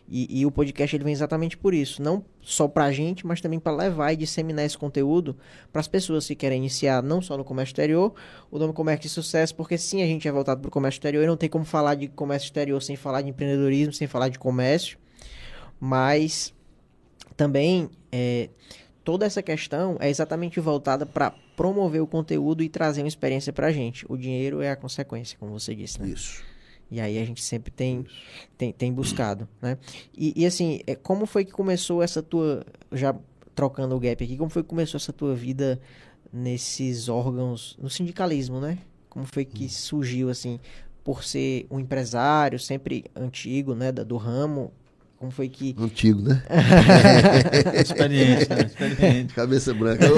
E, 0.07 0.41
e 0.41 0.45
o 0.45 0.51
podcast 0.51 0.95
ele 0.95 1.03
vem 1.03 1.13
exatamente 1.13 1.57
por 1.57 1.73
isso, 1.73 2.01
não 2.01 2.25
só 2.41 2.67
pra 2.67 2.91
gente, 2.91 3.25
mas 3.25 3.39
também 3.39 3.59
para 3.59 3.75
levar 3.75 4.11
e 4.11 4.17
disseminar 4.17 4.65
esse 4.65 4.77
conteúdo 4.77 5.37
para 5.71 5.79
as 5.79 5.87
pessoas 5.87 6.27
que 6.27 6.35
querem 6.35 6.57
iniciar 6.57 7.01
não 7.01 7.21
só 7.21 7.37
no 7.37 7.43
comércio 7.43 7.71
exterior, 7.71 8.13
o 8.51 8.59
nome 8.59 8.73
comércio 8.73 9.03
de 9.03 9.09
sucesso, 9.09 9.55
porque 9.55 9.77
sim, 9.77 10.03
a 10.03 10.05
gente 10.05 10.27
é 10.27 10.31
voltado 10.31 10.59
para 10.59 10.67
o 10.67 10.71
comércio 10.71 10.97
exterior 10.97 11.23
e 11.23 11.27
não 11.27 11.37
tem 11.37 11.49
como 11.49 11.63
falar 11.63 11.95
de 11.95 12.09
comércio 12.09 12.47
exterior 12.47 12.81
sem 12.81 12.97
falar 12.97 13.21
de 13.21 13.29
empreendedorismo, 13.29 13.93
sem 13.93 14.05
falar 14.05 14.27
de 14.27 14.37
comércio, 14.37 14.97
mas 15.79 16.53
também 17.35 17.89
é, 18.11 18.49
toda 19.03 19.25
essa 19.25 19.41
questão 19.41 19.97
é 19.99 20.09
exatamente 20.09 20.59
voltada 20.59 21.05
para 21.05 21.31
promover 21.55 22.01
o 22.01 22.07
conteúdo 22.07 22.63
e 22.63 22.69
trazer 22.69 23.01
uma 23.01 23.07
experiência 23.07 23.51
para 23.51 23.67
a 23.67 23.71
gente. 23.71 24.05
O 24.09 24.17
dinheiro 24.17 24.61
é 24.61 24.71
a 24.71 24.75
consequência, 24.75 25.37
como 25.39 25.57
você 25.57 25.75
disse, 25.75 26.01
né? 26.01 26.07
Isso. 26.07 26.43
E 26.89 26.99
aí 27.01 27.17
a 27.17 27.25
gente 27.25 27.43
sempre 27.43 27.71
tem, 27.71 28.05
tem, 28.57 28.71
tem 28.71 28.93
buscado, 28.93 29.47
né? 29.61 29.77
E, 30.15 30.41
e 30.41 30.45
assim, 30.45 30.81
é, 30.85 30.95
como 30.95 31.25
foi 31.25 31.43
que 31.43 31.51
começou 31.51 32.03
essa 32.03 32.21
tua, 32.21 32.65
já 32.91 33.15
trocando 33.55 33.95
o 33.95 33.99
gap 33.99 34.23
aqui, 34.23 34.37
como 34.37 34.49
foi 34.49 34.63
que 34.63 34.69
começou 34.69 34.97
essa 34.97 35.11
tua 35.11 35.33
vida 35.33 35.79
nesses 36.31 37.09
órgãos, 37.09 37.77
no 37.81 37.89
sindicalismo, 37.89 38.59
né? 38.59 38.77
Como 39.09 39.25
foi 39.25 39.45
que 39.45 39.69
surgiu, 39.69 40.29
assim, 40.29 40.59
por 41.03 41.23
ser 41.23 41.67
um 41.69 41.79
empresário 41.79 42.59
sempre 42.59 43.05
antigo, 43.15 43.75
né, 43.75 43.91
do 43.91 44.17
ramo, 44.17 44.71
como 45.23 45.31
foi 45.31 45.47
que... 45.47 45.73
Antigo, 45.79 46.21
né? 46.21 46.43
Experiente, 47.81 48.49
né? 48.49 48.63
Experiente. 48.65 49.33
Cabeça 49.33 49.73
branca. 49.73 50.03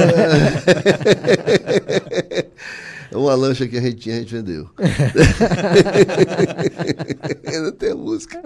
Uma 3.13 3.35
lancha 3.35 3.67
que 3.67 3.77
a 3.77 3.81
gente 3.81 3.97
tinha, 3.97 4.15
a 4.15 4.19
gente 4.19 4.33
vendeu. 4.33 4.67
Ainda 7.45 7.71
tem 7.73 7.91
a 7.91 7.95
música. 7.95 8.41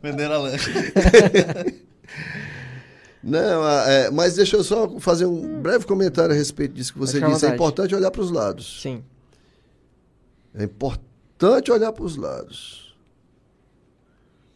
Venderam 0.00 0.36
a 0.36 0.38
lanche. 0.38 0.70
Não, 3.22 3.68
é, 3.68 4.10
mas 4.12 4.36
deixa 4.36 4.56
eu 4.56 4.62
só 4.62 5.00
fazer 5.00 5.26
um 5.26 5.60
breve 5.60 5.86
comentário 5.86 6.32
a 6.32 6.36
respeito 6.36 6.74
disso 6.74 6.92
que 6.92 7.00
você 7.00 7.20
disse. 7.20 7.46
É 7.46 7.48
importante 7.48 7.96
olhar 7.96 8.12
para 8.12 8.22
os 8.22 8.30
lados. 8.30 8.80
Sim, 8.80 9.02
É 10.54 10.62
importante 10.62 11.72
olhar 11.72 11.92
para 11.92 12.04
os 12.04 12.16
lados. 12.16 12.87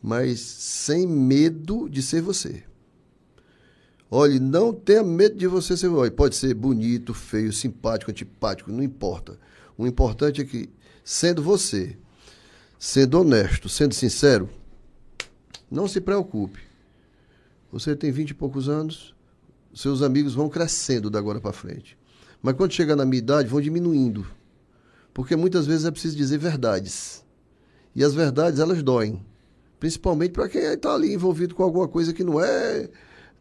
Mas 0.03 0.41
sem 0.41 1.07
medo 1.07 1.89
de 1.89 2.03
ser 2.03 2.21
você. 2.21 2.65
Olhe, 4.11 4.41
não 4.41 4.75
tenha 4.75 5.03
medo 5.03 5.37
de 5.37 5.47
você 5.47 5.77
ser 5.77 5.89
você. 5.89 6.11
Pode 6.11 6.35
ser 6.35 6.53
bonito, 6.55 7.15
feio, 7.15 7.53
simpático, 7.53 8.11
antipático, 8.11 8.73
não 8.73 8.83
importa. 8.83 9.39
O 9.79 9.87
importante 9.87 10.41
é 10.41 10.45
que, 10.45 10.69
sendo 11.05 11.43
você, 11.43 11.97
sendo 12.79 13.21
honesto, 13.21 13.69
sendo 13.69 13.95
sincero, 13.95 14.51
não 15.71 15.89
se 15.89 16.01
preocupe. 16.01 16.61
Você 17.71 17.97
tem 17.97 18.13
vinte 18.13 18.31
e 18.31 18.35
poucos 18.35 18.69
anos, 18.69 19.15
seus 19.73 20.03
amigos 20.03 20.35
vão 20.35 20.49
crescendo 20.51 21.09
da 21.09 21.19
agora 21.19 21.41
para 21.41 21.53
frente. 21.53 21.97
Mas 22.43 22.55
quando 22.55 22.73
chegar 22.73 22.97
na 22.97 23.07
minha 23.07 23.21
idade, 23.21 23.49
vão 23.49 23.61
diminuindo. 23.61 24.27
Porque 25.15 25.37
muitas 25.37 25.65
vezes 25.65 25.87
é 25.87 25.91
preciso 25.91 26.17
dizer 26.17 26.37
verdades. 26.39 27.25
E 27.95 28.05
as 28.05 28.13
verdades, 28.13 28.61
elas 28.61 28.83
doem. 28.83 29.25
Principalmente 29.83 30.31
para 30.31 30.49
quem 30.49 30.63
está 30.63 30.95
ali 30.95 31.13
envolvido 31.13 31.57
com 31.57 31.65
alguma 31.65 31.89
coisa 31.89 32.13
que 32.13 32.23
não 32.23 32.41
é 32.41 32.89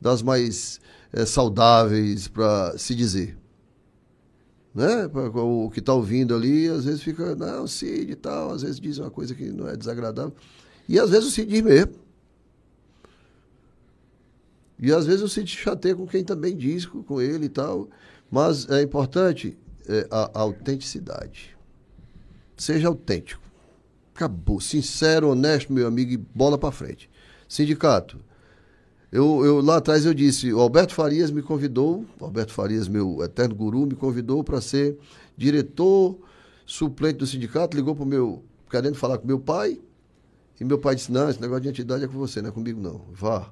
das 0.02 0.24
mais 0.24 0.82
eh, 1.14 1.24
saudáveis 1.24 2.28
para 2.28 2.76
se 2.80 2.96
dizer. 2.96 3.38
Né? 4.74 5.06
O 5.36 5.70
que 5.70 5.78
está 5.78 5.94
ouvindo 5.94 6.34
ali, 6.34 6.68
às 6.68 6.86
vezes 6.86 7.04
fica, 7.04 7.36
não, 7.36 7.68
Cid 7.68 8.12
e 8.12 8.16
tal, 8.16 8.54
às 8.54 8.64
vezes 8.64 8.80
diz 8.80 8.98
uma 8.98 9.12
coisa 9.12 9.36
que 9.36 9.52
não 9.52 9.68
é 9.68 9.78
desagradável. 9.78 10.34
E 10.90 11.00
às 11.00 11.12
vezes 11.12 11.28
o 11.28 11.32
Cid 11.32 11.48
diz 11.48 11.62
mesmo. 11.62 11.94
E 14.80 14.92
às 14.92 15.06
vezes 15.06 15.22
o 15.22 15.30
Cid 15.30 15.48
chateia 15.48 15.94
com 15.94 16.08
quem 16.08 16.24
também 16.24 16.58
diz, 16.58 16.88
com 16.88 17.22
ele 17.22 17.46
e 17.46 17.50
tal. 17.50 17.88
Mas 18.32 18.68
é 18.68 18.82
importante 18.82 19.56
é, 19.88 20.08
a, 20.10 20.32
a 20.34 20.40
autenticidade. 20.40 21.56
Seja 22.58 22.88
autêntico. 22.88 23.51
Acabou. 24.14 24.60
Sincero, 24.60 25.30
honesto, 25.30 25.72
meu 25.72 25.88
amigo, 25.88 26.12
e 26.12 26.18
bola 26.18 26.58
para 26.58 26.72
frente. 26.72 27.10
Sindicato. 27.48 28.20
Eu, 29.12 29.44
eu, 29.44 29.62
lá 29.62 29.78
atrás 29.78 30.06
eu 30.06 30.14
disse, 30.14 30.54
o 30.54 30.60
Alberto 30.60 30.94
Farias 30.94 31.30
me 31.32 31.42
convidou, 31.42 32.06
Alberto 32.20 32.54
Farias, 32.54 32.88
meu 32.88 33.22
eterno 33.22 33.54
guru, 33.54 33.86
me 33.86 33.94
convidou 33.94 34.42
para 34.42 34.62
ser 34.62 34.98
diretor 35.36 36.18
suplente 36.66 37.18
do 37.18 37.28
sindicato, 37.28 37.76
ligou 37.76 37.94
para 37.94 38.06
o 38.06 38.08
meu, 38.08 38.42
querendo 38.70 38.96
falar 38.96 39.18
com 39.18 39.28
meu 39.28 39.38
pai, 39.38 39.82
e 40.60 40.64
meu 40.64 40.78
pai 40.78 40.96
disse, 40.96 41.12
não, 41.12 41.30
esse 41.30 41.42
negócio 41.42 41.64
de 41.64 41.70
entidade 41.70 42.06
é 42.06 42.08
com 42.08 42.14
você, 42.14 42.42
não 42.42 42.50
é 42.50 42.52
comigo 42.54 42.80
não, 42.80 43.02
vá. 43.12 43.52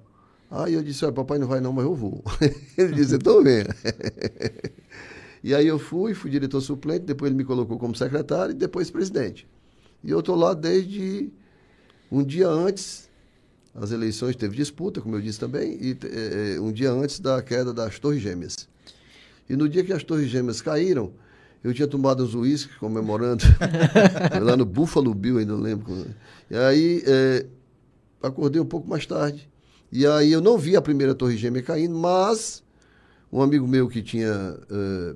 Aí 0.49 0.75
eu 0.75 0.81
disse, 0.81 1.03
olha, 1.03 1.13
papai 1.13 1.37
não 1.37 1.47
vai 1.47 1.59
não, 1.59 1.73
mas 1.73 1.83
eu 1.83 1.93
vou. 1.93 2.23
Ele 2.77 2.93
disse, 2.93 3.15
então 3.15 3.43
venha. 3.43 3.67
E 5.43 5.55
aí 5.55 5.67
eu 5.67 5.79
fui, 5.79 6.13
fui 6.13 6.29
diretor 6.29 6.59
suplente, 6.59 7.05
depois 7.05 7.29
ele 7.29 7.37
me 7.37 7.45
colocou 7.45 7.79
como 7.79 7.95
secretário 7.95 8.51
e 8.51 8.53
depois 8.53 8.91
presidente. 8.91 9.47
E 10.03 10.11
eu 10.11 10.19
estou 10.19 10.35
lá 10.35 10.53
desde 10.53 11.29
um 12.11 12.23
dia 12.23 12.47
antes, 12.47 13.09
as 13.75 13.91
eleições 13.91 14.35
teve 14.35 14.55
disputa, 14.55 15.01
como 15.01 15.15
eu 15.15 15.21
disse 15.21 15.39
também, 15.39 15.77
e 15.79 15.97
eh, 16.03 16.59
um 16.59 16.71
dia 16.71 16.91
antes 16.91 17.19
da 17.19 17.41
queda 17.41 17.73
das 17.73 17.99
Torres 17.99 18.21
Gêmeas. 18.21 18.67
E 19.49 19.55
no 19.55 19.67
dia 19.67 19.83
que 19.83 19.93
as 19.93 20.03
Torres 20.03 20.29
Gêmeas 20.29 20.61
caíram, 20.61 21.11
eu 21.63 21.73
tinha 21.73 21.87
tomado 21.87 22.23
uns 22.23 22.33
uísques 22.33 22.75
comemorando, 22.77 23.43
lá 24.41 24.55
no 24.55 24.65
Buffalo 24.65 25.13
Bill, 25.13 25.39
ainda 25.39 25.55
lembro. 25.55 26.05
E 26.49 26.55
aí 26.55 27.03
eh, 27.05 27.45
acordei 28.21 28.61
um 28.61 28.65
pouco 28.65 28.89
mais 28.89 29.05
tarde. 29.05 29.49
E 29.91 30.05
aí 30.05 30.31
eu 30.31 30.41
não 30.41 30.57
vi 30.57 30.75
a 30.75 30.81
primeira 30.81 31.13
Torre 31.15 31.35
Gêmea 31.35 31.63
caindo, 31.63 31.97
mas 31.97 32.63
Um 33.31 33.41
amigo 33.41 33.67
meu 33.67 33.87
que 33.87 34.01
tinha 34.01 34.57
eh, 34.71 35.15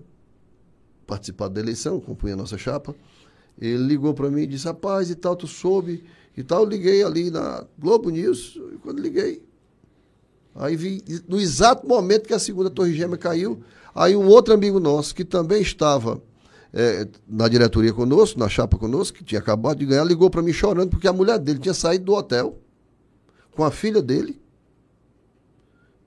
participado 1.07 1.53
da 1.53 1.61
eleição, 1.61 1.99
compunha 1.99 2.33
a 2.33 2.37
nossa 2.37 2.57
chapa, 2.57 2.95
ele 3.59 3.83
ligou 3.83 4.13
para 4.13 4.29
mim 4.29 4.41
e 4.41 4.47
disse, 4.47 4.65
rapaz, 4.65 5.09
e 5.09 5.15
tal, 5.15 5.35
tu 5.35 5.47
soube 5.47 6.03
e 6.35 6.43
tal. 6.43 6.63
Eu 6.63 6.69
liguei 6.69 7.03
ali 7.03 7.29
na 7.29 7.65
Globo 7.77 8.09
News, 8.09 8.59
e 8.73 8.77
quando 8.77 8.99
liguei, 8.99 9.43
aí 10.55 10.75
vi, 10.75 11.03
no 11.27 11.39
exato 11.39 11.87
momento 11.87 12.27
que 12.27 12.33
a 12.33 12.39
segunda 12.39 12.69
torre 12.69 12.93
gêmea 12.93 13.17
caiu, 13.17 13.61
aí 13.93 14.15
um 14.15 14.27
outro 14.27 14.53
amigo 14.53 14.79
nosso, 14.79 15.13
que 15.13 15.23
também 15.23 15.61
estava 15.61 16.21
eh, 16.73 17.07
na 17.27 17.47
diretoria 17.47 17.93
conosco, 17.93 18.39
na 18.39 18.49
chapa 18.49 18.77
conosco, 18.77 19.17
que 19.17 19.23
tinha 19.23 19.39
acabado 19.39 19.77
de 19.77 19.85
ganhar, 19.85 20.03
ligou 20.03 20.29
para 20.29 20.41
mim 20.41 20.51
chorando, 20.51 20.89
porque 20.89 21.07
a 21.07 21.13
mulher 21.13 21.37
dele 21.37 21.59
tinha 21.59 21.73
saído 21.73 22.05
do 22.05 22.13
hotel 22.13 22.57
com 23.51 23.63
a 23.63 23.71
filha 23.71 24.01
dele 24.01 24.41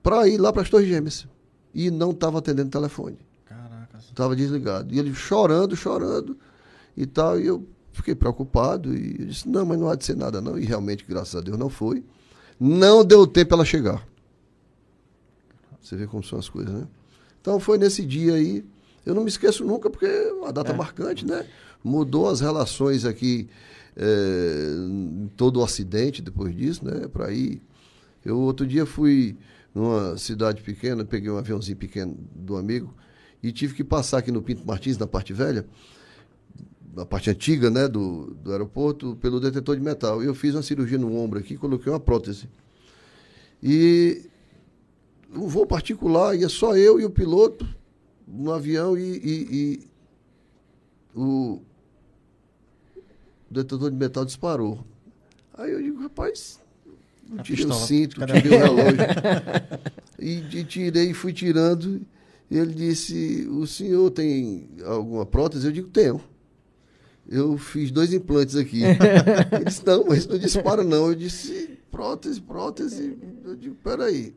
para 0.03 0.27
ir 0.27 0.37
lá 0.37 0.51
para 0.51 0.61
as 0.61 0.69
torres 0.69 0.87
gêmeas. 0.87 1.27
E 1.73 1.91
não 1.91 2.11
estava 2.11 2.39
atendendo 2.39 2.69
o 2.69 2.71
telefone. 2.71 3.17
Caraca. 3.45 3.97
Estava 3.99 4.35
desligado. 4.35 4.93
E 4.93 4.99
ele 4.99 5.13
chorando, 5.13 5.75
chorando 5.75 6.37
e 6.97 7.05
tal. 7.05 7.39
E 7.39 7.45
eu 7.45 7.65
fiquei 7.93 8.15
preocupado. 8.15 8.93
E 8.97 9.15
eu 9.19 9.25
disse: 9.27 9.47
não, 9.47 9.65
mas 9.65 9.79
não 9.79 9.87
há 9.87 9.95
de 9.95 10.03
ser 10.03 10.17
nada, 10.17 10.41
não. 10.41 10.57
E 10.57 10.65
realmente, 10.65 11.05
graças 11.07 11.35
a 11.35 11.41
Deus, 11.41 11.57
não 11.57 11.69
foi. 11.69 12.03
Não 12.59 13.05
deu 13.05 13.27
tempo 13.27 13.53
ela 13.53 13.63
chegar. 13.63 14.05
Você 15.79 15.95
vê 15.95 16.07
como 16.07 16.23
são 16.23 16.39
as 16.39 16.49
coisas, 16.49 16.73
né? 16.73 16.87
Então 17.39 17.59
foi 17.59 17.77
nesse 17.77 18.03
dia 18.03 18.33
aí. 18.33 18.65
Eu 19.05 19.15
não 19.15 19.23
me 19.23 19.29
esqueço 19.29 19.63
nunca, 19.63 19.89
porque 19.89 20.05
é 20.05 20.33
uma 20.33 20.51
data 20.51 20.73
marcante, 20.73 21.25
né? 21.25 21.45
Mudou 21.81 22.27
as 22.27 22.41
relações 22.41 23.05
aqui 23.05 23.47
eh, 23.95 24.75
em 24.75 25.31
todo 25.37 25.57
o 25.57 25.63
Ocidente 25.63 26.21
depois 26.21 26.53
disso, 26.53 26.83
né? 26.83 27.07
Para 27.07 27.31
ir. 27.31 27.61
Eu 28.25 28.37
outro 28.39 28.67
dia 28.67 28.85
fui 28.85 29.37
numa 29.73 30.17
cidade 30.17 30.61
pequena, 30.61 31.05
peguei 31.05 31.29
um 31.29 31.37
aviãozinho 31.37 31.77
pequeno 31.77 32.17
do 32.35 32.57
amigo 32.57 32.93
e 33.41 33.51
tive 33.51 33.75
que 33.75 33.83
passar 33.83 34.17
aqui 34.17 34.31
no 34.31 34.41
Pinto 34.41 34.65
Martins, 34.65 34.97
na 34.97 35.07
parte 35.07 35.31
velha, 35.31 35.65
na 36.95 37.05
parte 37.05 37.29
antiga, 37.29 37.69
né, 37.69 37.87
do, 37.87 38.33
do 38.43 38.51
aeroporto, 38.51 39.15
pelo 39.21 39.39
detetor 39.39 39.75
de 39.75 39.81
metal. 39.81 40.23
E 40.23 40.25
eu 40.25 40.33
fiz 40.33 40.55
uma 40.55 40.63
cirurgia 40.63 40.97
no 40.97 41.15
ombro 41.15 41.39
aqui, 41.39 41.57
coloquei 41.57 41.91
uma 41.91 41.99
prótese. 41.99 42.49
E 43.61 44.23
um 45.33 45.47
voo 45.47 45.65
particular, 45.65 46.35
ia 46.35 46.49
só 46.49 46.75
eu 46.75 46.99
e 46.99 47.05
o 47.05 47.09
piloto 47.09 47.67
no 48.27 48.51
avião 48.51 48.97
e, 48.97 49.01
e- 49.01 49.47
e 49.51 49.87
o 51.19 51.61
detetor 53.49 53.89
de 53.91 53.97
metal 53.97 54.25
disparou. 54.25 54.83
Aí 55.53 55.71
eu 55.71 55.81
digo, 55.81 56.01
rapaz, 56.01 56.59
não 57.27 57.43
tirei 57.43 57.65
o 57.65 57.73
cinto, 57.73 58.19
Cadê 58.19 58.41
tirei 58.41 58.57
o 58.57 58.61
relógio. 58.61 58.97
e, 60.19 60.31
e 60.59 60.63
tirei, 60.63 61.13
fui 61.13 61.33
tirando. 61.33 62.01
E 62.49 62.57
ele 62.57 62.73
disse, 62.73 63.45
o 63.49 63.65
senhor 63.67 64.09
tem 64.11 64.69
alguma 64.85 65.25
prótese? 65.25 65.65
Eu 65.67 65.71
digo, 65.71 65.89
tenho. 65.89 66.21
Eu 67.29 67.57
fiz 67.57 67.91
dois 67.91 68.13
implantes 68.13 68.55
aqui. 68.55 68.83
ele 69.51 69.65
disse, 69.65 69.85
não, 69.85 70.05
mas 70.05 70.25
não 70.25 70.37
dispara 70.37 70.83
não. 70.83 71.07
Eu 71.07 71.15
disse, 71.15 71.77
prótese, 71.91 72.39
prótese. 72.41 73.17
Eu 73.43 73.55
digo, 73.55 73.75
peraí. 73.83 74.33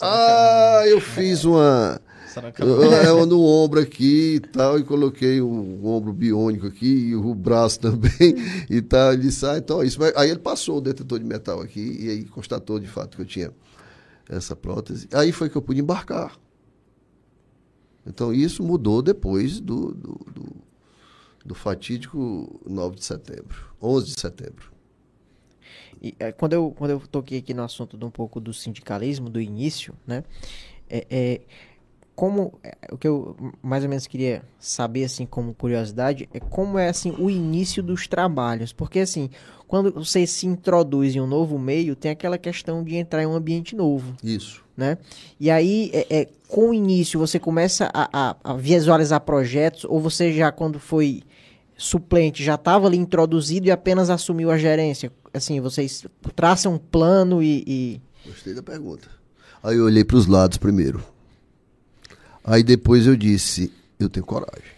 Ah, 0.00 0.82
eu 0.86 1.00
fiz 1.00 1.44
uma... 1.44 2.00
Será 2.26 2.50
que 2.50 2.60
Eu, 2.60 2.82
eu 2.82 3.26
no 3.26 3.40
ombro 3.40 3.78
aqui 3.78 4.34
e 4.36 4.40
tal, 4.40 4.76
e 4.76 4.82
coloquei 4.82 5.40
um, 5.40 5.86
ombro 5.86 6.12
biônico 6.12 6.66
aqui, 6.66 6.86
e 6.86 7.14
o 7.14 7.32
braço 7.32 7.78
também 7.80 8.34
e 8.68 8.82
tal. 8.82 9.12
Ele 9.12 9.22
disse, 9.22 9.46
ah, 9.46 9.56
então 9.56 9.82
é 9.82 9.86
isso. 9.86 10.00
Mas 10.00 10.12
Aí 10.16 10.30
ele 10.30 10.40
passou 10.40 10.78
o 10.78 10.80
detetor 10.80 11.18
de 11.18 11.24
metal 11.24 11.60
aqui 11.60 11.96
e 12.00 12.10
aí 12.10 12.24
constatou 12.24 12.80
de 12.80 12.88
fato 12.88 13.16
que 13.16 13.22
eu 13.22 13.26
tinha 13.26 13.52
essa 14.28 14.56
prótese. 14.56 15.08
Aí 15.12 15.30
foi 15.30 15.48
que 15.48 15.56
eu 15.56 15.62
pude 15.62 15.80
embarcar. 15.80 16.36
Então 18.06 18.32
isso 18.34 18.62
mudou 18.62 19.00
depois 19.00 19.60
do, 19.60 19.94
do, 19.94 20.20
do, 20.34 20.56
do 21.44 21.54
fatídico 21.54 22.60
9 22.66 22.96
de 22.96 23.04
setembro, 23.04 23.74
11 23.80 24.14
de 24.14 24.20
setembro. 24.20 24.72
E, 26.02 26.14
é, 26.18 26.32
quando, 26.32 26.52
eu, 26.52 26.70
quando 26.76 26.90
eu 26.90 27.00
toquei 27.00 27.38
aqui 27.38 27.54
no 27.54 27.62
assunto 27.62 27.96
de 27.96 28.04
um 28.04 28.10
pouco 28.10 28.40
do 28.40 28.52
sindicalismo, 28.52 29.28
do 29.30 29.40
início, 29.40 29.94
né? 30.06 30.24
É, 30.88 31.06
é, 31.10 31.40
como 32.14 32.58
é, 32.62 32.74
o 32.92 32.96
que 32.98 33.08
eu 33.08 33.36
mais 33.62 33.82
ou 33.82 33.88
menos 33.88 34.06
queria 34.06 34.42
saber 34.58 35.04
assim 35.04 35.26
como 35.26 35.52
curiosidade 35.54 36.28
é 36.32 36.38
como 36.38 36.78
é 36.78 36.88
assim 36.88 37.12
o 37.18 37.28
início 37.28 37.82
dos 37.82 38.06
trabalhos 38.06 38.72
porque 38.72 39.00
assim 39.00 39.30
quando 39.66 39.90
você 39.92 40.24
se 40.24 40.46
introduz 40.46 41.16
em 41.16 41.20
um 41.20 41.26
novo 41.26 41.58
meio 41.58 41.96
tem 41.96 42.12
aquela 42.12 42.38
questão 42.38 42.84
de 42.84 42.94
entrar 42.94 43.20
em 43.22 43.26
um 43.26 43.34
ambiente 43.34 43.74
novo 43.74 44.14
Isso. 44.22 44.62
né 44.76 44.96
e 45.40 45.50
aí 45.50 45.90
é, 45.92 46.20
é, 46.20 46.28
com 46.46 46.70
o 46.70 46.74
início 46.74 47.18
você 47.18 47.40
começa 47.40 47.90
a, 47.92 48.08
a- 48.30 48.36
a 48.44 48.54
visualizar 48.54 49.20
projetos 49.22 49.84
ou 49.84 49.98
você 50.00 50.32
já 50.32 50.52
quando 50.52 50.78
foi 50.78 51.22
suplente 51.76 52.42
já 52.44 52.54
estava 52.54 52.86
ali 52.86 52.96
introduzido 52.96 53.66
e 53.66 53.70
apenas 53.70 54.08
assumiu 54.10 54.50
a 54.50 54.56
gerência 54.58 55.10
assim 55.32 55.60
vocês 55.60 56.04
traçam 56.36 56.74
um 56.74 56.78
plano 56.78 57.42
e, 57.42 57.64
e- 57.66 58.00
Gostei 58.24 58.54
da 58.54 58.62
pergunta. 58.62 59.08
Aí 59.62 59.76
eu 59.76 59.84
olhei 59.84 60.04
para 60.04 60.16
os 60.16 60.26
lados 60.26 60.56
primeiro. 60.56 61.02
Aí 62.44 62.62
depois 62.62 63.06
eu 63.06 63.16
disse, 63.16 63.72
eu 63.98 64.08
tenho 64.08 64.24
coragem. 64.24 64.70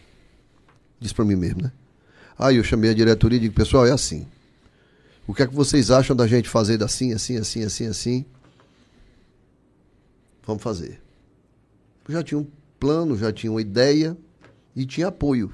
Disse 0.98 1.14
para 1.14 1.24
mim 1.24 1.36
mesmo, 1.36 1.62
né? 1.62 1.73
Aí 2.39 2.56
eu 2.56 2.64
chamei 2.64 2.90
a 2.90 2.94
diretoria 2.94 3.36
e 3.36 3.40
digo, 3.40 3.55
pessoal, 3.55 3.86
é 3.86 3.93
assim. 3.93 4.27
O 5.27 5.35
que 5.35 5.43
é 5.43 5.47
que 5.47 5.55
vocês 5.55 5.90
acham 5.90 6.14
da 6.16 6.27
gente 6.27 6.48
fazer 6.48 6.82
assim, 6.82 7.12
assim, 7.12 7.36
assim, 7.36 7.64
assim, 7.64 7.86
assim? 7.86 8.24
Vamos 10.47 10.62
fazer. 10.62 11.01
Eu 12.09 12.14
já 12.14 12.23
tinha 12.23 12.39
um 12.39 12.47
plano, 12.78 13.16
já 13.16 13.32
tinha 13.32 13.51
uma 13.51 13.60
ideia 13.60 14.16
e 14.74 14.86
tinha 14.86 15.09
apoio. 15.09 15.52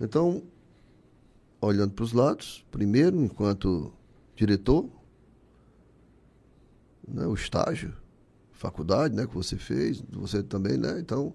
Então, 0.00 0.42
olhando 1.60 1.92
para 1.92 2.04
os 2.04 2.12
lados, 2.12 2.64
primeiro, 2.70 3.16
enquanto 3.22 3.92
diretor, 4.34 4.88
né, 7.06 7.26
o 7.26 7.34
estágio, 7.34 7.94
faculdade, 8.52 9.14
né, 9.14 9.26
que 9.26 9.34
você 9.34 9.56
fez, 9.56 10.02
você 10.10 10.42
também, 10.42 10.76
né? 10.76 10.98
Então, 10.98 11.32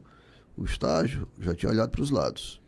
o 0.57 0.65
estágio, 0.65 1.27
já 1.39 1.55
tinha 1.55 1.71
olhado 1.71 1.89
para 1.89 2.01
os 2.01 2.11
lados. 2.11 2.61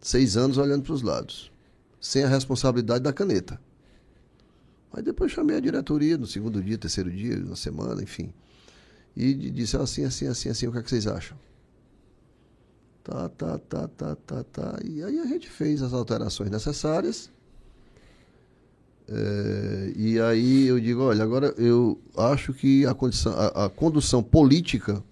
Seis 0.00 0.36
anos 0.36 0.58
olhando 0.58 0.82
para 0.82 0.92
os 0.92 1.02
lados, 1.02 1.52
sem 2.00 2.24
a 2.24 2.28
responsabilidade 2.28 3.04
da 3.04 3.12
caneta. 3.12 3.60
Aí 4.92 5.02
depois 5.02 5.30
chamei 5.32 5.56
a 5.56 5.60
diretoria 5.60 6.16
no 6.16 6.26
segundo 6.26 6.62
dia, 6.62 6.78
terceiro 6.78 7.10
dia, 7.10 7.36
na 7.36 7.56
semana, 7.56 8.02
enfim. 8.02 8.32
E 9.14 9.34
di- 9.34 9.50
disse 9.50 9.76
assim, 9.76 10.04
assim, 10.04 10.26
assim, 10.26 10.48
assim, 10.48 10.66
o 10.66 10.72
que 10.72 10.78
é 10.78 10.82
que 10.82 10.88
vocês 10.88 11.06
acham? 11.06 11.36
Tá, 13.06 13.28
tá, 13.28 13.56
tá, 13.56 13.86
tá, 13.86 14.16
tá, 14.16 14.44
tá. 14.52 14.78
E 14.84 15.00
aí 15.00 15.20
a 15.20 15.26
gente 15.26 15.48
fez 15.48 15.80
as 15.80 15.92
alterações 15.92 16.50
necessárias. 16.50 17.30
É, 19.08 19.92
e 19.94 20.20
aí 20.20 20.66
eu 20.66 20.80
digo, 20.80 21.02
olha, 21.02 21.22
agora 21.22 21.54
eu 21.56 22.00
acho 22.16 22.52
que 22.52 22.84
a, 22.84 22.92
condição, 22.92 23.32
a, 23.32 23.66
a 23.66 23.68
condução 23.70 24.24
política, 24.24 25.04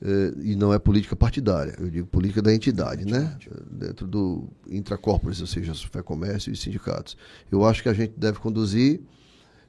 é, 0.00 0.32
e 0.40 0.54
não 0.54 0.72
é 0.72 0.78
política 0.78 1.16
partidária, 1.16 1.74
eu 1.80 1.90
digo 1.90 2.06
política 2.06 2.40
da 2.40 2.54
entidade, 2.54 3.04
né? 3.04 3.36
Dentro 3.68 4.06
do 4.06 4.44
intracorporis, 4.70 5.40
ou 5.40 5.48
seja, 5.48 5.74
Fé 5.74 6.00
Comércio 6.00 6.52
e 6.52 6.56
sindicatos. 6.56 7.16
Eu 7.50 7.64
acho 7.64 7.82
que 7.82 7.88
a 7.88 7.92
gente 7.92 8.12
deve 8.16 8.38
conduzir 8.38 9.00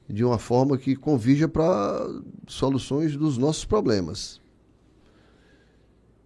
de 0.07 0.23
uma 0.23 0.37
forma 0.37 0.77
que 0.77 0.95
convija 0.95 1.47
para 1.47 2.07
soluções 2.45 3.17
dos 3.17 3.35
nossos 3.35 3.65
problemas. 3.65 4.39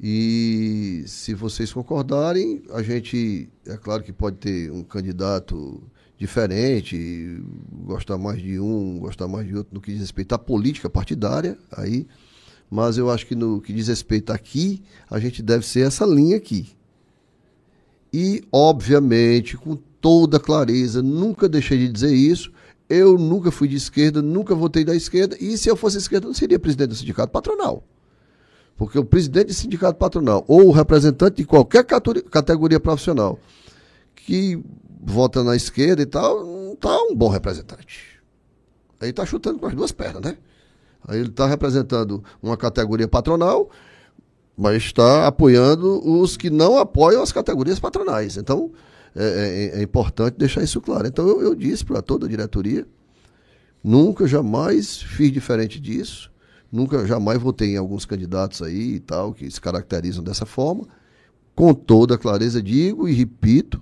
E 0.05 1.05
se 1.07 1.33
vocês 1.33 1.71
concordarem, 1.71 2.61
a 2.71 2.83
gente, 2.83 3.47
é 3.65 3.77
claro 3.77 4.03
que 4.03 4.11
pode 4.11 4.35
ter 4.35 4.69
um 4.69 4.83
candidato 4.83 5.81
diferente, 6.17 7.41
gostar 7.71 8.17
mais 8.17 8.41
de 8.41 8.59
um, 8.59 8.99
gostar 8.99 9.29
mais 9.29 9.47
de 9.47 9.55
outro 9.55 9.73
no 9.73 9.79
que 9.79 9.93
diz 9.93 10.01
respeito 10.01 10.35
à 10.35 10.37
política 10.37 10.89
partidária, 10.89 11.57
aí, 11.71 12.05
mas 12.69 12.97
eu 12.97 13.09
acho 13.09 13.25
que 13.25 13.33
no 13.33 13.61
que 13.61 13.71
diz 13.71 13.87
respeito 13.87 14.33
aqui, 14.33 14.83
a 15.09 15.19
gente 15.19 15.41
deve 15.41 15.65
ser 15.65 15.87
essa 15.87 16.05
linha 16.05 16.35
aqui. 16.35 16.67
E, 18.11 18.43
obviamente, 18.51 19.55
com 19.55 19.77
toda 20.01 20.37
clareza, 20.37 21.01
nunca 21.01 21.47
deixei 21.47 21.77
de 21.77 21.87
dizer 21.87 22.13
isso, 22.13 22.51
eu 22.89 23.17
nunca 23.17 23.51
fui 23.51 23.69
de 23.69 23.77
esquerda, 23.77 24.21
nunca 24.21 24.53
votei 24.53 24.83
da 24.83 24.93
esquerda, 24.93 25.37
e 25.39 25.57
se 25.57 25.69
eu 25.69 25.77
fosse 25.77 25.97
esquerda, 25.97 26.27
não 26.27 26.33
seria 26.33 26.59
presidente 26.59 26.89
do 26.89 26.95
sindicato 26.95 27.31
patronal. 27.31 27.87
Porque 28.75 28.97
o 28.97 29.05
presidente 29.05 29.47
de 29.47 29.53
sindicato 29.53 29.97
patronal 29.97 30.43
ou 30.47 30.67
o 30.67 30.71
representante 30.71 31.37
de 31.37 31.45
qualquer 31.45 31.85
categoria 31.85 32.79
profissional 32.79 33.39
que 34.15 34.59
vota 35.01 35.43
na 35.43 35.55
esquerda 35.55 36.01
e 36.01 36.05
tal, 36.05 36.45
não 36.45 36.73
está 36.73 36.97
um 37.03 37.15
bom 37.15 37.29
representante. 37.29 38.19
Aí 38.99 39.09
está 39.09 39.25
chutando 39.25 39.59
com 39.59 39.67
as 39.67 39.75
duas 39.75 39.91
pernas, 39.91 40.21
né? 40.23 40.37
Aí 41.07 41.19
ele 41.19 41.29
está 41.29 41.45
representando 41.45 42.23
uma 42.41 42.55
categoria 42.55 43.07
patronal, 43.07 43.69
mas 44.57 44.83
está 44.83 45.27
apoiando 45.27 45.99
os 46.09 46.37
que 46.37 46.49
não 46.49 46.77
apoiam 46.77 47.21
as 47.21 47.31
categorias 47.31 47.79
patronais. 47.79 48.37
Então, 48.37 48.71
é, 49.15 49.71
é- 49.75 49.79
é 49.79 49.83
importante 49.83 50.35
deixar 50.37 50.63
isso 50.63 50.79
claro. 50.79 51.05
Então, 51.05 51.27
eu, 51.27 51.41
eu 51.41 51.55
disse 51.55 51.83
para 51.83 52.01
toda 52.01 52.25
a 52.25 52.29
diretoria, 52.29 52.87
nunca, 53.83 54.25
jamais 54.25 55.01
fiz 55.01 55.31
diferente 55.31 55.79
disso. 55.79 56.31
Nunca, 56.73 57.05
jamais 57.05 57.39
votei 57.39 57.75
em 57.75 57.77
alguns 57.77 58.03
candidatos 58.03 58.63
aí 58.63 58.95
e 58.95 58.99
tal, 58.99 59.31
que 59.31 59.49
se 59.49 59.61
caracterizam 59.61 60.23
dessa 60.23 60.43
forma. 60.43 60.87
Com 61.53 61.71
toda 61.71 62.17
clareza 62.17 62.63
digo 62.63 63.07
e 63.07 63.13
repito. 63.13 63.79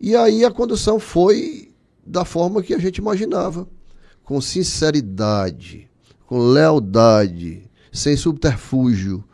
E 0.00 0.14
aí 0.14 0.44
a 0.44 0.52
condução 0.52 1.00
foi 1.00 1.72
da 2.06 2.24
forma 2.24 2.62
que 2.62 2.72
a 2.72 2.78
gente 2.78 2.98
imaginava. 2.98 3.66
Com 4.22 4.40
sinceridade, 4.40 5.90
com 6.28 6.38
lealdade, 6.38 7.68
sem 7.92 8.16
subterfúgio, 8.16 9.24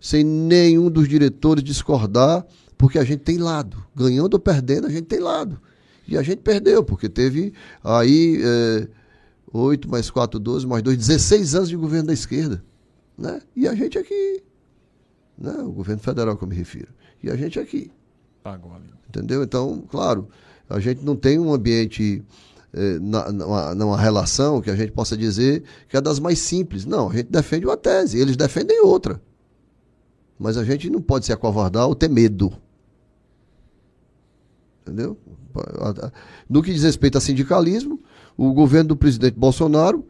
sem 0.00 0.22
nenhum 0.22 0.88
dos 0.88 1.08
diretores 1.08 1.64
discordar, 1.64 2.46
porque 2.78 3.00
a 3.00 3.04
gente 3.04 3.24
tem 3.24 3.38
lado. 3.38 3.84
Ganhando 3.92 4.34
ou 4.34 4.40
perdendo, 4.40 4.86
a 4.86 4.90
gente 4.90 5.06
tem 5.06 5.18
lado. 5.18 5.60
E 6.06 6.16
a 6.16 6.22
gente 6.22 6.42
perdeu, 6.42 6.84
porque 6.84 7.08
teve 7.08 7.52
aí 7.82 8.40
é, 8.40 8.88
8 9.52 9.88
mais 9.88 10.10
4, 10.10 10.38
12, 10.38 10.66
mais 10.66 10.82
2, 10.82 10.96
16 10.96 11.54
anos 11.54 11.68
de 11.68 11.76
governo 11.76 12.08
da 12.08 12.12
esquerda. 12.12 12.62
Né? 13.16 13.40
E 13.54 13.66
a 13.66 13.74
gente 13.74 13.98
aqui. 13.98 14.42
Né? 15.36 15.52
O 15.62 15.72
governo 15.72 16.00
federal 16.02 16.36
que 16.36 16.44
eu 16.44 16.48
me 16.48 16.54
refiro. 16.54 16.88
E 17.22 17.30
a 17.30 17.36
gente 17.36 17.58
aqui. 17.58 17.90
Pagou 18.42 18.72
ali. 18.74 18.90
Entendeu? 19.08 19.42
Então, 19.42 19.82
claro, 19.88 20.28
a 20.68 20.78
gente 20.78 21.04
não 21.04 21.16
tem 21.16 21.38
um 21.38 21.52
ambiente, 21.52 22.22
eh, 22.72 22.98
na, 23.00 23.30
numa, 23.32 23.74
numa 23.74 24.00
relação 24.00 24.60
que 24.60 24.70
a 24.70 24.76
gente 24.76 24.92
possa 24.92 25.16
dizer 25.16 25.64
que 25.88 25.96
é 25.96 26.00
das 26.00 26.18
mais 26.20 26.38
simples. 26.38 26.86
Não, 26.86 27.10
a 27.10 27.12
gente 27.12 27.28
defende 27.28 27.66
uma 27.66 27.76
tese, 27.76 28.18
eles 28.18 28.36
defendem 28.36 28.80
outra. 28.80 29.20
Mas 30.38 30.56
a 30.56 30.64
gente 30.64 30.88
não 30.88 31.02
pode 31.02 31.26
se 31.26 31.32
acovardar 31.32 31.86
ou 31.86 31.94
ter 31.94 32.08
medo. 32.08 32.52
Entendeu? 34.82 35.18
No 36.48 36.62
que 36.62 36.72
diz 36.72 36.82
respeito 36.82 37.18
a 37.18 37.20
sindicalismo, 37.20 38.00
o 38.40 38.54
governo 38.54 38.88
do 38.88 38.96
presidente 38.96 39.34
Bolsonaro 39.34 40.02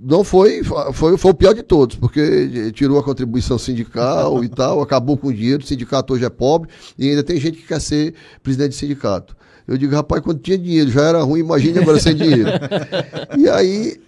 não 0.00 0.24
foi, 0.24 0.62
foi, 0.64 1.18
foi 1.18 1.30
o 1.30 1.34
pior 1.34 1.52
de 1.52 1.62
todos, 1.62 1.96
porque 1.96 2.72
tirou 2.72 2.98
a 2.98 3.02
contribuição 3.02 3.58
sindical 3.58 4.42
e 4.42 4.48
tal, 4.48 4.80
acabou 4.82 5.18
com 5.18 5.28
o 5.28 5.32
dinheiro, 5.32 5.62
o 5.62 5.66
sindicato 5.66 6.14
hoje 6.14 6.24
é 6.24 6.30
pobre 6.30 6.70
e 6.96 7.10
ainda 7.10 7.22
tem 7.22 7.38
gente 7.38 7.58
que 7.58 7.66
quer 7.66 7.80
ser 7.80 8.14
presidente 8.42 8.70
de 8.70 8.76
sindicato. 8.76 9.36
Eu 9.66 9.76
digo, 9.76 9.94
rapaz, 9.94 10.22
quando 10.22 10.40
tinha 10.40 10.56
dinheiro 10.56 10.90
já 10.90 11.02
era 11.02 11.22
ruim, 11.22 11.40
imagine 11.40 11.78
agora 11.78 12.00
sem 12.00 12.16
dinheiro. 12.16 12.48
E 13.36 13.46
aí, 13.50 14.00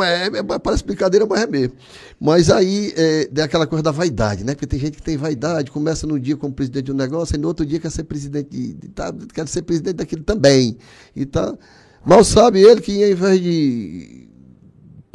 é, 0.00 0.38
é, 0.38 0.58
parece 0.58 0.82
brincadeira, 0.84 1.26
mas 1.26 1.42
é 1.42 1.46
mesmo. 1.46 1.74
Mas 2.18 2.48
aí 2.48 2.94
é, 2.96 3.28
é 3.36 3.42
aquela 3.42 3.66
coisa 3.66 3.82
da 3.82 3.90
vaidade, 3.90 4.42
né? 4.42 4.54
Porque 4.54 4.66
tem 4.66 4.80
gente 4.80 4.96
que 4.96 5.02
tem 5.02 5.18
vaidade, 5.18 5.70
começa 5.70 6.06
no 6.06 6.18
dia 6.18 6.34
como 6.34 6.54
presidente 6.54 6.86
de 6.86 6.92
um 6.92 6.94
negócio, 6.94 7.36
e 7.36 7.38
no 7.38 7.48
outro 7.48 7.66
dia 7.66 7.78
quer 7.78 7.90
ser 7.90 8.04
presidente 8.04 8.48
de, 8.48 8.72
de 8.72 8.88
tá, 8.88 9.12
quer 9.34 9.46
ser 9.48 9.60
presidente 9.62 9.96
daquilo 9.96 10.22
também. 10.22 10.78
E 11.14 11.26
tá, 11.26 11.54
mal 12.06 12.24
sabe 12.24 12.62
ele 12.62 12.80
que 12.80 13.02
ao 13.04 13.10
invés 13.10 13.40
de 13.40 14.16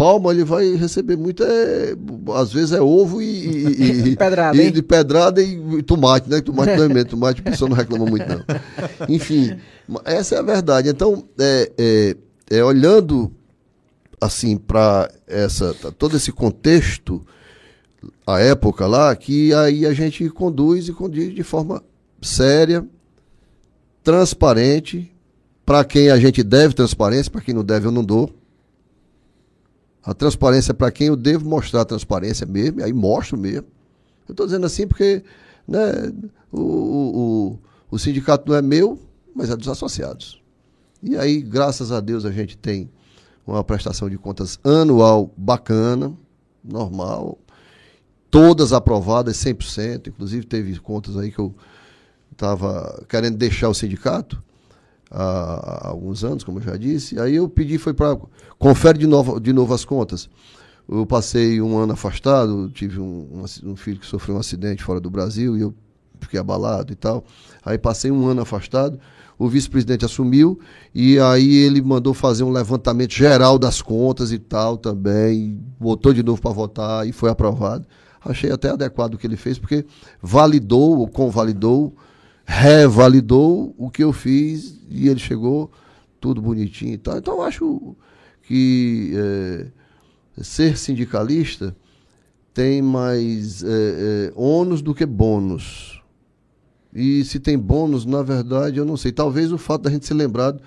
palma, 0.02 0.32
ele 0.32 0.44
vai 0.44 0.74
receber 0.74 1.16
muito, 1.16 1.44
é, 1.44 1.94
às 2.36 2.52
vezes 2.52 2.72
é 2.72 2.82
ovo 2.82 3.22
e, 3.22 4.08
e, 4.10 4.16
pedrada, 4.18 4.58
e 4.58 4.72
de 4.72 4.82
pedrada 4.82 5.44
e, 5.44 5.78
e, 5.78 5.84
tomate, 5.84 6.28
né? 6.28 6.42
Tomate 6.42 6.76
não 6.76 6.98
é 6.98 7.04
tomate 7.04 7.42
a 7.42 7.44
pessoa 7.44 7.70
não 7.70 7.78
reclama 7.78 8.08
muito, 8.08 8.26
não. 8.28 8.44
Enfim, 9.08 9.56
essa 10.04 10.34
é 10.34 10.40
a 10.40 10.42
verdade. 10.42 10.90
Então, 10.90 11.24
é, 11.40 11.72
é, 11.78 12.16
é 12.50 12.64
olhando 12.64 13.32
assim 14.20 14.58
para 14.58 15.08
essa 15.28 15.72
todo 16.00 16.18
esse 16.18 16.32
contexto, 16.32 17.24
a 18.26 18.40
época 18.40 18.88
lá, 18.88 19.16
que 19.16 19.54
aí 19.54 19.86
a 19.86 19.94
gente 19.94 20.28
conduz 20.30 20.88
e 20.88 20.94
conduz 20.94 21.36
de 21.36 21.44
forma 21.44 21.84
séria, 22.20 22.84
transparente, 24.04 25.12
para 25.66 25.84
quem 25.86 26.10
a 26.10 26.20
gente 26.20 26.44
deve 26.44 26.74
transparência, 26.74 27.32
para 27.32 27.42
quem 27.42 27.54
não 27.54 27.64
deve 27.64 27.88
eu 27.88 27.92
não 27.92 28.04
dou 28.04 28.34
a 30.04 30.14
transparência 30.14 30.74
para 30.74 30.92
quem 30.92 31.08
eu 31.08 31.16
devo 31.16 31.48
mostrar 31.48 31.82
a 31.82 31.86
transparência 31.86 32.46
mesmo, 32.46 32.84
aí 32.84 32.92
mostro 32.92 33.38
mesmo. 33.38 33.68
Eu 34.28 34.34
estou 34.34 34.46
dizendo 34.46 34.66
assim 34.66 34.88
porque 34.88 35.24
né, 35.68 36.12
o, 36.52 36.60
o, 36.62 37.60
o 37.92 38.00
sindicato 38.00 38.50
não 38.50 38.58
é 38.58 38.62
meu, 38.62 39.00
mas 39.36 39.50
é 39.50 39.56
dos 39.56 39.68
associados. 39.68 40.42
E 41.04 41.16
aí, 41.18 41.42
graças 41.42 41.92
a 41.92 42.00
Deus, 42.00 42.26
a 42.26 42.32
gente 42.32 42.58
tem 42.58 42.90
uma 43.46 43.64
prestação 43.64 44.10
de 44.10 44.18
contas 44.18 44.60
anual 44.64 45.32
bacana, 45.36 46.14
normal, 46.64 47.38
todas 48.30 48.72
aprovadas 48.72 49.38
100%, 49.38 50.08
inclusive 50.08 50.46
teve 50.46 50.80
contas 50.80 51.18
aí 51.18 51.32
que 51.32 51.40
eu 51.40 51.54
estava 52.32 53.04
querendo 53.10 53.38
deixar 53.38 53.70
o 53.70 53.74
sindicato, 53.74 54.42
há, 55.12 55.90
alguns 55.90 56.24
anos, 56.24 56.44
como 56.44 56.60
eu 56.60 56.64
já 56.64 56.78
disse. 56.78 57.20
Aí 57.20 57.36
eu 57.36 57.50
pedi, 57.50 57.78
foi 57.78 57.94
para. 57.94 58.18
Confere 58.58 58.98
de 58.98 59.08
novo, 59.08 59.40
de 59.40 59.52
novo 59.54 59.74
as 59.74 59.86
contas. 59.86 60.30
Eu 60.90 61.06
passei 61.06 61.62
um 61.62 61.78
ano 61.78 61.94
afastado, 61.94 62.70
tive 62.70 63.00
um, 63.00 63.44
um, 63.64 63.72
um 63.72 63.76
filho 63.76 64.00
que 64.00 64.06
sofreu 64.06 64.36
um 64.36 64.40
acidente 64.40 64.84
fora 64.84 65.00
do 65.00 65.10
Brasil 65.10 65.58
e 65.58 65.62
eu 65.62 65.74
fiquei 66.20 66.40
abalado 66.40 66.92
e 66.92 66.96
tal. 66.96 67.24
Aí 67.64 67.78
passei 67.78 68.12
um 68.12 68.28
ano 68.28 68.42
afastado 68.42 69.00
o 69.42 69.50
vice-presidente 69.50 70.06
assumiu 70.06 70.60
e 70.94 71.20
aí 71.20 71.56
ele 71.56 71.82
mandou 71.82 72.14
fazer 72.14 72.44
um 72.44 72.52
levantamento 72.52 73.12
geral 73.12 73.58
das 73.58 73.82
contas 73.82 74.32
e 74.32 74.38
tal 74.38 74.78
também, 74.78 75.60
botou 75.80 76.14
de 76.14 76.22
novo 76.22 76.40
para 76.40 76.52
votar 76.52 77.08
e 77.08 77.12
foi 77.12 77.32
aprovado. 77.32 77.88
Achei 78.24 78.52
até 78.52 78.70
adequado 78.70 79.16
o 79.16 79.18
que 79.18 79.26
ele 79.26 79.36
fez, 79.36 79.58
porque 79.58 79.84
validou 80.22 81.00
ou 81.00 81.08
convalidou 81.08 81.96
revalidou 82.46 83.74
o 83.78 83.90
que 83.90 84.04
eu 84.04 84.12
fiz 84.12 84.80
e 84.90 85.08
ele 85.08 85.20
chegou 85.20 85.72
tudo 86.20 86.42
bonitinho 86.42 86.94
e 86.94 86.98
tal. 86.98 87.18
Então 87.18 87.36
eu 87.36 87.42
acho 87.42 87.96
que 88.44 89.14
é, 89.16 89.68
ser 90.44 90.78
sindicalista 90.78 91.76
tem 92.54 92.82
mais 92.82 93.64
é, 93.64 93.68
é, 93.68 94.34
ônus 94.36 94.82
do 94.82 94.94
que 94.94 95.06
bônus. 95.06 96.02
E 96.94 97.24
se 97.24 97.40
tem 97.40 97.58
bônus, 97.58 98.06
na 98.06 98.22
verdade, 98.22 98.78
eu 98.78 98.86
não 98.86 98.98
sei. 98.98 99.12
Talvez 99.12 99.52
o 99.52 99.58
fato 99.58 99.84
da 99.84 99.90
gente 99.90 100.06
ser 100.06 100.14
lembrado 100.14 100.62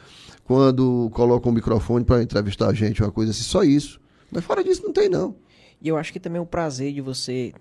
quando 0.45 1.11
coloca 1.13 1.49
um 1.49 1.53
microfone 1.53 2.05
para 2.05 2.23
entrevistar 2.23 2.69
a 2.69 2.75
gente, 2.75 3.03
uma 3.03 3.13
coisa 3.13 3.31
assim, 3.31 3.43
só 3.43 3.63
isso. 3.63 4.01
Mas 4.31 4.45
fora 4.45 4.65
disso, 4.65 4.83
não 4.83 4.93
tem, 4.93 5.09
não. 5.09 5.37
E 5.81 5.89
eu 5.89 5.97
acho 5.97 6.13
que 6.13 6.21
também 6.21 6.41
o 6.41 6.47
prazer 6.47 6.93
de 6.95 7.01
você 7.01 7.53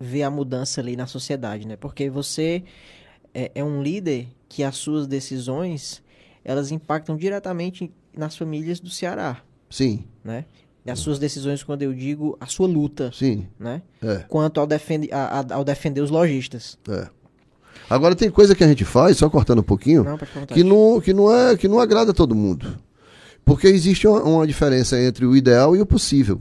ver 0.00 0.24
a 0.24 0.30
mudança 0.30 0.80
ali 0.80 0.96
na 0.96 1.06
sociedade, 1.06 1.66
né? 1.66 1.76
Porque 1.76 2.10
você 2.10 2.64
é, 3.34 3.50
é 3.54 3.64
um 3.64 3.82
líder 3.82 4.28
que 4.48 4.62
as 4.62 4.76
suas 4.76 5.06
decisões 5.06 6.02
elas 6.44 6.70
impactam 6.70 7.16
diretamente 7.16 7.92
nas 8.16 8.36
famílias 8.36 8.80
do 8.80 8.90
Ceará. 8.90 9.42
Sim. 9.68 10.04
Né? 10.24 10.44
As 10.86 10.98
suas 11.00 11.18
decisões, 11.18 11.62
quando 11.62 11.82
eu 11.82 11.92
digo 11.92 12.36
a 12.40 12.46
sua 12.46 12.66
luta. 12.66 13.10
Sim. 13.12 13.46
Né? 13.58 13.82
É. 14.02 14.24
Quanto 14.28 14.58
ao, 14.58 14.66
defende, 14.66 15.10
a, 15.12 15.40
a, 15.40 15.54
ao 15.54 15.62
defender 15.62 16.00
os 16.00 16.08
lojistas. 16.08 16.78
É. 16.88 17.08
Agora 17.90 18.16
tem 18.16 18.30
coisa 18.30 18.54
que 18.54 18.64
a 18.64 18.68
gente 18.68 18.84
faz, 18.84 19.18
só 19.18 19.28
cortando 19.28 19.60
um 19.60 19.62
pouquinho, 19.64 20.04
não, 20.04 20.18
que, 20.46 20.64
não, 20.64 21.00
que, 21.00 21.12
não 21.12 21.32
é, 21.32 21.56
que 21.56 21.68
não 21.68 21.78
agrada 21.78 22.10
a 22.10 22.14
todo 22.14 22.34
mundo. 22.34 22.78
Porque 23.44 23.66
existe 23.66 24.06
uma, 24.06 24.22
uma 24.22 24.46
diferença 24.46 25.00
entre 25.00 25.26
o 25.26 25.36
ideal 25.36 25.76
e 25.76 25.80
o 25.80 25.86
possível. 25.86 26.40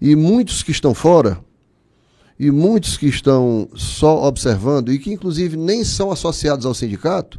E 0.00 0.16
muitos 0.16 0.62
que 0.62 0.70
estão 0.70 0.94
fora 0.94 1.38
e 2.38 2.50
muitos 2.50 2.96
que 2.96 3.06
estão 3.06 3.68
só 3.74 4.24
observando 4.24 4.92
e 4.92 4.98
que 4.98 5.12
inclusive 5.12 5.56
nem 5.56 5.84
são 5.84 6.10
associados 6.10 6.66
ao 6.66 6.74
sindicato, 6.74 7.38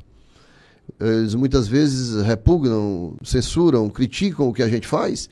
eles 0.99 1.35
muitas 1.35 1.67
vezes 1.67 2.23
repugnam, 2.25 3.15
censuram, 3.23 3.89
criticam 3.89 4.47
o 4.47 4.53
que 4.53 4.63
a 4.63 4.69
gente 4.69 4.87
faz, 4.87 5.29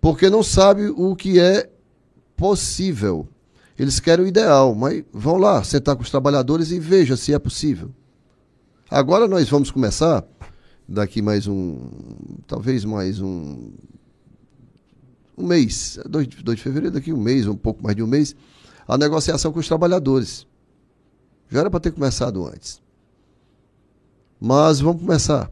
porque 0.00 0.28
não 0.28 0.42
sabe 0.42 0.88
o 0.88 1.16
que 1.16 1.40
é 1.40 1.70
possível. 2.36 3.26
Eles 3.78 3.98
querem 3.98 4.24
o 4.24 4.28
ideal, 4.28 4.74
mas 4.74 5.02
vão 5.12 5.36
lá 5.36 5.64
sentar 5.64 5.96
com 5.96 6.02
os 6.02 6.10
trabalhadores 6.10 6.70
e 6.70 6.78
veja 6.78 7.16
se 7.16 7.32
é 7.32 7.38
possível. 7.38 7.90
Agora 8.90 9.26
nós 9.26 9.48
vamos 9.48 9.70
começar, 9.70 10.22
daqui 10.86 11.22
mais 11.22 11.46
um, 11.46 11.78
talvez 12.46 12.84
mais 12.84 13.20
um, 13.20 13.70
um 15.36 15.46
mês, 15.46 15.98
2 16.06 16.28
de 16.28 16.56
fevereiro, 16.56 16.94
daqui 16.94 17.12
um 17.12 17.20
mês, 17.20 17.46
um 17.48 17.56
pouco 17.56 17.82
mais 17.82 17.96
de 17.96 18.02
um 18.02 18.06
mês, 18.06 18.36
a 18.86 18.98
negociação 18.98 19.52
com 19.52 19.58
os 19.58 19.68
trabalhadores. 19.68 20.46
Já 21.48 21.60
era 21.60 21.70
para 21.70 21.80
ter 21.80 21.92
começado 21.92 22.46
antes. 22.46 22.80
Mas 24.40 24.80
vamos 24.80 25.02
começar. 25.02 25.50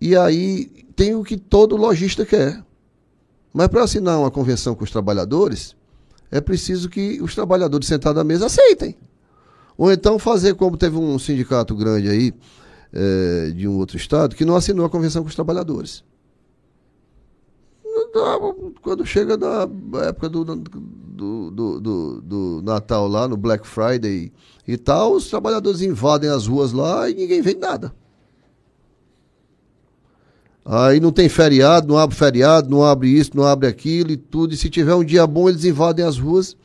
E 0.00 0.16
aí 0.16 0.66
tem 0.94 1.14
o 1.14 1.24
que 1.24 1.36
todo 1.36 1.76
lojista 1.76 2.24
quer. 2.24 2.62
Mas 3.52 3.68
para 3.68 3.84
assinar 3.84 4.18
uma 4.18 4.30
convenção 4.30 4.74
com 4.74 4.84
os 4.84 4.90
trabalhadores, 4.90 5.74
é 6.30 6.40
preciso 6.40 6.88
que 6.88 7.20
os 7.22 7.34
trabalhadores 7.34 7.88
sentados 7.88 8.20
à 8.20 8.24
mesa 8.24 8.46
aceitem. 8.46 8.96
Ou 9.78 9.92
então 9.92 10.18
fazer 10.18 10.54
como 10.54 10.76
teve 10.76 10.96
um 10.96 11.18
sindicato 11.18 11.74
grande 11.74 12.08
aí, 12.08 12.34
é, 12.92 13.50
de 13.50 13.66
um 13.66 13.76
outro 13.76 13.96
estado, 13.96 14.36
que 14.36 14.44
não 14.44 14.56
assinou 14.56 14.84
a 14.84 14.90
convenção 14.90 15.22
com 15.22 15.28
os 15.28 15.34
trabalhadores 15.34 16.04
quando 18.82 19.04
chega 19.04 19.36
na 19.36 19.68
época 20.04 20.28
do, 20.28 20.44
do, 21.16 21.50
do, 21.50 21.80
do, 21.80 22.20
do 22.20 22.62
Natal 22.62 23.08
lá, 23.08 23.26
no 23.26 23.36
Black 23.36 23.66
Friday 23.66 24.30
e 24.68 24.76
tal, 24.76 25.14
os 25.14 25.28
trabalhadores 25.28 25.80
invadem 25.80 26.28
as 26.28 26.46
ruas 26.46 26.72
lá 26.72 27.08
e 27.08 27.14
ninguém 27.14 27.40
vê 27.40 27.54
nada. 27.54 27.94
Aí 30.64 31.00
não 31.00 31.12
tem 31.12 31.28
feriado, 31.28 31.86
não 31.86 31.96
abre 31.96 32.16
feriado, 32.16 32.68
não 32.68 32.84
abre 32.84 33.08
isso, 33.08 33.30
não 33.34 33.44
abre 33.44 33.68
aquilo 33.68 34.10
e 34.10 34.16
tudo. 34.16 34.52
E 34.52 34.56
se 34.56 34.68
tiver 34.68 34.94
um 34.94 35.04
dia 35.04 35.26
bom, 35.26 35.48
eles 35.48 35.64
invadem 35.64 36.04
as 36.04 36.18
ruas. 36.18 36.56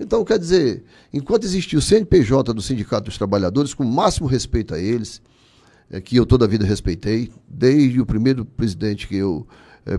Então, 0.00 0.24
quer 0.24 0.38
dizer, 0.38 0.82
enquanto 1.12 1.44
existir 1.44 1.76
o 1.76 1.82
CNPJ 1.82 2.52
do 2.52 2.62
Sindicato 2.62 3.04
dos 3.04 3.18
Trabalhadores, 3.18 3.74
com 3.74 3.84
o 3.84 3.86
máximo 3.86 4.26
respeito 4.26 4.74
a 4.74 4.78
eles, 4.78 5.20
é, 5.90 6.00
que 6.00 6.16
eu 6.16 6.26
toda 6.26 6.46
a 6.46 6.48
vida 6.48 6.64
respeitei, 6.64 7.30
desde 7.46 8.00
o 8.00 8.06
primeiro 8.06 8.44
presidente 8.44 9.06
que 9.06 9.16
eu 9.16 9.46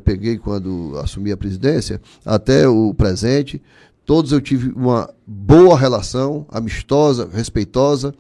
peguei 0.04 0.38
quando 0.38 0.98
assumi 0.98 1.32
a 1.32 1.38
presidência, 1.38 2.02
até 2.26 2.68
o 2.68 2.94
presente, 2.94 3.62
todos 4.06 4.32
eu 4.32 4.42
tive 4.42 4.70
uma 4.70 5.10
boa 5.26 5.78
relação, 5.78 6.46
amistosa, 6.50 7.30
respeitosa, 7.32 8.14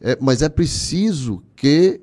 é, 0.00 0.16
mas 0.20 0.42
é 0.42 0.48
preciso 0.48 1.42
que 1.54 2.00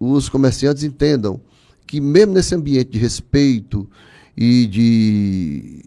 os 0.00 0.28
comerciantes 0.28 0.82
entendam 0.82 1.40
que 1.86 2.00
mesmo 2.00 2.34
nesse 2.34 2.54
ambiente 2.54 2.90
de 2.90 2.98
respeito 2.98 3.88
e 4.36 4.66
de, 4.66 5.82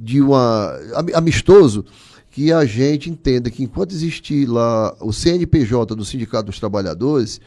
de 0.00 0.20
uma 0.20 0.72
amistoso, 1.14 1.84
que 2.30 2.50
a 2.50 2.64
gente 2.64 3.10
entenda 3.10 3.50
que 3.50 3.62
enquanto 3.62 3.92
existir 3.92 4.46
lá 4.46 4.96
o 5.00 5.12
CNPJ 5.12 5.94
do 5.94 6.04
Sindicato 6.04 6.46
dos 6.46 6.58
Trabalhadores, 6.58 7.38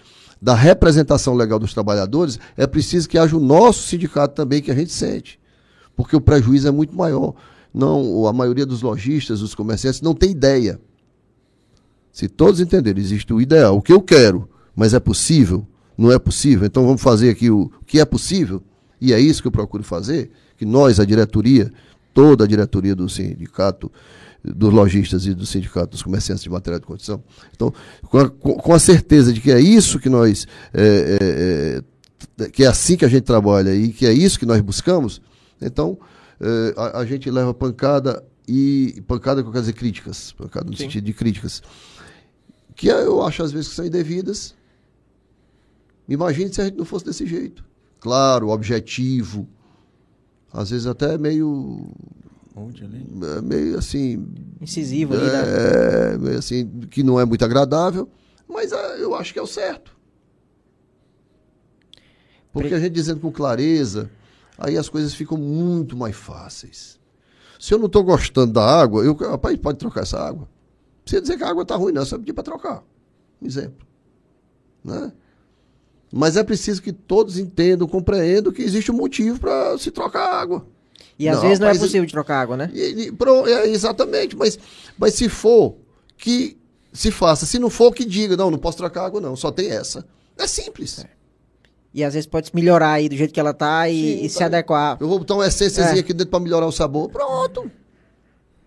da 0.41 0.53
representação 0.53 1.33
legal 1.33 1.57
dos 1.57 1.73
trabalhadores, 1.73 2.39
é 2.55 2.67
preciso 2.67 3.09
que 3.09 3.17
haja 3.17 3.35
o 3.35 3.39
nosso 3.39 3.87
sindicato 3.87 4.35
também 4.35 4.61
que 4.61 4.71
a 4.71 4.75
gente 4.75 4.91
sente. 4.91 5.39
Porque 5.95 6.15
o 6.15 6.21
prejuízo 6.21 6.67
é 6.67 6.71
muito 6.71 6.95
maior. 6.95 7.33
Não, 7.73 8.27
a 8.27 8.33
maioria 8.33 8.65
dos 8.65 8.81
lojistas, 8.81 9.39
dos 9.39 9.55
comerciantes, 9.55 10.01
não 10.01 10.13
tem 10.13 10.31
ideia. 10.31 10.79
Se 12.11 12.29
todos 12.29 12.61
entenderem, 12.61 13.03
existe 13.03 13.33
o 13.33 13.41
ideal, 13.41 13.77
o 13.77 13.81
que 13.81 13.91
eu 13.91 14.01
quero, 14.01 14.47
mas 14.73 14.93
é 14.93 14.99
possível, 14.99 15.67
não 15.97 16.11
é 16.11 16.17
possível, 16.17 16.65
então 16.65 16.85
vamos 16.85 17.01
fazer 17.01 17.29
aqui 17.29 17.49
o 17.49 17.69
que 17.85 17.99
é 17.99 18.05
possível, 18.05 18.63
e 19.01 19.11
é 19.11 19.19
isso 19.19 19.41
que 19.41 19.47
eu 19.49 19.51
procuro 19.51 19.83
fazer, 19.83 20.31
que 20.55 20.65
nós, 20.65 20.99
a 20.99 21.05
diretoria, 21.05 21.71
toda 22.13 22.45
a 22.45 22.47
diretoria 22.47 22.95
do 22.95 23.09
sindicato, 23.09 23.91
dos 24.53 24.73
lojistas 24.73 25.25
e 25.25 25.33
do 25.33 25.45
sindicato 25.45 25.91
dos 25.91 26.03
comerciantes 26.03 26.43
de 26.43 26.49
material 26.49 26.79
de 26.79 26.85
construção. 26.85 27.23
Então, 27.53 27.73
com 28.03 28.19
a, 28.19 28.29
com 28.29 28.73
a 28.73 28.79
certeza 28.79 29.31
de 29.33 29.41
que 29.41 29.51
é 29.51 29.59
isso 29.59 29.99
que 29.99 30.09
nós, 30.09 30.47
é, 30.73 31.83
é, 32.39 32.43
é, 32.45 32.49
que 32.49 32.63
é 32.63 32.67
assim 32.67 32.97
que 32.97 33.05
a 33.05 33.09
gente 33.09 33.23
trabalha 33.23 33.73
e 33.73 33.89
que 33.89 34.05
é 34.05 34.13
isso 34.13 34.37
que 34.39 34.45
nós 34.45 34.61
buscamos, 34.61 35.21
então 35.61 35.97
é, 36.39 36.73
a, 36.77 36.99
a, 36.99 37.05
gente 37.05 37.29
leva 37.29 37.53
pancada 37.53 38.23
e 38.47 39.01
pancada 39.07 39.41
que 39.41 39.47
eu 39.47 39.51
quero 39.51 39.63
dizer 39.63 39.73
críticas, 39.73 40.31
pancada 40.33 40.69
no 40.69 40.75
Sim. 40.75 40.83
sentido 40.83 41.05
de 41.05 41.13
críticas, 41.13 41.61
que 42.75 42.87
eu 42.87 43.23
acho 43.23 43.41
às 43.41 43.51
vezes 43.51 43.69
que 43.69 43.75
são 43.75 43.85
indevidas, 43.85 44.53
Imagine 46.07 46.53
se 46.53 46.61
a 46.61 46.65
gente 46.65 46.77
não 46.77 46.85
fosse 46.85 47.05
desse 47.05 47.25
jeito. 47.25 47.65
Claro, 47.99 48.49
objetivo. 48.49 49.47
Às 50.53 50.69
vezes 50.69 50.87
até 50.87 51.17
meio. 51.17 51.89
Onde 52.55 52.85
ali? 52.85 53.05
É, 53.37 53.41
meio 53.41 53.77
assim. 53.77 54.25
Incisivo 54.61 55.13
ali, 55.13 55.25
né? 55.25 55.43
é, 56.13 56.17
Meio 56.17 56.39
assim, 56.39 56.65
que 56.89 57.03
não 57.03 57.19
é 57.19 57.25
muito 57.25 57.43
agradável. 57.43 58.09
Mas 58.47 58.71
é, 58.71 59.03
eu 59.03 59.13
acho 59.13 59.33
que 59.33 59.39
é 59.39 59.41
o 59.41 59.47
certo. 59.47 59.95
Porque 62.53 62.73
a 62.73 62.79
gente 62.79 62.93
dizendo 62.93 63.19
com 63.19 63.29
clareza, 63.29 64.09
aí 64.57 64.77
as 64.77 64.87
coisas 64.87 65.13
ficam 65.13 65.37
muito 65.37 65.97
mais 65.97 66.15
fáceis. 66.15 66.97
Se 67.59 67.73
eu 67.73 67.77
não 67.77 67.87
estou 67.87 68.03
gostando 68.03 68.53
da 68.53 68.63
água, 68.63 69.03
eu, 69.03 69.13
rapaz, 69.13 69.57
pode 69.57 69.77
trocar 69.77 70.03
essa 70.03 70.17
água. 70.17 70.43
Não 70.43 71.01
precisa 71.03 71.21
dizer 71.21 71.37
que 71.37 71.43
a 71.43 71.49
água 71.49 71.63
está 71.63 71.75
ruim, 71.75 71.91
não. 71.91 72.05
Só 72.05 72.17
pedir 72.17 72.31
para 72.31 72.43
trocar. 72.43 72.83
Um 73.41 73.45
exemplo. 73.45 73.85
Né? 74.81 75.11
Mas 76.13 76.37
é 76.37 76.43
preciso 76.43 76.81
que 76.81 76.93
todos 76.93 77.37
entendam, 77.37 77.87
compreendam 77.87 78.53
que 78.53 78.61
existe 78.61 78.89
um 78.89 78.95
motivo 78.95 79.39
para 79.39 79.77
se 79.77 79.91
trocar 79.91 80.33
água. 80.33 80.65
E 81.17 81.29
às 81.29 81.35
não, 81.37 81.43
vezes 81.43 81.59
não 81.59 81.67
é 81.67 81.77
possível 81.77 82.05
de 82.05 82.11
trocar 82.11 82.41
água, 82.41 82.57
né? 82.57 82.69
E, 82.73 83.07
e, 83.07 83.11
pro, 83.11 83.47
é, 83.47 83.67
exatamente, 83.69 84.35
mas, 84.35 84.59
mas 84.97 85.13
se 85.13 85.29
for, 85.29 85.75
que 86.17 86.57
se 86.91 87.11
faça. 87.11 87.45
Se 87.45 87.57
não 87.57 87.69
for, 87.69 87.93
que 87.93 88.03
diga, 88.03 88.35
não, 88.35 88.51
não 88.51 88.57
posso 88.57 88.77
trocar 88.77 89.05
água, 89.05 89.21
não, 89.21 89.35
só 89.35 89.51
tem 89.51 89.69
essa. 89.69 90.05
É 90.37 90.47
simples. 90.47 90.99
É. 90.99 91.09
E 91.93 92.03
às 92.03 92.13
vezes 92.13 92.27
pode 92.27 92.51
melhorar 92.53 92.91
aí 92.91 93.07
do 93.07 93.15
jeito 93.15 93.33
que 93.33 93.39
ela 93.39 93.53
tá 93.53 93.87
e, 93.87 93.93
Sim, 93.93 94.25
e 94.25 94.29
tá. 94.29 94.35
se 94.35 94.43
adequar. 94.43 94.97
Eu 94.99 95.07
vou 95.07 95.19
botar 95.19 95.35
uma 95.35 95.47
essênciazinha 95.47 95.97
é. 95.97 96.01
aqui 96.01 96.13
dentro 96.13 96.31
para 96.31 96.41
melhorar 96.41 96.65
o 96.65 96.71
sabor. 96.71 97.09
Pronto. 97.09 97.71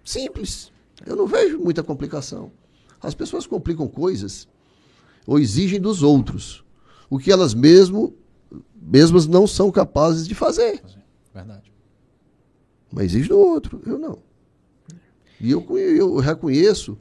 Simples. 0.03 0.73
Eu 1.05 1.15
não 1.15 1.27
vejo 1.27 1.59
muita 1.59 1.83
complicação. 1.83 2.51
As 3.03 3.15
pessoas 3.15 3.47
complicam 3.47 3.87
coisas 3.87 4.49
ou 5.27 5.39
exigem 5.39 5.79
dos 5.79 6.03
outros 6.03 6.65
o 7.11 7.19
que 7.19 7.33
elas 7.33 7.55
mesmo, 7.55 8.15
mesmas 8.81 9.27
não 9.27 9.47
são 9.47 9.71
capazes 9.71 10.27
de 10.27 10.35
fazer. 10.35 10.83
Verdade. 11.35 11.68
Mas 12.91 13.07
exige 13.07 13.29
do 13.29 13.39
outro, 13.39 13.81
eu 13.87 13.99
não. 13.99 14.19
E 15.41 15.51
eu, 15.51 15.79
eu 15.79 16.17
reconheço 16.17 16.97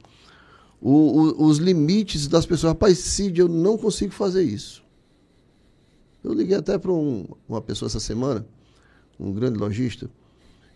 o, 0.80 0.90
o, 0.90 1.46
os 1.46 1.58
limites 1.58 2.28
das 2.28 2.46
pessoas. 2.46 2.72
Rapaz, 2.72 2.98
Cid, 2.98 3.40
eu 3.40 3.48
não 3.48 3.76
consigo 3.76 4.12
fazer 4.12 4.42
isso. 4.42 4.84
Eu 6.22 6.32
liguei 6.32 6.56
até 6.56 6.76
para 6.78 6.92
um, 6.92 7.26
uma 7.48 7.60
pessoa 7.60 7.88
essa 7.88 8.00
semana, 8.00 8.46
um 9.18 9.32
grande 9.32 9.58
lojista, 9.58 10.10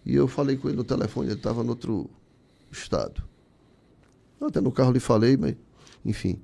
e 0.04 0.14
eu 0.14 0.26
falei 0.26 0.56
com 0.56 0.68
ele 0.68 0.76
no 0.76 0.84
telefone, 0.84 1.28
ele 1.28 1.36
estava 1.36 1.62
no 1.62 1.70
outro 1.70 2.08
estado. 2.70 3.22
Até 4.40 4.60
no 4.60 4.72
carro 4.72 4.92
lhe 4.92 4.98
falei, 4.98 5.36
mas, 5.36 5.54
enfim. 6.04 6.40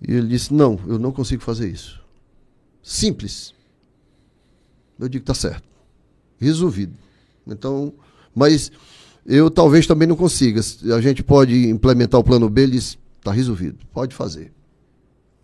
E 0.00 0.12
ele 0.12 0.28
disse: 0.28 0.54
Não, 0.54 0.78
eu 0.86 0.98
não 0.98 1.10
consigo 1.10 1.42
fazer 1.42 1.68
isso. 1.68 2.00
Simples. 2.82 3.52
Eu 4.98 5.08
digo: 5.08 5.24
Tá 5.24 5.34
certo. 5.34 5.67
Resolvido. 6.38 6.94
Então, 7.46 7.92
mas 8.34 8.70
eu 9.26 9.50
talvez 9.50 9.86
também 9.86 10.06
não 10.06 10.16
consiga. 10.16 10.60
A 10.94 11.00
gente 11.00 11.22
pode 11.22 11.68
implementar 11.68 12.20
o 12.20 12.24
plano 12.24 12.48
B, 12.48 12.62
ele 12.62 12.72
diz: 12.72 12.98
Tá 13.22 13.32
resolvido, 13.32 13.78
pode 13.92 14.14
fazer. 14.14 14.52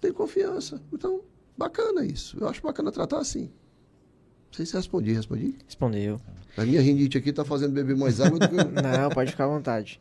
Tem 0.00 0.12
confiança. 0.12 0.80
Então, 0.92 1.20
bacana 1.56 2.04
isso. 2.04 2.36
Eu 2.40 2.48
acho 2.48 2.62
bacana 2.62 2.92
tratar 2.92 3.18
assim. 3.18 3.42
Não 3.44 4.56
sei 4.56 4.66
se 4.66 4.74
respondi, 4.74 5.12
respondi? 5.12 5.54
Respondeu. 5.66 6.20
A 6.56 6.64
minha 6.64 6.80
rinite 6.80 7.18
aqui 7.18 7.32
tá 7.32 7.44
fazendo 7.44 7.72
beber 7.72 7.96
mais 7.96 8.20
água 8.20 8.38
do 8.38 8.48
que. 8.48 8.54
não, 8.54 9.10
pode 9.12 9.32
ficar 9.32 9.44
à 9.44 9.48
vontade. 9.48 10.00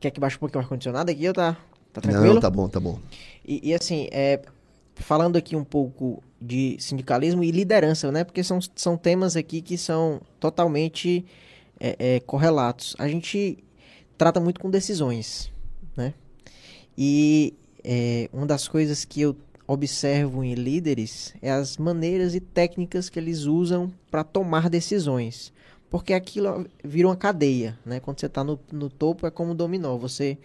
Quer 0.00 0.10
que 0.10 0.18
baixe 0.18 0.36
um 0.36 0.38
pouquinho 0.40 0.60
o 0.60 0.62
ar-condicionado 0.62 1.10
aqui 1.10 1.28
ou 1.28 1.34
tá? 1.34 1.56
Tá 1.92 2.00
tranquilo? 2.00 2.34
Não, 2.34 2.40
tá 2.40 2.50
bom, 2.50 2.68
tá 2.68 2.80
bom. 2.80 2.98
E, 3.44 3.70
e, 3.70 3.74
assim, 3.74 4.08
é, 4.10 4.40
falando 4.96 5.36
aqui 5.36 5.54
um 5.54 5.64
pouco 5.64 6.22
de 6.44 6.76
sindicalismo 6.78 7.42
e 7.42 7.50
liderança, 7.50 8.12
né? 8.12 8.22
Porque 8.22 8.44
são, 8.44 8.58
são 8.74 8.96
temas 8.96 9.36
aqui 9.36 9.62
que 9.62 9.78
são 9.78 10.20
totalmente 10.38 11.24
é, 11.80 11.96
é, 11.98 12.20
correlatos. 12.20 12.94
A 12.98 13.08
gente 13.08 13.58
trata 14.18 14.40
muito 14.40 14.60
com 14.60 14.70
decisões, 14.70 15.50
né? 15.96 16.12
E 16.96 17.54
é, 17.82 18.28
uma 18.32 18.46
das 18.46 18.68
coisas 18.68 19.04
que 19.04 19.22
eu 19.22 19.36
observo 19.66 20.44
em 20.44 20.54
líderes 20.54 21.34
é 21.40 21.50
as 21.50 21.78
maneiras 21.78 22.34
e 22.34 22.40
técnicas 22.40 23.08
que 23.08 23.18
eles 23.18 23.44
usam 23.44 23.90
para 24.10 24.22
tomar 24.22 24.68
decisões. 24.68 25.52
Porque 25.88 26.12
aquilo 26.12 26.66
vira 26.82 27.08
uma 27.08 27.16
cadeia, 27.16 27.78
né? 27.86 28.00
Quando 28.00 28.20
você 28.20 28.26
está 28.26 28.44
no, 28.44 28.60
no 28.70 28.90
topo 28.90 29.26
é 29.26 29.30
como 29.30 29.54
dominó. 29.54 29.96
Você 29.96 30.36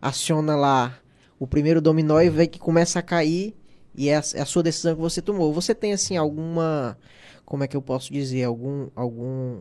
aciona 0.00 0.54
lá 0.54 0.98
o 1.38 1.46
primeiro 1.46 1.80
dominó 1.80 2.20
e 2.20 2.30
vê 2.30 2.46
que 2.46 2.58
começa 2.58 2.98
a 3.00 3.02
cair 3.02 3.54
e 3.98 4.08
é 4.08 4.16
a, 4.16 4.22
é 4.34 4.40
a, 4.40 4.46
sua 4.46 4.62
decisão 4.62 4.94
que 4.94 5.00
você 5.00 5.20
tomou. 5.20 5.52
Você 5.52 5.74
tem 5.74 5.92
assim 5.92 6.16
alguma, 6.16 6.96
como 7.44 7.64
é 7.64 7.66
que 7.66 7.76
eu 7.76 7.82
posso 7.82 8.12
dizer, 8.12 8.44
algum 8.44 8.88
algum 8.94 9.60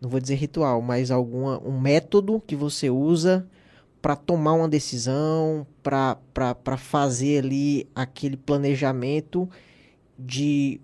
não 0.00 0.10
vou 0.10 0.18
dizer 0.18 0.34
ritual, 0.34 0.82
mas 0.82 1.12
alguma 1.12 1.60
um 1.60 1.80
método 1.80 2.42
que 2.44 2.56
você 2.56 2.90
usa 2.90 3.46
para 4.02 4.16
tomar 4.16 4.54
uma 4.54 4.68
decisão, 4.68 5.64
para 5.80 6.76
fazer 6.76 7.44
ali 7.44 7.88
aquele 7.94 8.36
planejamento 8.36 9.48
de 10.18 10.80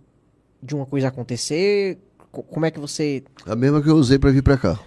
de 0.63 0.77
uma 0.77 0.87
coisa 0.87 1.09
acontecer? 1.09 1.99
Como 2.31 2.65
é 2.65 2.71
que 2.71 2.79
você 2.79 3.25
A 3.45 3.57
mesma 3.57 3.83
que 3.83 3.89
eu 3.89 3.97
usei 3.97 4.19
para 4.19 4.31
vir 4.31 4.43
para 4.43 4.57
cá. 4.57 4.79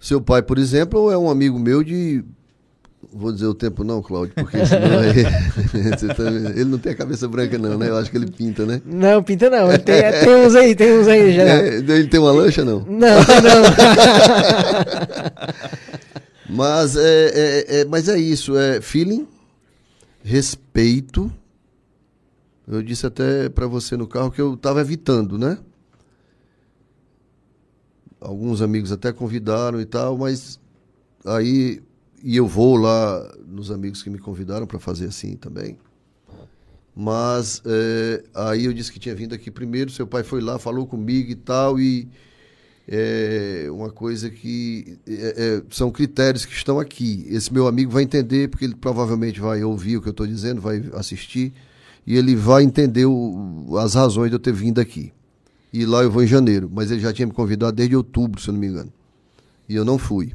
Seu 0.00 0.20
pai, 0.20 0.42
por 0.42 0.58
exemplo, 0.58 1.10
é 1.10 1.18
um 1.18 1.30
amigo 1.30 1.58
meu 1.58 1.84
de. 1.84 2.24
Vou 3.12 3.32
dizer 3.32 3.46
o 3.46 3.54
tempo 3.54 3.82
não, 3.82 4.00
Cláudio, 4.00 4.34
porque 4.34 4.64
senão 4.64 5.02
é... 5.02 5.12
Tá 6.14 6.22
ele 6.54 6.64
não 6.64 6.78
tem 6.78 6.92
a 6.92 6.94
cabeça 6.94 7.26
branca, 7.26 7.58
não, 7.58 7.76
né? 7.76 7.88
Eu 7.88 7.96
acho 7.96 8.10
que 8.10 8.16
ele 8.16 8.30
pinta, 8.30 8.64
né? 8.64 8.80
Não, 8.84 9.22
pinta 9.22 9.50
não. 9.50 9.76
Tem, 9.78 9.96
é, 9.96 10.24
tem 10.24 10.34
uns 10.36 10.54
aí, 10.54 10.74
tem 10.74 10.98
uns 10.98 11.08
aí 11.08 11.34
já. 11.34 11.42
É, 11.42 11.76
ele 11.76 12.06
tem 12.06 12.20
uma 12.20 12.30
lancha, 12.32 12.64
não? 12.64 12.80
Não, 12.80 12.98
não. 12.98 13.62
mas, 16.56 16.96
é, 16.96 17.26
é, 17.26 17.80
é, 17.80 17.84
mas 17.84 18.08
é 18.08 18.18
isso, 18.18 18.56
é 18.56 18.80
feeling, 18.80 19.26
respeito. 20.22 21.32
Eu 22.68 22.82
disse 22.82 23.06
até 23.06 23.48
para 23.48 23.66
você 23.66 23.96
no 23.96 24.06
carro 24.06 24.30
que 24.30 24.40
eu 24.40 24.54
estava 24.54 24.80
evitando, 24.80 25.36
né? 25.36 25.58
alguns 28.20 28.60
amigos 28.60 28.92
até 28.92 29.12
convidaram 29.12 29.80
e 29.80 29.86
tal, 29.86 30.18
mas 30.18 30.60
aí 31.24 31.82
e 32.22 32.36
eu 32.36 32.46
vou 32.46 32.76
lá 32.76 33.34
nos 33.46 33.70
amigos 33.70 34.02
que 34.02 34.10
me 34.10 34.18
convidaram 34.18 34.66
para 34.66 34.78
fazer 34.78 35.06
assim 35.06 35.36
também. 35.36 35.78
Mas 36.94 37.62
é, 37.64 38.24
aí 38.34 38.64
eu 38.64 38.72
disse 38.72 38.92
que 38.92 38.98
tinha 38.98 39.14
vindo 39.14 39.34
aqui 39.34 39.50
primeiro, 39.50 39.90
seu 39.90 40.06
pai 40.06 40.22
foi 40.22 40.40
lá, 40.40 40.58
falou 40.58 40.86
comigo 40.86 41.30
e 41.30 41.34
tal, 41.34 41.80
e 41.80 42.08
é 42.86 43.68
uma 43.70 43.90
coisa 43.90 44.28
que 44.28 44.98
é, 45.08 45.62
são 45.70 45.90
critérios 45.90 46.44
que 46.44 46.52
estão 46.52 46.78
aqui. 46.80 47.24
Esse 47.28 47.52
meu 47.52 47.66
amigo 47.68 47.90
vai 47.90 48.02
entender, 48.02 48.48
porque 48.48 48.64
ele 48.64 48.74
provavelmente 48.74 49.40
vai 49.40 49.62
ouvir 49.62 49.96
o 49.96 50.02
que 50.02 50.08
eu 50.08 50.12
estou 50.12 50.26
dizendo, 50.26 50.60
vai 50.60 50.84
assistir, 50.94 51.52
e 52.06 52.16
ele 52.16 52.34
vai 52.34 52.64
entender 52.64 53.06
o, 53.06 53.76
as 53.78 53.94
razões 53.94 54.30
de 54.30 54.34
eu 54.34 54.40
ter 54.40 54.52
vindo 54.52 54.80
aqui. 54.80 55.12
E 55.72 55.86
lá 55.86 56.02
eu 56.02 56.10
vou 56.10 56.24
em 56.24 56.26
janeiro, 56.26 56.68
mas 56.72 56.90
ele 56.90 57.00
já 57.00 57.12
tinha 57.12 57.26
me 57.26 57.32
convidado 57.32 57.76
desde 57.76 57.94
outubro, 57.94 58.40
se 58.40 58.48
eu 58.48 58.52
não 58.52 58.60
me 58.60 58.66
engano. 58.66 58.92
E 59.68 59.76
eu 59.76 59.84
não 59.84 59.96
fui. 59.96 60.32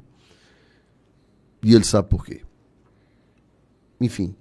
E 1.65 1.73
ele 1.73 1.83
sabe 1.83 2.07
por 2.07 2.23
quê. 2.23 2.41
Enfim. 3.99 4.35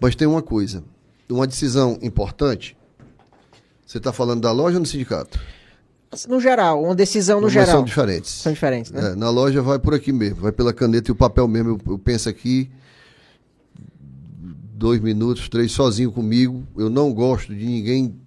Mas 0.00 0.16
tem 0.16 0.26
uma 0.26 0.42
coisa. 0.42 0.82
Uma 1.30 1.46
decisão 1.46 1.96
importante. 2.02 2.76
Você 3.86 3.98
está 3.98 4.12
falando 4.12 4.40
da 4.40 4.50
loja 4.50 4.76
ou 4.76 4.80
no 4.80 4.86
sindicato? 4.86 5.38
No 6.28 6.40
geral, 6.40 6.82
uma 6.82 6.96
decisão 6.96 7.36
no 7.36 7.44
Mas 7.44 7.52
geral. 7.52 7.76
São 7.76 7.84
diferentes. 7.84 8.30
São 8.32 8.52
diferentes, 8.52 8.90
né? 8.90 9.12
É, 9.12 9.14
na 9.14 9.30
loja 9.30 9.62
vai 9.62 9.78
por 9.78 9.94
aqui 9.94 10.10
mesmo, 10.10 10.40
vai 10.40 10.50
pela 10.50 10.72
caneta 10.72 11.10
e 11.10 11.12
o 11.12 11.14
papel 11.14 11.46
mesmo. 11.46 11.70
Eu, 11.86 11.92
eu 11.92 11.98
penso 11.98 12.28
aqui, 12.28 12.68
dois 14.74 15.00
minutos, 15.00 15.48
três, 15.48 15.70
sozinho 15.70 16.10
comigo. 16.10 16.66
Eu 16.76 16.90
não 16.90 17.12
gosto 17.12 17.54
de 17.54 17.64
ninguém 17.64 18.20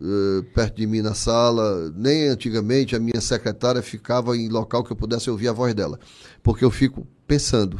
eh, 0.00 0.42
perto 0.54 0.76
de 0.76 0.86
mim 0.86 1.02
na 1.02 1.14
sala. 1.14 1.92
Nem 1.96 2.28
antigamente 2.28 2.94
a 2.94 3.00
minha 3.00 3.20
secretária 3.20 3.82
ficava 3.82 4.36
em 4.36 4.48
local 4.48 4.84
que 4.84 4.92
eu 4.92 4.96
pudesse 4.96 5.30
ouvir 5.30 5.48
a 5.48 5.52
voz 5.52 5.74
dela. 5.74 5.98
Porque 6.42 6.64
eu 6.64 6.70
fico 6.70 7.06
pensando. 7.26 7.78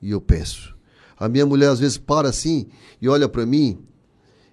E 0.00 0.10
eu 0.10 0.20
penso. 0.20 0.76
A 1.18 1.28
minha 1.28 1.44
mulher 1.44 1.70
às 1.70 1.80
vezes 1.80 1.98
para 1.98 2.28
assim 2.28 2.68
e 3.02 3.08
olha 3.08 3.28
para 3.28 3.44
mim 3.44 3.78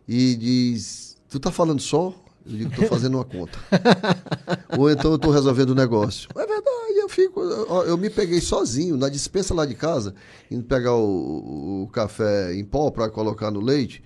e 0.07 0.36
diz: 0.36 1.18
Tu 1.30 1.40
tá 1.40 1.52
falando 1.52 1.82
só? 1.82 2.14
Eu 2.45 2.57
digo: 2.57 2.76
Tô 2.76 2.84
fazendo 2.88 3.15
uma 3.15 3.26
conta. 3.26 3.60
Ou 4.77 4.90
então 4.90 5.11
eu 5.11 5.19
tô 5.19 5.30
resolvendo 5.30 5.72
um 5.72 5.76
negócio. 5.76 6.27
É 6.36 6.45
verdade, 6.45 6.98
eu 6.98 7.10
fico. 7.10 7.41
ó, 7.69 7.84
Eu 7.84 7.98
me 7.98 8.10
peguei 8.10 8.41
sozinho 8.41 8.98
na 8.98 9.10
dispensa 9.10 9.53
lá 9.53 9.65
de 9.65 9.76
casa, 9.76 10.15
indo 10.49 10.64
pegar 10.64 10.95
o, 10.95 11.84
o 11.84 11.88
café 11.90 12.56
em 12.56 12.64
pó 12.64 12.90
para 12.90 13.10
colocar 13.10 13.52
no 13.52 13.60
leite. 13.60 14.02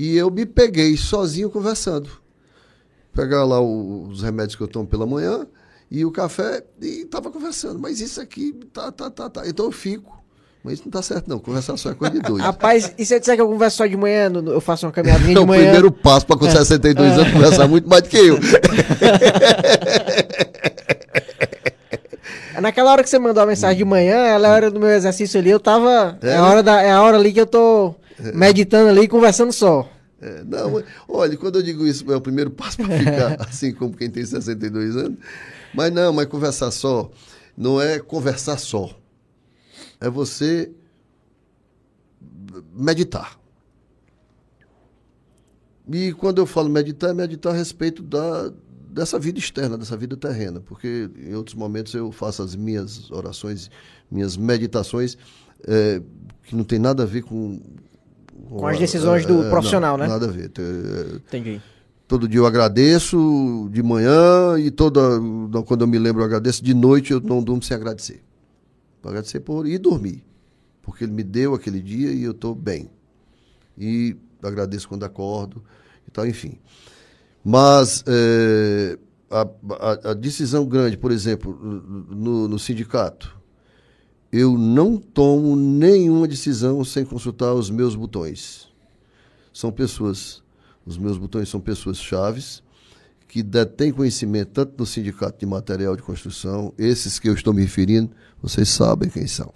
E 0.00 0.16
eu 0.16 0.30
me 0.30 0.46
peguei 0.46 0.96
sozinho 0.96 1.50
conversando. 1.50 2.08
Pegar 3.12 3.44
lá 3.44 3.60
o- 3.60 4.06
os 4.08 4.22
remédios 4.22 4.54
que 4.54 4.62
eu 4.62 4.68
tomo 4.68 4.86
pela 4.86 5.04
manhã 5.04 5.44
e 5.90 6.04
o 6.04 6.12
café 6.12 6.62
e 6.80 7.04
tava 7.06 7.32
conversando. 7.32 7.80
Mas 7.80 8.00
isso 8.00 8.20
aqui 8.20 8.52
tá, 8.72 8.92
tá, 8.92 9.10
tá, 9.10 9.28
tá. 9.28 9.42
Então 9.48 9.64
eu 9.66 9.72
fico. 9.72 10.16
Mas 10.62 10.74
isso 10.74 10.82
não 10.84 10.92
tá 10.92 11.02
certo, 11.02 11.26
não. 11.28 11.40
Conversar 11.40 11.76
só 11.76 11.90
é 11.90 11.94
coisa 11.94 12.14
de 12.14 12.20
doido. 12.20 12.42
Rapaz, 12.46 12.94
e 12.96 13.04
se 13.04 13.12
eu 13.12 13.18
disser 13.18 13.34
que 13.34 13.42
eu 13.42 13.48
converso 13.48 13.78
só 13.78 13.86
de 13.86 13.96
manhã, 13.96 14.30
eu 14.46 14.60
faço 14.60 14.86
uma 14.86 14.92
caminhadinha 14.92 15.32
É 15.32 15.34
de 15.34 15.40
o 15.40 15.46
manhã. 15.46 15.62
primeiro 15.64 15.90
passo 15.90 16.24
para 16.26 16.36
com 16.38 16.48
62 16.48 17.18
anos 17.18 17.32
conversar 17.32 17.66
muito 17.66 17.88
mais 17.88 18.02
do 18.02 18.08
que 18.08 18.18
eu. 18.18 18.38
Naquela 22.60 22.90
hora 22.92 23.02
que 23.04 23.08
você 23.10 23.18
mandou 23.18 23.42
a 23.42 23.46
mensagem 23.46 23.78
de 23.78 23.84
manhã, 23.84 24.16
ela 24.16 24.48
é 24.48 24.50
a 24.50 24.54
hora 24.54 24.70
do 24.70 24.80
meu 24.80 24.88
exercício 24.90 25.38
ali, 25.40 25.50
eu 25.50 25.60
tava. 25.60 26.18
É, 26.22 26.30
É, 26.30 26.36
a, 26.36 26.44
hora 26.44 26.62
da, 26.62 26.82
é 26.82 26.90
a 26.90 27.02
hora 27.02 27.16
ali 27.16 27.32
que 27.32 27.40
eu 27.40 27.46
tô 27.46 27.94
meditando 28.34 28.90
ali 28.90 29.02
e 29.02 29.08
conversando 29.08 29.52
só. 29.52 29.90
É, 30.20 30.42
não, 30.44 30.82
olha, 31.08 31.36
quando 31.36 31.60
eu 31.60 31.62
digo 31.62 31.86
isso, 31.86 32.10
é 32.12 32.16
o 32.16 32.20
primeiro 32.20 32.50
passo 32.50 32.76
para 32.76 32.98
ficar 32.98 33.36
assim 33.48 33.72
como 33.72 33.96
quem 33.96 34.10
tem 34.10 34.24
62 34.24 34.96
anos. 34.96 35.18
Mas 35.72 35.92
não, 35.92 36.12
mas 36.12 36.26
conversar 36.26 36.70
só 36.70 37.10
não 37.58 37.80
é 37.80 37.98
conversar 37.98 38.56
só. 38.56 38.96
É 40.00 40.08
você 40.08 40.70
meditar. 42.72 43.36
E 45.92 46.12
quando 46.12 46.38
eu 46.38 46.46
falo 46.46 46.68
meditar, 46.68 47.10
é 47.10 47.14
meditar 47.14 47.52
a 47.52 47.56
respeito 47.56 48.00
da, 48.00 48.52
dessa 48.88 49.18
vida 49.18 49.40
externa, 49.40 49.76
dessa 49.76 49.96
vida 49.96 50.16
terrena, 50.16 50.60
porque 50.60 51.10
em 51.16 51.34
outros 51.34 51.56
momentos 51.56 51.94
eu 51.94 52.12
faço 52.12 52.42
as 52.42 52.54
minhas 52.54 53.10
orações, 53.10 53.70
minhas 54.08 54.36
meditações, 54.36 55.18
é, 55.66 56.00
que 56.44 56.54
não 56.54 56.62
tem 56.62 56.78
nada 56.78 57.02
a 57.02 57.06
ver 57.06 57.22
com. 57.22 57.60
Com 58.48 58.66
as 58.66 58.78
decisões 58.78 59.24
do 59.26 59.44
profissional, 59.50 59.96
não, 59.98 60.04
né? 60.06 60.10
Nada 60.12 60.26
a 60.26 60.30
ver. 60.30 60.50
É, 60.58 61.16
Entendi. 61.16 61.60
Todo 62.06 62.26
dia 62.26 62.40
eu 62.40 62.46
agradeço 62.46 63.68
de 63.70 63.82
manhã 63.82 64.58
e 64.58 64.70
toda 64.70 65.00
quando 65.66 65.82
eu 65.82 65.86
me 65.86 65.98
lembro 65.98 66.22
eu 66.22 66.26
agradeço 66.26 66.64
de 66.64 66.72
noite 66.72 67.12
eu 67.12 67.20
não 67.20 67.42
durmo 67.42 67.62
sem 67.62 67.76
agradecer. 67.76 68.22
Agradecer 69.04 69.40
por 69.40 69.66
e 69.66 69.76
dormir, 69.78 70.24
porque 70.82 71.04
ele 71.04 71.12
me 71.12 71.22
deu 71.22 71.54
aquele 71.54 71.80
dia 71.82 72.10
e 72.12 72.22
eu 72.22 72.32
estou 72.32 72.54
bem. 72.54 72.90
E 73.76 74.16
agradeço 74.42 74.88
quando 74.88 75.04
acordo 75.04 75.62
e 76.06 76.10
tal, 76.10 76.26
enfim. 76.26 76.58
Mas 77.44 78.02
eh, 78.06 78.98
a, 79.30 79.42
a- 79.42 80.10
a 80.10 80.14
decisão 80.14 80.66
grande, 80.66 80.96
por 80.96 81.10
exemplo, 81.12 81.52
no, 82.10 82.48
no 82.48 82.58
sindicato, 82.58 83.37
eu 84.30 84.58
não 84.58 84.96
tomo 84.96 85.56
nenhuma 85.56 86.28
decisão 86.28 86.84
sem 86.84 87.04
consultar 87.04 87.54
os 87.54 87.70
meus 87.70 87.94
botões. 87.94 88.68
São 89.52 89.72
pessoas, 89.72 90.42
os 90.84 90.98
meus 90.98 91.16
botões 91.16 91.48
são 91.48 91.60
pessoas 91.60 91.98
chaves 91.98 92.62
que 93.28 93.42
detêm 93.42 93.92
conhecimento 93.92 94.52
tanto 94.52 94.74
no 94.78 94.86
sindicato 94.86 95.38
de 95.38 95.46
material 95.46 95.94
de 95.94 96.02
construção, 96.02 96.72
esses 96.78 97.18
que 97.18 97.28
eu 97.28 97.34
estou 97.34 97.52
me 97.52 97.60
referindo, 97.60 98.10
vocês 98.42 98.70
sabem 98.70 99.10
quem 99.10 99.26
são. 99.26 99.52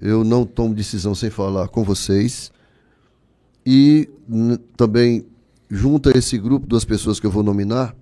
Eu 0.00 0.22
não 0.22 0.46
tomo 0.46 0.74
decisão 0.74 1.14
sem 1.14 1.30
falar 1.30 1.68
com 1.68 1.82
vocês. 1.82 2.52
E 3.64 4.08
também, 4.76 5.26
junto 5.68 6.08
a 6.08 6.12
esse 6.12 6.38
grupo, 6.38 6.66
duas 6.66 6.84
pessoas 6.84 7.18
que 7.18 7.26
eu 7.26 7.30
vou 7.30 7.42
nominar, 7.42 7.96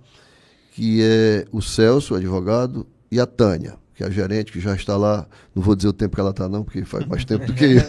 que 0.73 1.01
é 1.01 1.47
o 1.51 1.61
Celso, 1.61 2.13
advogado, 2.13 2.85
e 3.09 3.19
a 3.19 3.25
Tânia, 3.25 3.77
que 3.95 4.03
é 4.03 4.07
a 4.07 4.09
gerente, 4.09 4.51
que 4.51 4.59
já 4.59 4.75
está 4.75 4.97
lá. 4.97 5.25
Não 5.55 5.63
vou 5.63 5.75
dizer 5.75 5.87
o 5.87 5.93
tempo 5.93 6.15
que 6.15 6.21
ela 6.21 6.31
está, 6.31 6.49
não, 6.49 6.63
porque 6.63 6.83
faz 6.83 7.07
mais 7.07 7.23
tempo 7.23 7.45
do 7.45 7.53
que 7.53 7.63
eu. 7.63 7.81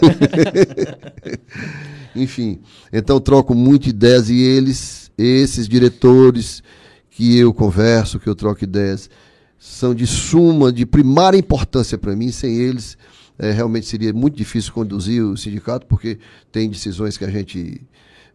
Enfim, 2.23 2.61
então 2.93 3.21
troco 3.21 3.55
muito 3.55 3.89
ideias 3.89 4.31
e 4.31 4.41
eles, 4.41 5.11
esses 5.19 5.69
diretores 5.69 6.63
que 7.11 7.37
eu 7.37 7.53
converso, 7.53 8.21
que 8.21 8.29
eu 8.29 8.35
troco 8.35 8.63
ideias, 8.63 9.11
são 9.59 9.95
de 9.95 10.07
suma, 10.07 10.73
de 10.73 10.87
primária 10.87 11.37
importância 11.37 11.99
para 11.99 12.15
mim. 12.15 12.31
Sem 12.31 12.55
eles, 12.55 12.97
eh, 13.39 13.51
realmente 13.51 13.87
seria 13.87 14.13
muito 14.13 14.37
difícil 14.37 14.73
conduzir 14.73 15.25
o 15.25 15.37
sindicato, 15.37 15.87
porque 15.87 16.19
tem 16.53 16.71
decisões 16.71 17.19
que 17.19 17.25
a 17.25 17.31
gente 17.31 17.83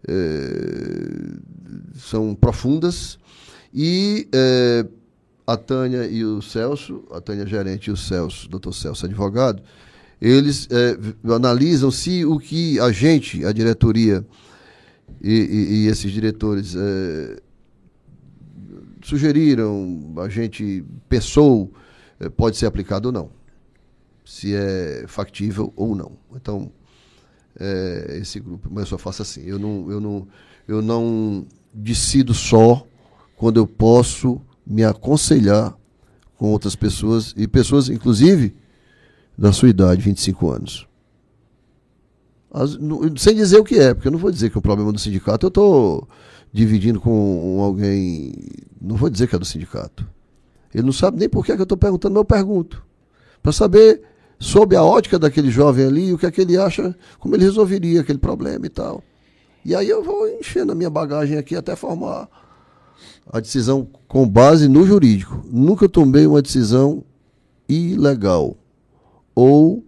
eh, 0.07 1.37
são 1.95 2.35
profundas. 2.35 3.17
E 3.73 4.27
eh, 4.33 4.85
a 5.53 5.57
Tânia 5.57 6.05
e 6.07 6.23
o 6.23 6.41
Celso, 6.41 7.03
a 7.11 7.19
Tânia 7.21 7.45
gerente 7.45 7.87
e 7.87 7.91
o 7.91 7.97
Celso, 7.97 8.49
doutor 8.49 8.73
Celso 8.73 9.05
advogado, 9.05 9.61
eles 10.21 10.67
v- 10.67 11.33
analisam 11.33 11.89
se 11.91 12.23
o 12.25 12.37
que 12.39 12.79
a 12.79 12.91
gente, 12.91 13.43
a 13.45 13.51
diretoria 13.51 14.25
e, 15.21 15.31
e- 15.33 15.73
e 15.83 15.87
esses 15.87 16.11
diretores 16.11 16.75
eh, 16.75 17.37
sugeriram, 19.03 20.13
a 20.17 20.29
gente 20.29 20.83
pensou, 21.09 21.71
eh, 22.19 22.29
pode 22.29 22.57
ser 22.57 22.65
aplicado 22.65 23.07
ou 23.07 23.11
não. 23.11 23.29
Se 24.23 24.53
é 24.55 25.05
factível 25.07 25.73
ou 25.75 25.95
não. 25.95 26.11
Então, 26.35 26.71
eh, 27.59 28.19
esse 28.21 28.39
grupo, 28.39 28.69
mas 28.71 28.83
eu 28.83 28.87
só 28.91 28.97
faço 28.97 29.21
assim. 29.21 29.43
Eu 29.43 29.57
não, 29.59 29.89
eu 29.91 29.99
não, 29.99 30.27
eu 30.67 30.81
não 30.81 31.45
decido 31.73 32.33
só 32.33 32.85
quando 33.35 33.57
eu 33.57 33.65
posso 33.67 34.39
me 34.65 34.83
aconselhar 34.83 35.75
com 36.37 36.51
outras 36.51 36.75
pessoas, 36.75 37.33
e 37.37 37.47
pessoas, 37.47 37.89
inclusive, 37.89 38.55
da 39.37 39.51
sua 39.51 39.69
idade, 39.69 40.01
25 40.01 40.49
anos. 40.51 40.87
As- 42.53 42.77
não- 42.77 43.15
sem 43.17 43.35
dizer 43.35 43.59
o 43.59 43.63
que 43.63 43.79
é, 43.79 43.93
porque 43.93 44.07
eu 44.07 44.11
não 44.11 44.19
vou 44.19 44.31
dizer 44.31 44.49
que 44.49 44.57
é 44.57 44.59
o 44.59 44.61
problema 44.61 44.91
do 44.91 44.99
sindicato, 44.99 45.45
eu 45.45 45.49
estou 45.49 46.07
dividindo 46.51 46.99
com 46.99 47.61
alguém. 47.61 48.33
Não 48.81 48.95
vou 48.95 49.09
dizer 49.09 49.27
que 49.27 49.35
é 49.35 49.39
do 49.39 49.45
sindicato. 49.45 50.05
Ele 50.73 50.83
não 50.83 50.91
sabe 50.93 51.19
nem 51.19 51.29
por 51.29 51.45
que, 51.45 51.51
é 51.51 51.55
que 51.55 51.61
eu 51.61 51.63
estou 51.63 51.77
perguntando, 51.77 52.13
mas 52.13 52.21
eu 52.21 52.25
pergunto. 52.25 52.83
Para 53.41 53.51
saber, 53.51 54.01
sob 54.39 54.75
a 54.75 54.83
ótica 54.83 55.17
daquele 55.17 55.49
jovem 55.49 55.85
ali, 55.85 56.13
o 56.13 56.17
que 56.17 56.25
é 56.25 56.31
que 56.31 56.41
ele 56.41 56.57
acha, 56.57 56.95
como 57.19 57.35
ele 57.35 57.43
resolveria 57.43 58.01
aquele 58.01 58.19
problema 58.19 58.65
e 58.65 58.69
tal. 58.69 59.03
E 59.63 59.75
aí 59.75 59.87
eu 59.89 60.03
vou 60.03 60.27
enchendo 60.27 60.71
a 60.71 60.75
minha 60.75 60.89
bagagem 60.89 61.37
aqui 61.37 61.55
até 61.55 61.75
formar 61.75 62.27
a 63.25 63.39
decisão 63.39 63.87
com 64.07 64.27
base 64.27 64.67
no 64.67 64.85
jurídico. 64.85 65.43
Nunca 65.45 65.87
tomei 65.87 66.25
uma 66.25 66.41
decisão 66.41 67.03
ilegal. 67.67 68.57
Ou, 69.33 69.85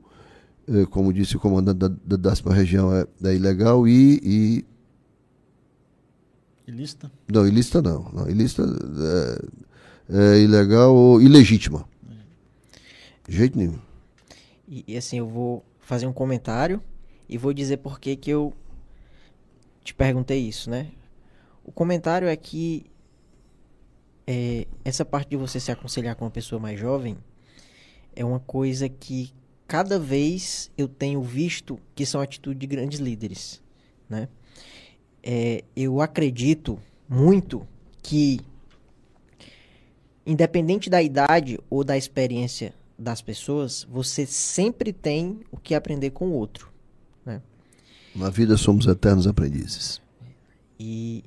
eh, 0.68 0.86
como 0.90 1.14
disse 1.14 1.36
o 1.36 1.40
comandante 1.40 1.78
da, 1.78 1.88
da 1.88 2.16
décima 2.16 2.54
região, 2.54 2.94
é, 2.94 3.06
é 3.24 3.36
ilegal 3.36 3.88
e, 3.88 4.20
e 4.24 4.66
Ilícita? 6.68 7.12
não, 7.28 7.46
ilícita 7.46 7.82
não. 7.82 8.10
não 8.14 8.30
ilícita 8.30 8.64
é, 10.10 10.36
é 10.36 10.40
ilegal 10.40 10.96
ou 10.96 11.22
ilegítima. 11.22 11.86
De 13.28 13.38
jeito 13.38 13.58
nenhum. 13.58 13.80
E, 14.68 14.84
e, 14.88 14.98
assim, 14.98 15.18
eu 15.18 15.28
vou 15.28 15.64
fazer 15.80 16.08
um 16.08 16.14
comentário 16.14 16.82
e 17.28 17.38
vou 17.38 17.54
dizer 17.54 17.78
por 17.78 18.00
que 18.00 18.16
que 18.16 18.30
eu 18.30 18.54
te 19.84 19.94
perguntei 19.94 20.40
isso, 20.40 20.70
né? 20.70 20.88
O 21.64 21.72
comentário 21.72 22.28
é 22.28 22.36
que 22.36 22.86
é, 24.26 24.68
essa 24.84 25.04
parte 25.04 25.30
de 25.30 25.38
você 25.38 25.60
se 25.60 25.72
aconselhar 25.72 26.16
com 26.16 26.26
uma 26.26 26.32
pessoa 26.32 26.60
mais 26.60 26.80
jovem 26.80 27.18
é 28.16 28.24
uma 28.24 28.40
coisa 28.40 28.88
que 28.88 29.34
cada 29.68 30.00
vez 30.00 30.72
eu 30.78 30.88
tenho 30.88 31.22
visto 31.22 31.80
que 31.96 32.06
são 32.06 32.22
atitudes 32.22 32.60
de 32.60 32.68
grandes 32.68 33.00
líderes, 33.00 33.62
né? 34.10 34.28
É, 35.22 35.64
eu 35.76 36.02
acredito 36.02 36.78
muito 37.08 37.66
que 38.02 38.40
independente 40.26 40.90
da 40.90 41.02
idade 41.02 41.60
ou 41.70 41.84
da 41.84 41.98
experiência 41.98 42.74
das 42.98 43.22
pessoas, 43.22 43.86
você 43.90 44.26
sempre 44.26 44.94
tem 44.94 45.42
o 45.52 45.58
que 45.58 45.76
aprender 45.76 46.12
com 46.12 46.28
o 46.30 46.34
outro. 46.34 46.72
Né? 47.26 47.42
Na 48.16 48.30
vida 48.30 48.56
somos 48.58 48.86
eternos 48.86 49.28
aprendizes. 49.28 50.02
E, 50.80 51.24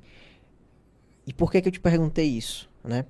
e 1.26 1.32
por 1.32 1.50
que, 1.50 1.60
que 1.60 1.68
eu 1.68 1.72
te 1.72 1.80
perguntei 1.80 2.28
isso? 2.28 2.68
Né? 2.86 3.04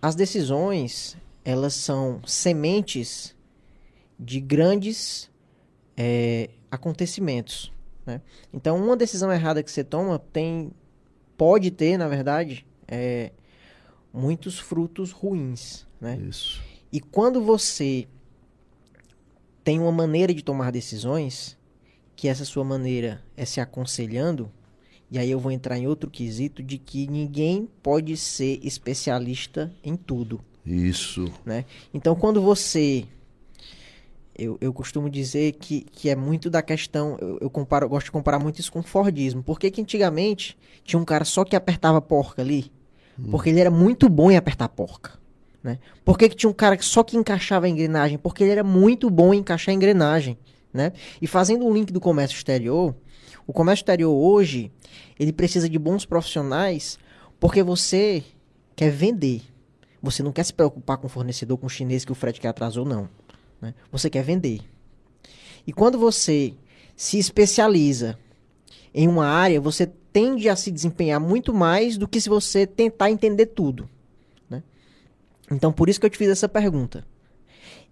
As 0.00 0.14
decisões, 0.14 1.16
elas 1.44 1.74
são 1.74 2.20
sementes 2.24 3.34
de 4.18 4.40
grandes 4.40 5.30
é, 5.96 6.50
acontecimentos. 6.70 7.72
Né? 8.06 8.20
Então, 8.52 8.76
uma 8.76 8.96
decisão 8.96 9.32
errada 9.32 9.62
que 9.62 9.70
você 9.70 9.84
toma 9.84 10.18
tem, 10.18 10.70
pode 11.36 11.70
ter, 11.70 11.96
na 11.96 12.08
verdade, 12.08 12.66
é, 12.86 13.32
muitos 14.12 14.58
frutos 14.58 15.10
ruins. 15.10 15.86
Né? 16.00 16.16
Isso. 16.28 16.62
E 16.92 17.00
quando 17.00 17.42
você 17.42 18.06
tem 19.64 19.80
uma 19.80 19.92
maneira 19.92 20.34
de 20.34 20.42
tomar 20.42 20.70
decisões, 20.70 21.56
que 22.14 22.28
essa 22.28 22.44
sua 22.44 22.64
maneira 22.64 23.22
é 23.36 23.44
se 23.44 23.60
aconselhando, 23.60 24.50
e 25.12 25.18
aí 25.18 25.30
eu 25.30 25.38
vou 25.38 25.52
entrar 25.52 25.76
em 25.76 25.86
outro 25.86 26.08
quesito 26.08 26.62
de 26.62 26.78
que 26.78 27.06
ninguém 27.06 27.68
pode 27.82 28.16
ser 28.16 28.58
especialista 28.62 29.70
em 29.84 29.94
tudo. 29.94 30.40
Isso. 30.64 31.30
Né? 31.44 31.66
Então, 31.92 32.16
quando 32.16 32.40
você. 32.40 33.04
Eu, 34.34 34.56
eu 34.58 34.72
costumo 34.72 35.10
dizer 35.10 35.52
que, 35.52 35.82
que 35.82 36.08
é 36.08 36.16
muito 36.16 36.48
da 36.48 36.62
questão. 36.62 37.18
Eu, 37.20 37.36
eu, 37.42 37.50
comparo, 37.50 37.84
eu 37.84 37.90
gosto 37.90 38.06
de 38.06 38.10
comparar 38.10 38.38
muito 38.38 38.58
isso 38.58 38.72
com 38.72 38.82
Fordismo. 38.82 39.42
Por 39.42 39.60
que, 39.60 39.70
que 39.70 39.82
antigamente 39.82 40.56
tinha 40.82 40.98
um 40.98 41.04
cara 41.04 41.26
só 41.26 41.44
que 41.44 41.54
apertava 41.54 42.00
porca 42.00 42.40
ali? 42.40 42.72
Hum. 43.18 43.32
Porque 43.32 43.50
ele 43.50 43.60
era 43.60 43.70
muito 43.70 44.08
bom 44.08 44.30
em 44.30 44.38
apertar 44.38 44.64
a 44.64 44.70
porca. 44.70 45.20
Né? 45.62 45.78
Por 46.06 46.16
que, 46.16 46.30
que 46.30 46.36
tinha 46.36 46.48
um 46.48 46.54
cara 46.54 46.74
que 46.74 46.86
só 46.86 47.02
que 47.02 47.18
encaixava 47.18 47.66
a 47.66 47.68
engrenagem? 47.68 48.16
Porque 48.16 48.44
ele 48.44 48.52
era 48.52 48.64
muito 48.64 49.10
bom 49.10 49.34
em 49.34 49.40
encaixar 49.40 49.74
a 49.74 49.76
engrenagem. 49.76 50.38
Né? 50.72 50.90
E 51.20 51.26
fazendo 51.26 51.66
um 51.66 51.74
link 51.74 51.92
do 51.92 52.00
comércio 52.00 52.34
exterior, 52.34 52.94
o 53.52 53.54
comércio 53.54 53.82
exterior 53.82 54.10
hoje, 54.10 54.72
ele 55.20 55.30
precisa 55.30 55.68
de 55.68 55.78
bons 55.78 56.06
profissionais 56.06 56.98
porque 57.38 57.62
você 57.62 58.24
quer 58.74 58.90
vender. 58.90 59.42
Você 60.02 60.22
não 60.22 60.32
quer 60.32 60.42
se 60.42 60.54
preocupar 60.54 60.96
com 60.96 61.06
o 61.06 61.10
fornecedor, 61.10 61.58
com 61.58 61.66
o 61.66 61.70
chinês 61.70 62.02
que 62.02 62.10
o 62.10 62.14
frete 62.14 62.40
quer 62.40 62.48
atrasou, 62.48 62.86
não. 62.86 63.10
Né? 63.60 63.74
Você 63.90 64.08
quer 64.08 64.24
vender. 64.24 64.62
E 65.66 65.72
quando 65.72 65.98
você 65.98 66.54
se 66.96 67.18
especializa 67.18 68.18
em 68.94 69.06
uma 69.06 69.26
área, 69.26 69.60
você 69.60 69.86
tende 69.86 70.48
a 70.48 70.56
se 70.56 70.70
desempenhar 70.70 71.20
muito 71.20 71.52
mais 71.52 71.98
do 71.98 72.08
que 72.08 72.22
se 72.22 72.30
você 72.30 72.66
tentar 72.66 73.10
entender 73.10 73.44
tudo. 73.44 73.86
Então, 75.50 75.70
por 75.70 75.90
isso 75.90 76.00
que 76.00 76.06
eu 76.06 76.10
te 76.10 76.16
fiz 76.16 76.30
essa 76.30 76.48
pergunta. 76.48 77.04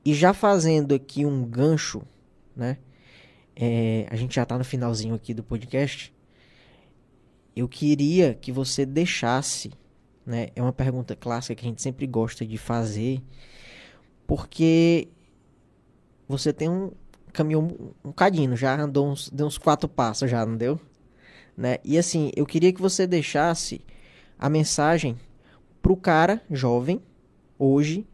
E 0.03 0.15
já 0.15 0.33
fazendo 0.33 0.95
aqui 0.95 1.27
um 1.27 1.45
gancho, 1.45 2.01
né? 2.57 2.79
É, 3.63 4.07
a 4.09 4.17
gente 4.17 4.35
já 4.35 4.45
está 4.45 4.57
no 4.57 4.65
finalzinho 4.65 5.15
aqui 5.15 5.35
do 5.35 5.43
podcast. 5.43 6.15
Eu 7.55 7.69
queria 7.69 8.33
que 8.33 8.51
você 8.51 8.87
deixasse, 8.87 9.71
né? 10.25 10.49
É 10.57 10.63
uma 10.63 10.73
pergunta 10.73 11.15
clássica 11.15 11.55
que 11.55 11.67
a 11.67 11.69
gente 11.69 11.83
sempre 11.83 12.07
gosta 12.07 12.47
de 12.47 12.57
fazer, 12.57 13.21
porque 14.27 15.09
você 16.27 16.55
tem 16.55 16.71
um 16.71 16.91
caminhou 17.35 17.95
um 18.03 18.13
cadinho, 18.13 18.57
já 18.57 18.81
andou 18.81 19.09
uns, 19.09 19.29
deu 19.29 19.47
uns 19.47 19.59
quatro 19.59 19.89
passos 19.89 20.31
já, 20.31 20.45
não 20.47 20.57
deu? 20.57 20.81
Né? 21.55 21.77
E 21.85 21.99
assim, 21.99 22.33
eu 22.35 22.47
queria 22.47 22.73
que 22.73 22.81
você 22.81 23.07
deixasse 23.07 23.83
a 24.39 24.49
mensagem 24.49 25.19
pro 25.83 25.97
cara 25.97 26.43
jovem 26.51 27.01
hoje 27.59 28.07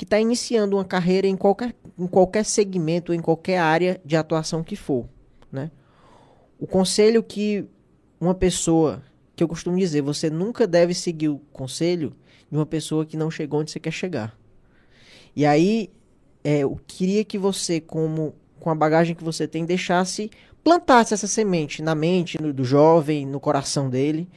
que 0.00 0.04
está 0.04 0.18
iniciando 0.18 0.78
uma 0.78 0.84
carreira 0.84 1.26
em 1.26 1.36
qualquer, 1.36 1.74
em 1.98 2.06
qualquer 2.06 2.42
segmento, 2.42 3.12
em 3.12 3.20
qualquer 3.20 3.58
área 3.58 4.00
de 4.02 4.16
atuação 4.16 4.64
que 4.64 4.74
for. 4.74 5.06
Né? 5.52 5.70
O 6.58 6.66
conselho 6.66 7.22
que 7.22 7.66
uma 8.18 8.34
pessoa, 8.34 9.02
que 9.36 9.44
eu 9.44 9.48
costumo 9.48 9.76
dizer, 9.76 10.00
você 10.00 10.30
nunca 10.30 10.66
deve 10.66 10.94
seguir 10.94 11.28
o 11.28 11.38
conselho 11.52 12.14
de 12.50 12.56
uma 12.56 12.64
pessoa 12.64 13.04
que 13.04 13.14
não 13.14 13.30
chegou 13.30 13.60
onde 13.60 13.72
você 13.72 13.78
quer 13.78 13.90
chegar. 13.90 14.34
E 15.36 15.44
aí, 15.44 15.90
é, 16.42 16.60
eu 16.60 16.80
queria 16.86 17.22
que 17.22 17.36
você, 17.36 17.78
como 17.78 18.34
com 18.58 18.70
a 18.70 18.74
bagagem 18.74 19.14
que 19.14 19.22
você 19.22 19.46
tem, 19.46 19.66
deixasse, 19.66 20.30
plantasse 20.64 21.12
essa 21.12 21.26
semente 21.26 21.82
na 21.82 21.94
mente 21.94 22.40
no, 22.40 22.54
do 22.54 22.64
jovem, 22.64 23.26
no 23.26 23.38
coração 23.38 23.90
dele, 23.90 24.30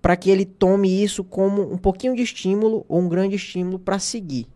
para 0.00 0.16
que 0.16 0.30
ele 0.30 0.46
tome 0.46 1.04
isso 1.04 1.22
como 1.22 1.70
um 1.70 1.76
pouquinho 1.76 2.16
de 2.16 2.22
estímulo 2.22 2.86
ou 2.88 3.00
um 3.00 3.08
grande 3.10 3.36
estímulo 3.36 3.78
para 3.78 3.98
seguir. 3.98 4.48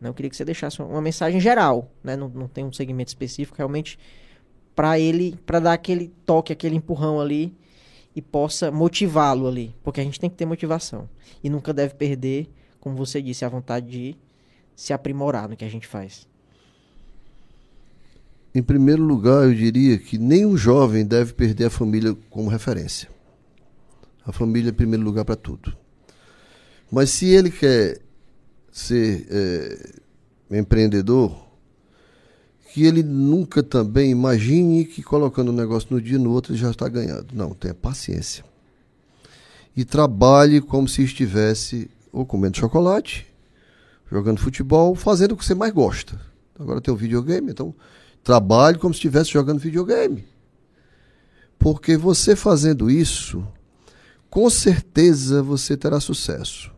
Né? 0.00 0.08
Eu 0.08 0.14
queria 0.14 0.30
que 0.30 0.36
você 0.36 0.44
deixasse 0.44 0.80
uma 0.80 1.00
mensagem 1.00 1.40
geral, 1.40 1.90
né? 2.02 2.16
não, 2.16 2.28
não 2.28 2.48
tem 2.48 2.64
um 2.64 2.72
segmento 2.72 3.08
específico, 3.08 3.56
realmente 3.58 3.98
para 4.74 4.98
ele, 4.98 5.38
para 5.46 5.58
dar 5.58 5.72
aquele 5.72 6.12
toque, 6.26 6.52
aquele 6.52 6.76
empurrão 6.76 7.18
ali 7.18 7.54
e 8.14 8.20
possa 8.20 8.70
motivá-lo 8.70 9.46
ali, 9.46 9.74
porque 9.82 10.00
a 10.00 10.04
gente 10.04 10.20
tem 10.20 10.28
que 10.28 10.36
ter 10.36 10.44
motivação 10.44 11.08
e 11.42 11.48
nunca 11.48 11.72
deve 11.72 11.94
perder, 11.94 12.48
como 12.78 12.94
você 12.94 13.22
disse, 13.22 13.44
a 13.44 13.48
vontade 13.48 13.90
de 13.90 14.16
se 14.74 14.92
aprimorar 14.92 15.48
no 15.48 15.56
que 15.56 15.64
a 15.64 15.68
gente 15.68 15.86
faz. 15.86 16.26
Em 18.54 18.62
primeiro 18.62 19.02
lugar, 19.02 19.44
eu 19.44 19.54
diria 19.54 19.98
que 19.98 20.16
nenhum 20.16 20.56
jovem 20.56 21.04
deve 21.04 21.32
perder 21.32 21.66
a 21.66 21.70
família 21.70 22.16
como 22.30 22.48
referência. 22.48 23.08
A 24.24 24.32
família 24.32 24.70
é 24.70 24.72
primeiro 24.72 25.04
lugar 25.04 25.24
para 25.24 25.36
tudo. 25.36 25.76
Mas 26.90 27.10
se 27.10 27.26
ele 27.26 27.50
quer 27.50 28.00
ser 28.76 29.26
é, 29.30 30.58
empreendedor, 30.58 31.34
que 32.70 32.84
ele 32.84 33.02
nunca 33.02 33.62
também 33.62 34.10
imagine 34.10 34.84
que 34.84 35.02
colocando 35.02 35.50
um 35.50 35.54
negócio 35.54 35.88
no 35.90 35.98
dia 35.98 36.18
no 36.18 36.30
outro 36.30 36.52
ele 36.52 36.60
já 36.60 36.70
está 36.70 36.86
ganhando. 36.86 37.28
Não, 37.32 37.54
tenha 37.54 37.72
paciência. 37.72 38.44
E 39.74 39.82
trabalhe 39.82 40.60
como 40.60 40.86
se 40.86 41.02
estivesse 41.02 41.90
ou 42.12 42.26
comendo 42.26 42.58
chocolate, 42.58 43.26
jogando 44.12 44.40
futebol, 44.40 44.94
fazendo 44.94 45.32
o 45.32 45.36
que 45.38 45.44
você 45.46 45.54
mais 45.54 45.72
gosta. 45.72 46.20
Agora 46.58 46.78
tem 46.78 46.92
o 46.92 46.96
videogame, 46.98 47.50
então 47.50 47.74
trabalhe 48.22 48.76
como 48.76 48.92
se 48.92 48.98
estivesse 48.98 49.30
jogando 49.30 49.58
videogame. 49.58 50.22
Porque 51.58 51.96
você 51.96 52.36
fazendo 52.36 52.90
isso, 52.90 53.42
com 54.28 54.50
certeza 54.50 55.42
você 55.42 55.78
terá 55.78 55.98
sucesso. 55.98 56.75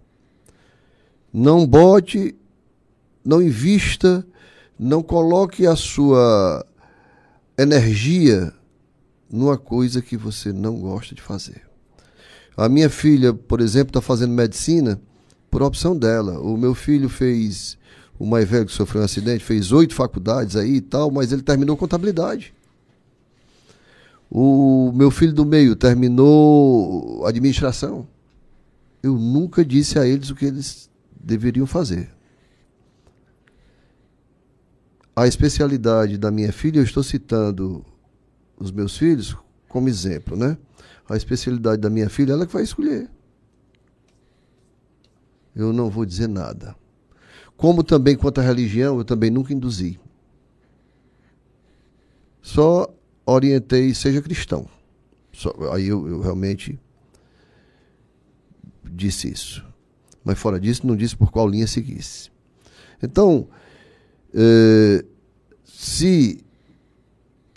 Não 1.32 1.66
bote, 1.66 2.34
não 3.24 3.42
invista, 3.42 4.26
não 4.78 5.02
coloque 5.02 5.66
a 5.66 5.76
sua 5.76 6.64
energia 7.58 8.52
numa 9.30 9.58
coisa 9.58 10.00
que 10.00 10.16
você 10.16 10.52
não 10.52 10.78
gosta 10.80 11.14
de 11.14 11.20
fazer. 11.20 11.62
A 12.56 12.68
minha 12.68 12.88
filha, 12.88 13.32
por 13.32 13.60
exemplo, 13.60 13.90
está 13.90 14.00
fazendo 14.00 14.32
medicina 14.32 15.00
por 15.50 15.62
opção 15.62 15.96
dela. 15.96 16.40
O 16.40 16.56
meu 16.56 16.74
filho 16.74 17.08
fez, 17.08 17.76
o 18.18 18.26
mais 18.26 18.48
velho 18.48 18.66
que 18.66 18.72
sofreu 18.72 19.02
um 19.02 19.04
acidente, 19.04 19.44
fez 19.44 19.70
oito 19.72 19.94
faculdades 19.94 20.56
aí 20.56 20.76
e 20.76 20.80
tal, 20.80 21.10
mas 21.10 21.32
ele 21.32 21.42
terminou 21.42 21.76
contabilidade. 21.76 22.54
O 24.30 24.92
meu 24.94 25.10
filho 25.10 25.32
do 25.32 25.44
meio 25.44 25.74
terminou 25.74 27.24
administração. 27.26 28.06
Eu 29.02 29.14
nunca 29.14 29.64
disse 29.64 29.98
a 29.98 30.06
eles 30.06 30.30
o 30.30 30.34
que 30.34 30.44
eles 30.44 30.87
deveriam 31.18 31.66
fazer. 31.66 32.08
A 35.14 35.26
especialidade 35.26 36.16
da 36.16 36.30
minha 36.30 36.52
filha, 36.52 36.78
eu 36.78 36.84
estou 36.84 37.02
citando 37.02 37.84
os 38.56 38.70
meus 38.70 38.96
filhos 38.96 39.36
como 39.68 39.88
exemplo, 39.88 40.36
né? 40.36 40.56
A 41.08 41.16
especialidade 41.16 41.80
da 41.80 41.90
minha 41.90 42.08
filha, 42.08 42.32
ela 42.32 42.46
que 42.46 42.52
vai 42.52 42.62
escolher. 42.62 43.10
Eu 45.54 45.72
não 45.72 45.90
vou 45.90 46.04
dizer 46.04 46.28
nada. 46.28 46.76
Como 47.56 47.82
também 47.82 48.16
quanto 48.16 48.40
à 48.40 48.44
religião, 48.44 48.98
eu 48.98 49.04
também 49.04 49.30
nunca 49.30 49.52
induzi. 49.52 49.98
Só 52.40 52.94
orientei, 53.26 53.92
seja 53.92 54.22
cristão. 54.22 54.68
Só, 55.32 55.52
aí 55.72 55.88
eu, 55.88 56.08
eu, 56.08 56.20
realmente 56.20 56.78
disse 58.84 59.30
isso. 59.30 59.67
Mas 60.28 60.38
fora 60.38 60.60
disso, 60.60 60.86
não 60.86 60.94
disse 60.94 61.16
por 61.16 61.30
qual 61.30 61.48
linha 61.48 61.66
seguisse. 61.66 62.30
Então, 63.02 63.48
eh, 64.34 65.02
se 65.64 66.44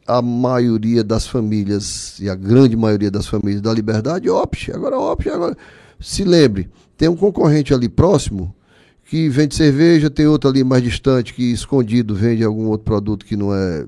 a 0.08 0.22
maioria 0.22 1.04
das 1.04 1.28
famílias, 1.28 2.18
e 2.18 2.30
a 2.30 2.34
grande 2.34 2.78
maioria 2.78 3.12
das 3.12 3.28
famílias 3.28 3.62
da 3.62 3.74
liberdade, 3.74 4.30
opte. 4.30 4.72
Agora 4.72 4.98
opte. 4.98 5.30
Agora. 5.30 5.58
Se 6.00 6.24
lembre, 6.24 6.70
tem 6.96 7.10
um 7.10 7.16
concorrente 7.18 7.74
ali 7.74 7.90
próximo 7.90 8.56
que 9.04 9.28
vende 9.28 9.54
cerveja, 9.54 10.10
tem 10.10 10.26
outro 10.26 10.50
ali 10.50 10.64
mais 10.64 10.82
distante 10.82 11.34
que 11.34 11.52
escondido 11.52 12.16
vende 12.16 12.42
algum 12.42 12.68
outro 12.68 12.86
produto 12.86 13.26
que 13.26 13.36
não 13.36 13.54
é. 13.54 13.86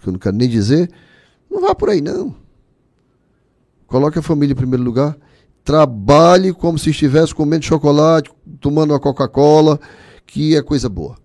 que 0.00 0.08
eu 0.08 0.12
não 0.12 0.20
quero 0.20 0.36
nem 0.36 0.48
dizer. 0.48 0.88
Não 1.50 1.60
vá 1.60 1.74
por 1.74 1.90
aí, 1.90 2.00
não. 2.00 2.36
Coloque 3.88 4.20
a 4.20 4.22
família 4.22 4.52
em 4.52 4.56
primeiro 4.56 4.84
lugar. 4.84 5.18
Trabalhe 5.64 6.52
como 6.52 6.78
se 6.78 6.90
estivesse 6.90 7.34
comendo 7.34 7.64
chocolate, 7.64 8.30
tomando 8.60 8.92
uma 8.92 9.00
Coca-Cola, 9.00 9.80
que 10.26 10.54
é 10.54 10.62
coisa 10.62 10.88
boa. 10.88 11.16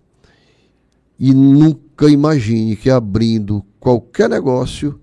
E 1.18 1.34
nunca 1.34 2.08
imagine 2.08 2.74
que 2.74 2.88
abrindo 2.88 3.62
qualquer 3.78 4.30
negócio, 4.30 4.98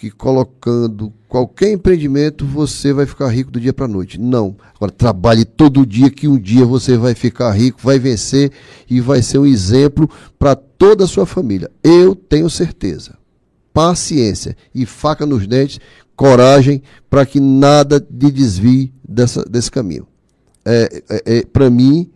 que 0.00 0.10
colocando 0.10 1.12
qualquer 1.28 1.70
empreendimento, 1.70 2.44
você 2.44 2.92
vai 2.92 3.06
ficar 3.06 3.28
rico 3.28 3.50
do 3.50 3.60
dia 3.60 3.72
para 3.72 3.84
a 3.84 3.88
noite. 3.88 4.18
Não. 4.18 4.56
Agora, 4.74 4.90
trabalhe 4.90 5.44
todo 5.44 5.86
dia, 5.86 6.10
que 6.10 6.26
um 6.26 6.38
dia 6.38 6.64
você 6.64 6.96
vai 6.96 7.14
ficar 7.14 7.52
rico, 7.52 7.78
vai 7.82 7.98
vencer 7.98 8.50
e 8.88 9.00
vai 9.00 9.22
ser 9.22 9.38
um 9.38 9.46
exemplo 9.46 10.10
para 10.38 10.56
toda 10.56 11.04
a 11.04 11.06
sua 11.06 11.26
família. 11.26 11.70
Eu 11.84 12.16
tenho 12.16 12.50
certeza. 12.50 13.16
Paciência 13.72 14.56
e 14.74 14.84
faca 14.84 15.24
nos 15.24 15.46
dentes, 15.46 15.78
coragem 16.20 16.82
para 17.08 17.24
que 17.24 17.40
nada 17.40 17.98
de 17.98 18.30
desvie 18.30 18.92
dessa, 19.02 19.42
desse 19.42 19.70
caminho. 19.70 20.06
É, 20.66 21.02
é, 21.08 21.38
é 21.38 21.46
para 21.46 21.70
mim, 21.70 22.12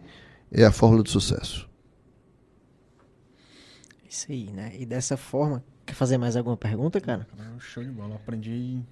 é 0.52 0.62
a 0.62 0.70
fórmula 0.70 1.02
do 1.02 1.08
sucesso. 1.08 1.66
Isso 4.06 4.30
aí, 4.30 4.50
né? 4.50 4.74
E 4.78 4.84
dessa 4.84 5.16
forma, 5.16 5.64
quer 5.86 5.94
fazer 5.94 6.18
mais 6.18 6.36
alguma 6.36 6.54
pergunta, 6.54 7.00
cara? 7.00 7.26
Show 7.58 7.82
de 7.82 7.88
bola, 7.88 8.16
aprendi. 8.16 8.82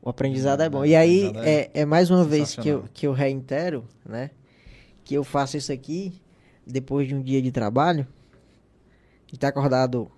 O 0.00 0.08
aprendizado 0.08 0.62
é 0.62 0.70
bom. 0.70 0.82
E 0.82 0.96
aí, 0.96 1.30
é 1.36 1.50
é, 1.50 1.70
é 1.82 1.84
mais 1.84 2.10
uma 2.10 2.24
vez 2.24 2.56
que 2.56 2.68
eu, 2.68 2.84
que 2.94 3.06
eu 3.06 3.12
reitero, 3.12 3.84
né? 4.02 4.30
Que 5.04 5.14
eu 5.14 5.24
faço 5.24 5.58
isso 5.58 5.70
aqui 5.70 6.22
depois 6.66 7.06
de 7.06 7.14
um 7.14 7.20
dia 7.20 7.42
de 7.42 7.52
trabalho. 7.52 8.06
E 9.30 9.36
tá 9.36 9.48
acordado 9.48 10.10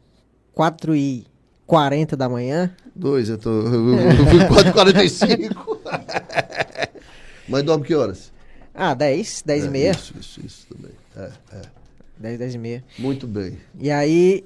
4 0.52 0.94
e 0.94 1.26
40 1.68 2.16
da 2.16 2.28
manhã. 2.28 2.74
Dois, 2.96 3.28
eu, 3.28 3.36
tô, 3.36 3.50
eu, 3.50 4.26
fui 4.26 4.40
4h45. 4.40 5.78
Mas 7.46 7.62
dorme 7.62 7.84
que 7.84 7.94
horas? 7.94 8.32
Ah, 8.74 8.94
10, 8.94 9.42
10 9.44 9.64
e 9.64 9.66
É, 9.66 9.70
meia. 9.70 9.90
Isso, 9.90 10.14
isso, 10.18 10.40
isso 10.44 10.66
também. 10.66 10.90
É, 11.14 11.30
é. 11.52 11.62
10, 12.18 12.38
10 12.38 12.54
e 12.54 12.58
meia. 12.58 12.84
Muito 12.98 13.26
bem. 13.26 13.58
E 13.78 13.90
aí, 13.90 14.44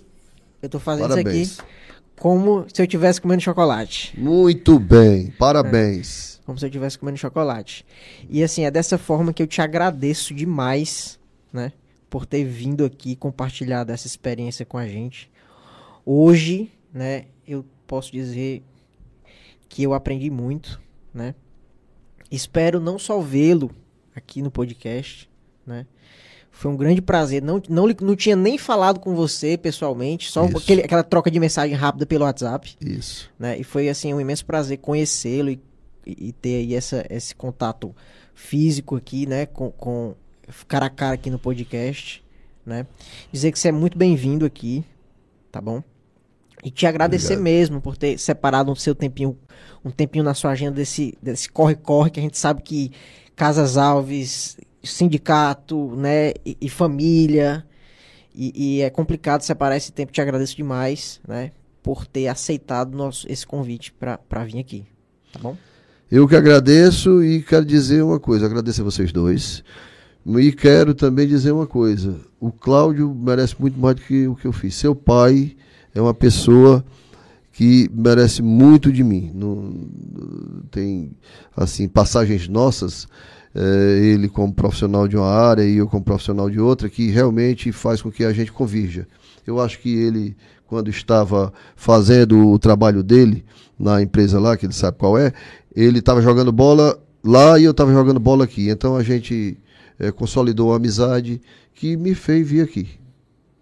eu 0.60 0.68
tô 0.68 0.80
fazendo 0.80 1.10
Parabéns. 1.10 1.36
isso 1.36 1.62
aqui 1.62 1.72
como 2.18 2.66
se 2.72 2.82
eu 2.82 2.84
estivesse 2.84 3.20
comendo 3.20 3.40
chocolate. 3.40 4.18
Muito 4.20 4.78
bem. 4.78 5.30
Parabéns. 5.38 6.40
Como 6.44 6.58
se 6.58 6.64
eu 6.64 6.68
estivesse 6.68 6.98
comendo 6.98 7.18
chocolate. 7.18 7.86
E 8.28 8.42
assim, 8.42 8.64
é 8.64 8.70
dessa 8.70 8.98
forma 8.98 9.32
que 9.32 9.42
eu 9.42 9.46
te 9.46 9.60
agradeço 9.60 10.34
demais, 10.34 11.20
né? 11.52 11.72
Por 12.10 12.26
ter 12.26 12.44
vindo 12.44 12.84
aqui 12.84 13.14
compartilhar 13.14 13.84
dessa 13.84 14.08
experiência 14.08 14.66
com 14.66 14.76
a 14.76 14.86
gente. 14.86 15.30
Hoje, 16.04 16.70
né, 16.92 17.26
eu 17.46 17.64
posso 17.86 18.12
dizer 18.12 18.62
que 19.68 19.82
eu 19.82 19.94
aprendi 19.94 20.30
muito, 20.30 20.80
né? 21.14 21.34
Espero 22.30 22.80
não 22.80 22.98
só 22.98 23.20
vê-lo 23.20 23.70
aqui 24.14 24.42
no 24.42 24.50
podcast, 24.50 25.28
né? 25.66 25.86
Foi 26.50 26.70
um 26.70 26.76
grande 26.76 27.00
prazer. 27.00 27.42
Não, 27.42 27.60
não, 27.68 27.86
não 28.00 28.14
tinha 28.14 28.36
nem 28.36 28.58
falado 28.58 29.00
com 29.00 29.14
você 29.14 29.56
pessoalmente, 29.56 30.30
só 30.30 30.44
aquele, 30.44 30.82
aquela 30.82 31.02
troca 31.02 31.30
de 31.30 31.40
mensagem 31.40 31.74
rápida 31.74 32.04
pelo 32.04 32.24
WhatsApp 32.24 32.76
Isso. 32.80 33.30
né? 33.38 33.58
E 33.58 33.64
foi 33.64 33.88
assim 33.88 34.12
um 34.12 34.20
imenso 34.20 34.44
prazer 34.44 34.78
conhecê-lo 34.78 35.50
e, 35.50 35.60
e 36.06 36.32
ter 36.32 36.56
aí 36.56 36.74
essa, 36.74 37.06
esse 37.08 37.34
contato 37.34 37.94
físico 38.34 38.96
aqui, 38.96 39.26
né? 39.26 39.46
Com, 39.46 39.70
com 39.70 40.14
cara 40.68 40.86
a 40.86 40.90
cara 40.90 41.14
aqui 41.14 41.30
no 41.30 41.38
podcast, 41.38 42.22
né? 42.64 42.86
Dizer 43.32 43.50
que 43.50 43.58
você 43.58 43.68
é 43.68 43.72
muito 43.72 43.96
bem-vindo 43.96 44.44
aqui, 44.44 44.84
tá 45.50 45.60
bom? 45.60 45.82
E 46.62 46.70
te 46.70 46.86
agradecer 46.86 47.34
Obrigado. 47.34 47.44
mesmo 47.44 47.80
por 47.80 47.96
ter 47.96 48.18
separado 48.18 48.70
um 48.70 48.74
seu 48.74 48.94
tempinho, 48.94 49.36
um 49.84 49.90
tempinho 49.90 50.24
na 50.24 50.32
sua 50.32 50.52
agenda 50.52 50.72
desse 50.72 51.18
desse 51.20 51.50
corre-corre 51.50 52.10
que 52.10 52.20
a 52.20 52.22
gente 52.22 52.38
sabe 52.38 52.62
que 52.62 52.92
Casas 53.34 53.76
Alves, 53.76 54.56
sindicato, 54.82 55.96
né? 55.96 56.32
E, 56.46 56.56
e 56.60 56.68
família. 56.68 57.66
E, 58.34 58.78
e 58.78 58.80
é 58.82 58.90
complicado 58.90 59.42
separar 59.42 59.76
esse 59.76 59.92
tempo. 59.92 60.12
Te 60.12 60.20
agradeço 60.20 60.56
demais, 60.56 61.20
né? 61.26 61.50
por 61.82 62.06
ter 62.06 62.28
aceitado 62.28 62.96
nosso, 62.96 63.30
esse 63.30 63.46
convite 63.46 63.92
para 63.92 64.44
vir 64.44 64.58
aqui. 64.58 64.84
Tá 65.32 65.40
bom? 65.40 65.56
Eu 66.10 66.28
que 66.28 66.36
agradeço 66.36 67.24
e 67.24 67.42
quero 67.42 67.64
dizer 67.64 68.02
uma 68.02 68.20
coisa. 68.20 68.46
Agradeço 68.46 68.82
a 68.82 68.84
vocês 68.84 69.12
dois. 69.12 69.64
E 70.24 70.52
quero 70.52 70.94
também 70.94 71.26
dizer 71.26 71.52
uma 71.52 71.66
coisa. 71.66 72.20
O 72.38 72.52
Cláudio 72.52 73.12
merece 73.12 73.56
muito 73.58 73.78
mais 73.78 73.96
do 73.96 74.02
que 74.02 74.28
o 74.28 74.36
que 74.36 74.46
eu 74.46 74.52
fiz. 74.52 74.74
Seu 74.74 74.94
pai 74.94 75.56
é 75.94 76.00
uma 76.00 76.14
pessoa 76.14 76.84
que 77.52 77.88
merece 77.92 78.42
muito 78.42 78.90
de 78.90 79.04
mim. 79.04 79.30
Não, 79.34 79.74
tem 80.70 81.12
assim 81.56 81.86
passagens 81.86 82.48
nossas, 82.48 83.06
eh, 83.54 84.00
ele 84.02 84.28
como 84.28 84.52
profissional 84.52 85.06
de 85.06 85.16
uma 85.16 85.28
área 85.28 85.62
e 85.62 85.76
eu 85.76 85.86
como 85.86 86.02
profissional 86.02 86.48
de 86.48 86.58
outra, 86.58 86.88
que 86.88 87.10
realmente 87.10 87.70
faz 87.70 88.00
com 88.00 88.10
que 88.10 88.24
a 88.24 88.32
gente 88.32 88.50
convirja. 88.50 89.06
Eu 89.46 89.60
acho 89.60 89.78
que 89.80 89.94
ele, 89.94 90.36
quando 90.66 90.88
estava 90.88 91.52
fazendo 91.76 92.48
o 92.48 92.58
trabalho 92.58 93.02
dele 93.02 93.44
na 93.78 94.00
empresa 94.00 94.40
lá, 94.40 94.56
que 94.56 94.64
ele 94.64 94.72
sabe 94.72 94.96
qual 94.96 95.18
é, 95.18 95.32
ele 95.74 95.98
estava 95.98 96.22
jogando 96.22 96.50
bola 96.52 96.98
lá 97.22 97.58
e 97.58 97.64
eu 97.64 97.72
estava 97.72 97.92
jogando 97.92 98.18
bola 98.18 98.44
aqui. 98.44 98.70
Então 98.70 98.96
a 98.96 99.02
gente 99.02 99.58
eh, 99.98 100.10
consolidou 100.10 100.70
uma 100.70 100.76
amizade 100.76 101.40
que 101.74 101.96
me 101.96 102.14
fez 102.14 102.48
vir 102.48 102.62
aqui. 102.62 103.01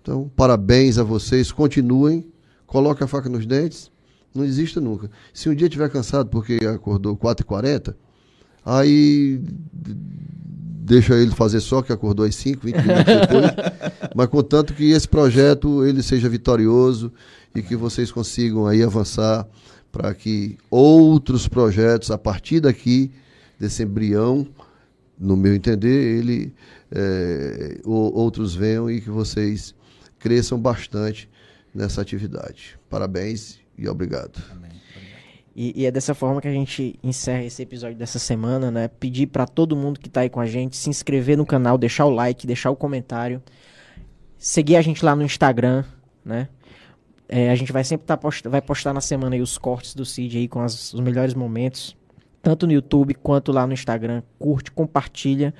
Então, 0.02 0.30
parabéns 0.34 0.98
a 0.98 1.02
vocês, 1.02 1.52
continuem, 1.52 2.26
coloquem 2.66 3.04
a 3.04 3.08
faca 3.08 3.28
nos 3.28 3.44
dentes, 3.46 3.90
não 4.34 4.44
exista 4.44 4.80
nunca. 4.80 5.10
Se 5.34 5.48
um 5.48 5.54
dia 5.54 5.66
estiver 5.66 5.90
cansado 5.90 6.28
porque 6.30 6.54
acordou 6.66 7.16
4h40, 7.16 7.94
aí 8.64 9.40
deixa 10.82 11.14
ele 11.16 11.30
fazer 11.30 11.60
só 11.60 11.82
que 11.82 11.92
acordou 11.92 12.24
às 12.24 12.34
5, 12.34 12.64
20 12.66 12.76
minutos 12.76 13.04
depois, 13.20 14.10
mas 14.14 14.26
contanto 14.28 14.74
que 14.74 14.90
esse 14.90 15.06
projeto 15.08 15.84
ele 15.84 16.02
seja 16.02 16.28
vitorioso 16.28 17.12
e 17.54 17.62
que 17.62 17.76
vocês 17.76 18.10
consigam 18.10 18.66
aí 18.66 18.82
avançar 18.82 19.46
para 19.92 20.14
que 20.14 20.56
outros 20.70 21.46
projetos 21.48 22.10
a 22.10 22.18
partir 22.18 22.60
daqui 22.60 23.10
desse 23.58 23.82
embrião, 23.82 24.46
no 25.18 25.36
meu 25.36 25.54
entender, 25.54 26.18
ele 26.18 26.54
o- 27.84 28.18
outros 28.18 28.54
venham 28.54 28.90
e 28.90 29.00
que 29.00 29.10
vocês 29.10 29.74
cresçam 30.20 30.58
bastante 30.60 31.28
nessa 31.74 32.00
atividade. 32.00 32.78
Parabéns 32.88 33.58
e 33.76 33.88
obrigado. 33.88 34.40
E, 35.56 35.82
e 35.82 35.86
é 35.86 35.90
dessa 35.90 36.14
forma 36.14 36.40
que 36.40 36.46
a 36.46 36.52
gente 36.52 36.96
encerra 37.02 37.42
esse 37.42 37.60
episódio 37.60 37.96
dessa 37.96 38.20
semana, 38.20 38.70
né? 38.70 38.86
Pedir 38.86 39.26
para 39.26 39.46
todo 39.46 39.74
mundo 39.74 39.98
que 39.98 40.08
tá 40.08 40.20
aí 40.20 40.30
com 40.30 40.38
a 40.40 40.46
gente 40.46 40.76
se 40.76 40.88
inscrever 40.88 41.36
no 41.36 41.44
canal, 41.44 41.76
deixar 41.76 42.04
o 42.06 42.10
like, 42.10 42.46
deixar 42.46 42.70
o 42.70 42.76
comentário, 42.76 43.42
seguir 44.38 44.76
a 44.76 44.82
gente 44.82 45.04
lá 45.04 45.16
no 45.16 45.22
Instagram, 45.24 45.84
né? 46.24 46.48
É, 47.28 47.50
a 47.50 47.54
gente 47.54 47.72
vai 47.72 47.84
sempre 47.84 48.06
tá 48.06 48.16
post... 48.16 48.46
vai 48.48 48.60
postar 48.62 48.92
na 48.92 49.00
semana 49.00 49.34
aí 49.36 49.40
os 49.42 49.56
cortes 49.58 49.94
do 49.94 50.04
Cid 50.04 50.36
aí 50.38 50.48
com 50.48 50.60
as- 50.60 50.92
os 50.94 51.00
melhores 51.00 51.34
momentos, 51.34 51.96
tanto 52.42 52.66
no 52.66 52.72
YouTube 52.72 53.14
quanto 53.14 53.52
lá 53.52 53.66
no 53.66 53.72
Instagram. 53.72 54.22
Curte, 54.38 54.70
compartilha, 54.72 55.54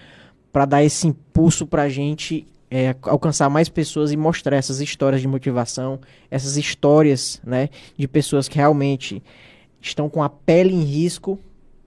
para 0.53 0.65
dar 0.65 0.82
esse 0.85 1.07
impulso 1.07 1.66
pra 1.66 1.89
gente 1.89 2.47
é, 2.70 2.94
alcançar 3.02 3.51
mais 3.51 3.68
pessoas 3.68 4.12
e 4.12 4.16
mostrar 4.16 4.56
essas 4.56 4.80
histórias 4.80 5.20
de 5.20 5.26
motivação, 5.28 5.98
essas 6.30 6.56
histórias, 6.56 7.40
né, 7.44 7.68
de 7.97 8.06
pessoas 8.06 8.48
que 8.48 8.56
realmente 8.56 9.22
estão 9.80 10.09
com 10.09 10.22
a 10.22 10.28
pele 10.28 10.72
em 10.74 10.82
risco 10.84 11.38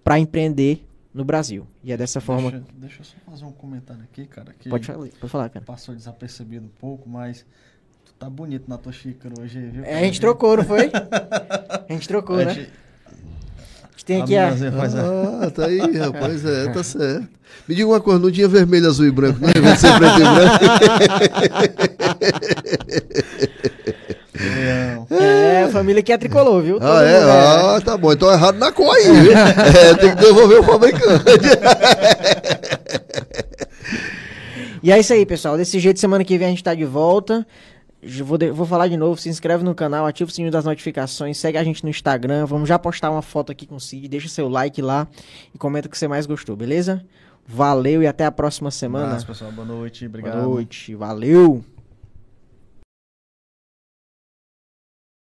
para 0.03 0.19
empreender 0.19 0.85
no 1.13 1.23
Brasil. 1.23 1.65
E 1.83 1.91
é 1.93 1.97
dessa 1.97 2.19
forma. 2.19 2.63
Deixa, 2.73 3.01
eu 3.01 3.05
só 3.05 3.15
fazer 3.29 3.45
um 3.45 3.51
comentário 3.51 4.03
aqui, 4.03 4.25
cara. 4.25 4.53
Que 4.59 4.67
Pode 4.69 4.85
falar, 4.85 5.07
pode 5.19 5.31
falar, 5.31 5.49
cara. 5.49 5.65
Passou 5.65 5.95
desapercebido 5.95 6.65
um 6.65 6.79
pouco, 6.79 7.07
mas 7.07 7.45
tu 8.03 8.13
tá 8.15 8.29
bonito 8.29 8.65
na 8.67 8.77
tua 8.77 8.91
xícara 8.91 9.33
hoje, 9.39 9.59
viu? 9.59 9.85
É, 9.85 9.99
a 9.99 10.03
gente 10.03 10.19
trocou, 10.19 10.57
não 10.57 10.63
foi? 10.65 10.89
A 11.89 11.93
gente 11.93 12.07
trocou, 12.07 12.37
A 12.37 12.45
né? 12.45 12.53
gente- 12.53 12.63
gente 12.65 12.73
tem 14.05 14.21
aqui 14.21 14.35
a. 14.37 14.49
Ah, 14.49 15.49
tá 15.49 15.65
aí, 15.65 15.79
rapaz, 15.97 16.45
é, 16.45 16.67
tá 16.69 16.83
certo. 16.83 17.27
Me 17.67 17.75
diga 17.75 17.87
uma 17.87 18.01
coisa, 18.01 18.19
não 18.19 18.31
tinha 18.31 18.47
vermelho, 18.47 18.87
azul 18.87 19.05
e 19.05 19.11
branco, 19.11 19.39
não? 19.39 19.47
Vez 19.61 19.75
de 19.75 19.79
ser 19.81 19.93
preto 19.97 20.19
e 20.19 20.23
branco. 20.23 20.59
É, 25.11 25.63
a 25.65 25.69
família 25.69 26.01
que 26.01 26.11
é 26.11 26.17
tricolor, 26.17 26.61
viu? 26.61 26.79
Todo 26.79 26.89
Ah, 26.91 27.03
é? 27.03 27.19
mundo 27.19 27.29
Ah, 27.29 27.81
tá 27.83 27.97
bom. 27.97 28.11
Então 28.11 28.29
é 28.29 28.33
errado 28.33 28.57
na 28.57 28.71
cor 28.71 28.93
aí, 28.95 29.03
viu? 29.21 29.31
É, 29.37 29.93
tem 29.95 30.09
que 30.15 30.21
devolver 30.21 30.59
o 30.59 30.63
fabricante. 30.63 31.23
E 34.81 34.91
é 34.91 34.99
isso 34.99 35.13
aí, 35.13 35.25
pessoal. 35.25 35.55
Desse 35.55 35.79
jeito, 35.79 35.99
semana 35.99 36.23
que 36.25 36.37
vem 36.37 36.47
a 36.47 36.49
gente 36.49 36.63
tá 36.63 36.73
de 36.73 36.83
volta. 36.85 37.45
Vou, 38.23 38.37
de- 38.37 38.51
vou 38.51 38.65
falar 38.65 38.87
de 38.87 38.97
novo, 38.97 39.19
se 39.19 39.29
inscreve 39.29 39.63
no 39.63 39.73
canal, 39.73 40.05
ativa 40.05 40.29
o 40.29 40.33
sininho 40.33 40.51
das 40.51 40.65
notificações, 40.65 41.37
segue 41.37 41.57
a 41.57 41.63
gente 41.63 41.83
no 41.83 41.89
Instagram, 41.89 42.45
vamos 42.45 42.67
já 42.67 42.77
postar 42.77 43.09
uma 43.11 43.21
foto 43.21 43.51
aqui 43.51 43.65
com 43.65 43.75
o 43.75 43.79
Cid, 43.79 44.07
deixa 44.07 44.27
seu 44.27 44.47
like 44.49 44.81
lá 44.81 45.07
e 45.53 45.57
comenta 45.57 45.87
o 45.87 45.91
que 45.91 45.97
você 45.97 46.07
mais 46.07 46.25
gostou, 46.25 46.55
beleza? 46.55 47.03
Valeu 47.47 48.01
e 48.03 48.07
até 48.07 48.25
a 48.25 48.31
próxima 48.31 48.69
Um 48.69 48.71
semana. 48.71 49.05
abraço, 49.07 49.27
pessoal. 49.27 49.51
Boa 49.51 49.67
noite. 49.67 50.05
Obrigado. 50.05 50.33
Boa 50.33 50.43
noite, 50.45 50.95
valeu! 50.95 51.63